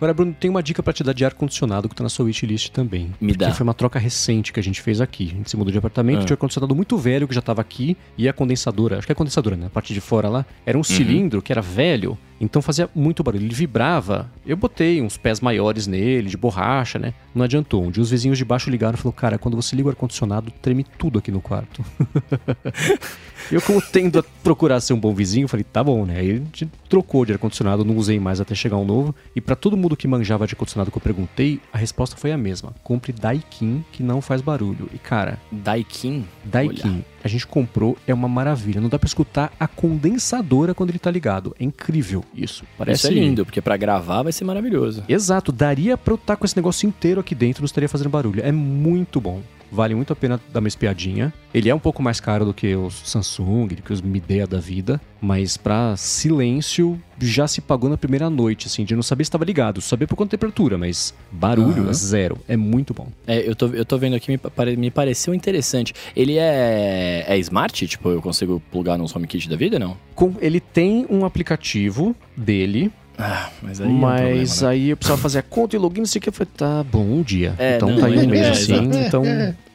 Agora, 0.00 0.14
Bruno, 0.14 0.32
tem 0.38 0.48
uma 0.50 0.62
dica 0.62 0.82
pra 0.82 0.94
te 0.94 1.04
dar 1.04 1.12
de 1.12 1.26
ar-condicionado 1.26 1.86
que 1.86 1.94
tá 1.94 2.02
na 2.02 2.08
sua 2.08 2.24
wishlist 2.24 2.70
também. 2.70 3.12
Me 3.20 3.34
dá. 3.34 3.52
foi 3.52 3.64
uma 3.64 3.74
troca 3.74 3.98
recente 3.98 4.50
que 4.50 4.58
a 4.58 4.62
gente 4.62 4.80
fez 4.80 4.98
aqui. 4.98 5.24
A 5.30 5.36
gente 5.36 5.50
se 5.50 5.56
mudou 5.58 5.70
de 5.70 5.76
apartamento, 5.76 6.20
Ah. 6.22 6.24
tinha 6.24 6.32
um 6.32 6.36
ar-condicionado 6.36 6.74
muito 6.74 6.96
velho 6.96 7.28
que 7.28 7.34
já 7.34 7.42
tava 7.42 7.60
aqui 7.60 7.96
e 8.16 8.26
a 8.26 8.32
condensadora, 8.32 8.96
acho 8.96 9.06
que 9.06 9.12
é 9.12 9.14
a 9.14 9.16
condensadora, 9.16 9.56
né? 9.56 9.66
A 9.66 9.70
parte 9.70 9.92
de 9.92 10.00
fora 10.00 10.28
lá, 10.30 10.46
era 10.64 10.78
Uhum. 10.78 10.80
um 10.80 10.84
cilindro 10.84 11.42
que 11.42 11.52
era 11.52 11.60
velho, 11.60 12.16
então 12.40 12.62
fazia 12.62 12.88
muito 12.94 13.22
barulho. 13.22 13.44
Ele 13.44 13.54
vibrava. 13.54 14.30
Eu 14.46 14.56
botei 14.56 15.02
uns 15.02 15.16
pés 15.16 15.40
maiores 15.40 15.86
nele, 15.86 16.30
de 16.30 16.36
borracha, 16.36 16.98
né? 16.98 17.12
Não 17.34 17.44
adiantou. 17.44 17.84
Um 17.84 17.90
dia 17.90 18.02
os 18.02 18.10
vizinhos 18.10 18.38
de 18.38 18.44
baixo 18.44 18.70
ligaram 18.70 18.94
e 18.94 18.96
falaram: 18.96 19.16
Cara, 19.16 19.38
quando 19.38 19.56
você 19.56 19.76
liga 19.76 19.88
o 19.88 19.90
ar-condicionado, 19.90 20.50
treme 20.62 20.84
tudo 20.98 21.18
aqui 21.18 21.30
no 21.30 21.40
quarto. 21.40 21.84
Eu, 23.50 23.60
como 23.60 23.82
tendo 23.82 24.18
a 24.18 24.22
procurar 24.44 24.80
ser 24.80 24.92
um 24.92 25.00
bom 25.00 25.12
vizinho, 25.12 25.48
falei, 25.48 25.64
tá 25.64 25.82
bom, 25.82 26.06
né? 26.06 26.18
Aí 26.18 26.42
trocou 26.88 27.24
de 27.24 27.32
ar-condicionado, 27.32 27.84
não 27.84 27.96
usei 27.96 28.20
mais 28.20 28.40
até 28.40 28.54
chegar 28.54 28.76
um 28.76 28.84
novo. 28.84 29.14
E 29.34 29.40
pra 29.40 29.56
todo 29.56 29.76
mundo 29.76 29.96
que 29.96 30.06
manjava 30.06 30.46
de 30.46 30.54
ar-condicionado 30.54 30.90
que 30.90 30.96
eu 30.96 31.02
perguntei, 31.02 31.60
a 31.72 31.78
resposta 31.78 32.16
foi 32.16 32.30
a 32.30 32.38
mesma. 32.38 32.72
Compre 32.84 33.12
Daikin, 33.12 33.84
que 33.90 34.02
não 34.02 34.20
faz 34.20 34.40
barulho. 34.40 34.88
E 34.94 34.98
cara, 34.98 35.38
Daikin. 35.50 36.24
Daikin, 36.44 37.04
a 37.22 37.28
gente 37.28 37.46
comprou, 37.46 37.96
é 38.06 38.14
uma 38.14 38.28
maravilha. 38.28 38.80
Não 38.80 38.88
dá 38.88 38.98
pra 38.98 39.06
escutar 39.06 39.52
a 39.58 39.66
condensadora 39.66 40.74
quando 40.74 40.90
ele 40.90 40.98
tá 40.98 41.10
ligado. 41.10 41.54
É 41.58 41.64
incrível 41.64 42.24
isso. 42.34 42.64
Parece 42.76 43.06
Isso 43.06 43.06
é 43.08 43.14
lindo, 43.14 43.44
porque 43.44 43.60
pra 43.60 43.76
gravar 43.76 44.22
vai 44.22 44.32
ser 44.32 44.44
maravilhoso. 44.44 45.04
Exato, 45.08 45.52
daria 45.52 45.96
pra 45.96 46.12
eu 46.12 46.16
estar 46.16 46.36
com 46.36 46.44
esse 46.44 46.56
negócio 46.56 46.86
inteiro 46.86 47.20
aqui 47.20 47.34
dentro, 47.34 47.62
não 47.62 47.66
estaria 47.66 47.88
fazendo 47.88 48.10
barulho. 48.10 48.42
É 48.44 48.52
muito 48.52 49.20
bom. 49.20 49.40
Vale 49.72 49.94
muito 49.94 50.12
a 50.12 50.16
pena 50.16 50.40
dar 50.52 50.58
uma 50.60 50.68
espiadinha. 50.68 51.32
Ele 51.54 51.68
é 51.68 51.74
um 51.74 51.78
pouco 51.78 52.02
mais 52.02 52.20
caro 52.20 52.44
do 52.44 52.52
que 52.54 52.74
os 52.74 52.94
Samsung, 53.04 53.68
do 53.68 53.82
que 53.82 53.92
os 53.92 54.00
Midea 54.00 54.46
da 54.46 54.58
vida, 54.58 55.00
mas 55.20 55.56
pra 55.56 55.96
silêncio 55.96 57.00
já 57.20 57.46
se 57.48 57.60
pagou 57.60 57.90
na 57.90 57.96
primeira 57.96 58.30
noite, 58.30 58.66
assim, 58.66 58.84
de 58.84 58.94
não 58.94 59.02
saber 59.02 59.24
se 59.24 59.28
estava 59.28 59.44
ligado, 59.44 59.80
saber 59.80 60.06
por 60.06 60.16
quanto 60.16 60.30
temperatura, 60.30 60.78
mas 60.78 61.12
barulho 61.30 61.84
Aham. 61.84 61.92
zero. 61.92 62.38
É 62.48 62.56
muito 62.56 62.94
bom. 62.94 63.08
É, 63.26 63.48
eu 63.48 63.54
tô, 63.54 63.66
eu 63.68 63.84
tô 63.84 63.98
vendo 63.98 64.14
aqui, 64.16 64.30
me, 64.30 64.38
pare- 64.38 64.76
me 64.76 64.90
pareceu 64.90 65.34
interessante. 65.34 65.92
Ele 66.16 66.36
é, 66.38 67.24
é 67.28 67.38
smart? 67.38 67.86
Tipo, 67.86 68.10
eu 68.10 68.22
consigo 68.22 68.62
plugar 68.70 68.96
nos 68.98 69.14
HomeKit 69.14 69.48
da 69.48 69.56
vida, 69.56 69.78
não? 69.78 69.96
Com- 70.14 70.34
ele 70.40 70.60
tem 70.60 71.06
um 71.10 71.24
aplicativo 71.24 72.14
dele, 72.36 72.90
Ah, 73.20 73.50
mas 73.62 73.80
aí 73.80 73.86
é 73.86 73.90
um 73.90 73.92
mas 73.94 74.20
problema, 74.20 74.62
né? 74.62 74.68
aí 74.68 74.88
eu 74.90 74.96
precisava 74.96 75.20
fazer 75.20 75.38
a 75.40 75.42
conta 75.42 75.76
e 75.76 75.78
login, 75.78 76.00
não 76.00 76.06
sei 76.06 76.18
o 76.18 76.22
que. 76.22 76.28
Eu 76.28 76.32
falei, 76.32 76.50
tá 76.56 76.82
bom, 76.84 77.02
um 77.02 77.22
dia. 77.22 77.54
É, 77.58 77.76
então 77.76 77.90
não, 77.90 78.00
tá 78.00 78.06
aí 78.06 78.16
é, 78.16 78.18
um 78.22 78.26
mês 78.26 78.46
é, 78.46 78.50
assim. 78.50 78.74
exato. 78.74 78.96
Então 78.96 79.22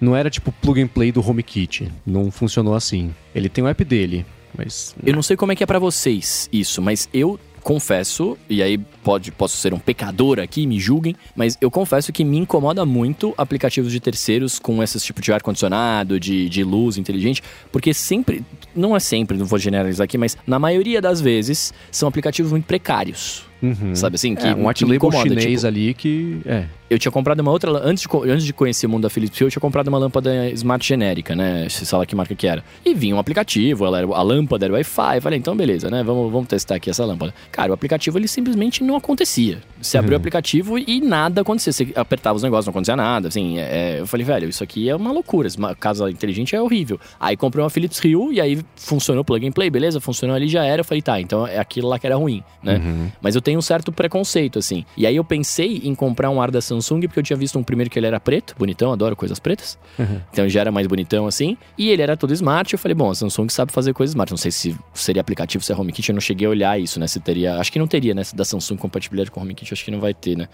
não 0.02 0.16
era 0.16 0.30
tipo 0.30 0.52
plug 0.52 0.82
and 0.82 0.88
play 0.88 1.12
do 1.12 1.28
HomeKit. 1.28 1.91
Não 2.06 2.32
funcionou 2.32 2.74
assim. 2.74 3.14
Ele 3.34 3.48
tem 3.48 3.64
o 3.64 3.68
app 3.68 3.86
dele, 3.86 4.26
mas. 4.58 4.96
Eu 5.06 5.14
não 5.14 5.22
sei 5.22 5.38
como 5.38 5.52
é 5.52 5.56
que 5.56 5.64
é 5.64 5.68
pra 5.68 5.80
vocês 5.80 6.50
isso, 6.52 6.82
mas 6.82 7.08
eu 7.14 7.39
confesso, 7.66 8.38
e 8.47 8.61
aí 8.61 8.78
pode, 8.78 9.32
posso 9.32 9.57
ser 9.57 9.74
um 9.74 9.80
pecador 9.80 10.39
aqui, 10.39 10.68
me 10.68 10.80
julguem, 10.80 11.16
mas 11.36 11.57
eu 11.59 11.72
confesso 11.72 12.13
que 12.13 12.24
me 12.24 12.38
incomoda 12.38 12.86
muito 12.86 13.34
aplicativos 13.36 13.91
de 13.91 13.99
terceiros 13.99 14.59
com 14.59 14.84
esses 14.84 15.03
tipo 15.03 15.20
de 15.20 15.34
ar-condicionado, 15.34 16.20
de, 16.20 16.47
de 16.47 16.63
luz 16.63 16.95
inteligente, 16.95 17.41
porque 17.72 17.91
sempre, 17.91 18.45
não 18.76 18.95
é 18.95 18.99
sempre, 18.99 19.36
não 19.36 19.47
vou 19.47 19.57
generalizar 19.57 20.05
aqui, 20.05 20.16
mas 20.16 20.38
na 20.45 20.59
maioria 20.59 21.01
das 21.01 21.20
vezes 21.20 21.74
são 21.91 22.07
aplicativos 22.07 22.51
muito 22.51 22.66
precários. 22.66 23.43
Uhum. 23.66 23.95
Sabe 23.95 24.16
assim? 24.16 24.36
Que, 24.36 24.47
É, 24.47 24.55
um 24.55 24.68
white 24.68 24.84
label 24.84 24.97
incomoda, 24.97 25.30
chinês 25.30 25.61
tipo, 25.61 25.68
ali 25.68 25.93
que. 25.93 26.41
É. 26.45 26.66
eu 26.89 26.99
tinha 26.99 27.11
comprado 27.11 27.39
uma 27.39 27.51
outra. 27.51 27.72
Antes 27.72 28.03
de, 28.03 28.32
antes 28.32 28.45
de 28.45 28.53
conhecer 28.53 28.86
o 28.86 28.89
mundo 28.89 29.03
da 29.03 29.09
Philips 29.09 29.39
Hue, 29.39 29.47
eu 29.47 29.51
tinha 29.51 29.61
comprado 29.61 29.88
uma 29.88 29.97
lâmpada 29.97 30.49
smart 30.51 30.86
genérica, 30.86 31.36
né? 31.36 31.68
Sei 31.70 31.97
lá 31.97 32.05
que 32.05 32.16
marca 32.16 32.36
que 32.36 32.47
era. 32.47 32.63
E 32.86 32.93
vinha 32.93 33.16
um 33.16 33.20
aplicativo, 33.20 33.86
ela 33.86 33.99
era, 33.99 34.07
a 34.07 34.22
lâmpada 34.22 34.66
era 34.66 34.74
Wi-Fi. 34.74 35.22
Falei, 35.22 35.39
então 35.39 35.55
beleza, 35.55 35.89
né? 35.89 36.03
Vamos, 36.03 36.32
vamos 36.32 36.47
testar 36.47 36.76
aqui 36.76 36.89
essa 36.89 37.05
lâmpada. 37.05 37.34
Cara, 37.51 37.72
o 37.72 37.74
aplicativo 37.74 38.18
ele 38.18 38.28
simplesmente 38.28 38.84
não 38.84 38.95
acontecia. 38.95 39.59
Você 39.82 39.97
abriu 39.97 40.13
o 40.13 40.18
aplicativo 40.18 40.78
e 40.78 41.01
nada 41.01 41.41
acontecia. 41.41 41.72
Você 41.72 41.88
apertava 41.95 42.36
os 42.36 42.43
negócios, 42.43 42.66
não 42.66 42.72
acontecia 42.72 42.95
nada. 42.95 43.28
Assim, 43.28 43.59
é, 43.59 43.99
eu 43.99 44.07
falei, 44.07 44.26
velho, 44.26 44.49
isso 44.49 44.63
aqui 44.63 44.89
é 44.89 44.95
uma 44.95 45.11
loucura. 45.11 45.47
Uma 45.57 45.76
casa 45.76 46.09
inteligente 46.09 46.55
é 46.55 46.61
horrível. 46.61 46.99
Aí 47.20 47.38
comprei 47.38 47.63
uma 47.63 47.70
Philips 47.70 47.99
Hue 48.03 48.36
e 48.36 48.41
aí 48.41 48.59
funcionou 48.76 49.24
plug 49.24 49.47
and 49.47 49.51
play, 49.51 49.70
beleza? 49.70 49.99
Funcionou 49.99 50.36
ali 50.36 50.47
já 50.47 50.63
era. 50.63 50.82
Eu 50.82 50.86
falei, 50.86 51.01
tá, 51.01 51.20
então 51.20 51.45
é 51.45 51.59
aquilo 51.59 51.88
lá 51.88 51.99
que 51.99 52.05
era 52.07 52.16
ruim, 52.16 52.43
né? 52.63 52.82
Mas 53.22 53.36
eu 53.36 53.41
tenho 53.41 53.55
um 53.58 53.62
certo 53.62 53.91
preconceito, 53.91 54.60
assim. 54.60 54.86
E 54.97 55.06
aí 55.06 55.16
eu 55.16 55.24
pensei 55.24 55.82
em 55.84 55.95
comprar 55.95 56.30
um 56.30 56.41
ar 56.41 56.51
da 56.51 56.62
Samsung, 56.62 57.01
porque 57.01 57.20
eu 57.20 57.24
tinha 57.24 57.38
visto 57.38 57.58
um 57.58 57.64
primeiro 57.64 57.89
que 57.89 57.97
ele 57.97 58.08
era 58.08 58.20
preto, 58.20 58.56
bonitão, 58.58 58.91
adoro 58.91 59.16
coisas 59.16 59.39
pretas. 59.39 59.78
Então 60.32 60.47
já 60.47 60.62
era 60.62 60.72
mais 60.72 60.88
bonitão, 60.88 61.28
assim. 61.28 61.58
E 61.78 61.89
ele 61.89 62.01
era 62.01 62.16
todo 62.18 62.34
smart. 62.34 62.74
Eu 62.74 62.80
falei, 62.80 62.95
bom, 62.95 63.10
a 63.10 63.16
Samsung 63.16 63.49
sabe 63.49 63.72
fazer 63.72 63.93
coisas 63.93 64.12
smart. 64.12 64.32
Não 64.32 64.38
sei 64.38 64.51
se 64.51 64.78
seria 64.93 65.22
aplicativo, 65.22 65.64
se 65.64 65.72
é 65.72 65.76
HomeKit. 65.76 66.10
Eu 66.10 66.14
não 66.14 66.22
cheguei 66.22 66.47
a 66.47 66.49
olhar 66.49 66.80
isso, 66.80 66.99
né? 66.99 67.08
Se 67.08 67.20
teria... 67.20 67.58
Acho 67.58 67.72
que 67.72 67.80
não 67.80 67.88
teria, 67.88 68.14
né? 68.14 68.24
Da 68.34 68.45
Samsung 68.45 68.78
compatibilidade 68.78 69.32
com 69.32 69.41
HomeKit, 69.41 69.74
acho 69.74 69.86
que 69.86 69.91
não 69.91 69.99
vai 69.99 70.14
ter, 70.14 70.38
né? 70.38 70.47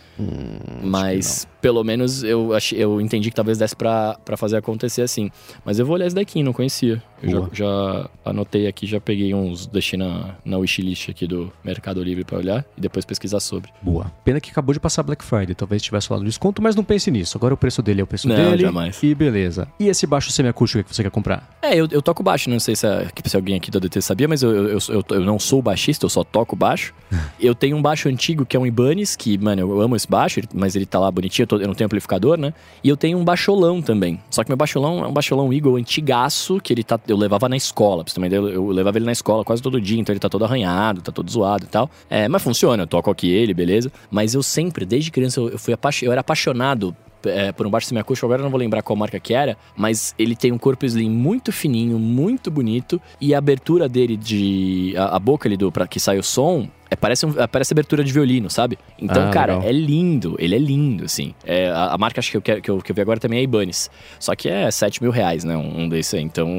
Mas 0.83 1.47
pelo 1.61 1.83
menos 1.83 2.23
eu, 2.23 2.53
achei, 2.53 2.77
eu 2.83 2.99
entendi 2.99 3.29
que 3.29 3.35
talvez 3.35 3.57
desse 3.57 3.75
pra, 3.75 4.17
pra 4.25 4.35
fazer 4.35 4.57
acontecer 4.57 5.01
assim. 5.01 5.29
Mas 5.63 5.79
eu 5.79 5.85
vou 5.85 5.95
olhar 5.95 6.07
esse 6.07 6.15
daqui, 6.15 6.41
não 6.43 6.53
conhecia. 6.53 7.01
Eu 7.21 7.49
já, 7.53 7.65
já 7.65 8.09
anotei 8.25 8.67
aqui, 8.67 8.87
já 8.87 8.99
peguei 8.99 9.33
uns, 9.33 9.67
deixei 9.67 9.97
na, 9.97 10.35
na 10.43 10.57
wishlist 10.57 11.09
aqui 11.09 11.27
do 11.27 11.51
Mercado 11.63 12.03
Livre 12.03 12.23
pra 12.23 12.37
olhar. 12.37 12.65
E 12.81 12.83
depois 12.83 13.05
pesquisar 13.05 13.39
sobre. 13.39 13.71
Boa. 13.81 14.11
Pena 14.23 14.39
que 14.41 14.49
acabou 14.51 14.73
de 14.73 14.79
passar 14.79 15.03
Black 15.03 15.23
Friday. 15.23 15.55
Talvez 15.55 15.81
tivesse 15.81 16.09
no 16.11 16.23
desconto, 16.23 16.61
mas 16.61 16.75
não 16.75 16.83
pense 16.83 17.09
nisso. 17.09 17.37
Agora 17.37 17.53
o 17.53 17.57
preço 17.57 17.81
dele 17.81 18.01
é 18.01 18.03
o 18.03 18.07
preço 18.07 18.27
Não, 18.27 18.35
dele. 18.35 18.63
jamais. 18.63 19.01
E 19.01 19.15
beleza. 19.15 19.67
E 19.79 19.87
esse 19.87 20.05
baixo 20.05 20.31
semiacústico 20.31 20.83
que 20.83 20.95
você 20.95 21.03
quer 21.03 21.11
comprar? 21.11 21.49
É, 21.61 21.75
eu, 21.75 21.87
eu 21.91 22.01
toco 22.01 22.21
baixo, 22.23 22.49
não 22.49 22.59
sei 22.59 22.75
se, 22.75 22.85
a- 22.87 23.05
se 23.25 23.35
alguém 23.35 23.55
aqui 23.55 23.69
da 23.71 23.79
DT 23.79 24.01
sabia, 24.01 24.27
mas 24.27 24.41
eu, 24.43 24.51
eu, 24.69 24.79
eu, 24.89 25.05
eu 25.11 25.21
não 25.21 25.39
sou 25.39 25.61
baixista, 25.61 26.05
eu 26.05 26.09
só 26.09 26.23
toco 26.23 26.55
baixo. 26.55 26.93
eu 27.39 27.53
tenho 27.55 27.77
um 27.77 27.81
baixo 27.81 28.09
antigo 28.09 28.45
que 28.45 28.57
é 28.57 28.59
um 28.59 28.65
Ibanez, 28.65 29.15
que, 29.15 29.37
mano, 29.37 29.61
eu 29.61 29.81
amo 29.81 29.95
esse 29.95 30.07
baixo, 30.07 30.41
mas 30.53 30.75
ele 30.75 30.85
tá 30.85 30.99
lá 30.99 31.09
bonitinho, 31.11 31.43
eu, 31.43 31.47
tô- 31.47 31.57
eu 31.57 31.67
não 31.67 31.75
tenho 31.75 31.85
amplificador, 31.85 32.37
né? 32.37 32.53
E 32.83 32.89
eu 32.89 32.97
tenho 32.97 33.17
um 33.17 33.23
baixolão 33.23 33.81
também. 33.81 34.19
Só 34.29 34.43
que 34.43 34.49
meu 34.49 34.57
baixolão 34.57 35.03
é 35.03 35.07
um 35.07 35.13
baixolão 35.13 35.53
Eagle 35.53 35.77
antigaço, 35.77 36.59
que 36.61 36.73
ele 36.73 36.83
tá. 36.83 36.99
Eu 37.07 37.17
levava 37.17 37.47
na 37.47 37.55
escola, 37.55 38.03
pra 38.03 38.13
você 38.13 38.19
ideia, 38.21 38.39
eu, 38.39 38.49
eu 38.49 38.67
levava 38.67 38.97
ele 38.97 39.05
na 39.05 39.11
escola 39.11 39.43
quase 39.43 39.61
todo 39.61 39.79
dia, 39.79 39.99
então 39.99 40.11
ele 40.13 40.19
tá 40.19 40.29
todo 40.29 40.43
arranhado, 40.45 41.01
tá 41.01 41.11
todo 41.11 41.29
zoado 41.29 41.65
e 41.65 41.67
tal. 41.67 41.89
É, 42.09 42.27
mas 42.27 42.41
funciona, 42.41 42.70
eu 42.79 42.87
toco 42.87 43.11
aqui 43.11 43.29
ele, 43.29 43.53
beleza. 43.53 43.91
Mas 44.09 44.33
eu 44.33 44.41
sempre, 44.41 44.85
desde 44.85 45.11
criança, 45.11 45.39
eu, 45.39 45.57
fui 45.59 45.73
eu 46.01 46.11
era 46.11 46.21
apaixonado 46.21 46.95
é, 47.25 47.51
por 47.51 47.67
um 47.67 47.69
baixo 47.69 47.87
semiacústico, 47.87 48.25
agora 48.25 48.41
eu 48.41 48.43
não 48.43 48.51
vou 48.51 48.59
lembrar 48.59 48.81
qual 48.81 48.95
marca 48.95 49.19
que 49.19 49.33
era, 49.33 49.57
mas 49.75 50.15
ele 50.17 50.35
tem 50.35 50.51
um 50.51 50.57
corpo 50.57 50.85
slim 50.85 51.09
muito 51.09 51.51
fininho, 51.51 51.99
muito 51.99 52.49
bonito, 52.49 53.01
e 53.19 53.33
a 53.33 53.37
abertura 53.37 53.87
dele 53.87 54.17
de. 54.17 54.93
A, 54.97 55.15
a 55.15 55.19
boca 55.19 55.47
ali 55.47 55.57
do, 55.57 55.71
pra 55.71 55.87
que 55.87 55.99
sai 55.99 56.17
o 56.17 56.23
som. 56.23 56.67
É, 56.91 56.95
parece, 56.97 57.25
um, 57.25 57.31
parece 57.49 57.73
abertura 57.73 58.03
de 58.03 58.11
violino, 58.11 58.49
sabe? 58.49 58.77
Então, 58.99 59.29
Ah, 59.29 59.31
cara, 59.31 59.53
legal. 59.55 59.69
é 59.69 59.71
lindo, 59.71 60.35
ele 60.37 60.53
é 60.55 60.59
lindo, 60.59 61.05
assim. 61.05 61.33
É, 61.45 61.69
a, 61.69 61.93
a 61.93 61.97
marca 61.97 62.19
acho 62.19 62.29
que 62.29 62.35
eu, 62.35 62.41
quero, 62.41 62.61
que, 62.61 62.69
eu, 62.69 62.79
que 62.79 62.91
eu 62.91 62.95
vi 62.95 63.01
agora 63.01 63.17
também 63.17 63.39
é 63.39 63.43
Ibanez. 63.43 63.89
Só 64.19 64.35
que 64.35 64.49
é 64.49 64.69
7 64.69 65.01
mil 65.01 65.09
reais, 65.09 65.45
né? 65.45 65.55
Um, 65.55 65.83
um 65.83 65.89
desse 65.89 66.17
aí. 66.17 66.21
Então, 66.21 66.49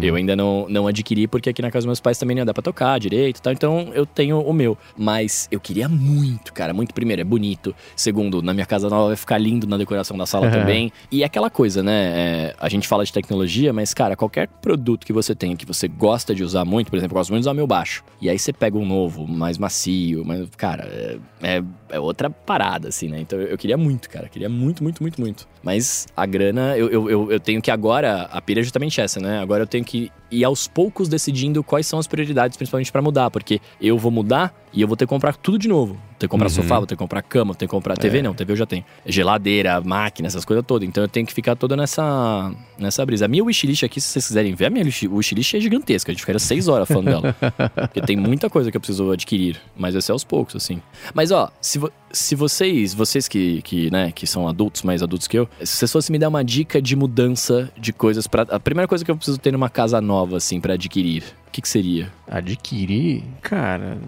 eu 0.00 0.14
ainda 0.14 0.34
não, 0.34 0.66
não 0.66 0.86
adquiri, 0.86 1.26
porque 1.28 1.50
aqui 1.50 1.60
na 1.60 1.68
casa 1.70 1.80
dos 1.80 1.86
meus 1.86 2.00
pais 2.00 2.18
também 2.18 2.34
não 2.34 2.44
dá 2.46 2.54
pra 2.54 2.62
tocar 2.62 2.98
direito 2.98 3.36
e 3.36 3.42
tal. 3.42 3.52
Então, 3.52 3.90
eu 3.92 4.06
tenho 4.06 4.40
o 4.40 4.52
meu. 4.54 4.78
Mas 4.96 5.46
eu 5.50 5.60
queria 5.60 5.88
muito, 5.90 6.54
cara. 6.54 6.72
Muito, 6.72 6.94
primeiro, 6.94 7.20
é 7.20 7.24
bonito. 7.24 7.74
Segundo, 7.94 8.40
na 8.40 8.54
minha 8.54 8.64
casa 8.66 8.88
nova 8.88 9.08
vai 9.08 9.16
ficar 9.16 9.36
lindo 9.36 9.66
na 9.66 9.76
decoração 9.76 10.16
da 10.16 10.24
sala 10.24 10.46
Uhum. 10.46 10.52
também. 10.58 10.90
E 11.10 11.22
é 11.22 11.26
aquela 11.26 11.50
coisa, 11.50 11.82
né? 11.82 11.92
é, 11.92 12.54
a 12.58 12.68
gente 12.70 12.88
fala 12.88 13.04
de 13.04 13.12
tecnologia, 13.12 13.72
mas, 13.74 13.92
cara, 13.92 14.16
qualquer 14.16 14.48
produto 14.48 15.04
que 15.06 15.12
você 15.12 15.34
tenha 15.34 15.54
que 15.54 15.66
você 15.66 15.86
gosta 15.86 16.34
de 16.34 16.42
usar 16.42 16.64
muito, 16.64 16.90
por 16.90 16.96
exemplo, 16.96 17.14
eu 17.14 17.20
gosto 17.20 17.30
muito 17.30 17.42
de 17.42 17.48
usar 17.48 17.52
meu 17.54 17.66
baixo. 17.66 18.02
E 18.22 18.30
aí 18.30 18.38
você 18.38 18.54
pega 18.54 18.78
um 18.78 18.86
novo, 18.86 19.28
mais 19.28 19.58
macio, 19.58 19.81
mas, 20.24 20.48
cara, 20.56 20.84
é, 20.84 21.18
é, 21.42 21.62
é 21.90 22.00
outra 22.00 22.30
parada, 22.30 22.88
assim, 22.88 23.08
né? 23.08 23.20
Então 23.20 23.40
eu, 23.40 23.48
eu 23.48 23.58
queria 23.58 23.76
muito, 23.76 24.08
cara. 24.08 24.28
Queria 24.28 24.48
muito, 24.48 24.82
muito, 24.82 25.02
muito, 25.02 25.20
muito. 25.20 25.48
Mas 25.62 26.06
a 26.16 26.26
grana, 26.26 26.76
eu, 26.76 26.88
eu, 26.90 27.10
eu, 27.10 27.32
eu 27.32 27.40
tenho 27.40 27.62
que 27.62 27.70
agora. 27.70 28.22
A 28.32 28.40
pira 28.40 28.60
é 28.60 28.62
justamente 28.62 29.00
essa, 29.00 29.20
né? 29.20 29.40
Agora 29.40 29.62
eu 29.62 29.66
tenho 29.66 29.84
que 29.84 30.10
ir 30.30 30.44
aos 30.44 30.66
poucos 30.66 31.08
decidindo 31.08 31.62
quais 31.62 31.86
são 31.86 31.98
as 31.98 32.06
prioridades, 32.06 32.56
principalmente 32.56 32.90
pra 32.90 33.02
mudar, 33.02 33.30
porque 33.30 33.60
eu 33.80 33.98
vou 33.98 34.10
mudar 34.10 34.52
e 34.72 34.80
eu 34.80 34.88
vou 34.88 34.96
ter 34.96 35.04
que 35.04 35.10
comprar 35.10 35.36
tudo 35.36 35.58
de 35.58 35.68
novo. 35.68 35.92
Vou 35.94 36.02
ter 36.18 36.26
que 36.26 36.28
comprar 36.28 36.46
Uhum. 36.48 36.54
sofá, 36.54 36.78
vou 36.78 36.86
ter 36.86 36.94
que 36.94 36.98
comprar 36.98 37.20
cama, 37.22 37.46
vou 37.46 37.54
ter 37.54 37.66
que 37.66 37.70
comprar 37.70 37.96
TV, 37.98 38.22
não, 38.22 38.32
TV 38.32 38.52
eu 38.52 38.56
já 38.56 38.64
tenho. 38.66 38.84
Geladeira, 39.04 39.80
máquina, 39.82 40.26
essas 40.28 40.44
coisas 40.44 40.64
todas. 40.66 40.88
Então 40.88 41.04
eu 41.04 41.08
tenho 41.08 41.26
que 41.26 41.32
ficar 41.34 41.54
toda 41.54 41.76
nessa, 41.76 42.50
nessa 42.78 43.04
brisa. 43.04 43.26
A 43.26 43.28
minha 43.28 43.44
wishlist 43.44 43.82
aqui, 43.84 44.00
se 44.00 44.08
vocês 44.08 44.26
quiserem 44.28 44.54
ver, 44.54 44.66
a 44.66 44.70
minha 44.70 44.84
wish- 44.84 45.06
wishlist 45.06 45.54
é 45.54 45.60
gigantesca. 45.60 46.10
A 46.10 46.14
gente 46.14 46.20
ficaria 46.22 46.38
seis 46.38 46.66
horas 46.68 46.88
falando 46.88 47.06
dela. 47.06 47.36
Porque 47.92 48.00
tem 48.00 48.16
muita 48.16 48.48
coisa 48.48 48.70
que 48.70 48.76
eu 48.76 48.80
preciso 48.80 49.10
adquirir. 49.12 49.60
Mas 49.76 49.92
vai 49.94 50.00
ser 50.02 50.12
aos 50.12 50.24
poucos, 50.24 50.56
assim. 50.56 50.80
Mas 51.12 51.30
ó, 51.30 51.50
se, 51.60 51.78
vo- 51.78 51.92
se 52.10 52.34
vocês, 52.34 52.94
vocês 52.94 53.28
que, 53.28 53.60
que, 53.62 53.90
né, 53.90 54.10
que 54.12 54.26
são 54.26 54.48
adultos, 54.48 54.82
mais 54.82 55.02
adultos 55.02 55.28
que 55.28 55.38
eu, 55.38 55.48
se 55.60 55.76
vocês 55.76 55.92
fossem 55.92 56.12
me 56.12 56.18
dar 56.18 56.28
uma 56.28 56.44
dica 56.44 56.80
de 56.80 56.96
mudança 56.96 57.70
de 57.78 57.92
coisas 57.92 58.26
para 58.26 58.42
A 58.42 58.60
primeira 58.60 58.88
coisa 58.88 59.04
que 59.04 59.10
eu 59.10 59.16
preciso 59.16 59.38
ter 59.38 59.52
numa 59.52 59.68
casa 59.68 60.00
nova, 60.00 60.36
assim, 60.36 60.60
pra 60.60 60.74
adquirir, 60.74 61.24
que, 61.52 61.60
que 61.62 61.68
seria? 61.68 62.10
Adquirir? 62.28 63.22
Cara. 63.42 63.98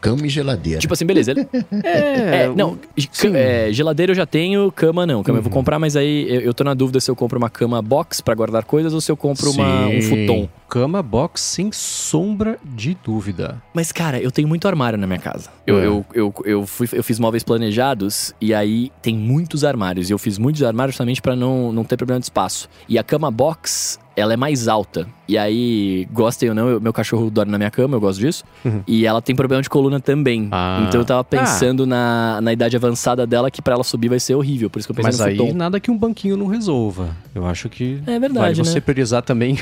Cama 0.00 0.26
e 0.26 0.28
geladeira. 0.28 0.80
Tipo 0.80 0.92
assim, 0.94 1.06
beleza. 1.06 1.30
ele- 1.30 1.48
É. 1.84 2.42
É, 2.44 2.48
não, 2.54 2.78
sim. 3.12 3.28
Uhum. 3.28 3.36
é, 3.36 3.72
geladeira 3.72 4.10
eu 4.12 4.16
já 4.16 4.26
tenho, 4.26 4.70
cama 4.72 5.06
não. 5.06 5.22
Cama 5.22 5.38
eu 5.38 5.42
vou 5.42 5.52
comprar, 5.52 5.78
mas 5.78 5.94
aí 5.96 6.26
eu, 6.28 6.40
eu 6.40 6.54
tô 6.54 6.64
na 6.64 6.74
dúvida 6.74 6.98
se 7.00 7.10
eu 7.10 7.14
compro 7.16 7.38
uma 7.38 7.48
cama 7.48 7.80
box 7.80 8.20
pra 8.20 8.34
guardar 8.34 8.64
coisas 8.64 8.92
ou 8.92 9.00
se 9.00 9.10
eu 9.10 9.16
compro 9.16 9.50
uma, 9.52 9.86
um 9.86 10.02
futon. 10.02 10.48
Cama 10.68 11.02
box 11.02 11.40
sem 11.40 11.70
sombra 11.72 12.58
de 12.64 12.96
dúvida. 13.04 13.60
Mas, 13.72 13.92
cara, 13.92 14.20
eu 14.20 14.30
tenho 14.30 14.48
muito 14.48 14.66
armário 14.66 14.98
na 14.98 15.06
minha 15.06 15.18
casa. 15.18 15.48
Eu, 15.66 15.78
É. 15.78 15.86
eu, 15.86 16.04
eu, 16.12 16.34
eu, 16.44 16.66
fui, 16.66 16.88
eu 16.92 17.02
fiz 17.04 17.18
móveis 17.20 17.42
planejados 17.44 18.34
e 18.40 18.52
aí 18.52 18.90
tem 19.00 19.14
muitos 19.16 19.64
armários. 19.64 20.10
E 20.10 20.12
eu 20.12 20.18
fiz 20.18 20.38
muitos 20.38 20.62
armários 20.64 20.94
justamente 20.94 21.22
pra 21.22 21.36
não, 21.36 21.72
não 21.72 21.84
ter 21.84 21.96
problema 21.96 22.18
de 22.20 22.26
espaço. 22.26 22.68
E 22.88 22.98
a 22.98 23.02
cama 23.04 23.30
box, 23.30 23.98
ela 24.16 24.32
é 24.32 24.36
mais 24.36 24.68
alta. 24.68 25.06
E 25.28 25.38
aí, 25.38 26.06
gostem 26.12 26.48
ou 26.48 26.54
não, 26.54 26.68
eu- 26.68 26.80
meu 26.80 26.92
cachorro 26.92 27.30
dorme 27.30 27.52
na 27.52 27.58
minha 27.58 27.70
cama, 27.70 27.96
eu 27.96 28.00
gosto 28.00 28.18
disso. 28.20 28.44
Uhum. 28.64 28.82
E 28.86 29.06
ela 29.06 29.22
tem 29.22 29.34
problema 29.34 29.62
de 29.62 29.68
coluna 29.70 30.00
também. 30.00 30.48
Ah. 30.50 30.84
Então 30.88 31.00
eu 31.00 31.04
tava 31.04 31.22
pensando 31.24 31.86
na, 31.86 32.40
na 32.40 32.52
idade 32.52 32.76
avançada 32.76 33.26
dela 33.26 33.50
que 33.50 33.62
pra 33.62 33.74
ela 33.74 33.84
subir 33.84 34.08
vai 34.08 34.18
ser 34.20 34.34
horrível. 34.34 34.68
Por 34.68 34.78
isso 34.80 34.88
que 34.88 34.92
eu 34.92 34.96
pensei 34.96 35.10
Mas 35.12 35.18
no 35.20 35.24
aí 35.26 35.36
futon. 35.36 35.54
nada 35.56 35.78
que 35.80 35.90
um 35.90 35.96
banquinho 35.96 36.36
não 36.36 36.46
resolva. 36.46 37.10
Eu 37.34 37.46
acho 37.46 37.68
que 37.68 38.00
É 38.06 38.18
verdade, 38.18 38.38
vale 38.38 38.54
você 38.56 38.74
né? 38.74 38.80
priorizar 38.80 39.22
também 39.22 39.58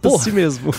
Porra. 0.00 0.16
assim 0.16 0.32
mesmo. 0.32 0.72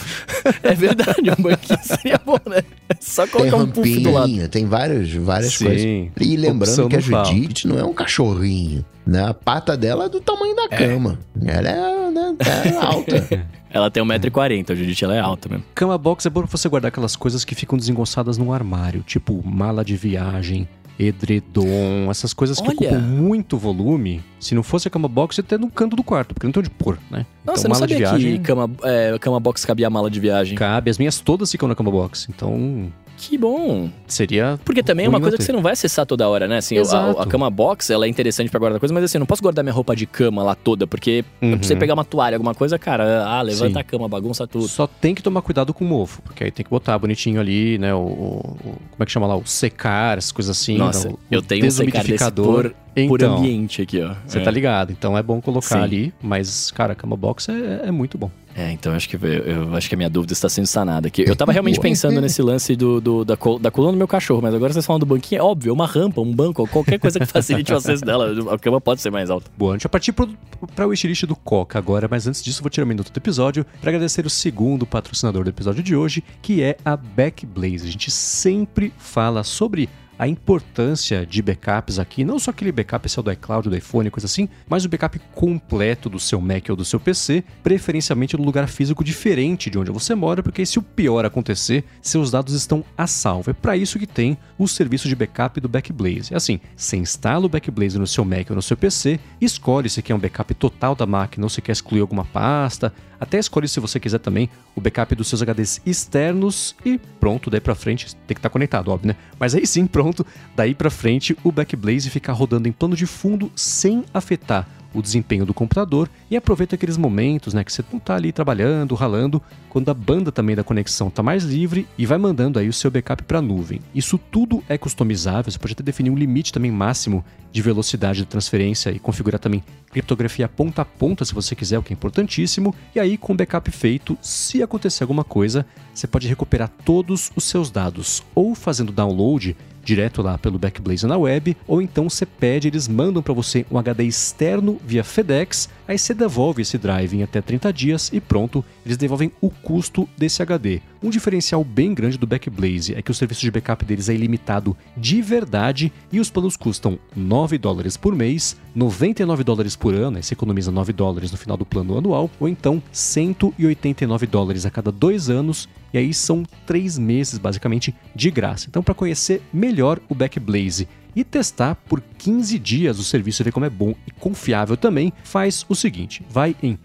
É 0.63 0.74
verdade, 0.74 1.32
um 1.38 1.41
banquinho 1.41 1.80
seria 1.84 2.20
bom, 2.24 2.38
né? 2.47 2.63
É 2.89 2.95
só 2.99 3.24
Tem 3.24 3.32
colocar 3.32 3.57
um 3.57 3.67
puff 3.67 3.99
do 3.99 4.11
lado. 4.11 4.47
tem 4.49 4.65
várias, 4.65 5.11
várias 5.13 5.53
Sim. 5.53 5.65
coisas. 5.65 5.86
E 6.20 6.38
lembrando 6.38 6.86
Opção 6.86 6.89
que 6.89 6.95
a. 6.95 6.99
Judite 6.99 7.67
não 7.67 7.80
é 7.80 7.84
um 7.84 7.93
cachorrinho. 7.93 8.84
Né? 9.05 9.24
A 9.28 9.34
pata 9.34 9.76
dela 9.76 10.05
é 10.05 10.09
do 10.09 10.20
tamanho 10.22 10.55
da 10.55 10.70
cama. 10.70 11.20
Ela 11.43 11.70
é, 11.70 12.11
né, 12.11 12.36
é 12.39 12.78
alta. 12.78 13.47
Ela 13.72 13.91
tem 13.91 14.03
1,40m, 14.03 14.72
a 14.72 14.76
Judite 14.76 15.05
ela 15.05 15.15
é 15.15 15.20
alta 15.20 15.47
mesmo. 15.47 15.63
Cama 15.76 15.95
box 15.95 16.26
é 16.26 16.30
bom 16.30 16.41
pra 16.41 16.49
você 16.49 16.67
guardar 16.67 16.89
aquelas 16.89 17.15
coisas 17.15 17.45
que 17.45 17.53
ficam 17.53 17.78
desengonçadas 17.78 18.36
no 18.36 18.51
armário, 18.51 19.03
tipo 19.03 19.43
mala 19.47 19.86
de 19.86 19.95
viagem, 19.95 20.67
edredom, 21.00 22.12
essas 22.12 22.34
coisas 22.34 22.60
que 22.60 22.68
Olha. 22.68 22.76
ocupam 22.76 23.00
muito 23.00 23.58
volume. 23.58 24.22
Se 24.39 24.54
não 24.54 24.62
fosse 24.62 24.88
a 24.88 24.91
cama 24.91 25.08
box, 25.08 25.36
você 25.36 25.43
ter 25.43 25.58
no 25.58 25.72
canto 25.72 25.95
do 25.95 26.04
quarto, 26.04 26.34
porque 26.34 26.45
não 26.45 26.52
tem 26.52 26.60
onde 26.60 26.70
pôr, 26.70 27.00
né? 27.10 27.26
Nossa, 27.45 27.62
então, 27.62 27.72
mala 27.72 27.88
de 27.88 27.95
viagem 27.95 28.38
que 28.38 28.39
cama, 28.39 28.70
é, 28.84 29.18
cama 29.20 29.39
box 29.39 29.64
cabia 29.66 29.88
a 29.88 29.89
mala 29.89 30.10
de 30.10 30.20
viagem. 30.20 30.58
cabe. 30.58 30.89
As 30.91 30.97
minhas 30.97 31.20
todas 31.20 31.50
ficam 31.50 31.70
na 31.70 31.76
cama 31.76 31.89
box. 31.89 32.28
Então, 32.30 32.91
Que 33.22 33.38
bom. 33.38 33.89
seria. 34.07 34.57
Porque 34.63 34.82
também 34.82 35.05
é 35.05 35.09
uma 35.09 35.20
coisa 35.20 35.32
não 35.32 35.38
que 35.38 35.43
ter. 35.43 35.45
você 35.47 35.51
não 35.51 35.61
vai 35.61 35.74
acessar 35.74 36.05
toda 36.05 36.28
hora, 36.30 36.47
né? 36.47 36.57
Assim, 36.57 36.76
a- 36.78 36.80
a, 36.80 36.82
Exato. 36.82 37.20
a 37.22 37.26
cama 37.28 37.49
box, 37.49 37.89
ela 37.91 38.05
é 38.05 38.09
interessante 38.09 38.49
pra 38.49 38.59
guardar 38.59 38.80
coisa, 38.80 38.93
mas 38.93 39.03
assim, 39.03 39.17
eu 39.17 39.20
não 39.20 39.26
posso 39.26 39.41
guardar 39.41 39.61
minha 39.63 39.74
roupa 39.74 39.93
de 39.93 40.05
cama 40.05 40.41
lá 40.41 40.55
toda, 40.55 40.88
porque 40.88 41.26
Uhum. 41.41 41.51
eu 41.51 41.57
preciso 41.57 41.78
pegar 41.78 41.93
uma 41.95 42.05
toalha, 42.05 42.36
alguma 42.38 42.55
coisa, 42.55 42.80
cara, 42.80 43.26
ah, 43.26 43.41
levanta 43.41 43.74
Sim. 43.74 43.80
a 43.80 43.84
cama, 43.84 44.07
bagunça 44.07 44.47
tudo. 44.47 44.67
Só 44.70 44.88
tem 44.88 45.13
que 45.13 45.22
tomar 45.22 45.41
cuidado 45.41 45.74
com 45.74 45.84
o 45.84 45.88
mofo, 45.88 46.22
porque 46.22 46.45
aí 46.45 46.51
tem 46.51 46.63
que 46.63 46.70
botar 46.72 46.97
bonitinho 46.97 47.41
ali, 47.41 47.78
né? 47.78 47.93
O, 47.93 47.97
o- 47.97 48.39
o- 48.39 48.55
como 48.63 49.01
é 49.01 49.05
que 49.05 49.11
chama 49.11 49.28
lá? 49.28 49.36
O 49.36 49.45
secar, 49.45 50.17
as 50.17 50.32
coisas 50.32 50.57
assim. 50.57 50.78
Nossa, 50.78 51.09
né, 51.09 51.13
o, 51.13 51.20
eu 51.36 51.41
tenho 51.41 51.65
um 51.65 51.70
secar 51.72 51.86
desse 52.03 52.13
desumidificador. 52.13 52.63
por, 52.63 52.70
por 53.07 53.22
Então, 53.22 53.38
ambiente 53.38 53.82
aqui, 53.82 54.01
ó. 54.01 54.13
Você 54.26 54.39
é. 54.39 54.41
tá 54.41 54.49
ligado. 54.51 54.91
Então 54.91 55.17
é 55.17 55.22
bom 55.22 55.41
colocar 55.41 55.67
Sim. 55.78 55.84
ali, 55.84 56.13
mas, 56.22 56.72
cara, 56.72 56.93
a 56.93 56.95
cama 56.95 57.15
box 57.17 57.49
é, 57.49 57.88
é 57.88 57.91
muito 57.91 58.17
bom. 58.17 58.32
É, 58.60 58.74
então 58.74 58.91
acho 58.93 59.07
que 59.07 59.16
eu, 59.16 59.22
eu 59.30 59.74
acho 59.76 59.88
que 59.88 59.95
a 59.95 59.97
minha 59.97 60.10
dúvida 60.10 60.34
está 60.34 60.49
sendo 60.49 60.66
sanada 60.68 61.07
aqui. 61.07 61.24
Eu 61.26 61.34
tava 61.34 61.53
realmente 61.53 61.80
pensando 61.82 62.20
nesse 62.20 62.41
lance 62.41 62.76
do, 62.76 62.99
do- 62.99 63.24
da, 63.24 63.38
col- 63.38 63.57
da 63.57 63.72
coluna 63.72 63.93
do 63.93 63.97
meu 63.97 64.07
cachorro, 64.07 64.41
mas 64.41 64.53
agora 64.53 64.74
vocês 64.74 64.86
falam 64.86 64.99
do 64.99 65.05
banquinho, 65.05 65.39
é 65.39 65.43
óbvio, 65.43 65.72
uma 65.72 65.86
rampa, 65.86 66.20
um 66.20 66.34
banco, 66.36 66.68
qualquer 66.68 66.99
coisa 66.99 67.20
que 67.20 67.26
facilite 67.26 67.72
o 67.72 67.78
acesso 67.78 68.03
dela. 68.03 68.53
A 68.53 68.60
cama 68.60 68.82
pode 68.82 69.01
ser 69.01 69.12
mais 69.12 69.30
alta. 69.30 69.49
Boa, 69.57 69.72
a 69.72 69.76
gente 69.76 69.84
vai 69.84 69.91
partir 69.91 70.12
pro, 70.12 70.28
pra 70.76 70.86
wishlist 70.86 71.24
do 71.26 71.38
Coca 71.38 71.80
agora, 71.80 72.07
mas 72.12 72.28
antes 72.28 72.43
disso 72.43 72.62
vou 72.62 72.70
tirar 72.70 72.84
um 72.86 72.89
minuto 72.89 73.14
do 73.14 73.18
episódio 73.18 73.66
para 73.80 73.91
agradecer 73.91 74.26
o 74.26 74.30
segundo 74.30 74.86
patrocinador 74.86 75.45
do 75.45 75.49
episódio 75.49 75.82
de 75.82 75.95
hoje, 75.95 76.22
que 76.41 76.62
é 76.62 76.76
a 76.84 76.97
Backblaze. 76.97 77.88
A 77.88 77.91
gente 77.91 78.12
sempre 78.12 78.91
fala 78.97 79.41
sobre 79.45 79.88
a 80.20 80.28
importância 80.28 81.26
de 81.26 81.41
backups 81.41 81.97
aqui, 81.97 82.26
não 82.26 82.38
só 82.38 82.51
aquele 82.51 82.74
backup 82.74 83.07
do 83.24 83.32
iCloud, 83.32 83.70
do 83.70 83.78
iPhone, 83.78 84.11
coisa 84.11 84.26
assim, 84.26 84.49
mas 84.67 84.84
o 84.84 84.89
backup 84.89 85.17
completo 85.34 86.09
do 86.09 86.20
seu 86.20 86.41
Mac 86.41 86.70
ou 86.70 86.76
do 86.76 86.84
seu 86.84 86.99
PC, 86.99 87.41
preferencialmente 87.63 88.36
no 88.36 88.43
lugar 88.43 88.67
físico 88.67 89.01
diferente 89.01 89.70
de 89.70 89.80
onde 89.80 89.91
você 89.91 90.13
mora, 90.13 90.43
porque 90.43 90.65
se 90.65 90.78
o 90.78 90.82
pior 90.82 91.26
acontecer, 91.26 91.86
seus 92.01 92.30
dados 92.30 92.53
estão 92.53 92.84
a 92.97 93.07
salvo. 93.07 93.51
É 93.51 93.53
para 93.53 93.78
isso 93.78 93.97
que 93.97 94.05
tem 94.05 94.38
o 94.57 94.67
serviço 94.67 95.07
de 95.07 95.15
backup 95.15 95.61
do 95.61 95.70
Backblaze. 95.70 96.34
É 96.34 96.36
assim, 96.38 96.59
você 96.76 96.97
instala 96.97 97.45
o 97.45 97.49
Backblaze 97.49 97.97
no 97.97 98.05
seu 98.05 98.26
Mac 98.26 98.49
ou 98.49 98.57
no 98.57 98.61
seu 98.61 98.76
PC, 98.76 99.22
escolhe 99.39 99.89
se 99.89 100.01
quer 100.01 100.13
um 100.13 100.20
backup 100.20 100.53
total 100.53 100.95
da 100.95 101.05
máquina 101.05 101.45
ou 101.45 101.49
se 101.49 101.61
quer 101.61 101.72
excluir 101.72 102.01
alguma 102.01 102.26
pasta, 102.26 102.93
até 103.20 103.38
escolhe 103.38 103.67
se 103.67 103.80
você 103.80 103.99
quiser 103.99 104.20
também 104.20 104.49
o 104.76 104.82
backup 104.82 105.13
dos 105.15 105.28
seus 105.28 105.41
HDs 105.41 105.82
externos 105.86 106.76
e 106.86 106.97
pronto, 107.20 107.49
daí 107.49 107.59
pra 107.59 107.76
frente, 107.76 108.15
tem 108.15 108.36
que 108.36 108.39
estar 108.39 108.49
conectado, 108.49 108.89
óbvio, 108.89 109.09
né? 109.09 109.15
Mas 109.39 109.53
aí 109.53 109.65
sim, 109.67 109.86
pronto, 109.86 110.26
daí 110.55 110.74
pra 110.74 110.89
frente 110.89 111.38
o 111.43 111.51
Backblaze 111.51 112.09
fica 112.09 112.32
rodando 112.32 112.67
em 112.67 112.72
plano 112.72 112.95
de 112.95 113.05
fundo 113.05 113.51
sem 113.55 114.03
afetar 114.13 114.67
o 114.93 115.01
desempenho 115.01 115.45
do 115.45 115.53
computador 115.53 116.09
e 116.29 116.35
aproveita 116.35 116.75
aqueles 116.75 116.97
momentos 116.97 117.53
né, 117.53 117.63
que 117.63 117.71
você 117.71 117.83
não 117.91 117.97
está 117.97 118.15
ali 118.15 118.31
trabalhando, 118.31 118.95
ralando, 118.95 119.41
quando 119.69 119.89
a 119.89 119.93
banda 119.93 120.31
também 120.31 120.55
da 120.55 120.63
conexão 120.63 121.09
está 121.09 121.21
mais 121.21 121.43
livre 121.43 121.87
e 121.97 122.05
vai 122.05 122.17
mandando 122.17 122.57
aí 122.57 122.67
o 122.67 122.73
seu 122.73 122.89
backup 122.89 123.23
para 123.23 123.39
a 123.39 123.41
nuvem. 123.41 123.81
Isso 123.93 124.17
tudo 124.17 124.63
é 124.67 124.77
customizável, 124.77 125.51
você 125.51 125.59
pode 125.59 125.73
até 125.73 125.83
definir 125.83 126.09
um 126.09 126.15
limite 126.15 126.51
também 126.51 126.71
máximo 126.71 127.23
de 127.51 127.61
velocidade 127.61 128.19
de 128.19 128.25
transferência 128.25 128.91
e 128.91 128.99
configurar 128.99 129.39
também 129.39 129.63
criptografia 129.89 130.47
ponta 130.47 130.83
a 130.83 130.85
ponta 130.85 131.25
se 131.25 131.33
você 131.33 131.55
quiser, 131.55 131.79
o 131.79 131.83
que 131.83 131.91
é 131.91 131.95
importantíssimo. 131.95 132.73
E 132.93 132.99
aí, 132.99 133.17
com 133.17 133.33
o 133.33 133.35
backup 133.35 133.69
feito, 133.71 134.17
se 134.21 134.61
acontecer 134.61 135.03
alguma 135.03 135.23
coisa, 135.23 135.65
você 135.93 136.07
pode 136.07 136.27
recuperar 136.27 136.69
todos 136.85 137.31
os 137.35 137.43
seus 137.43 137.71
dados 137.71 138.23
ou 138.35 138.53
fazendo 138.53 138.91
download 138.91 139.55
direto 139.89 140.21
lá 140.21 140.37
pelo 140.37 140.59
Backblaze 140.59 141.07
na 141.07 141.17
web, 141.17 141.57
ou 141.67 141.81
então 141.81 142.07
você 142.07 142.25
pede, 142.25 142.67
eles 142.67 142.87
mandam 142.87 143.23
para 143.23 143.33
você 143.33 143.65
um 143.71 143.77
HD 143.77 144.03
externo 144.03 144.79
via 144.85 145.03
FedEx, 145.03 145.67
aí 145.87 145.97
você 145.97 146.13
devolve 146.13 146.61
esse 146.61 146.77
drive 146.77 147.17
em 147.17 147.23
até 147.23 147.41
30 147.41 147.73
dias 147.73 148.09
e 148.13 148.21
pronto, 148.21 148.63
eles 148.85 148.97
devolvem 148.97 149.31
o 149.41 149.49
custo 149.49 150.07
desse 150.15 150.43
HD. 150.43 150.81
Um 151.02 151.10
diferencial 151.10 151.64
bem 151.64 151.93
grande 151.93 152.18
do 152.18 152.28
Backblaze 152.28 152.93
é 152.93 153.02
que 153.02 153.10
o 153.10 153.14
serviço 153.14 153.39
de 153.39 153.50
backup 153.50 153.86
deles 153.86 154.10
é 154.10 154.14
ilimitado 154.14 154.76
de 154.97 155.22
verdade 155.22 155.93
e 156.12 156.20
os 156.20 156.30
planos 156.30 156.58
custam 156.58 157.00
9 157.16 157.58
dólares 157.58 157.95
por 157.95 158.14
mês, 158.14 158.58
99 158.76 159.45
dólares 159.45 159.78
por 159.78 159.93
ano, 159.93 160.18
aí 160.18 160.24
você 160.24 160.34
economiza 160.34 160.72
9 160.72 160.91
dólares 160.91 161.32
no 161.32 161.38
final 161.38 161.56
do 161.56 161.66
plano 161.66 161.97
anual, 161.97 162.30
ou 162.38 162.50
então 162.50 162.84
189 162.91 164.28
dólares 164.28 164.66
a 164.66 164.70
cada 164.70 164.91
dois 164.91 165.30
anos 165.30 165.70
e 165.93 165.97
aí 165.97 166.14
são 166.14 166.43
três 166.66 166.97
meses 166.97 167.39
basicamente 167.39 167.95
de 168.14 168.30
graça. 168.30 168.68
Então, 168.68 168.84
para 168.84 168.93
conhecer 168.93 169.41
melhor 169.54 170.02
o 170.10 170.14
Backblaze 170.14 170.88
e 171.16 171.24
testar 171.24 171.76
por 171.76 172.02
15 172.18 172.60
dias 172.60 173.00
o 173.00 173.04
serviço 173.04 173.41
e 173.41 173.45
ver 173.45 173.52
como 173.52 173.66
é 173.66 173.70
bom 173.70 173.95
e 174.06 174.12
confiável 174.12 174.78
também, 174.78 175.14
faz 175.24 175.66
o 175.68 175.76
seguinte: 175.76 176.24
vai 176.30 176.56
em 176.62 176.78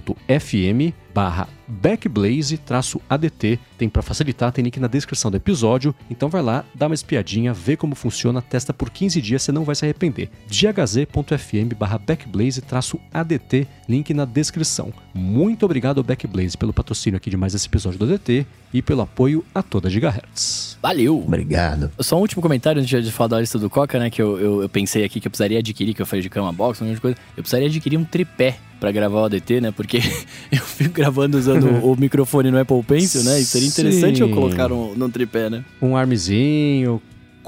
ghz.fm 0.00 0.94
barra 1.14 1.46
backblaze-adt. 1.68 3.60
Tem 3.76 3.88
para 3.88 4.02
facilitar, 4.02 4.50
tem 4.52 4.64
link 4.64 4.80
na 4.80 4.86
descrição 4.86 5.30
do 5.30 5.36
episódio. 5.36 5.94
Então 6.10 6.28
vai 6.28 6.42
lá, 6.42 6.64
dá 6.74 6.86
uma 6.86 6.94
espiadinha, 6.94 7.52
vê 7.52 7.76
como 7.76 7.94
funciona, 7.94 8.40
testa 8.40 8.72
por 8.72 8.88
15 8.90 9.20
dias, 9.20 9.42
você 9.42 9.52
não 9.52 9.64
vai 9.64 9.74
se 9.74 9.84
arrepender. 9.84 10.30
ghz.fm 10.48 11.74
barra 11.78 11.98
backblaze-adt, 11.98 13.68
link 13.88 14.14
na 14.14 14.24
descrição. 14.24 14.92
Muito 15.14 15.64
obrigado 15.64 15.98
ao 15.98 16.04
Backblaze 16.04 16.56
pelo 16.56 16.72
patrocínio 16.72 17.18
aqui 17.18 17.28
de 17.28 17.36
mais 17.36 17.54
esse 17.54 17.66
episódio 17.66 17.98
do 17.98 18.06
ADT 18.06 18.46
e 18.72 18.80
pelo 18.80 19.02
apoio 19.02 19.44
a 19.54 19.62
toda 19.62 19.90
Gigahertz. 19.90 20.78
Valeu! 20.80 21.18
Obrigado. 21.18 21.90
Só 22.00 22.16
um 22.16 22.20
último 22.20 22.40
comentário 22.40 22.80
antes 22.80 23.04
de 23.04 23.12
falar 23.12 23.28
da 23.28 23.40
lista 23.40 23.58
do 23.58 23.68
Coca, 23.68 23.98
né? 23.98 24.08
Que 24.08 24.22
eu, 24.22 24.40
eu, 24.40 24.62
eu 24.62 24.68
pensei 24.68 25.04
aqui 25.04 25.20
que 25.20 25.28
eu 25.28 25.30
precisaria 25.30 25.58
adquirir, 25.58 25.94
que 25.94 26.00
eu 26.00 26.06
falei 26.06 26.22
de 26.22 26.30
cama 26.30 26.52
box, 26.52 26.80
um 26.80 26.86
monte 26.86 26.94
de 26.94 27.00
coisa. 27.00 27.16
Eu 27.36 27.42
precisaria 27.42 27.68
adquirir 27.68 27.98
um 27.98 28.04
tripé 28.04 28.58
para 28.82 28.90
gravar 28.90 29.20
o 29.20 29.24
ADT, 29.26 29.60
né? 29.60 29.70
Porque 29.70 29.98
eu 30.50 30.58
fico 30.58 30.92
gravando 30.92 31.38
usando 31.38 31.68
o 31.84 31.94
microfone 31.94 32.50
no 32.50 32.58
Apple 32.58 32.82
Pencil, 32.82 33.22
né? 33.22 33.38
E 33.38 33.44
seria 33.44 33.68
interessante 33.68 34.16
Sim. 34.16 34.22
eu 34.22 34.30
colocar 34.30 34.72
um, 34.72 34.92
num 34.96 35.08
tripé, 35.08 35.48
né? 35.48 35.64
Um 35.80 35.96
armezinho, 35.96 37.00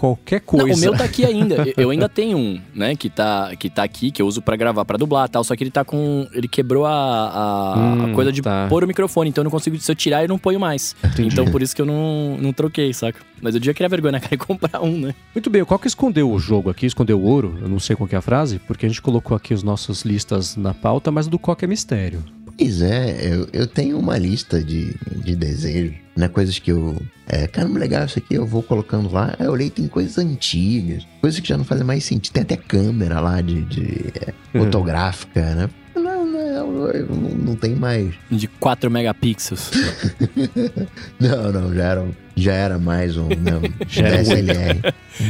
qualquer 0.04 0.40
coisa. 0.40 0.66
Não, 0.66 0.74
o 0.74 0.78
meu 0.78 0.92
tá 0.96 1.04
aqui 1.04 1.24
ainda. 1.24 1.64
Eu- 1.76 1.90
ainda 1.90 2.08
tenho 2.08 2.36
um, 2.36 2.60
né? 2.74 2.94
Que 2.96 3.08
tá, 3.08 3.54
que 3.56 3.70
tá 3.70 3.82
aqui, 3.82 4.10
que 4.10 4.20
eu 4.20 4.26
uso 4.26 4.42
pra 4.42 4.56
gravar, 4.56 4.84
pra 4.84 4.96
dublar 4.98 5.26
e 5.26 5.30
tal. 5.30 5.42
Só 5.44 5.54
que 5.56 5.62
ele 5.64 5.70
tá 5.70 5.84
com. 5.84 6.26
Ele 6.32 6.48
quebrou 6.48 6.84
a, 6.86 6.90
a, 6.92 7.78
Hum, 7.78 8.10
a 8.10 8.14
coisa 8.14 8.30
de 8.32 8.42
tá. 8.42 8.66
pôr 8.68 8.84
o 8.84 8.86
microfone. 8.86 9.30
Então 9.30 9.42
eu 9.42 9.44
não 9.44 9.50
consigo. 9.50 9.78
Se 9.78 9.90
eu 9.90 9.96
tirar, 9.96 10.22
eu 10.22 10.28
não 10.28 10.38
ponho 10.38 10.58
mais. 10.60 10.94
Entendi. 11.04 11.28
Então 11.28 11.44
por 11.46 11.62
isso 11.62 11.74
que 11.74 11.80
eu 11.82 11.86
não, 11.86 12.36
não 12.40 12.52
troquei, 12.52 12.92
saca? 12.92 13.20
Mas 13.40 13.54
eu 13.54 13.60
devia 13.60 13.74
criar 13.74 13.88
vergonha 13.88 14.12
na 14.12 14.20
cara 14.20 14.34
e 14.34 14.38
comprar 14.38 14.80
um, 14.82 14.98
né? 14.98 15.14
Muito 15.34 15.50
bem, 15.50 15.60
o 15.62 15.66
Coca 15.66 15.86
escondeu 15.86 16.30
o 16.30 16.38
jogo 16.38 16.70
aqui, 16.70 16.86
escondeu 16.86 17.18
o 17.20 17.24
ouro, 17.24 17.58
eu 17.60 17.68
não 17.68 17.78
sei 17.78 17.94
qual 17.94 18.08
que 18.08 18.14
é 18.14 18.18
a 18.18 18.22
frase, 18.22 18.58
porque 18.58 18.86
a 18.86 18.88
gente 18.88 19.02
colocou 19.02 19.36
aqui 19.36 19.52
os 19.52 19.62
nossos 19.62 20.02
listas 20.02 20.56
na 20.56 20.72
pauta, 20.72 21.10
mas 21.10 21.26
o 21.26 21.30
do 21.30 21.38
Coca 21.38 21.64
é 21.66 21.68
mistério. 21.68 22.24
Pois 22.56 22.82
é, 22.82 23.18
eu, 23.22 23.48
eu 23.52 23.66
tenho 23.66 23.98
uma 23.98 24.16
lista 24.16 24.62
de, 24.62 24.94
de 25.16 25.34
desejos, 25.34 25.94
né? 26.16 26.28
Coisas 26.28 26.58
que 26.58 26.70
eu. 26.70 27.00
É, 27.26 27.46
caramba, 27.46 27.78
legal 27.78 28.04
isso 28.04 28.18
aqui, 28.18 28.34
eu 28.34 28.46
vou 28.46 28.62
colocando 28.62 29.10
lá. 29.10 29.34
Aí 29.38 29.46
eu 29.46 29.52
olhei, 29.52 29.70
tem 29.70 29.88
coisas 29.88 30.18
antigas, 30.18 31.06
coisas 31.20 31.40
que 31.40 31.48
já 31.48 31.56
não 31.56 31.64
fazem 31.64 31.84
mais 31.84 32.04
sentido. 32.04 32.34
Tem 32.34 32.42
até 32.42 32.56
câmera 32.56 33.20
lá 33.20 33.40
de, 33.40 33.62
de 33.62 34.12
é, 34.20 34.32
fotográfica, 34.58 35.54
né? 35.54 35.70
Não, 35.94 36.26
não, 36.26 36.72
não, 36.72 37.28
não 37.30 37.56
tem 37.56 37.74
mais. 37.74 38.14
De 38.30 38.46
4 38.46 38.90
megapixels. 38.90 39.70
Não, 41.20 41.52
não, 41.52 41.74
já 41.74 41.84
era, 41.84 42.08
já 42.36 42.52
era 42.52 42.78
mais 42.78 43.16
um, 43.16 43.28
né, 43.28 43.60
DSLR. 43.86 44.80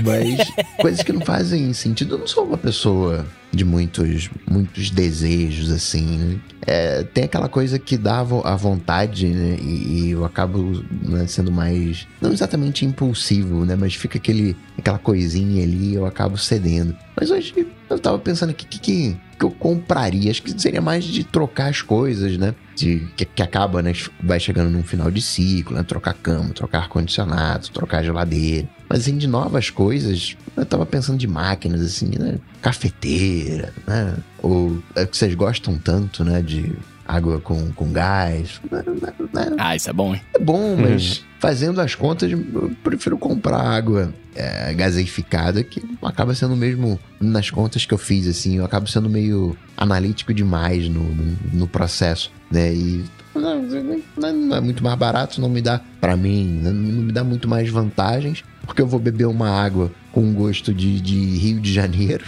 Mas 0.04 0.50
coisas 0.80 1.02
que 1.02 1.12
não 1.12 1.20
fazem 1.20 1.72
sentido. 1.72 2.14
Eu 2.14 2.18
não 2.18 2.26
sou 2.26 2.44
uma 2.46 2.56
pessoa 2.56 3.26
de 3.52 3.64
muitos, 3.64 4.30
muitos 4.50 4.90
desejos, 4.90 5.70
assim. 5.70 6.40
É, 6.66 7.02
tem 7.02 7.24
aquela 7.24 7.48
coisa 7.48 7.78
que 7.78 7.96
dá 7.96 8.20
a 8.20 8.22
vo- 8.22 8.42
a 8.44 8.56
vontade, 8.56 9.26
né? 9.28 9.58
E, 9.60 9.66
e 10.06 10.10
eu 10.10 10.24
acabo 10.24 10.82
né, 11.02 11.26
sendo 11.26 11.52
mais. 11.52 12.06
Não 12.20 12.32
exatamente 12.32 12.84
impulsivo, 12.86 13.64
né? 13.64 13.76
Mas 13.76 13.94
fica 13.94 14.16
aquele, 14.18 14.56
aquela 14.78 14.98
coisinha 14.98 15.62
ali 15.62 15.90
e 15.90 15.94
eu 15.94 16.06
acabo 16.06 16.36
cedendo. 16.38 16.96
Mas 17.14 17.30
hoje 17.30 17.54
eu 17.90 17.98
tava 17.98 18.18
pensando 18.18 18.50
aqui, 18.50 18.64
o 18.64 18.68
que, 18.68 18.78
que, 18.80 19.16
que 19.38 19.44
eu 19.44 19.50
compraria? 19.50 20.30
Acho 20.30 20.42
que 20.42 20.60
seria 20.60 20.80
mais 20.80 21.04
de 21.04 21.22
trocar 21.22 21.68
as 21.68 21.82
coisas, 21.82 22.36
né? 22.38 22.54
De, 22.74 23.06
que, 23.16 23.24
que 23.24 23.42
acaba, 23.42 23.82
né? 23.82 23.92
Vai 24.22 24.40
chegando 24.40 24.70
num 24.70 24.82
final 24.82 25.10
de 25.10 25.22
ciclo, 25.22 25.76
né? 25.76 25.82
Trocar 25.82 26.14
cama, 26.14 26.50
trocar 26.50 26.78
ar-condicionado, 26.80 27.68
trocar 27.70 28.02
geladeira. 28.02 28.68
Mas 28.88 29.00
assim, 29.00 29.16
de 29.16 29.26
novas 29.26 29.70
coisas, 29.70 30.36
eu 30.56 30.66
tava 30.66 30.84
pensando 30.84 31.18
de 31.18 31.26
máquinas, 31.26 31.80
assim, 31.80 32.10
né? 32.18 32.38
Cafeteira, 32.60 33.72
né? 33.86 34.16
Ou 34.42 34.82
é 34.94 35.06
que 35.06 35.16
vocês 35.16 35.34
gostam 35.34 35.78
tanto, 35.78 36.24
né? 36.24 36.42
De 36.42 36.76
água 37.06 37.40
com, 37.40 37.70
com 37.72 37.92
gás. 37.92 38.60
Né, 38.70 38.82
né, 38.86 39.12
né? 39.32 39.56
Ah, 39.58 39.76
isso 39.76 39.90
é 39.90 39.92
bom, 39.92 40.14
hein? 40.14 40.22
É 40.34 40.38
bom, 40.38 40.76
mas 40.80 41.24
fazendo 41.38 41.80
as 41.80 41.94
contas, 41.94 42.30
eu 42.32 42.74
prefiro 42.82 43.18
comprar 43.18 43.60
água 43.60 44.12
é, 44.34 44.72
gaseificada, 44.72 45.62
que 45.62 45.82
acaba 46.02 46.34
sendo 46.34 46.56
mesmo 46.56 46.98
nas 47.20 47.50
contas 47.50 47.84
que 47.84 47.92
eu 47.92 47.98
fiz, 47.98 48.26
assim, 48.26 48.56
eu 48.56 48.64
acabo 48.64 48.86
sendo 48.86 49.10
meio 49.10 49.56
analítico 49.76 50.32
demais 50.32 50.88
no, 50.88 51.02
no, 51.02 51.36
no 51.52 51.68
processo, 51.68 52.32
né? 52.54 52.72
E 52.72 53.04
não, 53.34 54.56
é 54.56 54.60
muito 54.60 54.82
mais 54.82 54.96
barato, 54.96 55.40
não 55.40 55.48
me 55.48 55.60
dá, 55.60 55.80
pra 56.00 56.16
mim, 56.16 56.60
não 56.62 56.72
não 56.72 57.02
me 57.02 57.12
dá 57.12 57.24
muito 57.24 57.48
mais 57.48 57.68
vantagens, 57.68 58.44
porque 58.64 58.80
eu 58.80 58.86
vou 58.86 59.00
beber 59.00 59.26
uma 59.26 59.50
água 59.50 59.90
com 60.12 60.32
gosto 60.32 60.72
de, 60.72 61.00
de 61.00 61.18
Rio 61.38 61.60
de 61.60 61.72
Janeiro. 61.72 62.24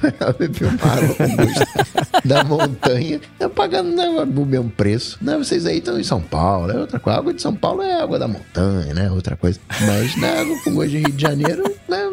Eu 0.00 0.32
beber 0.32 0.66
uma 0.66 0.92
água 0.92 1.14
com 1.14 1.36
gosto 1.36 2.24
da 2.24 2.44
montanha, 2.44 3.20
tá 3.38 3.50
pagando 3.50 3.94
né, 3.94 4.08
o 4.08 4.44
mesmo 4.46 4.70
preço. 4.70 5.18
Né, 5.20 5.36
vocês 5.36 5.66
aí 5.66 5.78
estão 5.78 5.98
em 5.98 6.04
São 6.04 6.22
Paulo, 6.22 6.72
é 6.72 6.78
outra 6.78 6.98
coisa. 6.98 7.18
A 7.18 7.20
água 7.20 7.34
de 7.34 7.42
São 7.42 7.54
Paulo 7.54 7.82
é 7.82 8.00
água 8.00 8.18
da 8.18 8.26
montanha, 8.26 8.94
né? 8.94 9.10
Outra 9.10 9.36
coisa. 9.36 9.60
Mas 9.80 10.16
né, 10.16 10.40
água 10.40 10.56
com 10.62 10.74
gosto 10.74 10.90
de 10.90 10.98
Rio 10.98 11.12
de 11.12 11.20
Janeiro, 11.20 11.64
né, 11.86 12.09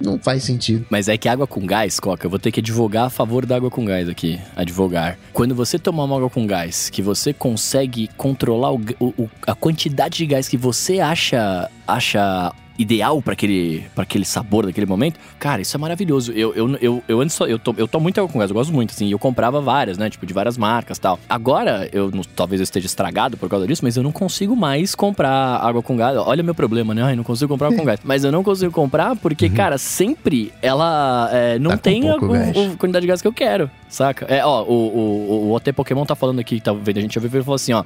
não, 0.00 0.18
faz 0.18 0.42
sentido. 0.44 0.86
Mas 0.90 1.08
é 1.08 1.16
que 1.16 1.28
água 1.28 1.46
com 1.46 1.64
gás, 1.66 1.98
Coca, 1.98 2.26
eu 2.26 2.30
vou 2.30 2.38
ter 2.38 2.50
que 2.52 2.60
advogar 2.60 3.06
a 3.06 3.10
favor 3.10 3.46
da 3.46 3.56
água 3.56 3.70
com 3.70 3.84
gás 3.84 4.08
aqui. 4.08 4.38
Advogar. 4.54 5.18
Quando 5.32 5.54
você 5.54 5.78
tomar 5.78 6.04
uma 6.04 6.16
água 6.16 6.30
com 6.30 6.46
gás, 6.46 6.90
que 6.90 7.00
você 7.02 7.32
consegue 7.32 8.08
controlar 8.16 8.72
o- 8.72 8.80
o- 9.00 9.30
a 9.46 9.54
quantidade 9.54 10.18
de 10.18 10.26
gás 10.26 10.48
que 10.48 10.56
você 10.56 11.00
acha, 11.00 11.70
acha 11.86 12.52
ideal 12.78 13.20
para 13.22 13.32
aquele, 13.32 13.84
pra 13.94 14.02
aquele 14.02 14.24
sabor 14.24 14.66
daquele 14.66 14.86
momento, 14.86 15.18
cara, 15.38 15.62
isso 15.62 15.76
é 15.76 15.80
maravilhoso. 15.80 16.32
Eu, 16.32 16.54
eu, 16.54 16.76
eu, 16.80 17.02
eu 17.08 17.20
antes 17.20 17.34
só, 17.36 17.46
eu, 17.46 17.58
to, 17.58 17.74
eu 17.78 17.88
tomo 17.88 18.02
muita 18.04 18.20
água 18.20 18.32
com 18.32 18.38
gás, 18.38 18.50
eu 18.50 18.54
gosto 18.54 18.72
muito, 18.72 18.90
assim, 18.90 19.06
e 19.06 19.12
eu 19.12 19.18
comprava 19.18 19.60
várias, 19.60 19.96
né, 19.98 20.08
tipo, 20.10 20.26
de 20.26 20.32
várias 20.34 20.56
marcas 20.58 20.98
tal. 20.98 21.18
Agora, 21.28 21.88
eu 21.92 22.10
talvez 22.34 22.60
eu 22.60 22.64
esteja 22.64 22.86
estragado 22.86 23.36
por 23.36 23.48
causa 23.48 23.66
disso, 23.66 23.82
mas 23.84 23.96
eu 23.96 24.02
não 24.02 24.12
consigo 24.12 24.54
mais 24.56 24.94
comprar 24.94 25.56
água 25.56 25.82
com 25.82 25.96
gás. 25.96 26.16
Olha 26.16 26.42
o 26.42 26.44
meu 26.44 26.54
problema, 26.54 26.94
né? 26.94 27.02
Ai, 27.02 27.16
não 27.16 27.24
consigo 27.24 27.48
comprar 27.48 27.68
água 27.68 27.78
com 27.78 27.84
gás. 27.84 28.00
Mas 28.04 28.24
eu 28.24 28.30
não 28.32 28.42
consigo 28.44 28.70
comprar 28.72 29.16
porque, 29.16 29.48
cara, 29.48 29.78
sempre 29.78 30.52
ela 30.62 31.28
é, 31.32 31.58
não 31.58 31.70
Tá 31.72 31.78
tem 31.78 32.08
a, 32.08 32.16
o- 32.16 32.72
o- 32.72 32.76
quantidade 32.76 33.02
de 33.02 33.08
gás 33.08 33.20
que 33.22 33.28
eu 33.28 33.32
quero, 33.32 33.70
saca? 33.88 34.26
É, 34.26 34.44
ó, 34.44 34.62
o, 34.62 34.72
o, 34.72 35.30
o 35.48 35.52
OT 35.52 35.72
Pokémon 35.72 36.04
tá 36.04 36.14
falando 36.14 36.38
aqui, 36.40 36.60
tá 36.60 36.72
vendo? 36.72 36.98
A 36.98 37.00
gente 37.00 37.14
já 37.14 37.20
viu, 37.20 37.30
ele 37.32 37.42
falou 37.44 37.56
assim, 37.56 37.72
ó. 37.72 37.84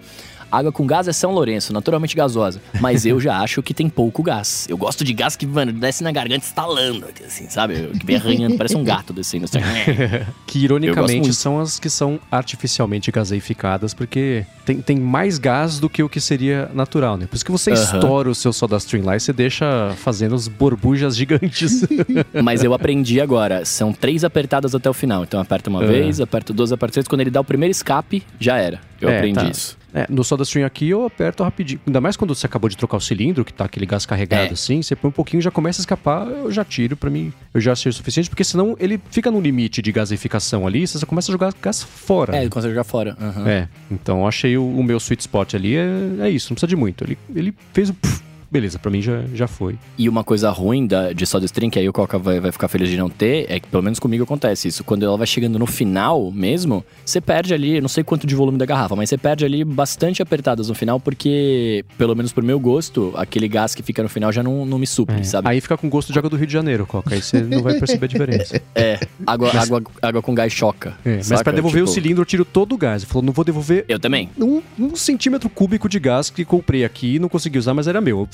Água 0.50 0.72
com 0.72 0.86
gás 0.86 1.06
é 1.08 1.12
São 1.12 1.30
Lourenço, 1.32 1.72
naturalmente 1.72 2.16
gasosa. 2.16 2.60
Mas 2.80 3.06
eu 3.06 3.20
já 3.20 3.38
acho 3.40 3.62
que 3.62 3.72
tem 3.74 3.88
pouco 3.88 4.22
gás. 4.22 4.66
Eu 4.68 4.76
gosto 4.76 5.04
de 5.04 5.12
gás 5.12 5.36
que, 5.36 5.46
mano, 5.46 5.72
desce 5.72 6.02
na 6.02 6.10
garganta 6.12 6.44
estalando, 6.44 7.06
assim, 7.26 7.48
sabe? 7.48 7.88
Que 7.98 8.06
vem 8.06 8.16
arranhando, 8.16 8.56
parece 8.56 8.76
um 8.76 8.84
gato 8.84 9.12
descendo. 9.12 9.44
Assim. 9.44 9.58
Que 10.46 10.58
ironicamente 10.58 11.32
são 11.32 11.60
as 11.60 11.78
que 11.78 11.88
são 11.88 12.18
artificialmente 12.30 13.10
gaseificadas, 13.12 13.94
porque 13.94 14.44
tem, 14.64 14.80
tem 14.80 14.96
mais 14.98 15.38
gás 15.38 15.78
do 15.78 15.88
que 15.88 16.02
o 16.02 16.08
que 16.08 16.20
seria 16.20 16.68
natural, 16.74 17.16
né? 17.16 17.26
Por 17.26 17.36
isso 17.36 17.44
que 17.44 17.52
você 17.52 17.70
Aham. 17.70 17.82
estoura 17.82 18.30
o 18.30 18.34
seu 18.34 18.52
soda 18.52 18.76
stream 18.78 19.04
lá 19.04 19.16
e 19.16 19.20
você 19.20 19.32
deixa 19.32 19.92
fazendo 19.98 20.34
as 20.34 20.48
borbujas 20.48 21.16
gigantes. 21.16 21.82
Mas 22.42 22.64
eu 22.64 22.74
aprendi 22.74 23.20
agora. 23.20 23.64
São 23.64 23.92
três 23.92 24.24
apertadas 24.24 24.74
até 24.74 24.90
o 24.90 24.94
final. 24.94 25.22
Então 25.22 25.40
aperta 25.40 25.70
uma 25.70 25.84
É. 25.84 25.86
vez, 25.86 26.20
aperta 26.20 26.52
duas, 26.52 26.72
aperta 26.72 26.94
três. 26.94 27.06
Quando 27.08 27.20
ele 27.20 27.30
dá 27.30 27.40
o 27.40 27.44
primeiro 27.44 27.70
escape, 27.70 28.22
já 28.38 28.56
era. 28.56 28.80
Eu 29.00 29.08
É, 29.08 29.16
aprendi 29.18 29.38
tá. 29.40 29.48
isso. 29.48 29.78
É, 29.92 30.06
no 30.08 30.22
SodaStream 30.22 30.64
aqui 30.66 30.88
eu 30.88 31.04
aperto 31.04 31.42
rapidinho. 31.42 31.80
Ainda 31.86 32.00
mais 32.00 32.16
quando 32.16 32.34
você 32.34 32.46
acabou 32.46 32.68
de 32.70 32.76
trocar 32.76 32.96
o 32.96 33.00
cilindro, 33.00 33.44
que 33.44 33.52
tá 33.52 33.64
aquele 33.64 33.86
gás 33.86 34.06
carregado 34.06 34.50
É. 34.50 34.52
assim, 34.52 34.82
você 34.82 34.94
põe 34.94 35.08
um 35.08 35.12
pouquinho 35.12 35.42
já 35.42 35.50
começa 35.50 35.80
a 35.80 35.82
escapar, 35.82 36.26
eu 36.28 36.50
já 36.52 36.64
tiro 36.64 36.96
pra 36.96 37.10
mim. 37.10 37.32
Eu 37.52 37.60
já 37.60 37.72
achei 37.72 37.90
o 37.90 37.92
suficiente, 37.92 38.28
porque 38.30 38.44
senão 38.44 38.76
ele 38.78 39.00
fica 39.10 39.30
no 39.30 39.40
limite 39.40 39.82
de 39.82 39.90
gasificação 39.92 40.66
ali, 40.66 40.86
você 40.86 40.98
só 40.98 41.06
começa 41.06 41.30
a 41.30 41.32
jogar 41.32 41.52
gás 41.60 41.82
fora. 41.82 42.36
É, 42.36 42.40
ele 42.42 42.50
consegue 42.50 42.72
jogar 42.72 42.84
fora. 42.84 43.16
aham. 43.20 43.48
É, 43.48 43.68
então 43.90 44.20
eu 44.20 44.28
achei 44.28 44.56
o, 44.56 44.64
o 44.64 44.82
meu 44.84 44.98
sweet 44.98 45.20
spot 45.22 45.54
ali, 45.54 45.76
é, 45.76 45.88
é 46.20 46.30
isso, 46.30 46.50
não 46.50 46.54
precisa 46.54 46.68
de 46.68 46.76
muito. 46.76 47.04
Ele, 47.04 47.18
ele 47.34 47.54
fez 47.72 47.90
o. 47.90 47.94
puf, 47.94 48.22
beleza, 48.50 48.78
pra 48.78 48.90
mim 48.90 49.00
já, 49.00 49.22
já 49.34 49.46
foi. 49.46 49.76
E 49.96 50.08
uma 50.08 50.24
coisa 50.24 50.50
ruim 50.50 50.86
da, 50.86 51.12
de 51.12 51.26
SodaStream, 51.26 51.70
que 51.70 51.78
aí 51.78 51.88
o 51.88 51.92
Coca 51.92 52.18
vai, 52.18 52.40
vai 52.40 52.52
ficar 52.52 52.68
feliz 52.68 52.88
de 52.88 52.96
não 52.96 53.08
ter, 53.08 53.46
é 53.48 53.60
que 53.60 53.68
pelo 53.68 53.82
menos 53.82 53.98
comigo 53.98 54.24
acontece 54.24 54.68
isso. 54.68 54.82
Quando 54.84 55.04
ela 55.04 55.16
vai 55.16 55.26
chegando 55.26 55.58
no 55.58 55.66
final 55.66 56.30
mesmo, 56.32 56.84
você 57.04 57.20
perde 57.20 57.54
ali, 57.54 57.80
não 57.80 57.88
sei 57.88 58.02
quanto 58.04 58.26
de 58.26 58.34
volume 58.34 58.58
da 58.58 58.66
garrafa, 58.66 58.96
mas 58.96 59.08
você 59.08 59.18
perde 59.18 59.44
ali 59.44 59.64
bastante 59.64 60.22
apertadas 60.22 60.68
no 60.68 60.74
final, 60.74 60.98
porque, 60.98 61.84
pelo 61.96 62.14
menos 62.14 62.32
pro 62.32 62.44
meu 62.44 62.58
gosto, 62.58 63.12
aquele 63.16 63.48
gás 63.48 63.74
que 63.74 63.82
fica 63.82 64.02
no 64.02 64.08
final 64.08 64.32
já 64.32 64.42
não, 64.42 64.64
não 64.66 64.78
me 64.78 64.86
supre, 64.86 65.20
É, 65.20 65.22
sabe? 65.22 65.48
Aí 65.48 65.60
fica 65.60 65.76
com 65.76 65.88
gosto 65.88 66.12
de 66.12 66.18
água 66.18 66.30
do 66.30 66.36
Rio 66.36 66.46
de 66.46 66.52
Janeiro, 66.52 66.86
Coca. 66.86 67.14
Aí 67.14 67.22
você 67.22 67.40
não 67.42 67.62
vai 67.62 67.78
perceber 67.78 68.06
a 68.06 68.08
diferença. 68.08 68.60
É, 68.74 68.98
água, 69.26 69.50
água, 69.54 69.82
água 70.00 70.22
com 70.22 70.34
gás 70.34 70.52
choca. 70.52 70.94
É, 71.04 71.20
mas 71.28 71.42
pra 71.42 71.52
devolver 71.52 71.82
o 71.82 71.86
Tipo, 71.86 71.94
cilindro, 71.94 72.22
eu 72.22 72.26
tiro 72.26 72.44
todo 72.44 72.74
o 72.74 72.78
gás. 72.78 73.02
Ele 73.02 73.10
falou, 73.10 73.22
não 73.24 73.32
vou 73.32 73.44
devolver 73.44 73.84
Eu 73.88 73.98
também. 73.98 74.30
um, 74.38 74.62
um 74.78 74.94
centímetro 74.96 75.50
cúbico 75.50 75.88
de 75.88 75.98
gás 75.98 76.30
que 76.30 76.44
comprei 76.44 76.84
aqui 76.84 77.16
e 77.16 77.18
não 77.18 77.28
consegui 77.28 77.58
usar, 77.58 77.74
mas 77.74 77.86
era 77.88 78.00
meu. 78.00 78.28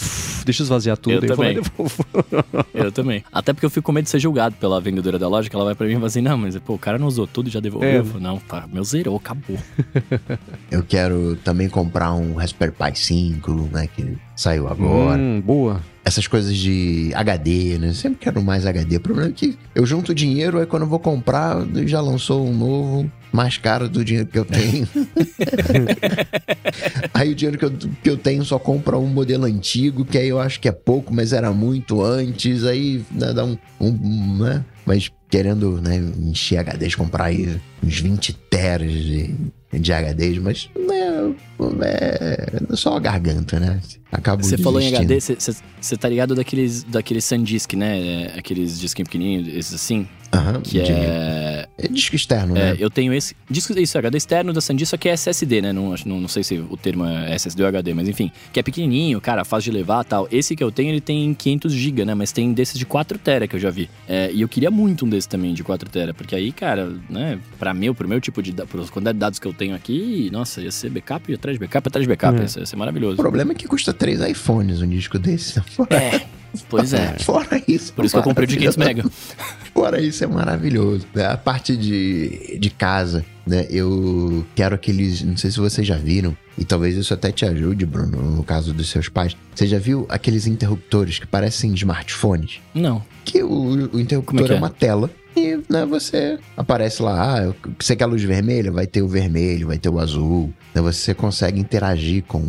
Deixa 0.44 0.62
eu 0.62 0.64
esvaziar 0.64 0.96
tudo, 0.96 1.14
Eu 1.14 1.20
eu 1.20 1.24
e 1.24 1.28
também. 1.28 1.54
devolvo. 1.54 2.06
Eu 2.74 2.92
também. 2.92 3.24
Até 3.32 3.52
porque 3.52 3.66
eu 3.66 3.70
fico 3.70 3.86
com 3.86 3.92
medo 3.92 4.04
de 4.04 4.10
ser 4.10 4.18
julgado 4.20 4.54
pela 4.56 4.80
vendedora 4.80 5.18
da 5.18 5.28
loja, 5.28 5.48
que 5.48 5.56
ela 5.56 5.64
vai 5.64 5.74
pra 5.74 5.86
mim 5.86 5.92
e 5.92 5.96
fala 5.96 6.06
assim, 6.06 6.20
não, 6.20 6.36
mas 6.38 6.56
pô, 6.58 6.74
o 6.74 6.78
cara 6.78 6.98
não 6.98 7.06
usou 7.06 7.26
tudo 7.26 7.48
e 7.48 7.52
já 7.52 7.60
devolveu. 7.60 7.88
É. 7.90 7.98
Eu 7.98 8.04
falo, 8.04 8.20
não, 8.20 8.38
tá, 8.38 8.66
meu 8.72 8.84
zerou, 8.84 9.16
acabou. 9.16 9.58
Eu 10.70 10.82
quero 10.82 11.36
também 11.44 11.68
comprar 11.68 12.12
um 12.14 12.34
Raspberry 12.34 12.72
Pi 12.72 12.98
5, 12.98 13.70
né? 13.72 13.88
Que 13.94 14.16
saiu 14.36 14.68
agora. 14.68 15.20
Hum, 15.20 15.40
boa. 15.40 15.80
Essas 16.04 16.28
coisas 16.28 16.56
de 16.56 17.10
HD, 17.14 17.78
né? 17.78 17.92
Sempre 17.92 18.18
quero 18.20 18.40
mais 18.40 18.64
HD. 18.64 18.96
O 18.96 19.00
problema 19.00 19.30
é 19.30 19.32
que 19.32 19.58
eu 19.74 19.84
junto 19.84 20.14
dinheiro, 20.14 20.60
aí 20.60 20.66
quando 20.66 20.82
eu 20.82 20.88
vou 20.88 21.00
comprar, 21.00 21.56
já 21.86 22.00
lançou 22.00 22.46
um 22.46 22.54
novo, 22.54 23.10
mais 23.32 23.58
caro 23.58 23.88
do 23.88 24.04
dinheiro 24.04 24.28
que 24.28 24.38
eu 24.38 24.44
tenho. 24.44 24.86
aí 27.12 27.32
o 27.32 27.34
dinheiro 27.34 27.58
que 27.58 27.64
eu, 27.64 27.70
que 27.70 28.10
eu 28.10 28.16
tenho 28.16 28.44
só 28.44 28.58
compra 28.58 28.96
um 28.96 29.06
modelo 29.06 29.44
antigo, 29.44 30.04
que 30.04 30.16
aí 30.16 30.28
eu 30.28 30.38
acho 30.38 30.60
que 30.60 30.68
é 30.68 30.72
pouco, 30.72 31.12
mas 31.12 31.32
era 31.32 31.52
muito 31.52 32.02
antes. 32.02 32.64
Aí 32.64 33.04
né, 33.10 33.32
dá 33.32 33.44
um, 33.44 33.58
um, 33.80 34.38
né? 34.38 34.64
Mas 34.84 35.10
querendo 35.28 35.80
né, 35.82 35.96
encher 36.18 36.58
HDs, 36.60 36.94
comprar 36.94 37.24
aí 37.24 37.60
uns 37.84 38.00
20 38.00 38.32
teras 38.48 38.92
de, 38.92 39.34
de 39.78 39.92
HDs, 39.92 40.38
mas 40.38 40.70
né, 40.76 41.32
é 41.82 42.76
só 42.76 42.96
a 42.96 43.00
garganta, 43.00 43.58
né? 43.58 43.80
Acabo 44.10 44.42
Você 44.42 44.56
falou 44.56 44.80
em. 44.80 44.94
HD, 44.94 45.18
você 45.20 45.96
tá 45.96 46.08
ligado 46.08 46.34
daqueles, 46.34 46.84
daqueles 46.84 47.24
SanDisk, 47.24 47.74
né? 47.74 48.00
É, 48.00 48.38
Aqueles 48.38 48.78
disquinhos 48.78 49.08
pequenininhos, 49.08 49.48
esses 49.48 49.74
assim, 49.74 50.06
Aham, 50.32 50.60
que 50.60 50.82
de- 50.82 50.92
é... 50.92 51.68
é 51.78 51.88
disco 51.88 52.16
externo, 52.16 52.56
é, 52.56 52.72
né? 52.72 52.76
eu 52.78 52.90
tenho 52.90 53.12
esse... 53.12 53.34
Disco, 53.48 53.78
isso, 53.78 53.96
HD 53.96 54.16
externo 54.16 54.52
da 54.52 54.60
SanDisk, 54.60 54.90
só 54.90 54.96
que 54.96 55.08
é 55.08 55.12
SSD, 55.12 55.62
né? 55.62 55.72
Não, 55.72 55.94
não, 56.04 56.20
não 56.20 56.28
sei 56.28 56.42
se 56.42 56.58
o 56.58 56.76
termo 56.76 57.04
é 57.06 57.34
SSD 57.34 57.62
ou 57.62 57.68
HD, 57.68 57.94
mas 57.94 58.08
enfim. 58.08 58.30
Que 58.52 58.60
é 58.60 58.62
pequenininho, 58.62 59.20
cara, 59.20 59.44
fácil 59.44 59.70
de 59.70 59.78
levar 59.78 60.04
tal. 60.04 60.28
Esse 60.30 60.56
que 60.56 60.62
eu 60.62 60.70
tenho, 60.70 60.90
ele 60.90 61.00
tem 61.00 61.32
500 61.34 61.72
GB, 61.72 62.04
né? 62.04 62.14
Mas 62.14 62.32
tem 62.32 62.52
desses 62.52 62.78
de 62.78 62.86
4 62.86 63.18
TB 63.18 63.48
que 63.48 63.56
eu 63.56 63.60
já 63.60 63.70
vi. 63.70 63.88
É, 64.08 64.30
e 64.32 64.40
eu 64.40 64.48
queria 64.48 64.70
muito 64.70 65.04
um 65.04 65.08
desses 65.08 65.26
também, 65.26 65.54
de 65.54 65.62
4 65.62 65.88
TB. 65.88 66.12
Porque 66.12 66.34
aí, 66.34 66.52
cara, 66.52 66.92
né? 67.08 67.38
Pra 67.58 67.72
meu, 67.72 67.94
pro 67.94 68.08
meu 68.08 68.20
tipo 68.20 68.42
de... 68.42 68.52
quantidade 68.52 69.14
de 69.14 69.20
dados 69.20 69.38
que 69.38 69.46
eu 69.46 69.52
tenho 69.52 69.74
aqui, 69.74 70.28
nossa, 70.32 70.60
ia 70.60 70.70
ser 70.70 70.90
backup 70.90 71.32
atrás 71.32 71.56
de 71.56 71.60
backup 71.64 71.88
atrás 71.88 72.04
de 72.04 72.08
backup. 72.08 72.38
É. 72.38 72.42
Ia, 72.42 72.48
ser, 72.48 72.60
ia 72.60 72.66
ser 72.66 72.76
maravilhoso. 72.76 73.14
O 73.14 73.22
problema 73.22 73.52
é 73.52 73.54
que 73.54 73.66
custa 73.66 73.92
três 73.92 74.20
iPhones 74.20 74.82
um 74.82 74.88
disco 74.88 75.18
desse. 75.18 75.58
É, 75.90 76.22
pois 76.68 76.92
é. 76.92 77.18
fora 77.20 77.60
isso. 77.66 77.92
Por 77.92 78.04
isso 78.04 78.14
que 78.14 78.18
eu 78.18 78.22
comprei 78.22 78.44
o 78.44 78.48
de 78.48 78.56
500 78.56 78.76
mega. 78.76 79.04
Fora 79.72 80.00
isso 80.00 80.24
é 80.24 80.26
maravilhoso. 80.26 81.06
A 81.30 81.36
parte 81.36 81.76
de, 81.76 82.58
de 82.58 82.70
casa, 82.70 83.24
né? 83.46 83.66
Eu 83.68 84.44
quero 84.54 84.74
aqueles. 84.74 85.22
Não 85.22 85.36
sei 85.36 85.50
se 85.50 85.58
vocês 85.58 85.86
já 85.86 85.96
viram. 85.96 86.34
E 86.58 86.64
talvez 86.64 86.96
isso 86.96 87.12
até 87.12 87.30
te 87.30 87.44
ajude, 87.44 87.84
Bruno, 87.84 88.16
no 88.16 88.42
caso 88.42 88.72
dos 88.72 88.88
seus 88.88 89.10
pais. 89.10 89.36
Você 89.54 89.66
já 89.66 89.78
viu 89.78 90.06
aqueles 90.08 90.46
interruptores 90.46 91.18
que 91.18 91.26
parecem 91.26 91.74
smartphones? 91.74 92.60
Não. 92.74 93.04
Que 93.24 93.42
o, 93.42 93.90
o 93.92 94.00
interruptor 94.00 94.40
é 94.40 94.44
que 94.46 94.52
é, 94.52 94.56
é? 94.56 94.58
uma 94.58 94.70
tela. 94.70 95.10
E 95.36 95.60
né, 95.68 95.84
você 95.84 96.38
aparece 96.56 97.02
lá, 97.02 97.38
ah, 97.38 97.54
você 97.78 97.94
quer 97.94 98.06
luz 98.06 98.22
vermelha? 98.22 98.72
Vai 98.72 98.86
ter 98.86 99.02
o 99.02 99.08
vermelho, 99.08 99.66
vai 99.66 99.76
ter 99.76 99.90
o 99.90 99.98
azul. 99.98 100.50
Né, 100.74 100.80
você 100.80 101.12
consegue 101.12 101.60
interagir 101.60 102.24
com 102.24 102.42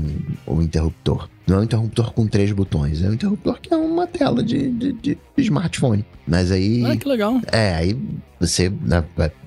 o 0.45 0.61
interruptor. 0.61 1.27
Não 1.47 1.55
é 1.55 1.59
um 1.59 1.63
interruptor 1.63 2.11
com 2.13 2.27
três 2.27 2.51
botões, 2.51 3.01
é 3.01 3.09
um 3.09 3.13
interruptor 3.13 3.59
que 3.61 3.73
é 3.73 3.77
uma 3.77 4.05
tela 4.05 4.43
de, 4.43 4.69
de, 4.69 4.91
de 4.93 5.17
smartphone. 5.37 6.03
Mas 6.27 6.51
aí. 6.51 6.83
Ah, 6.85 6.97
que 6.97 7.07
legal. 7.07 7.39
É, 7.51 7.73
aí 7.75 7.97
você 8.39 8.69
né, 8.69 9.03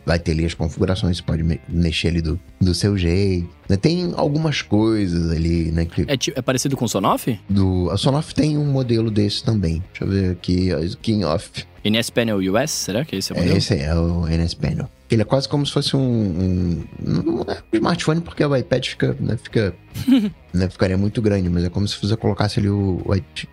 vai, 0.06 0.18
ter 0.18 0.32
ali 0.32 0.46
as 0.46 0.54
configurações, 0.54 1.18
você 1.18 1.22
pode 1.22 1.42
me- 1.42 1.60
mexer 1.68 2.08
ali 2.08 2.22
do, 2.22 2.40
do 2.60 2.74
seu 2.74 2.96
jeito. 2.96 3.48
né? 3.68 3.76
Tem 3.76 4.12
algumas 4.16 4.62
coisas 4.62 5.30
ali, 5.30 5.70
né? 5.70 5.84
Que, 5.84 6.02
É, 6.02 6.16
é 6.38 6.42
parecido 6.42 6.74
com 6.76 6.86
o 6.86 6.88
Sonoff? 6.88 7.38
do, 7.48 7.90
a 7.90 7.96
Sonoff 7.98 8.34
tem 8.34 8.56
um 8.56 8.64
modelo 8.64 9.10
desse 9.10 9.44
também. 9.44 9.82
Deixa 9.92 10.04
eu 10.04 10.08
ver 10.08 10.30
aqui, 10.32 10.70
ó, 10.72 10.96
King 11.02 11.24
Off. 11.24 11.64
NS 11.84 12.10
Panel 12.10 12.38
US? 12.38 12.70
Será 12.70 13.04
que 13.04 13.16
esse 13.16 13.30
é 13.32 13.34
o 13.34 13.38
É, 13.38 13.40
modelo? 13.40 13.58
esse 13.58 13.74
é 13.74 13.94
o 13.94 14.26
NS 14.26 14.54
Panel. 14.54 14.88
Ele 15.10 15.22
é 15.22 15.24
quase 15.24 15.48
como 15.48 15.66
se 15.66 15.72
fosse 15.72 15.96
um, 15.96 16.00
um, 16.00 16.84
é 17.48 17.54
um 17.54 17.76
smartphone, 17.76 18.20
porque 18.20 18.44
o 18.44 18.56
iPad 18.56 18.86
fica, 18.86 19.16
né, 19.18 19.36
fica, 19.42 19.74
né, 20.52 20.68
ficaria 20.68 20.96
muito 20.96 21.20
grande, 21.22 21.48
mas 21.48 21.64
é 21.64 21.68
como 21.68 21.86
se 21.86 22.00
você 22.00 22.16
colocasse 22.16 22.58
ali 22.58 22.68
o, 22.68 23.00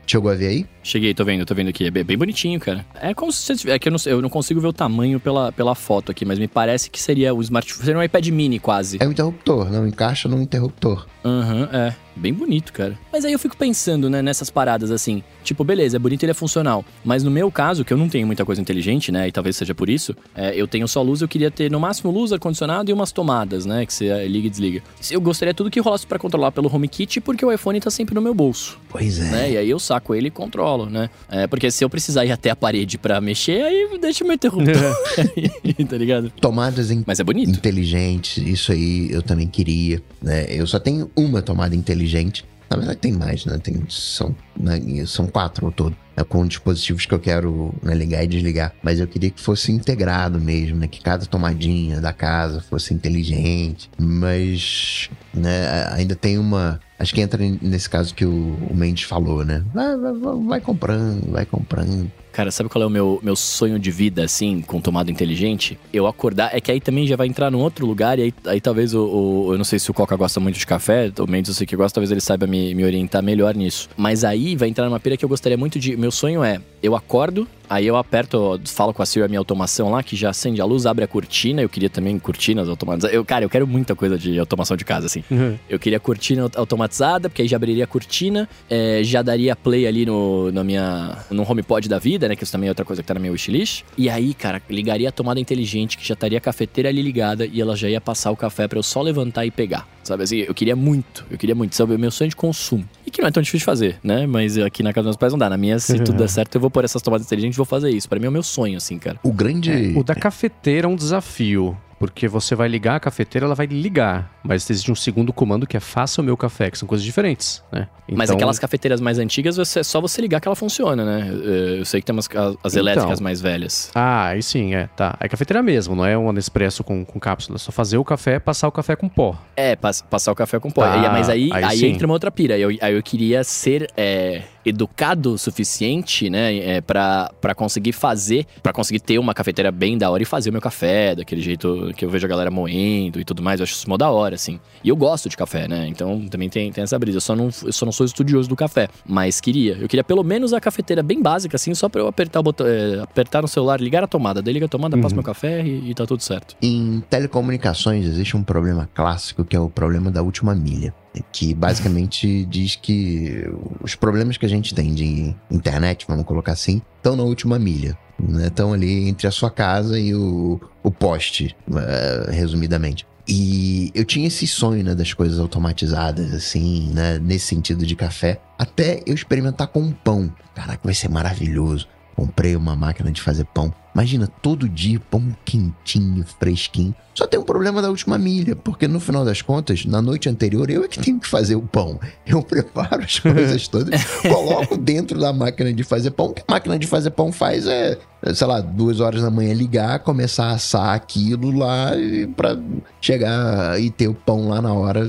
Chegou 0.06 0.32
a 0.32 0.36
ver 0.36 0.48
aí? 0.48 0.66
Cheguei, 0.84 1.14
tô 1.14 1.26
vendo, 1.26 1.46
tô 1.46 1.54
vendo 1.54 1.68
aqui. 1.68 1.86
É 1.86 1.92
bem, 1.92 2.18
bonitinho, 2.18 2.60
cara. 2.60 2.86
É 2.96 3.14
como 3.14 3.32
se 3.32 3.42
você 3.42 3.56
tivesse. 3.56 3.76
É 3.76 3.80
que 3.80 3.90
eu 3.90 3.92
não, 3.92 4.00
eu 4.06 4.22
não 4.22 4.30
consigo 4.30 4.62
ver 4.62 4.68
o 4.68 4.74
tamanho 4.74 5.20
pela, 5.20 5.52
pela 5.52 5.76
foto 5.76 6.12
aqui, 6.12 6.24
mas 6.24 6.40
me 6.40 6.48
parece 6.48 6.90
que 6.90 7.02
seria 7.02 7.34
o 7.34 7.42
smartphone. 7.42 7.86
Seria 7.86 8.00
um 8.00 8.04
iPad 8.04 8.28
mini 8.30 8.58
quase. 8.58 8.98
É 9.00 9.06
um 9.06 9.12
interruptor, 9.12 9.70
não 9.70 9.86
encaixa 9.86 10.30
num 10.30 10.42
interruptor. 10.42 11.06
Aham, 11.26 11.70
é. 11.74 11.94
Bem 12.16 12.34
bonito, 12.34 12.74
cara. 12.74 12.98
Mas 13.12 13.26
aí 13.26 13.34
eu 13.34 13.38
fico 13.38 13.56
pensando, 13.56 14.10
né, 14.10 14.24
nessas 14.24 14.50
paradas 14.50 14.90
assim. 14.90 15.22
Tipo, 15.44 15.64
beleza, 15.64 15.98
é 15.98 16.00
bonito 16.00 16.24
e 16.24 16.26
ele 16.26 16.32
é 16.32 16.34
funcional. 16.34 16.84
Mas 17.06 17.24
no 17.24 17.30
meu 17.30 17.52
caso, 17.52 17.86
que 17.86 17.94
eu 17.94 17.98
não 17.98 18.10
tenho 18.10 18.26
muita 18.26 18.44
coisa 18.44 18.60
inteligente, 18.60 19.12
né, 19.12 19.28
e 19.28 19.32
talvez 19.32 19.56
seja 19.56 19.76
por 19.76 19.88
isso, 19.88 20.16
é, 20.34 20.56
eu 20.56 20.68
tenho 20.68 20.88
só 20.88 21.02
luz, 21.02 21.22
eu 21.22 21.28
queria 21.28 21.52
ter 21.52 21.70
no 21.70 21.80
máximo 21.80 22.12
luz, 22.12 22.34
ar-condicionado 22.34 22.90
e 22.90 22.94
umas 22.94 23.12
tomadas, 23.12 23.66
né, 23.68 23.86
que 23.86 23.94
você 23.94 24.28
liga 24.28 24.48
e 24.48 24.50
desliga. 24.50 24.82
Eu 25.12 25.22
gostaria 25.22 25.54
tudo 25.54 25.70
que 25.70 25.80
rolasse 25.80 26.08
pra 26.08 26.18
controlar 26.18 26.52
pelo 26.52 26.68
HomeKit, 26.88 27.22
porque 27.22 27.46
o 27.46 27.52
iPhone 27.52 27.80
tá 27.80 27.92
sempre 27.92 28.16
no 28.16 28.22
meu 28.22 28.34
bolso. 28.34 28.80
Pois 28.90 29.20
é. 29.20 29.24
né? 29.26 29.52
E 29.52 29.58
aí 29.58 29.70
eu 29.70 29.78
saco 29.78 30.16
ele 30.16 30.30
e 30.30 30.32
controlo, 30.32 30.90
né? 30.90 31.10
É, 31.30 31.46
porque 31.46 31.70
se 31.70 31.84
eu 31.84 31.90
precisar 31.90 32.26
ir 32.26 32.32
até 32.32 32.50
a 32.50 32.56
parede 32.56 32.98
pra 32.98 33.20
mexer, 33.22 33.62
aí 33.62 34.00
deixa 34.00 34.24
o 34.24 34.28
meu 34.28 34.36
interruptor. 34.36 34.96
aí, 35.18 35.74
tá 35.86 35.98
ligado? 35.98 36.32
Tomadas 36.42 36.90
em 36.90 37.04
Mas 37.06 37.20
é 37.20 37.24
bonito. 37.24 37.52
inteligentes, 37.52 38.38
isso 38.38 38.72
aí 38.72 39.12
eu 39.12 39.22
também 39.22 39.48
queria, 39.48 40.02
né? 40.22 40.46
Eu 40.50 40.66
só 40.66 40.80
tenho 40.80 41.12
uma 41.16 41.42
tomada 41.42 41.76
inteligente. 41.76 42.46
Na 42.70 42.78
verdade 42.78 42.98
tem 43.00 43.12
mais, 43.14 43.46
né? 43.46 43.58
Tem, 43.58 43.82
são, 43.90 44.36
né? 44.60 44.80
são 45.06 45.28
quatro 45.28 45.66
ao 45.66 45.72
todo. 45.72 45.96
É 46.16 46.24
com 46.24 46.46
dispositivos 46.48 47.06
que 47.06 47.14
eu 47.14 47.20
quero 47.20 47.74
né, 47.82 47.94
ligar 47.94 48.24
e 48.24 48.28
desligar. 48.28 48.74
Mas 48.82 49.00
eu 49.00 49.08
queria 49.08 49.30
que 49.30 49.40
fosse 49.40 49.72
integrado 49.72 50.40
mesmo, 50.42 50.78
né? 50.78 50.88
Que 50.88 51.00
cada 51.02 51.26
tomadinha 51.26 52.02
da 52.02 52.12
casa 52.12 52.60
fosse 52.60 52.94
inteligente. 52.94 53.90
Mas, 54.00 55.10
né? 55.34 55.88
Ainda 55.94 56.16
tem 56.16 56.38
uma... 56.38 56.80
Acho 57.00 57.14
que 57.14 57.22
entra 57.22 57.42
nesse 57.62 57.88
caso 57.90 58.14
que 58.16 58.26
o, 58.26 58.56
o 58.70 58.76
Mendes 58.76 59.04
falou, 59.04 59.46
né? 59.46 59.64
Vai, 59.74 59.96
vai, 59.96 60.14
vai- 60.14 60.44
vai 60.48 60.62
comprando, 60.62 61.32
vai 61.32 61.46
comprando. 61.46 62.12
Cara, 62.38 62.52
sabe 62.52 62.70
qual 62.70 62.84
é 62.84 62.86
o 62.86 62.90
meu, 62.90 63.20
meu 63.24 63.36
sonho 63.36 63.80
de 63.80 63.90
vida, 63.90 64.24
assim, 64.24 64.62
com 64.62 64.80
tomada 64.80 65.10
inteligente? 65.10 65.76
Eu 65.92 66.06
acordar. 66.06 66.56
É 66.56 66.62
que 66.62 66.72
aí 66.72 66.80
também 66.80 67.08
já 67.08 67.16
vai 67.16 67.26
entrar 67.26 67.50
num 67.50 67.58
outro 67.60 67.84
lugar, 67.84 68.20
e 68.20 68.22
aí, 68.22 68.34
aí 68.46 68.62
talvez 68.62 68.94
o, 68.94 69.02
o- 69.04 69.54
Eu 69.54 69.58
não 69.58 69.66
sei 69.66 69.80
se 69.80 69.90
o 69.90 69.94
Coca 69.94 70.16
gosta 70.16 70.40
muito 70.40 70.60
de 70.60 70.68
café, 70.68 71.12
o 71.18 71.26
Mendes 71.26 71.50
eu 71.50 71.56
sei 71.56 71.66
que 71.66 71.76
gosta, 71.76 71.96
talvez 71.96 72.12
ele 72.12 72.22
saiba 72.22 72.46
me, 72.46 72.76
me 72.76 72.84
orientar 72.84 73.24
melhor 73.24 73.56
nisso. 73.56 73.90
Mas 73.98 74.24
aí 74.24 74.56
vai 74.56 74.70
entrar 74.70 74.86
numa 74.86 75.00
pira 75.00 75.18
que 75.18 75.26
eu 75.26 75.30
gostaria 75.30 75.58
muito 75.58 75.80
de. 75.80 75.98
Meu 75.98 76.12
sonho 76.12 76.44
é: 76.44 76.62
eu 76.84 76.96
acordo, 76.96 77.48
aí 77.68 77.88
eu 77.88 77.96
aperto, 77.98 78.62
falo 78.66 78.94
com 78.94 79.02
a 79.02 79.06
Siri 79.08 79.26
a 79.26 79.28
minha 79.28 79.40
automação 79.40 79.90
lá, 79.90 80.04
que 80.04 80.16
já 80.16 80.30
acende 80.30 80.62
a 80.62 80.66
luz, 80.66 80.86
abre 80.86 81.04
a 81.04 81.08
cortina. 81.08 81.64
Eu 81.64 81.70
queria 81.70 81.90
também 81.90 82.20
cortinas 82.20 82.70
automatizadas. 82.70 83.16
Eu, 83.16 83.26
cara, 83.26 83.46
eu 83.46 83.50
quero 83.50 83.66
muita 83.66 83.96
coisa 83.96 84.16
de 84.16 84.38
automação 84.38 84.78
de 84.78 84.86
casa, 84.86 85.08
assim. 85.08 85.24
Eu 85.68 85.80
queria 85.80 86.00
cortina 86.00 86.44
aut- 86.44 86.56
automatizada, 86.56 87.30
porque 87.30 87.42
aí 87.42 87.48
já 87.48 87.58
abriria 87.58 87.86
a 87.86 87.88
cortina, 87.88 88.48
é, 88.70 89.02
já 89.04 89.24
daria 89.24 89.56
play 89.56 89.88
ali 89.88 90.06
no, 90.06 90.52
na 90.52 90.64
minha, 90.64 91.18
no 91.32 91.42
HomePod 91.50 91.90
da 91.90 91.98
vida, 91.98 92.27
né? 92.30 92.36
Que 92.36 92.44
isso 92.44 92.52
também 92.52 92.68
é 92.68 92.72
outra 92.72 92.86
coisa 92.86 93.02
que 93.02 93.08
tá 93.08 93.14
na 93.14 93.20
minha 93.20 93.32
wishlist. 93.32 93.84
E 93.98 94.10
aí, 94.10 94.34
cara, 94.34 94.62
ligaria 94.70 95.10
a 95.10 95.12
tomada 95.12 95.40
inteligente, 95.40 95.98
que 95.98 96.08
já 96.08 96.14
estaria 96.14 96.38
a 96.38 96.42
cafeteira 96.42 96.90
ali 96.90 97.02
ligada 97.02 97.46
e 97.46 97.62
ela 97.62 97.76
já 97.76 97.90
ia 97.90 98.02
passar 98.02 98.32
o 98.32 98.36
café 98.36 98.68
pra 98.68 98.80
eu 98.80 98.84
só 98.84 99.02
levantar 99.02 99.46
e 99.46 99.52
pegar. 99.52 99.88
Sabe 100.04 100.24
assim, 100.24 100.38
eu 100.38 100.54
queria 100.54 100.76
muito, 100.76 101.26
eu 101.30 101.38
queria 101.38 101.54
muito, 101.54 101.76
sabe? 101.76 101.94
O 101.94 102.00
meu 102.00 102.12
sonho 102.12 102.30
de 102.30 102.36
consumo. 102.36 102.88
E 103.06 103.12
que 103.12 103.22
não 103.22 103.28
é 103.28 103.32
tão 103.32 103.44
difícil 103.44 103.60
de 103.60 103.66
fazer, 103.66 104.00
né? 104.02 104.26
Mas 104.26 104.58
aqui 104.58 104.82
na 104.82 104.94
casa 104.94 105.04
dos 105.04 105.16
meus 105.16 105.18
pais 105.18 105.34
não 105.34 105.40
dá. 105.40 105.50
Na 105.50 105.58
minha, 105.58 105.78
se 105.80 106.00
tudo 106.00 106.18
der 106.18 106.30
certo, 106.30 106.56
eu 106.56 106.62
vou 106.62 106.70
pôr 106.70 106.86
essas 106.86 107.02
tomadas 107.02 107.26
inteligentes 107.26 107.56
e 107.56 107.58
vou 107.58 107.66
fazer 107.66 107.90
isso. 107.90 108.08
Pra 108.08 108.20
mim 108.20 108.26
é 108.26 108.30
o 108.30 108.32
meu 108.32 108.44
sonho, 108.44 108.78
assim, 108.78 108.98
cara. 108.98 109.20
O 109.22 109.34
grande... 109.34 109.94
O 109.98 110.04
da 110.04 110.16
cafeteira 110.16 110.88
é 110.88 110.90
um 110.90 110.96
desafio. 110.96 111.78
Porque 112.00 112.28
você 112.28 112.54
vai 112.54 112.68
ligar 112.68 112.96
a 112.96 113.00
cafeteira, 113.00 113.46
ela 113.48 113.56
vai 113.56 113.66
ligar. 113.66 114.32
Mas 114.44 114.70
existe 114.70 114.92
um 114.92 114.96
segundo 114.96 115.34
comando 115.34 115.66
que 115.66 115.76
é 115.76 115.80
faça 115.80 116.22
o 116.22 116.24
meu 116.24 116.38
café, 116.38 116.70
que 116.70 116.78
são 116.78 116.88
coisas 116.88 117.04
diferentes, 117.04 117.64
né? 117.72 117.88
Mas 118.12 118.30
Então- 118.30 118.36
aquelas 118.38 118.60
cafeteiras 118.60 119.02
mais 119.02 119.18
antigas, 119.20 119.58
você, 119.58 119.80
é 119.80 119.84
só 119.84 120.00
você 120.00 120.22
ligar 120.22 120.40
que 120.40 120.48
ela 120.48 120.56
funciona, 120.56 121.04
né? 121.04 121.28
Eu, 121.30 121.78
eu 121.80 121.86
sei 121.86 122.00
que 122.00 122.06
tem 122.06 122.16
umas, 122.16 122.30
as, 122.64 122.74
Então. 122.74 122.80
elétricas 122.82 123.20
mais 123.20 123.42
velhas. 123.42 123.90
Ah, 123.96 124.28
aí 124.28 124.44
sim, 124.44 124.76
é, 124.76 124.88
tá. 124.96 125.18
É 125.20 125.28
cafeteira 125.28 125.62
mesmo, 125.64 125.96
não 125.96 126.06
é 126.06 126.16
um 126.18 126.32
Nespresso 126.32 126.84
com, 126.84 127.04
com 127.04 127.20
cápsula. 127.20 127.56
É 127.56 127.60
só 127.60 127.72
fazer 127.72 127.98
o 127.98 128.06
café, 128.06 128.38
passar 128.40 128.68
o 128.68 128.72
café 128.72 128.96
com 128.96 129.10
pó. 129.10 129.36
É, 129.56 129.76
pass- 129.76 130.04
passar 130.04 130.32
o 130.32 130.36
café 130.36 130.60
com 130.60 130.70
pó. 130.70 130.86
E- 130.86 131.10
mas 131.10 131.30
aí, 131.30 131.50
aí 131.52 131.64
aí, 131.64 131.86
entra 131.86 132.06
uma 132.06 132.14
outra 132.14 132.30
pira. 132.30 132.58
Eu, 132.58 132.70
aí 132.80 132.94
eu 132.96 133.02
queria 133.02 133.44
ser 133.44 133.92
é, 133.98 134.44
educado 134.70 135.34
o 135.34 135.38
suficiente, 135.38 136.30
né? 136.30 136.56
É, 136.58 136.82
pra, 136.82 137.32
pra 137.42 137.54
conseguir 137.56 137.92
fazer, 137.92 138.46
pra 138.62 138.72
conseguir 138.74 139.00
ter 139.00 139.20
uma 139.20 139.34
cafeteira 139.34 139.72
bem 139.72 139.98
da 139.98 140.10
hora 140.10 140.22
e 140.24 140.26
fazer 140.26 140.50
o 140.50 140.54
meu 140.54 140.62
café, 140.62 141.16
daquele 141.16 141.42
jeito 141.42 141.92
que 141.96 142.04
eu 142.06 142.10
vejo 142.10 142.26
a 142.26 142.30
galera 142.30 142.52
moendo 142.52 143.20
e 143.20 143.26
tudo 143.26 143.42
mais. 143.42 143.60
Eu 143.60 143.64
acho 143.64 143.74
isso 143.74 143.90
mó 143.90 143.98
da 143.98 144.10
hora, 144.10 144.36
assim. 144.36 144.60
E 144.84 144.90
eu 144.90 144.96
gosto 144.96 145.30
de 145.30 145.38
café, 145.38 145.68
né? 145.68 145.88
Então 145.88 146.28
também 146.28 146.50
tem, 146.50 146.72
tem 146.72 146.84
essa 146.84 146.98
brisa. 146.98 147.18
Eu 147.18 147.22
só, 147.22 147.36
não, 147.36 147.50
eu 147.64 147.74
só 147.74 147.86
não 147.86 147.92
sou 147.92 148.06
estudioso 148.06 148.48
do 148.50 148.56
café. 148.56 148.88
Mas 149.06 149.40
queria. 149.42 149.78
Eu 149.80 149.88
queria 149.88 150.04
pelo 150.04 150.24
menos 150.24 150.54
a 150.54 150.60
cafeteira 150.62 151.02
bem 151.04 151.22
básica, 151.22 151.56
assim, 151.56 151.74
só 151.74 151.88
pra 151.90 152.02
eu 152.02 152.08
apertar 152.08 152.40
o 152.40 152.44
botão, 152.44 152.66
é, 152.68 153.00
apertar 153.02 153.42
no 153.42 153.48
celular, 153.48 153.80
ligar 153.82 154.04
a 154.04 154.08
tomada. 154.08 154.42
Daí 154.42 154.54
liga 154.54 154.66
a 154.66 154.70
tomada, 154.70 154.96
passo 154.98 155.08
Uhum. 155.14 155.18
meu 155.18 155.24
café 155.24 155.64
e, 155.66 155.90
e 155.92 155.94
tá 155.94 156.06
tudo 156.06 156.22
certo. 156.22 156.56
Em 156.62 157.02
telecomunicações 157.10 158.06
existe 158.06 158.36
um 158.36 158.44
problema 158.44 158.90
clássico 158.94 159.44
que 159.44 159.56
é 159.56 159.60
o 159.60 159.70
problema 159.70 160.10
da 160.12 160.22
última 160.22 160.54
milha. 160.56 160.94
Que 161.32 161.54
basicamente 161.54 162.46
diz 162.46 162.76
que 162.76 163.46
os 163.82 163.96
problemas 163.96 164.38
que 164.38 164.46
a 164.46 164.50
gente 164.50 164.74
tem 164.74 164.94
de 164.94 165.36
internet, 165.52 166.06
vamos 166.08 166.26
colocar 166.26 166.54
assim, 166.54 166.82
estão 166.98 167.16
na 167.16 167.24
última 167.24 167.58
milha. 167.60 167.98
né? 168.20 168.48
Estão 168.48 168.74
ali 168.74 169.08
entre 169.08 169.28
a 169.28 169.32
sua 169.32 169.50
casa 169.52 170.00
e 170.00 170.14
o, 170.14 170.60
o 170.84 170.92
poste, 170.92 171.56
eh, 171.76 172.30
resumidamente. 172.32 173.06
E 173.28 173.92
eu 173.94 174.06
tinha 174.06 174.28
esse 174.28 174.48
sonho, 174.48 174.84
né, 174.84 174.96
das 174.96 175.14
coisas 175.14 175.38
automatizadas, 175.38 176.34
assim, 176.34 176.92
né, 176.94 177.20
nesse 177.20 177.48
sentido 177.48 177.86
de 177.86 177.94
café, 177.94 178.40
até 178.58 179.04
eu 179.06 179.14
experimentar 179.14 179.68
com 179.68 179.92
pão. 179.92 180.34
Caraca, 180.56 180.80
vai 180.82 180.94
ser 180.94 181.10
maravilhoso. 181.10 181.88
Comprei 182.16 182.56
uma 182.56 182.76
máquina 182.76 183.12
de 183.12 183.22
fazer 183.22 183.44
pão. 183.46 183.74
Imagina, 183.98 184.28
todo 184.44 184.70
dia 184.70 185.02
pão 185.10 185.36
quentinho, 185.44 186.24
fresquinho. 186.40 186.94
Só 187.16 187.26
tem 187.26 187.40
um 187.40 187.44
problema 187.44 187.82
da 187.82 187.90
última 187.90 188.16
milha, 188.16 188.56
porque 188.56 188.88
no 188.88 189.00
final 189.00 189.26
das 189.26 189.42
contas, 189.42 189.86
na 189.86 190.04
noite 190.04 190.30
anterior, 190.30 190.70
eu 190.70 190.84
é 190.84 190.88
que 190.88 191.00
tenho 191.00 191.20
que 191.20 191.28
fazer 191.28 191.56
o 191.56 191.64
pão. 191.64 192.00
Eu 192.24 192.44
preparo 192.46 193.04
as 193.04 193.18
coisas 193.18 193.66
todas, 193.68 194.06
coloco 194.22 194.78
dentro 194.78 195.20
da 195.20 195.34
máquina 195.34 195.74
de 195.74 195.84
fazer 195.84 196.12
pão. 196.12 196.28
O 196.28 196.34
que 196.36 196.44
a 196.48 196.52
máquina 196.54 196.78
de 196.78 196.86
fazer 196.86 197.10
pão 197.10 197.32
faz 197.32 197.66
é, 197.66 197.98
sei 198.36 198.46
lá, 198.46 198.62
duas 198.62 199.00
horas 199.00 199.24
da 199.24 199.32
manhã 199.32 199.52
ligar, 199.52 199.98
começar 200.00 200.46
a 200.46 200.52
assar 200.52 200.94
aquilo 200.94 201.50
lá 201.50 201.90
pra 202.36 202.56
chegar 203.02 203.82
e 203.82 203.90
ter 203.90 204.08
o 204.08 204.14
pão 204.14 204.50
lá 204.50 204.62
na 204.62 204.74
hora 204.74 205.04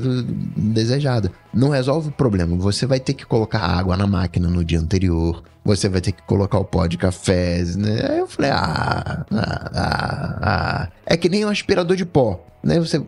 desejada. 0.56 1.31
Não 1.52 1.69
resolve 1.69 2.09
o 2.09 2.12
problema. 2.12 2.56
Você 2.56 2.86
vai 2.86 3.01
ter 3.01 3.12
que 3.12 3.27
colocar 3.27 3.60
água 3.60 3.98
na 3.98 4.06
máquina 4.06 4.48
no 4.48 4.65
dia 4.65 4.81
anterior. 4.81 5.43
Você 5.69 5.86
vai 5.86 6.01
ter 6.01 6.12
que 6.12 6.23
colocar 6.23 6.59
o 6.59 6.65
pó 6.65 6.86
de 6.86 6.97
café, 6.97 7.62
né? 7.77 8.06
Aí 8.09 8.19
eu 8.20 8.27
falei, 8.27 8.51
ah, 8.51 8.77
ah, 8.78 9.26
ah, 9.74 10.38
ah. 10.42 10.88
É 11.06 11.16
que 11.16 11.28
nem 11.28 11.44
um 11.44 11.48
aspirador 11.48 11.96
de 11.96 12.05
pó. 12.05 12.44
Né? 12.62 12.78
Você 12.80 13.00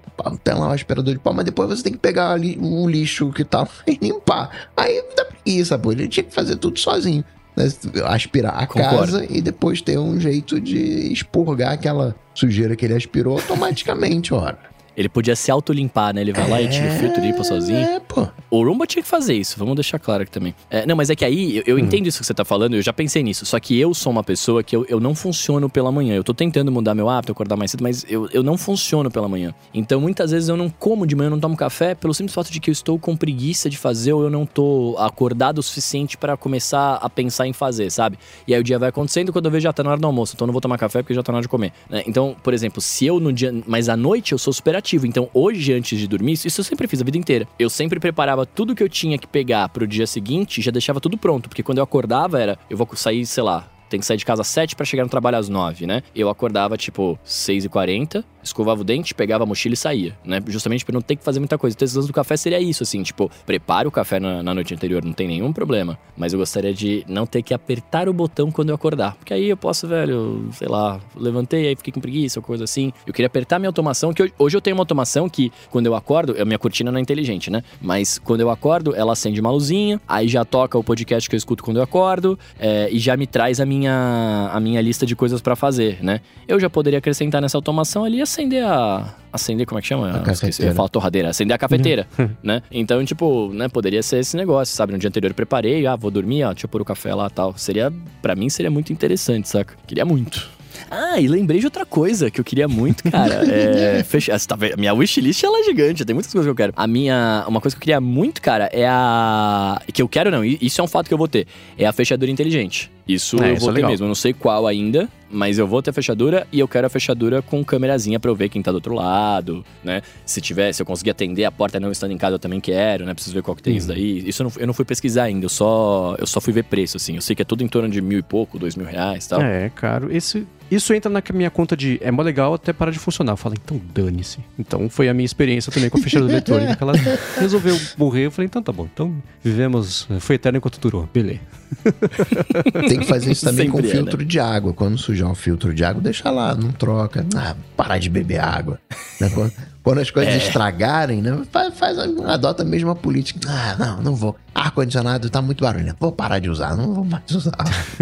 tem 0.44 0.54
lá 0.54 0.68
um 0.68 0.72
aspirador 0.72 1.12
de 1.12 1.20
pó, 1.20 1.32
mas 1.32 1.44
depois 1.44 1.68
você 1.68 1.82
tem 1.82 1.92
que 1.92 1.98
pegar 1.98 2.30
ali 2.30 2.58
o 2.60 2.88
lixo 2.88 3.32
que 3.32 3.44
tá 3.44 3.66
e 3.86 3.98
limpar. 4.00 4.68
Aí 4.76 5.02
dá 5.16 5.24
preguiça, 5.24 5.78
pô. 5.78 5.92
Ele 5.92 6.08
tinha 6.08 6.24
que 6.24 6.34
fazer 6.34 6.56
tudo 6.56 6.78
sozinho. 6.78 7.24
né? 7.56 7.64
Aspirar 8.06 8.54
a 8.56 8.66
Concordo. 8.66 8.96
casa 8.96 9.26
e 9.28 9.40
depois 9.40 9.80
ter 9.82 9.98
um 9.98 10.20
jeito 10.20 10.60
de 10.60 11.12
expurgar 11.12 11.72
aquela 11.72 12.14
sujeira 12.34 12.76
que 12.76 12.84
ele 12.84 12.94
aspirou 12.94 13.36
automaticamente, 13.36 14.32
ora. 14.34 14.58
Ele 15.00 15.08
podia 15.08 15.34
se 15.34 15.50
autolimpar, 15.50 16.14
né? 16.14 16.20
Ele 16.20 16.32
vai 16.32 16.46
lá 16.46 16.60
e 16.60 16.68
tira 16.68 16.88
o 16.88 16.98
filtro 16.98 17.24
e 17.24 17.28
limpa 17.28 17.42
sozinho. 17.42 17.78
É, 17.78 17.98
pô. 18.00 18.28
O 18.50 18.62
Roomba 18.62 18.86
tinha 18.86 19.02
que 19.02 19.08
fazer 19.08 19.32
isso, 19.34 19.58
vamos 19.58 19.74
deixar 19.74 19.98
claro 19.98 20.22
aqui 20.24 20.30
também. 20.30 20.54
É, 20.68 20.84
não, 20.84 20.94
mas 20.94 21.08
é 21.08 21.16
que 21.16 21.24
aí, 21.24 21.56
eu, 21.56 21.62
eu 21.66 21.78
entendo 21.78 22.06
isso 22.06 22.20
que 22.20 22.26
você 22.26 22.34
tá 22.34 22.44
falando, 22.44 22.74
eu 22.74 22.82
já 22.82 22.92
pensei 22.92 23.22
nisso. 23.22 23.46
Só 23.46 23.58
que 23.58 23.78
eu 23.80 23.94
sou 23.94 24.12
uma 24.12 24.22
pessoa 24.22 24.62
que 24.62 24.76
eu, 24.76 24.84
eu 24.90 25.00
não 25.00 25.14
funciono 25.14 25.70
pela 25.70 25.90
manhã. 25.90 26.14
Eu 26.14 26.22
tô 26.22 26.34
tentando 26.34 26.70
mudar 26.70 26.94
meu 26.94 27.08
hábito, 27.08 27.32
acordar 27.32 27.56
mais 27.56 27.70
cedo, 27.70 27.82
mas 27.82 28.04
eu, 28.10 28.28
eu 28.30 28.42
não 28.42 28.58
funciono 28.58 29.10
pela 29.10 29.26
manhã. 29.26 29.54
Então, 29.72 30.02
muitas 30.02 30.32
vezes 30.32 30.50
eu 30.50 30.56
não 30.56 30.68
como 30.68 31.06
de 31.06 31.16
manhã, 31.16 31.28
eu 31.28 31.30
não 31.30 31.40
tomo 31.40 31.56
café, 31.56 31.94
pelo 31.94 32.12
simples 32.12 32.34
fato 32.34 32.52
de 32.52 32.60
que 32.60 32.68
eu 32.68 32.72
estou 32.72 32.98
com 32.98 33.16
preguiça 33.16 33.70
de 33.70 33.78
fazer 33.78 34.12
ou 34.12 34.22
eu 34.22 34.30
não 34.30 34.44
tô 34.44 34.96
acordado 34.98 35.58
o 35.58 35.62
suficiente 35.62 36.18
pra 36.18 36.36
começar 36.36 36.96
a 36.96 37.08
pensar 37.08 37.46
em 37.46 37.54
fazer, 37.54 37.90
sabe? 37.90 38.18
E 38.46 38.54
aí 38.54 38.60
o 38.60 38.64
dia 38.64 38.78
vai 38.78 38.90
acontecendo 38.90 39.32
quando 39.32 39.46
eu 39.46 39.50
vejo 39.50 39.62
já 39.62 39.72
tá 39.72 39.82
na 39.82 39.90
hora 39.92 40.00
do 40.00 40.06
almoço, 40.06 40.34
então 40.34 40.44
eu 40.44 40.48
não 40.48 40.52
vou 40.52 40.60
tomar 40.60 40.76
café 40.76 41.00
porque 41.02 41.14
já 41.14 41.22
tá 41.22 41.32
na 41.32 41.38
hora 41.38 41.42
de 41.42 41.48
comer. 41.48 41.72
né? 41.88 42.02
Então, 42.06 42.36
por 42.42 42.52
exemplo, 42.52 42.82
se 42.82 43.06
eu 43.06 43.18
no 43.18 43.32
dia. 43.32 43.54
Mas 43.66 43.88
à 43.88 43.96
noite 43.96 44.32
eu 44.32 44.38
sou 44.38 44.52
super 44.52 44.76
ativo. 44.76 44.89
Então, 45.06 45.28
hoje, 45.32 45.72
antes 45.72 45.98
de 45.98 46.06
dormir, 46.06 46.32
isso, 46.32 46.60
eu 46.60 46.64
sempre 46.64 46.86
fiz 46.86 47.00
a 47.00 47.04
vida 47.04 47.18
inteira. 47.18 47.46
Eu 47.58 47.70
sempre 47.70 48.00
preparava 48.00 48.46
tudo 48.46 48.74
que 48.74 48.82
eu 48.82 48.88
tinha 48.88 49.18
que 49.18 49.26
pegar 49.26 49.68
pro 49.68 49.86
dia 49.86 50.06
seguinte 50.06 50.60
já 50.62 50.70
deixava 50.70 51.00
tudo 51.00 51.18
pronto. 51.18 51.48
Porque 51.48 51.62
quando 51.62 51.78
eu 51.78 51.84
acordava 51.84 52.40
era, 52.40 52.58
eu 52.68 52.76
vou 52.76 52.88
sair, 52.94 53.24
sei 53.26 53.42
lá. 53.42 53.68
Tem 53.88 53.98
que 53.98 54.06
sair 54.06 54.16
de 54.16 54.24
casa 54.24 54.42
às 54.42 54.48
7 54.48 54.76
pra 54.76 54.86
chegar 54.86 55.02
no 55.02 55.10
trabalho 55.10 55.36
às 55.36 55.48
9, 55.48 55.84
né? 55.84 56.02
Eu 56.14 56.28
acordava, 56.28 56.76
tipo, 56.76 57.18
6h40, 57.26 58.24
escovava 58.42 58.80
o 58.80 58.84
dente, 58.84 59.14
pegava 59.14 59.44
a 59.44 59.46
mochila 59.46 59.74
e 59.74 59.76
saía, 59.76 60.16
né? 60.24 60.40
Justamente 60.46 60.84
pra 60.84 60.92
não 60.92 61.00
ter 61.00 61.16
que 61.16 61.24
fazer 61.24 61.38
muita 61.40 61.58
coisa. 61.58 61.74
Então, 61.74 61.86
esse 61.86 61.96
lance 61.96 62.08
do 62.08 62.14
café 62.14 62.36
seria 62.36 62.60
isso, 62.60 62.82
assim, 62.82 63.02
tipo, 63.02 63.30
prepara 63.46 63.88
o 63.88 63.90
café 63.90 64.20
na, 64.20 64.42
na 64.42 64.54
noite 64.54 64.74
anterior, 64.74 65.04
não 65.04 65.12
tem 65.12 65.28
nenhum 65.28 65.52
problema. 65.52 65.98
Mas 66.16 66.32
eu 66.32 66.38
gostaria 66.38 66.72
de 66.72 67.04
não 67.08 67.26
ter 67.26 67.42
que 67.42 67.54
apertar 67.54 68.08
o 68.08 68.12
botão 68.12 68.50
quando 68.50 68.70
eu 68.70 68.74
acordar. 68.74 69.14
Porque 69.16 69.34
aí 69.34 69.48
eu 69.48 69.56
posso, 69.56 69.86
velho, 69.86 70.48
sei 70.52 70.68
lá, 70.68 71.00
levantei, 71.16 71.68
aí 71.68 71.76
fiquei 71.76 71.92
com 71.92 72.00
preguiça 72.00 72.38
ou 72.38 72.42
coisa 72.42 72.64
assim. 72.64 72.92
Eu 73.06 73.12
queria 73.12 73.26
apertar 73.26 73.58
minha 73.58 73.68
automação, 73.68 74.12
que 74.12 74.32
hoje, 74.38 74.56
eu 74.56 74.60
tenho 74.60 74.76
uma 74.76 74.82
automação 74.82 75.28
que, 75.28 75.52
quando 75.70 75.86
eu 75.86 75.94
acordo, 75.94 76.36
a 76.40 76.44
minha 76.44 76.58
cortina 76.58 76.90
não 76.90 76.98
é 76.98 77.02
inteligente, 77.02 77.50
né? 77.50 77.62
Mas 77.80 78.18
quando 78.18 78.40
eu 78.40 78.50
acordo, 78.50 78.94
ela 78.94 79.12
acende 79.12 79.40
uma 79.40 79.50
luzinha, 79.50 80.00
aí 80.08 80.28
já 80.28 80.44
toca 80.44 80.78
o 80.78 80.84
podcast 80.84 81.28
que 81.28 81.34
eu 81.34 81.38
escuto 81.38 81.62
quando 81.62 81.78
eu 81.78 81.82
acordo, 81.82 82.38
é, 82.58 82.88
e 82.90 82.98
já 82.98 83.16
me 83.16 83.26
traz 83.26 83.60
a 83.60 83.66
minha, 83.66 84.50
a 84.52 84.60
minha 84.60 84.80
lista 84.80 85.04
de 85.06 85.14
coisas 85.16 85.40
pra 85.40 85.56
fazer, 85.56 86.02
né? 86.02 86.20
Eu 86.46 86.58
já 86.58 86.68
poderia 86.70 86.98
acrescentar 86.98 87.40
nessa 87.40 87.56
automação 87.56 88.04
ali 88.04 88.20
acender 88.30 88.64
a. 88.64 89.14
Acender, 89.32 89.64
como 89.64 89.78
é 89.78 89.82
que 89.82 89.86
chama? 89.86 90.22
A 90.26 90.32
Esqueci. 90.32 90.64
Eu 90.64 90.74
falo 90.74 90.88
torradeira, 90.88 91.28
acender 91.28 91.54
a 91.54 91.58
cafeteira, 91.58 92.06
né? 92.42 92.62
Então, 92.70 93.04
tipo, 93.04 93.52
né, 93.52 93.68
poderia 93.68 94.02
ser 94.02 94.18
esse 94.18 94.36
negócio, 94.36 94.74
sabe? 94.74 94.92
No 94.92 94.98
dia 94.98 95.08
anterior 95.08 95.30
eu 95.30 95.34
preparei, 95.34 95.86
ah, 95.86 95.94
vou 95.94 96.10
dormir, 96.10 96.42
ó, 96.42 96.52
deixa 96.52 96.66
eu 96.66 96.68
pôr 96.68 96.80
o 96.80 96.84
café 96.84 97.14
lá 97.14 97.28
e 97.28 97.30
tal. 97.30 97.56
Seria, 97.56 97.92
pra 98.20 98.34
mim, 98.34 98.48
seria 98.48 98.72
muito 98.72 98.92
interessante, 98.92 99.48
saca? 99.48 99.76
Queria 99.86 100.04
muito. 100.04 100.50
Ah, 100.90 101.20
e 101.20 101.28
lembrei 101.28 101.60
de 101.60 101.66
outra 101.66 101.86
coisa 101.86 102.30
que 102.30 102.40
eu 102.40 102.44
queria 102.44 102.66
muito, 102.66 103.04
cara. 103.10 103.40
É. 103.50 104.02
Fechar. 104.02 104.38
Você 104.38 104.46
tá 104.46 104.56
vendo? 104.56 104.76
Minha 104.78 104.92
wishlist 104.92 105.42
ela 105.44 105.60
é 105.60 105.62
gigante, 105.64 106.04
tem 106.04 106.14
muitas 106.14 106.32
coisas 106.32 106.46
que 106.46 106.50
eu 106.50 106.54
quero. 106.54 106.72
A 106.76 106.86
minha. 106.86 107.44
Uma 107.46 107.60
coisa 107.60 107.76
que 107.76 107.78
eu 107.78 107.82
queria 107.82 108.00
muito, 108.00 108.42
cara, 108.42 108.68
é 108.72 108.86
a. 108.88 109.80
Que 109.92 110.02
eu 110.02 110.08
quero, 110.08 110.30
não, 110.30 110.44
isso 110.44 110.80
é 110.80 110.84
um 110.84 110.88
fato 110.88 111.06
que 111.08 111.14
eu 111.14 111.18
vou 111.18 111.28
ter. 111.28 111.46
É 111.78 111.86
a 111.86 111.92
fechadura 111.92 112.30
inteligente. 112.30 112.90
Isso 113.06 113.42
É, 113.42 113.50
eu 113.50 113.54
isso 113.54 113.60
vou 113.62 113.70
é 113.70 113.72
ter 113.72 113.76
legal. 113.78 113.90
mesmo. 113.90 114.04
Eu 114.04 114.08
não 114.08 114.14
sei 114.14 114.32
qual 114.32 114.66
ainda, 114.66 115.08
mas 115.30 115.58
eu 115.58 115.66
vou 115.66 115.82
ter 115.82 115.90
a 115.90 115.92
fechadura 115.92 116.46
e 116.52 116.60
eu 116.60 116.68
quero 116.68 116.86
a 116.86 116.90
fechadura 116.90 117.42
com 117.42 117.64
câmerazinha 117.64 118.20
pra 118.20 118.30
eu 118.30 118.34
ver 118.36 118.48
quem 118.48 118.62
tá 118.62 118.70
do 118.70 118.76
outro 118.76 118.94
lado, 118.94 119.64
né? 119.82 120.02
Se 120.24 120.40
tiver, 120.40 120.72
se 120.72 120.80
eu 120.82 120.86
conseguir 120.86 121.10
atender 121.10 121.44
a 121.44 121.50
porta 121.50 121.80
não 121.80 121.90
estando 121.90 122.12
em 122.12 122.18
casa, 122.18 122.36
eu 122.36 122.38
também 122.38 122.60
quero, 122.60 123.04
né? 123.04 123.12
Preciso 123.14 123.34
ver 123.34 123.42
qual 123.42 123.56
que 123.56 123.62
tem 123.62 123.76
isso 123.76 123.88
daí. 123.88 124.22
Isso 124.28 124.42
eu 124.42 124.44
não, 124.44 124.52
eu 124.58 124.66
não 124.68 124.74
fui 124.74 124.84
pesquisar 124.84 125.24
ainda, 125.24 125.44
eu 125.44 125.48
só, 125.48 126.14
eu 126.18 126.26
só 126.26 126.40
fui 126.40 126.52
ver 126.52 126.64
preço, 126.64 126.96
assim. 126.96 127.16
Eu 127.16 127.22
sei 127.22 127.34
que 127.34 127.42
é 127.42 127.44
tudo 127.44 127.64
em 127.64 127.68
torno 127.68 127.88
de 127.88 128.00
mil 128.00 128.18
e 128.18 128.22
pouco, 128.22 128.58
dois 128.58 128.76
mil 128.76 128.86
reais 128.86 129.26
e 129.26 129.28
tal. 129.28 129.40
É, 129.42 129.70
caro. 129.74 130.14
Esse, 130.14 130.46
isso 130.70 130.94
entra 130.94 131.10
na 131.10 131.22
minha 131.34 131.50
conta 131.50 131.76
de 131.76 131.98
é 132.00 132.10
mó 132.10 132.22
legal 132.22 132.54
até 132.54 132.72
parar 132.72 132.90
de 132.90 132.98
funcionar. 132.98 133.32
Eu 133.32 133.36
falo, 133.36 133.54
então 133.60 133.80
dane-se. 133.92 134.38
Então 134.58 134.88
foi 134.88 135.08
a 135.08 135.14
minha 135.14 135.26
experiência 135.26 135.72
também 135.72 135.90
com 135.90 135.98
a 135.98 136.00
fechadura 136.00 136.30
eletrônica. 136.32 136.78
Ela 136.80 136.92
resolveu 137.38 137.78
morrer. 137.96 138.26
Eu 138.26 138.30
falei, 138.30 138.46
então 138.46 138.62
tá 138.62 138.72
bom. 138.72 138.88
Então 138.92 139.14
vivemos. 139.42 140.08
Foi 140.20 140.36
eterno 140.36 140.58
enquanto 140.58 140.78
durou. 140.80 141.08
Beleza. 141.12 141.40
Tem 142.88 142.98
que 142.98 143.06
fazer 143.06 143.32
isso 143.32 143.44
também 143.46 143.68
com 143.70 143.76
Sempre 143.78 143.90
é, 143.90 143.94
filtro 143.94 144.24
de 144.24 144.40
água. 144.40 144.72
Quando 144.72 144.98
sujar 144.98 145.30
o 145.30 145.34
filtro 145.34 145.74
de 145.74 145.84
água, 145.84 146.02
deixa 146.02 146.30
lá, 146.30 146.54
não 146.54 146.70
troca. 146.72 147.24
Ah, 147.36 147.54
parar 147.76 147.98
de 147.98 148.10
beber 148.10 148.40
água. 148.40 148.78
Né? 149.20 149.30
Quando, 149.32 149.52
quando 149.82 149.98
as 149.98 150.10
coisas 150.10 150.34
estragarem, 150.42 151.22
né? 151.22 151.42
Faz, 151.50 151.74
faz, 151.78 151.98
adota 151.98 152.62
a 152.62 152.66
mesma 152.66 152.94
política. 152.94 153.40
Ah, 153.48 153.76
não, 153.78 154.02
não 154.02 154.14
vou. 154.16 154.36
Ar-condicionado 154.54 155.30
tá 155.30 155.40
muito 155.40 155.62
barulho. 155.64 155.94
Vou 155.98 156.12
parar 156.12 156.38
de 156.38 156.50
usar, 156.50 156.76
não 156.76 156.92
vou 156.94 157.04
mais 157.04 157.30
usar. 157.30 157.56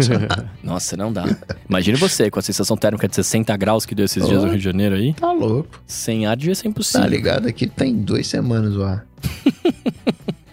Nossa, 0.63 0.97
não 0.97 1.11
dá. 1.13 1.25
Imagine 1.69 1.97
você 1.97 2.29
com 2.29 2.39
a 2.39 2.41
sensação 2.41 2.75
térmica 2.75 3.07
de 3.07 3.15
60 3.15 3.55
graus 3.57 3.85
que 3.85 3.93
deu 3.95 4.05
esses 4.05 4.25
dias 4.25 4.41
no 4.43 4.49
Rio 4.49 4.57
de 4.57 4.63
Janeiro 4.63 4.95
aí. 4.95 5.13
tá 5.13 5.31
louco. 5.31 5.81
Sem 5.85 6.25
ar 6.25 6.35
devia 6.35 6.55
ser 6.55 6.63
Tá 6.63 6.69
impossível. 6.69 7.07
ligado? 7.07 7.47
Aqui 7.47 7.67
tem 7.67 7.95
duas 7.95 8.27
semanas 8.27 8.75
o 8.75 8.83
ar. 8.83 9.05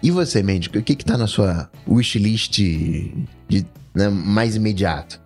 E 0.07 0.11
você, 0.11 0.41
médico? 0.41 0.77
O 0.77 0.83
que 0.83 0.95
que 0.95 1.05
tá 1.05 1.17
na 1.17 1.27
sua 1.27 1.69
wishlist 1.87 2.59
de, 2.59 3.65
né, 3.93 4.09
mais 4.09 4.55
imediato? 4.55 5.19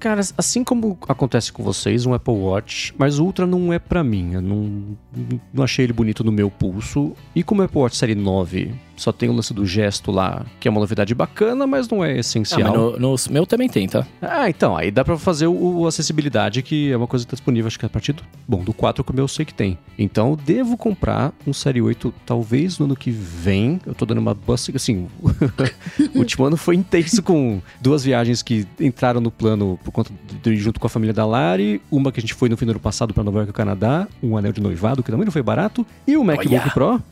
Cara, 0.00 0.20
assim 0.36 0.64
como 0.64 0.98
acontece 1.08 1.52
com 1.52 1.62
vocês, 1.62 2.04
um 2.04 2.14
Apple 2.14 2.34
Watch, 2.34 2.92
mas 2.98 3.20
o 3.20 3.24
Ultra 3.24 3.46
não 3.46 3.72
é 3.72 3.78
pra 3.78 4.02
mim. 4.02 4.32
Eu 4.32 4.42
não, 4.42 4.96
não 5.52 5.62
achei 5.62 5.84
ele 5.84 5.92
bonito 5.92 6.24
no 6.24 6.32
meu 6.32 6.50
pulso. 6.50 7.12
E 7.34 7.42
como 7.44 7.62
o 7.62 7.64
Apple 7.64 7.78
Watch 7.78 7.96
Série 7.96 8.16
9 8.16 8.74
Só 8.96 9.10
tem 9.12 9.28
o 9.28 9.32
lance 9.32 9.52
do 9.54 9.64
gesto 9.66 10.10
lá, 10.10 10.44
que 10.60 10.68
é 10.68 10.70
uma 10.70 10.80
novidade 10.80 11.14
bacana, 11.14 11.66
mas 11.66 11.88
não 11.88 12.04
é 12.04 12.12
Ah, 12.12 12.18
essencial. 12.18 12.60
mas 12.62 12.72
no, 12.72 12.98
no 12.98 13.14
meu 13.30 13.46
também 13.46 13.68
tem, 13.68 13.88
tá? 13.88 14.06
Ah, 14.20 14.48
então, 14.48 14.76
aí 14.76 14.90
dá 14.90 15.04
pra 15.04 15.16
fazer 15.16 15.46
o, 15.46 15.78
o 15.80 15.86
acessibilidade, 15.86 16.62
que 16.62 16.92
é 16.92 16.96
uma 16.96 17.06
coisa 17.06 17.24
que 17.24 17.30
tá 17.30 17.34
disponível, 17.34 17.66
acho 17.66 17.78
que 17.78 17.86
a 17.86 17.88
partir 17.88 18.12
do... 18.12 18.22
Bom, 18.46 18.62
do 18.62 18.72
4 18.72 19.02
como 19.02 19.18
eu 19.18 19.26
sei 19.28 19.44
que 19.44 19.54
tem. 19.54 19.78
Então, 19.98 20.30
eu 20.30 20.36
devo 20.36 20.76
comprar 20.76 21.32
um 21.46 21.52
Série 21.52 21.80
8, 21.80 22.12
talvez 22.26 22.78
no 22.78 22.84
ano 22.84 22.96
que 22.96 23.10
vem. 23.10 23.80
Eu 23.86 23.94
tô 23.94 24.04
dando 24.04 24.18
uma 24.18 24.34
bust, 24.34 24.74
assim... 24.74 25.08
o 26.14 26.18
último 26.18 26.44
ano 26.44 26.56
foi 26.56 26.76
intenso 26.76 27.22
com 27.22 27.60
duas 27.80 28.04
viagens 28.04 28.42
que 28.42 28.66
entraram 28.78 29.20
no 29.20 29.30
plano 29.30 29.78
por 29.82 29.90
conta 29.90 30.10
de, 30.42 30.56
junto 30.56 30.78
com 30.78 30.86
a 30.86 30.90
família 30.90 31.12
da 31.14 31.24
Lari. 31.26 31.80
Uma 31.90 32.12
que 32.12 32.20
a 32.20 32.22
gente 32.22 32.34
foi 32.34 32.48
no 32.48 32.56
fim 32.56 32.66
do 32.66 32.70
ano 32.72 32.80
passado 32.80 33.12
pra 33.14 33.24
Nova 33.24 33.38
York, 33.38 33.52
Canadá. 33.52 34.06
Um 34.22 34.36
anel 34.36 34.52
de 34.52 34.60
noivado, 34.60 35.02
que 35.02 35.10
também 35.10 35.24
não 35.24 35.32
foi 35.32 35.42
barato. 35.42 35.86
E 36.06 36.16
o 36.16 36.24
MacBook 36.24 36.54
Olha! 36.54 36.70
Pro. 36.70 37.02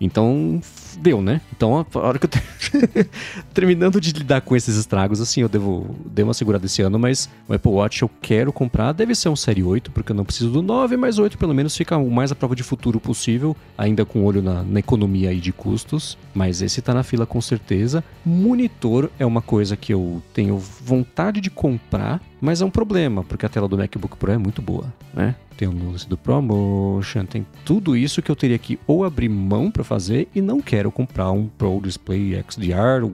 Então, 0.00 0.60
deu, 0.98 1.20
né? 1.22 1.40
Então, 1.56 1.86
a 1.94 1.98
hora 1.98 2.18
que 2.18 2.26
eu 2.26 2.30
ter- 2.30 3.08
terminando 3.52 4.00
de 4.00 4.12
lidar 4.12 4.40
com 4.40 4.54
esses 4.56 4.76
estragos, 4.76 5.20
assim, 5.20 5.40
eu 5.42 5.48
devo 5.48 5.94
dei 6.04 6.24
uma 6.24 6.34
segurada 6.34 6.66
esse 6.66 6.82
ano, 6.82 6.98
mas 6.98 7.28
o 7.48 7.54
Apple 7.54 7.70
Watch 7.72 8.02
eu 8.02 8.10
quero 8.20 8.52
comprar, 8.52 8.92
deve 8.92 9.14
ser 9.14 9.28
um 9.28 9.36
Série 9.36 9.62
8, 9.62 9.90
porque 9.90 10.12
eu 10.12 10.16
não 10.16 10.24
preciso 10.24 10.50
do 10.50 10.62
9, 10.62 10.96
mas 10.96 11.18
o 11.18 11.22
8 11.22 11.38
pelo 11.38 11.54
menos 11.54 11.76
fica 11.76 11.96
o 11.96 12.10
mais 12.10 12.32
à 12.32 12.34
prova 12.34 12.54
de 12.56 12.62
futuro 12.62 12.98
possível, 13.00 13.56
ainda 13.76 14.04
com 14.04 14.24
olho 14.24 14.42
na, 14.42 14.62
na 14.62 14.78
economia 14.80 15.30
aí 15.30 15.40
de 15.40 15.52
custos, 15.52 16.16
mas 16.34 16.62
esse 16.62 16.80
tá 16.82 16.92
na 16.94 17.02
fila 17.02 17.26
com 17.26 17.40
certeza. 17.40 18.02
Monitor 18.24 19.10
é 19.18 19.24
uma 19.26 19.42
coisa 19.42 19.76
que 19.76 19.92
eu 19.92 20.22
tenho 20.32 20.58
vontade 20.58 21.40
de 21.40 21.50
comprar, 21.50 22.20
mas 22.40 22.60
é 22.60 22.64
um 22.64 22.70
problema, 22.70 23.24
porque 23.24 23.46
a 23.46 23.48
tela 23.48 23.68
do 23.68 23.76
MacBook 23.78 24.16
Pro 24.16 24.32
é 24.32 24.38
muito 24.38 24.60
boa, 24.60 24.92
né? 25.12 25.34
Tem 25.56 25.68
o 25.68 25.72
lance 25.92 26.08
do 26.08 26.16
ProMotion, 26.16 27.24
tem 27.26 27.46
tudo 27.64 27.96
isso 27.96 28.20
que 28.20 28.28
eu 28.30 28.34
teria 28.34 28.58
que 28.58 28.78
ou 28.88 29.04
abrir 29.04 29.28
mão 29.28 29.70
para 29.70 29.84
fazer 29.84 30.26
e 30.34 30.40
não 30.40 30.60
quero 30.60 30.83
comprar 30.92 31.30
um 31.30 31.46
Pro 31.46 31.80
Display 31.80 32.42
XDR, 32.48 33.04
um 33.04 33.12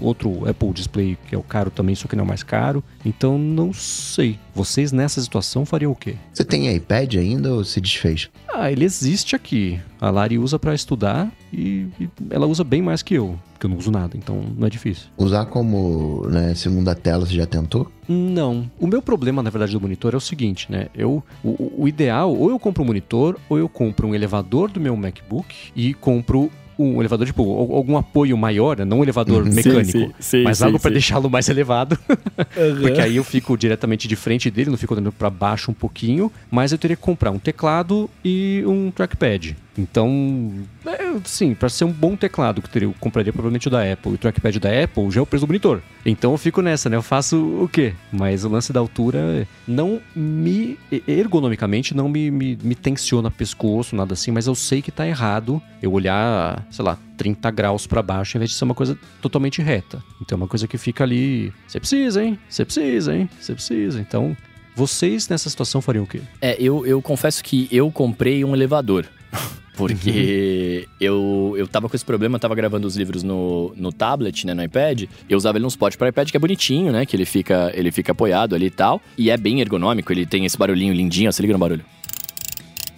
outro 0.00 0.48
Apple 0.48 0.72
Display 0.72 1.16
que 1.26 1.34
é 1.34 1.38
o 1.38 1.42
caro 1.42 1.70
também, 1.70 1.94
só 1.94 2.08
que 2.08 2.16
não 2.16 2.22
é 2.22 2.24
o 2.24 2.28
mais 2.28 2.42
caro. 2.42 2.82
Então 3.04 3.38
não 3.38 3.72
sei. 3.72 4.38
Vocês 4.54 4.92
nessa 4.92 5.20
situação 5.20 5.64
fariam 5.64 5.92
o 5.92 5.96
quê? 5.96 6.16
Você 6.32 6.44
tem 6.44 6.74
iPad 6.74 7.14
ainda 7.16 7.52
ou 7.54 7.64
se 7.64 7.80
desfez? 7.80 8.30
Ah, 8.52 8.70
ele 8.70 8.84
existe 8.84 9.36
aqui. 9.36 9.80
A 10.00 10.10
Lari 10.10 10.38
usa 10.38 10.58
para 10.58 10.74
estudar 10.74 11.30
e, 11.52 11.86
e 12.00 12.08
ela 12.30 12.46
usa 12.46 12.64
bem 12.64 12.82
mais 12.82 13.02
que 13.02 13.14
eu, 13.14 13.38
porque 13.52 13.66
eu 13.66 13.70
não 13.70 13.78
uso 13.78 13.90
nada, 13.90 14.16
então 14.16 14.44
não 14.56 14.66
é 14.66 14.70
difícil. 14.70 15.08
Usar 15.16 15.46
como 15.46 16.26
né, 16.28 16.54
segunda 16.54 16.94
tela, 16.94 17.26
você 17.26 17.34
já 17.34 17.46
tentou? 17.46 17.90
Não. 18.08 18.70
O 18.78 18.86
meu 18.86 19.02
problema, 19.02 19.42
na 19.42 19.50
verdade, 19.50 19.72
do 19.72 19.80
monitor 19.80 20.14
é 20.14 20.16
o 20.16 20.20
seguinte, 20.20 20.70
né? 20.70 20.88
Eu, 20.94 21.22
o, 21.42 21.82
o 21.82 21.88
ideal, 21.88 22.34
ou 22.34 22.50
eu 22.50 22.58
compro 22.58 22.82
um 22.82 22.86
monitor, 22.86 23.38
ou 23.48 23.58
eu 23.58 23.68
compro 23.68 24.08
um 24.08 24.14
elevador 24.14 24.70
do 24.70 24.80
meu 24.80 24.96
MacBook 24.96 25.54
e 25.74 25.94
compro 25.94 26.50
um 26.78 27.00
elevador, 27.00 27.26
tipo, 27.26 27.42
al- 27.42 27.76
algum 27.76 27.96
apoio 27.96 28.36
maior, 28.36 28.78
né? 28.78 28.84
não 28.84 28.98
um 29.00 29.02
elevador 29.02 29.42
Uhum. 29.46 29.52
mecânico, 29.52 29.98
Sim, 29.98 30.12
sim, 30.20 30.42
mas 30.42 30.58
sim, 30.58 30.64
algo 30.64 30.78
para 30.78 30.90
deixá-lo 30.92 31.30
mais 31.30 31.48
elevado. 31.48 31.98
Porque 32.80 33.00
aí 33.00 33.16
eu 33.16 33.24
fico 33.24 33.56
diretamente 33.56 34.06
de 34.06 34.16
frente 34.16 34.50
dele, 34.50 34.70
não 34.70 34.76
fico 34.76 34.92
olhando 34.94 35.10
para 35.12 35.30
baixo 35.30 35.70
um 35.70 35.74
pouquinho, 35.74 36.30
mas 36.50 36.72
eu 36.72 36.78
teria 36.78 36.96
que 36.96 37.02
comprar 37.02 37.30
um 37.30 37.38
teclado 37.38 38.08
e 38.24 38.62
um 38.66 38.90
trackpad. 38.90 39.56
Então, 39.78 40.52
é, 40.86 41.18
sim, 41.24 41.54
para 41.54 41.68
ser 41.68 41.84
um 41.84 41.92
bom 41.92 42.16
teclado 42.16 42.62
que 42.62 42.84
eu, 42.84 42.94
compraria 42.98 43.32
provavelmente 43.32 43.68
o 43.68 43.70
da 43.70 43.92
Apple, 43.92 44.12
e 44.12 44.14
o 44.14 44.18
trackpad 44.18 44.58
da 44.58 44.84
Apple 44.84 45.10
já 45.10 45.20
é 45.20 45.22
o 45.22 45.26
preço 45.26 45.46
do 45.46 45.48
monitor. 45.48 45.82
Então 46.04 46.32
eu 46.32 46.38
fico 46.38 46.62
nessa, 46.62 46.88
né? 46.88 46.96
Eu 46.96 47.02
faço 47.02 47.36
o 47.62 47.68
quê? 47.68 47.94
Mas 48.12 48.44
o 48.44 48.48
lance 48.48 48.72
da 48.72 48.80
altura 48.80 49.46
não 49.66 50.00
me, 50.14 50.78
ergonomicamente, 51.06 51.94
não 51.94 52.08
me, 52.08 52.30
me, 52.30 52.58
me 52.62 52.74
tensiona 52.74 53.30
pescoço, 53.30 53.94
nada 53.94 54.14
assim, 54.14 54.30
mas 54.30 54.46
eu 54.46 54.54
sei 54.54 54.80
que 54.80 54.90
tá 54.90 55.06
errado 55.06 55.60
eu 55.82 55.92
olhar, 55.92 56.66
sei 56.70 56.84
lá, 56.84 56.98
30 57.16 57.50
graus 57.50 57.86
para 57.86 58.02
baixo, 58.02 58.36
em 58.36 58.40
vez 58.40 58.50
de 58.50 58.56
ser 58.56 58.64
uma 58.64 58.74
coisa 58.74 58.98
totalmente 59.20 59.62
reta. 59.62 60.02
Então 60.20 60.36
é 60.36 60.40
uma 60.42 60.48
coisa 60.48 60.66
que 60.66 60.78
fica 60.78 61.04
ali. 61.04 61.52
Você 61.66 61.80
precisa, 61.80 62.22
hein? 62.22 62.38
Você 62.48 62.64
precisa, 62.64 63.14
hein? 63.14 63.28
Você 63.40 63.54
precisa. 63.54 64.00
Então, 64.00 64.36
vocês 64.74 65.28
nessa 65.28 65.48
situação 65.48 65.80
fariam 65.80 66.04
o 66.04 66.06
quê? 66.06 66.20
É, 66.40 66.56
eu, 66.60 66.86
eu 66.86 67.00
confesso 67.00 67.42
que 67.42 67.68
eu 67.70 67.90
comprei 67.90 68.44
um 68.44 68.54
elevador. 68.54 69.06
Porque 69.76 70.88
eu, 70.98 71.54
eu 71.56 71.68
tava 71.68 71.88
com 71.88 71.94
esse 71.94 72.04
problema, 72.04 72.36
eu 72.36 72.40
tava 72.40 72.54
gravando 72.54 72.86
os 72.86 72.96
livros 72.96 73.22
no, 73.22 73.74
no 73.76 73.92
tablet, 73.92 74.46
né, 74.46 74.54
no 74.54 74.62
iPad. 74.62 75.04
Eu 75.28 75.36
usava 75.36 75.58
ele 75.58 75.64
num 75.64 75.70
suporte 75.70 75.98
para 75.98 76.08
iPad 76.08 76.30
que 76.30 76.36
é 76.36 76.40
bonitinho, 76.40 76.90
né? 76.90 77.04
Que 77.04 77.14
ele 77.14 77.26
fica, 77.26 77.70
ele 77.74 77.92
fica 77.92 78.12
apoiado 78.12 78.54
ali 78.54 78.66
e 78.66 78.70
tal. 78.70 79.02
E 79.18 79.30
é 79.30 79.36
bem 79.36 79.60
ergonômico, 79.60 80.10
ele 80.12 80.24
tem 80.24 80.46
esse 80.46 80.56
barulhinho 80.56 80.94
lindinho, 80.94 81.28
ó, 81.28 81.32
se 81.32 81.42
liga 81.42 81.52
no 81.52 81.58
barulho. 81.58 81.84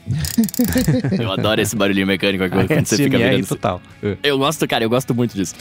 eu 1.20 1.30
adoro 1.32 1.60
esse 1.60 1.76
barulhinho 1.76 2.06
mecânico 2.06 2.44
aqui 2.44 2.55
quando 2.55 2.86
você 2.86 2.96
fica 2.96 3.18
SMR 3.18 3.30
virando. 3.30 3.46
total. 3.46 3.82
É. 4.02 4.16
Eu 4.22 4.38
gosto, 4.38 4.66
cara, 4.66 4.84
eu 4.84 4.88
gosto 4.88 5.14
muito 5.14 5.34
disso. 5.34 5.55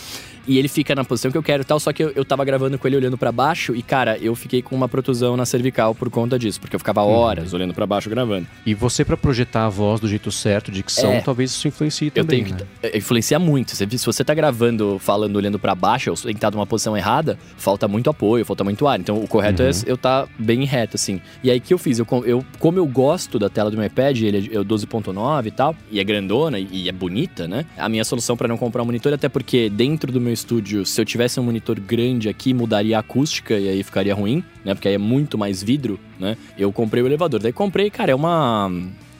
E 0.47 0.57
ele 0.57 0.67
fica 0.67 0.95
na 0.95 1.03
posição 1.03 1.29
que 1.31 1.37
eu 1.37 1.43
quero 1.43 1.61
e 1.61 1.65
tal, 1.65 1.79
só 1.79 1.91
que 1.91 2.03
eu, 2.03 2.11
eu 2.15 2.23
tava 2.23 2.45
gravando 2.45 2.77
com 2.79 2.87
ele 2.87 2.95
olhando 2.95 3.17
pra 3.17 3.31
baixo 3.31 3.75
e, 3.75 3.81
cara, 3.81 4.17
eu 4.19 4.33
fiquei 4.35 4.61
com 4.61 4.75
uma 4.75 4.87
protusão 4.87 5.35
na 5.35 5.45
cervical 5.45 5.93
por 5.93 6.09
conta 6.09 6.39
disso, 6.39 6.59
porque 6.61 6.75
eu 6.75 6.79
ficava 6.79 7.01
horas 7.03 7.53
olhando 7.53 7.73
pra 7.73 7.85
baixo 7.85 8.09
gravando. 8.09 8.47
E 8.65 8.73
você, 8.73 9.03
pra 9.03 9.17
projetar 9.17 9.65
a 9.65 9.69
voz 9.69 9.99
do 9.99 10.07
jeito 10.07 10.31
certo, 10.31 10.71
dicção, 10.71 11.11
É. 11.11 11.21
talvez 11.21 11.51
isso 11.51 11.67
influencie 11.67 12.07
Eu 12.15 12.23
também, 12.23 12.43
tenho 12.45 12.57
que. 12.57 12.63
né? 12.63 12.69
é, 12.83 12.97
Influencia 12.97 13.37
muito. 13.39 13.75
Você- 13.75 13.87
Se 13.97 14.05
você 14.05 14.23
tá 14.23 14.33
gravando, 14.33 14.97
falando, 14.99 15.35
olhando 15.35 15.59
pra 15.59 15.75
baixo, 15.75 16.09
ou 16.09 16.15
sentado 16.15 16.55
numa 16.55 16.65
posição 16.67 16.95
errada, 16.95 17.37
falta 17.57 17.87
muito 17.87 18.09
apoio, 18.09 18.45
falta 18.45 18.63
muito 18.63 18.87
ar. 18.87 18.99
Então 18.99 19.21
o 19.21 19.27
correto 19.27 19.61
é 19.63 19.69
eu 19.85 19.97
tá 19.97 20.27
bem 20.39 20.63
reto, 20.65 20.95
assim. 20.95 21.19
E 21.43 21.51
aí 21.51 21.57
o 21.57 21.61
que 21.61 21.73
eu 21.73 21.77
fiz? 21.77 21.99
Eu, 21.99 22.07
eu, 22.25 22.45
como 22.59 22.77
eu 22.79 22.85
gosto 22.85 23.37
da 23.39 23.49
tela 23.49 23.69
do 23.69 23.75
meu 23.77 23.85
iPad, 23.85 24.21
ele 24.21 24.49
é 24.55 24.59
12.9 24.63 25.47
e 25.47 25.51
tal, 25.51 25.75
e 25.91 25.99
é 25.99 26.03
grandona 26.03 26.59
e, 26.59 26.67
e 26.71 26.89
é 26.89 26.91
bonita, 26.91 27.47
né? 27.47 27.65
A 27.77 27.89
minha 27.89 28.03
solução 28.05 28.37
pra 28.37 28.47
não 28.47 28.57
comprar 28.57 28.81
um 28.81 28.85
monitor, 28.85 29.11
até 29.13 29.27
porque 29.27 29.69
dentro 29.69 30.11
do 30.11 30.21
meu 30.21 30.33
estúdio, 30.37 30.85
se 30.85 30.99
eu 30.99 31.05
tivesse 31.05 31.39
um 31.39 31.43
monitor 31.43 31.79
grande 31.79 32.29
aqui, 32.29 32.53
mudaria 32.53 32.97
a 32.97 32.99
acústica 32.99 33.57
e 33.57 33.67
aí 33.67 33.83
ficaria 33.83 34.13
ruim, 34.13 34.43
né? 34.63 34.73
Porque 34.73 34.87
aí 34.87 34.93
é 34.93 34.97
muito 34.97 35.37
mais 35.37 35.61
vidro, 35.61 35.99
né? 36.19 36.37
Eu 36.57 36.71
comprei 36.71 37.03
o 37.03 37.07
elevador. 37.07 37.41
Daí 37.41 37.51
comprei, 37.51 37.89
cara, 37.89 38.11
é 38.11 38.15
uma. 38.15 38.71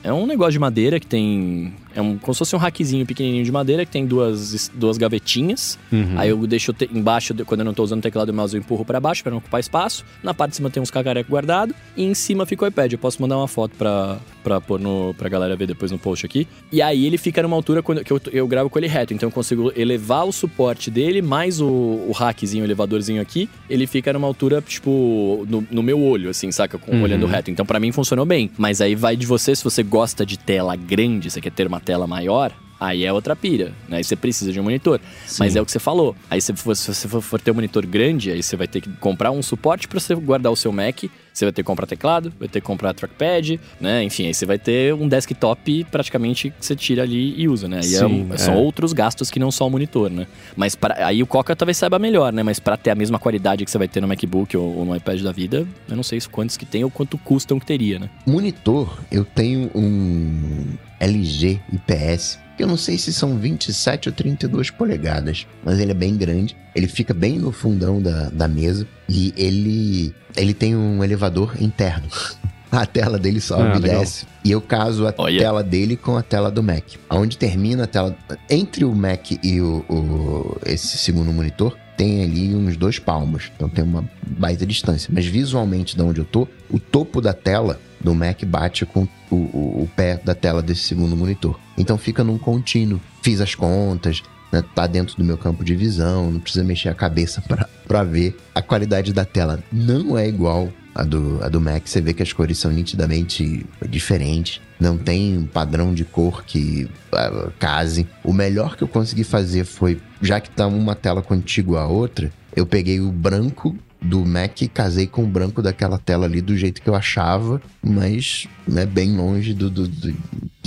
É 0.03 0.13
um 0.13 0.25
negócio 0.25 0.53
de 0.53 0.59
madeira 0.59 0.99
que 0.99 1.07
tem. 1.07 1.73
É 1.97 2.01
um, 2.01 2.15
como 2.17 2.31
se 2.33 2.37
fosse 2.39 2.55
um 2.55 2.59
rackzinho 2.59 3.05
pequenininho 3.07 3.43
de 3.43 3.51
madeira 3.51 3.83
que 3.85 3.91
tem 3.91 4.05
duas, 4.05 4.69
duas 4.75 4.97
gavetinhas. 4.99 5.79
Uhum. 5.91 6.13
Aí 6.15 6.29
eu 6.29 6.37
deixo 6.45 6.71
te- 6.71 6.87
embaixo, 6.93 7.33
quando 7.45 7.61
eu 7.61 7.65
não 7.65 7.73
tô 7.73 7.83
usando 7.83 7.99
o 7.99 8.01
teclado 8.03 8.29
e 8.29 8.31
o 8.31 8.35
mouse, 8.35 8.55
eu 8.55 8.59
empurro 8.59 8.85
pra 8.85 8.99
baixo 8.99 9.23
pra 9.23 9.31
não 9.31 9.39
ocupar 9.39 9.59
espaço. 9.59 10.05
Na 10.21 10.33
parte 10.33 10.51
de 10.51 10.57
cima 10.57 10.69
tem 10.69 10.81
uns 10.81 10.91
cacarecos 10.91 11.31
guardados. 11.31 11.75
E 11.95 12.03
em 12.03 12.13
cima 12.13 12.45
fica 12.45 12.65
o 12.65 12.67
iPad. 12.67 12.91
Eu 12.93 12.99
posso 12.99 13.19
mandar 13.21 13.35
uma 13.37 13.47
foto 13.47 13.71
pra, 13.77 14.17
pra 14.43 14.61
pôr 14.61 14.79
no, 14.79 15.13
pra 15.17 15.27
galera 15.27 15.55
ver 15.55 15.65
depois 15.65 15.91
no 15.91 15.97
post 15.97 16.23
aqui. 16.25 16.47
E 16.71 16.81
aí 16.83 17.05
ele 17.05 17.17
fica 17.17 17.41
numa 17.41 17.55
altura 17.55 17.81
quando, 17.81 18.03
que 18.03 18.11
eu, 18.13 18.21
eu 18.31 18.47
gravo 18.47 18.69
com 18.69 18.77
ele 18.77 18.87
reto. 18.87 19.13
Então 19.13 19.27
eu 19.27 19.33
consigo 19.33 19.71
elevar 19.75 20.25
o 20.27 20.31
suporte 20.31 20.91
dele, 20.91 21.21
mais 21.21 21.59
o, 21.59 21.67
o 21.67 22.11
rackzinho, 22.15 22.63
o 22.63 22.67
elevadorzinho 22.67 23.21
aqui. 23.21 23.49
Ele 23.67 23.87
fica 23.87 24.13
numa 24.13 24.27
altura, 24.27 24.61
tipo, 24.61 25.45
no, 25.49 25.65
no 25.71 25.81
meu 25.81 25.99
olho, 26.01 26.29
assim, 26.29 26.51
saca? 26.51 26.77
Com, 26.77 26.97
Uhum. 26.97 27.03
Olhando 27.03 27.25
reto. 27.25 27.49
Então 27.51 27.65
pra 27.65 27.79
mim 27.79 27.91
funcionou 27.91 28.25
bem. 28.25 28.49
Mas 28.57 28.81
aí 28.81 28.93
vai 28.95 29.15
de 29.15 29.25
você, 29.25 29.55
se 29.55 29.63
você 29.63 29.81
gosta 29.83 30.25
de 30.25 30.37
tela 30.37 30.75
grande, 30.75 31.29
você 31.31 31.39
quer 31.41 31.51
ter 31.51 31.65
uma 31.67 31.79
tela 31.87 32.05
maior. 32.05 32.51
Aí 32.79 33.05
é 33.05 33.11
outra 33.11 33.35
pira, 33.35 33.73
né? 33.87 33.97
Aí 33.97 34.03
você 34.03 34.15
precisa 34.15 34.51
de 34.51 34.59
um 34.59 34.63
monitor. 34.63 34.99
Mas 35.39 35.55
é 35.55 35.61
o 35.61 35.65
que 35.65 35.71
você 35.71 35.79
falou. 35.79 36.15
Aí 36.29 36.39
se, 36.39 36.51
você 36.51 37.07
for 37.07 37.41
ter 37.41 37.49
um 37.49 37.55
monitor 37.55 37.85
grande, 37.87 38.29
aí 38.29 38.43
você 38.43 38.55
vai 38.55 38.67
ter 38.67 38.81
que 38.81 38.89
comprar 38.97 39.31
um 39.31 39.41
suporte 39.41 39.87
para 39.87 39.99
você 39.99 40.13
guardar 40.13 40.51
o 40.51 40.55
seu 40.55 40.71
Mac. 40.71 41.05
Você 41.37 41.45
vai 41.45 41.51
ter 41.51 41.61
que 41.61 41.67
comprar 41.67 41.85
teclado, 41.85 42.33
vai 42.39 42.47
ter 42.47 42.59
que 42.59 42.65
comprar 42.65 42.95
trackpad, 42.95 43.59
né? 43.79 44.03
Enfim, 44.03 44.25
aí 44.25 44.33
você 44.33 44.43
vai 44.43 44.57
ter 44.57 44.91
um 44.95 45.07
desktop 45.07 45.83
praticamente 45.91 46.49
que 46.49 46.65
você 46.65 46.75
tira 46.75 47.03
ali 47.03 47.39
e 47.39 47.47
usa, 47.47 47.67
né? 47.67 47.81
Aí 47.83 47.93
é- 47.93 47.99
Sim, 47.99 48.27
são 48.37 48.55
é. 48.55 48.57
outros 48.57 48.91
gastos 48.91 49.29
que 49.29 49.39
não 49.39 49.51
só 49.51 49.67
o 49.67 49.69
monitor, 49.69 50.09
né? 50.09 50.25
Mas 50.55 50.73
pra, 50.73 51.05
aí 51.05 51.21
o 51.21 51.27
Coca 51.27 51.55
talvez 51.55 51.77
saiba 51.77 51.99
melhor, 51.99 52.33
né? 52.33 52.41
Mas 52.41 52.59
para 52.59 52.75
ter 52.75 52.89
a 52.89 52.95
mesma 52.95 53.19
qualidade 53.19 53.63
que 53.63 53.69
você 53.69 53.77
vai 53.77 53.87
ter 53.87 54.01
no 54.01 54.07
MacBook 54.07 54.57
ou, 54.57 54.77
ou 54.77 54.83
no 54.83 54.95
iPad 54.95 55.21
da 55.21 55.31
vida, 55.31 55.67
eu 55.87 55.95
não 55.95 56.01
sei 56.01 56.19
quantos 56.31 56.57
que 56.57 56.65
tem 56.65 56.83
ou 56.83 56.89
quanto 56.89 57.19
custam 57.19 57.59
que 57.59 57.67
teria, 57.67 57.99
né? 57.99 58.09
Monitor, 58.25 58.97
eu 59.11 59.23
tenho 59.23 59.69
um 59.75 60.65
LG 60.99 61.59
IPS. 61.71 62.39
Eu 62.57 62.65
não 62.65 62.77
sei 62.77 62.97
se 62.97 63.13
são 63.13 63.37
27 63.37 64.09
ou 64.09 64.15
32 64.15 64.71
polegadas, 64.71 65.45
mas 65.63 65.79
ele 65.79 65.91
é 65.91 65.93
bem 65.93 66.17
grande. 66.17 66.57
Ele 66.77 66.87
fica 66.87 67.13
bem 67.13 67.39
no 67.39 67.51
fundão 67.51 67.99
da, 68.01 68.29
da 68.29 68.47
mesa 68.47 68.87
e 69.09 69.33
ele, 69.35 70.13
ele 70.35 70.53
tem 70.53 70.75
um 70.75 71.03
elevador 71.03 71.55
interno. 71.59 72.07
A 72.69 72.85
tela 72.85 73.17
dele 73.17 73.39
sobe 73.39 73.63
Ah, 73.63 73.77
e 73.77 73.79
desce. 73.79 74.25
E 74.43 74.51
eu 74.51 74.59
caso 74.59 75.07
a 75.07 75.13
Olha. 75.17 75.39
tela 75.39 75.63
dele 75.63 75.95
com 75.95 76.17
a 76.17 76.21
tela 76.21 76.51
do 76.51 76.61
Mac. 76.61 76.83
Onde 77.09 77.37
termina 77.37 77.85
a 77.85 77.87
tela. 77.87 78.13
Entre 78.49 78.83
o 78.83 78.93
Mac 78.93 79.31
e 79.41 79.61
o, 79.61 79.85
o- 79.89 80.57
esse 80.65 80.97
segundo 80.97 81.31
monitor, 81.31 81.77
tem 81.95 82.21
ali 82.23 82.53
uns 82.53 82.75
dois 82.75 82.99
palmos. 82.99 83.49
Então 83.55 83.69
tem 83.69 83.85
uma 83.85 84.03
baita 84.37 84.65
distância. 84.65 85.09
Mas 85.13 85.25
visualmente, 85.25 85.95
de 85.95 86.01
onde 86.01 86.19
eu 86.19 86.25
tô, 86.25 86.45
o 86.69 86.77
topo 86.77 87.21
da 87.21 87.33
tela 87.33 87.79
do 88.01 88.13
Mac 88.13 88.43
bate 88.43 88.85
com 88.85 89.07
o, 89.31 89.35
o- 89.35 89.83
o 89.83 89.89
pé 89.95 90.19
da 90.23 90.35
tela 90.35 90.61
desse 90.61 90.81
segundo 90.81 91.15
monitor. 91.15 91.57
Então 91.77 91.97
fica 91.97 92.21
num 92.21 92.37
contínuo. 92.37 92.99
Fiz 93.23 93.39
as 93.39 93.55
contas, 93.55 94.21
né, 94.61 94.67
tá 94.75 94.87
dentro 94.87 95.15
do 95.17 95.23
meu 95.23 95.37
campo 95.37 95.63
de 95.63 95.75
visão, 95.75 96.31
não 96.31 96.39
precisa 96.39 96.63
mexer 96.63 96.89
a 96.89 96.93
cabeça 96.93 97.41
pra 97.87 98.03
ver. 98.03 98.37
A 98.53 98.61
qualidade 98.61 99.13
da 99.13 99.25
tela 99.25 99.63
não 99.71 100.17
é 100.17 100.27
igual 100.27 100.71
a 100.97 101.03
do, 101.03 101.39
a 101.43 101.47
do 101.47 101.61
Mac, 101.61 101.85
você 101.85 102.01
vê 102.01 102.11
que 102.11 102.23
as 102.23 102.33
cores 102.33 102.57
são 102.57 102.71
nitidamente 102.71 103.65
diferentes. 103.87 104.59
Não 104.79 104.97
tem 104.97 105.37
um 105.37 105.45
padrão 105.45 105.93
de 105.93 106.03
cor 106.03 106.43
que 106.43 106.89
uh, 107.13 107.51
case. 107.59 108.07
O 108.23 108.33
melhor 108.33 108.75
que 108.75 108.83
eu 108.83 108.87
consegui 108.87 109.23
fazer 109.23 109.63
foi, 109.63 109.99
já 110.21 110.39
que 110.39 110.49
tá 110.49 110.65
uma 110.65 110.95
tela 110.95 111.21
contígua 111.21 111.81
à 111.81 111.87
outra, 111.87 112.31
eu 112.55 112.65
peguei 112.65 112.99
o 112.99 113.11
branco 113.11 113.75
do 114.01 114.25
Mac 114.25 114.61
e 114.61 114.67
casei 114.67 115.07
com 115.07 115.23
o 115.23 115.27
branco 115.27 115.61
daquela 115.61 115.97
tela 115.97 116.25
ali 116.25 116.41
do 116.41 116.55
jeito 116.55 116.81
que 116.81 116.89
eu 116.89 116.95
achava, 116.95 117.61
mas 117.81 118.47
né, 118.67 118.85
bem 118.85 119.15
longe 119.15 119.53
do, 119.53 119.69
do, 119.69 119.87
do 119.87 120.15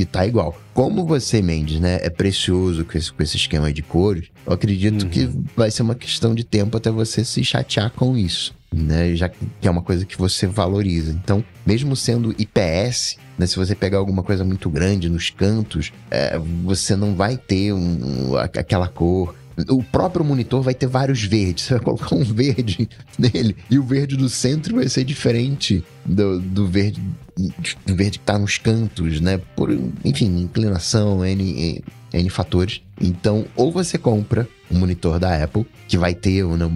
de 0.00 0.04
estar 0.04 0.20
tá 0.20 0.26
igual. 0.26 0.58
Como 0.72 1.04
você, 1.04 1.42
Mendes, 1.42 1.78
né, 1.78 1.98
é 2.02 2.08
precioso 2.08 2.84
com 2.84 2.96
esse, 2.96 3.12
com 3.12 3.22
esse 3.22 3.36
esquema 3.36 3.72
de 3.72 3.82
cores, 3.82 4.28
eu 4.46 4.52
acredito 4.52 5.02
uhum. 5.02 5.08
que 5.08 5.30
vai 5.56 5.70
ser 5.70 5.82
uma 5.82 5.94
questão 5.94 6.34
de 6.34 6.44
tempo 6.44 6.76
até 6.76 6.90
você 6.90 7.24
se 7.24 7.44
chatear 7.44 7.90
com 7.90 8.16
isso. 8.16 8.58
Né, 8.72 9.16
já 9.16 9.28
que 9.28 9.66
é 9.66 9.70
uma 9.70 9.82
coisa 9.82 10.06
que 10.06 10.16
você 10.16 10.46
valoriza. 10.46 11.10
Então, 11.10 11.44
mesmo 11.66 11.96
sendo 11.96 12.32
IPS, 12.38 13.18
né, 13.36 13.44
se 13.44 13.56
você 13.56 13.74
pegar 13.74 13.98
alguma 13.98 14.22
coisa 14.22 14.44
muito 14.44 14.70
grande 14.70 15.08
nos 15.08 15.28
cantos, 15.28 15.92
é, 16.08 16.38
você 16.62 16.94
não 16.94 17.16
vai 17.16 17.36
ter 17.36 17.72
um, 17.72 18.36
aquela 18.36 18.86
cor 18.86 19.34
o 19.68 19.82
próprio 19.82 20.24
monitor 20.24 20.62
vai 20.62 20.74
ter 20.74 20.86
vários 20.86 21.22
verdes. 21.22 21.64
Você 21.66 21.74
vai 21.74 21.82
colocar 21.82 22.14
um 22.14 22.24
verde 22.24 22.88
nele 23.18 23.56
e 23.70 23.78
o 23.78 23.82
verde 23.82 24.16
do 24.16 24.28
centro 24.28 24.76
vai 24.76 24.88
ser 24.88 25.04
diferente 25.04 25.84
do, 26.04 26.40
do 26.40 26.66
verde 26.66 27.00
do 27.86 27.96
verde 27.96 28.18
que 28.18 28.22
está 28.22 28.38
nos 28.38 28.58
cantos, 28.58 29.20
né? 29.20 29.40
Por, 29.56 29.70
enfim, 30.04 30.26
inclinação, 30.40 31.24
N, 31.24 31.82
N 32.12 32.30
fatores. 32.30 32.82
Então, 33.00 33.46
ou 33.56 33.72
você 33.72 33.96
compra 33.96 34.46
um 34.70 34.78
monitor 34.78 35.18
da 35.18 35.42
Apple, 35.42 35.66
que 35.88 35.96
vai 35.96 36.14
ter 36.14 36.44
uma, 36.44 36.70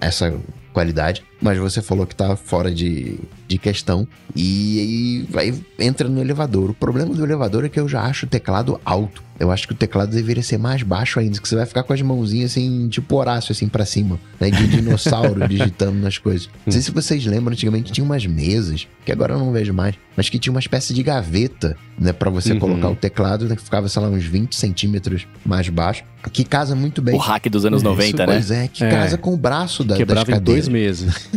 essa 0.00 0.32
qualidade, 0.72 1.24
mas 1.44 1.58
você 1.58 1.82
falou 1.82 2.06
que 2.06 2.16
tá 2.16 2.34
fora 2.36 2.72
de, 2.72 3.18
de 3.46 3.58
questão 3.58 4.08
e 4.34 4.80
aí 4.80 5.26
vai, 5.30 5.54
entra 5.78 6.08
no 6.08 6.18
elevador. 6.18 6.70
O 6.70 6.74
problema 6.74 7.14
do 7.14 7.22
elevador 7.22 7.66
é 7.66 7.68
que 7.68 7.78
eu 7.78 7.86
já 7.86 8.00
acho 8.00 8.24
o 8.24 8.28
teclado 8.28 8.80
alto. 8.82 9.22
Eu 9.38 9.50
acho 9.50 9.66
que 9.66 9.74
o 9.74 9.76
teclado 9.76 10.10
deveria 10.10 10.42
ser 10.42 10.58
mais 10.58 10.82
baixo 10.82 11.18
ainda, 11.18 11.38
que 11.38 11.46
você 11.46 11.56
vai 11.56 11.66
ficar 11.66 11.82
com 11.82 11.92
as 11.92 12.00
mãozinhas 12.00 12.52
assim, 12.52 12.88
tipo 12.88 13.16
Horácio, 13.16 13.52
assim, 13.52 13.68
para 13.68 13.84
cima, 13.84 14.18
né? 14.40 14.48
De 14.48 14.66
dinossauro 14.68 15.46
digitando 15.48 15.98
nas 15.98 16.18
coisas. 16.18 16.48
Não 16.64 16.72
sei 16.72 16.80
se 16.80 16.90
vocês 16.92 17.26
lembram, 17.26 17.52
antigamente 17.52 17.92
tinha 17.92 18.04
umas 18.04 18.24
mesas, 18.24 18.86
que 19.04 19.10
agora 19.10 19.34
eu 19.34 19.38
não 19.38 19.52
vejo 19.52 19.74
mais, 19.74 19.96
mas 20.16 20.28
que 20.28 20.38
tinha 20.38 20.52
uma 20.52 20.60
espécie 20.60 20.94
de 20.94 21.02
gaveta, 21.02 21.76
né? 21.98 22.12
para 22.12 22.30
você 22.30 22.52
uhum. 22.52 22.60
colocar 22.60 22.90
o 22.90 22.96
teclado, 22.96 23.46
né, 23.46 23.56
que 23.56 23.62
ficava, 23.62 23.88
sei 23.88 24.00
lá, 24.00 24.08
uns 24.08 24.24
20 24.24 24.54
centímetros 24.54 25.26
mais 25.44 25.68
baixo, 25.68 26.04
que 26.32 26.44
casa 26.44 26.74
muito 26.74 27.02
bem. 27.02 27.14
O 27.14 27.18
hack 27.18 27.48
dos 27.48 27.64
anos 27.64 27.82
Isso, 27.82 27.90
90, 27.90 28.18
né? 28.18 28.32
Pois 28.32 28.50
é, 28.50 28.68
que 28.68 28.84
é. 28.84 28.90
casa 28.90 29.18
com 29.18 29.34
o 29.34 29.36
braço 29.36 29.84
da, 29.84 29.96
Quebrava 29.96 30.30
das 30.30 30.40
em 30.40 30.42
dois 30.42 30.68
meses. 30.68 31.28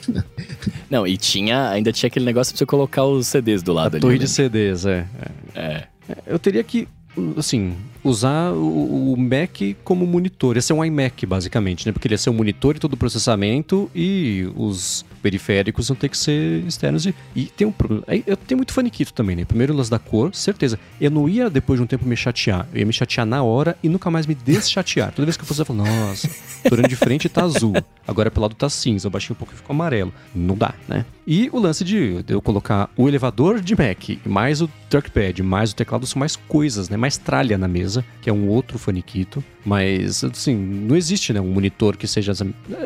não, 0.90 1.06
e 1.06 1.16
tinha, 1.16 1.70
ainda 1.70 1.92
tinha 1.92 2.08
aquele 2.08 2.24
negócio 2.24 2.52
pra 2.52 2.58
você 2.58 2.66
colocar 2.66 3.04
os 3.04 3.26
CDs 3.26 3.62
do 3.62 3.72
lado 3.72 3.94
A 3.94 3.96
ali. 3.96 4.00
Torre 4.00 4.18
né? 4.18 4.24
de 4.24 4.28
CDs, 4.28 4.86
é. 4.86 5.06
é. 5.54 5.60
é. 5.62 5.86
Eu 6.26 6.38
teria 6.38 6.62
que 6.62 6.88
assim, 7.36 7.76
usar 8.04 8.52
o, 8.52 9.12
o, 9.12 9.16
Mac 9.16 9.58
como 9.82 10.06
monitor. 10.06 10.56
Esse 10.56 10.72
é 10.72 10.74
um 10.74 10.84
iMac, 10.84 11.26
basicamente, 11.26 11.86
né? 11.86 11.92
Porque 11.92 12.06
ele 12.06 12.14
ia 12.14 12.18
ser 12.18 12.30
um 12.30 12.34
monitor 12.34 12.76
e 12.76 12.78
todo 12.78 12.94
o 12.94 12.96
processamento 12.96 13.90
e 13.94 14.48
os 14.56 15.04
periféricos 15.22 15.88
vão 15.88 15.96
ter 15.96 16.08
que 16.08 16.18
ser 16.18 16.64
externos. 16.66 17.06
E, 17.06 17.14
e 17.34 17.44
tem 17.44 17.66
um 17.66 17.72
problema. 17.72 18.04
Eu 18.26 18.36
tenho 18.36 18.58
muito 18.58 18.72
faniquito 18.72 19.12
também, 19.12 19.36
né? 19.36 19.44
Primeiro, 19.44 19.74
lance 19.74 19.90
da 19.90 19.98
cor, 19.98 20.34
certeza. 20.34 20.78
Eu 21.00 21.10
não 21.10 21.28
ia, 21.28 21.48
depois 21.48 21.78
de 21.78 21.84
um 21.84 21.86
tempo, 21.86 22.06
me 22.06 22.16
chatear. 22.16 22.66
Eu 22.72 22.80
ia 22.80 22.86
me 22.86 22.92
chatear 22.92 23.26
na 23.26 23.42
hora 23.42 23.76
e 23.82 23.88
nunca 23.88 24.10
mais 24.10 24.26
me 24.26 24.34
deschatear. 24.34 25.12
Toda 25.12 25.26
vez 25.26 25.36
que 25.36 25.42
eu 25.42 25.46
fosse, 25.46 25.60
eu 25.60 25.66
falar, 25.66 25.84
nossa, 25.84 26.28
tô 26.68 26.74
olhando 26.74 26.88
de 26.88 26.96
frente 26.96 27.28
tá 27.28 27.44
azul. 27.44 27.74
Agora 28.06 28.30
pro 28.30 28.42
lado 28.42 28.54
tá 28.54 28.68
cinza. 28.68 29.06
Eu 29.06 29.10
baixei 29.10 29.32
um 29.32 29.36
pouco 29.36 29.52
e 29.54 29.56
ficou 29.56 29.74
amarelo. 29.74 30.12
Não 30.34 30.56
dá, 30.56 30.74
né? 30.88 31.04
E 31.26 31.48
o 31.52 31.58
lance 31.58 31.84
de 31.84 32.24
eu 32.28 32.42
colocar 32.42 32.90
o 32.96 33.06
elevador 33.06 33.60
de 33.60 33.76
Mac, 33.76 34.18
mais 34.26 34.60
o 34.60 34.68
trackpad, 34.88 35.42
mais 35.42 35.70
o 35.70 35.76
teclado, 35.76 36.04
são 36.04 36.18
mais 36.18 36.34
coisas, 36.34 36.88
né? 36.88 36.96
Mais 36.96 37.16
tralha 37.16 37.56
na 37.56 37.68
mesa, 37.68 38.04
que 38.20 38.28
é 38.28 38.32
um 38.32 38.48
outro 38.48 38.78
faniquito. 38.78 39.44
Mas, 39.64 40.24
assim, 40.24 40.56
não 40.56 40.96
existe, 40.96 41.32
né? 41.32 41.40
Um 41.40 41.52
monitor 41.52 41.96
que 41.96 42.06
seja. 42.08 42.32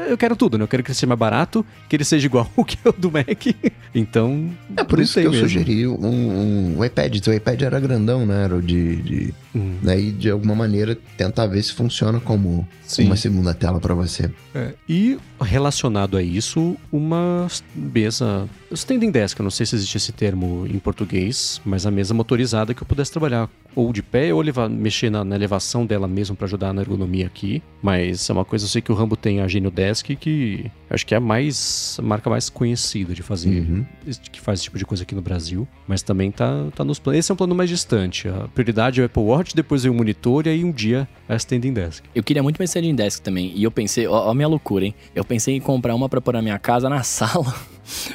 Eu 0.09 0.19
quero 0.19 0.36
tudo, 0.36 0.59
né? 0.59 0.65
Eu 0.65 0.69
quero 0.69 0.82
que 0.82 0.90
ele 0.90 0.94
seja 0.94 1.06
mais 1.06 1.19
barato, 1.19 1.65
que 1.89 1.97
ele 1.97 2.05
seja 2.05 2.23
igual 2.26 2.51
o 2.56 2.64
que 2.64 2.78
é 2.84 2.88
o 2.88 2.92
do 2.92 3.10
Mac. 3.10 3.46
Então. 3.94 4.51
É 4.76 4.84
por 4.84 4.98
isso 5.01 5.20
que 5.20 5.26
eu 5.26 5.30
mesmo. 5.30 5.48
sugeri 5.48 5.86
um, 5.86 5.94
um, 6.05 6.78
um, 6.78 6.84
iPad. 6.84 7.16
Seu 7.22 7.32
iPad 7.32 7.62
era 7.62 7.78
grandão, 7.80 8.26
né? 8.26 8.44
Era 8.44 8.56
o 8.56 8.62
de. 8.62 8.96
de 8.96 9.34
hum. 9.55 9.76
né? 9.82 9.98
E 9.98 10.12
de 10.12 10.30
alguma 10.30 10.55
maneira 10.55 10.96
tentar 11.16 11.46
ver 11.46 11.62
se 11.62 11.72
funciona 11.72 12.20
como 12.20 12.66
Sim. 12.82 13.06
uma 13.06 13.16
segunda 13.16 13.55
tela 13.55 13.80
para 13.80 13.94
você. 13.94 14.30
É. 14.55 14.72
E 14.88 15.18
relacionado 15.40 16.16
a 16.16 16.22
isso, 16.22 16.76
uma 16.92 17.46
mesa. 17.74 18.48
Standing 18.72 19.10
desk, 19.10 19.38
eu 19.38 19.44
não 19.44 19.51
sei 19.51 19.66
se 19.66 19.76
existe 19.76 19.96
esse 19.96 20.12
termo 20.12 20.66
em 20.68 20.78
português, 20.78 21.60
mas 21.64 21.86
a 21.86 21.90
mesa 21.90 22.12
motorizada 22.12 22.74
que 22.74 22.82
eu 22.82 22.86
pudesse 22.86 23.12
trabalhar 23.12 23.48
ou 23.74 23.92
de 23.92 24.02
pé 24.02 24.32
ou 24.32 24.40
levar, 24.40 24.68
mexer 24.68 25.10
na, 25.10 25.24
na 25.24 25.34
elevação 25.34 25.84
dela 25.84 26.06
mesmo 26.06 26.36
para 26.36 26.46
ajudar 26.46 26.72
na 26.72 26.82
ergonomia 26.82 27.26
aqui. 27.26 27.62
Mas 27.82 28.28
é 28.28 28.32
uma 28.32 28.44
coisa, 28.44 28.64
eu 28.64 28.68
sei 28.68 28.80
que 28.80 28.90
o 28.90 28.94
Rambo 28.94 29.16
tem 29.16 29.40
a 29.40 29.48
Genio 29.48 29.70
Desk, 29.70 30.14
que 30.16 30.70
acho 30.88 31.06
que 31.06 31.14
é 31.14 31.18
a 31.18 31.20
mais 31.20 31.96
a 31.98 32.02
marca 32.02 32.30
mais 32.30 32.48
conhecida 32.48 33.14
de 33.14 33.22
fazer, 33.22 33.60
uhum. 33.60 33.84
que 34.30 34.40
faz 34.40 34.59
esse 34.59 34.64
tipo 34.64 34.78
de 34.78 34.86
coisa 34.86 35.02
aqui 35.02 35.14
no 35.14 35.22
Brasil. 35.22 35.66
Mas 35.86 36.02
também 36.02 36.30
tá, 36.30 36.66
tá 36.74 36.84
nos 36.84 36.98
planos. 36.98 37.18
Esse 37.18 37.30
é 37.30 37.34
um 37.34 37.36
plano 37.36 37.55
mais 37.55 37.68
distante. 37.68 38.28
A 38.28 38.48
prioridade 38.48 39.01
é 39.01 39.02
o 39.02 39.06
Apple 39.06 39.22
Watch, 39.22 39.55
depois 39.55 39.82
vem 39.82 39.92
o 39.92 39.94
monitor 39.94 40.46
e 40.46 40.51
aí 40.51 40.64
um 40.64 40.72
dia 40.72 41.09
a 41.28 41.36
Standing 41.36 41.72
Desk. 41.72 42.05
Eu 42.14 42.22
queria 42.22 42.42
muito 42.42 42.59
uma 42.59 42.64
Standing 42.64 42.94
Desk 42.94 43.22
também. 43.22 43.52
E 43.55 43.62
eu 43.62 43.70
pensei, 43.70 44.06
ó, 44.06 44.26
ó 44.26 44.30
a 44.30 44.34
minha 44.34 44.48
loucura, 44.48 44.84
hein? 44.84 44.94
Eu 45.14 45.24
pensei 45.24 45.56
em 45.56 45.60
comprar 45.60 45.94
uma 45.94 46.09
para 46.09 46.20
pôr 46.20 46.34
na 46.34 46.42
minha 46.42 46.59
casa 46.59 46.88
na 46.88 47.02
sala. 47.05 47.55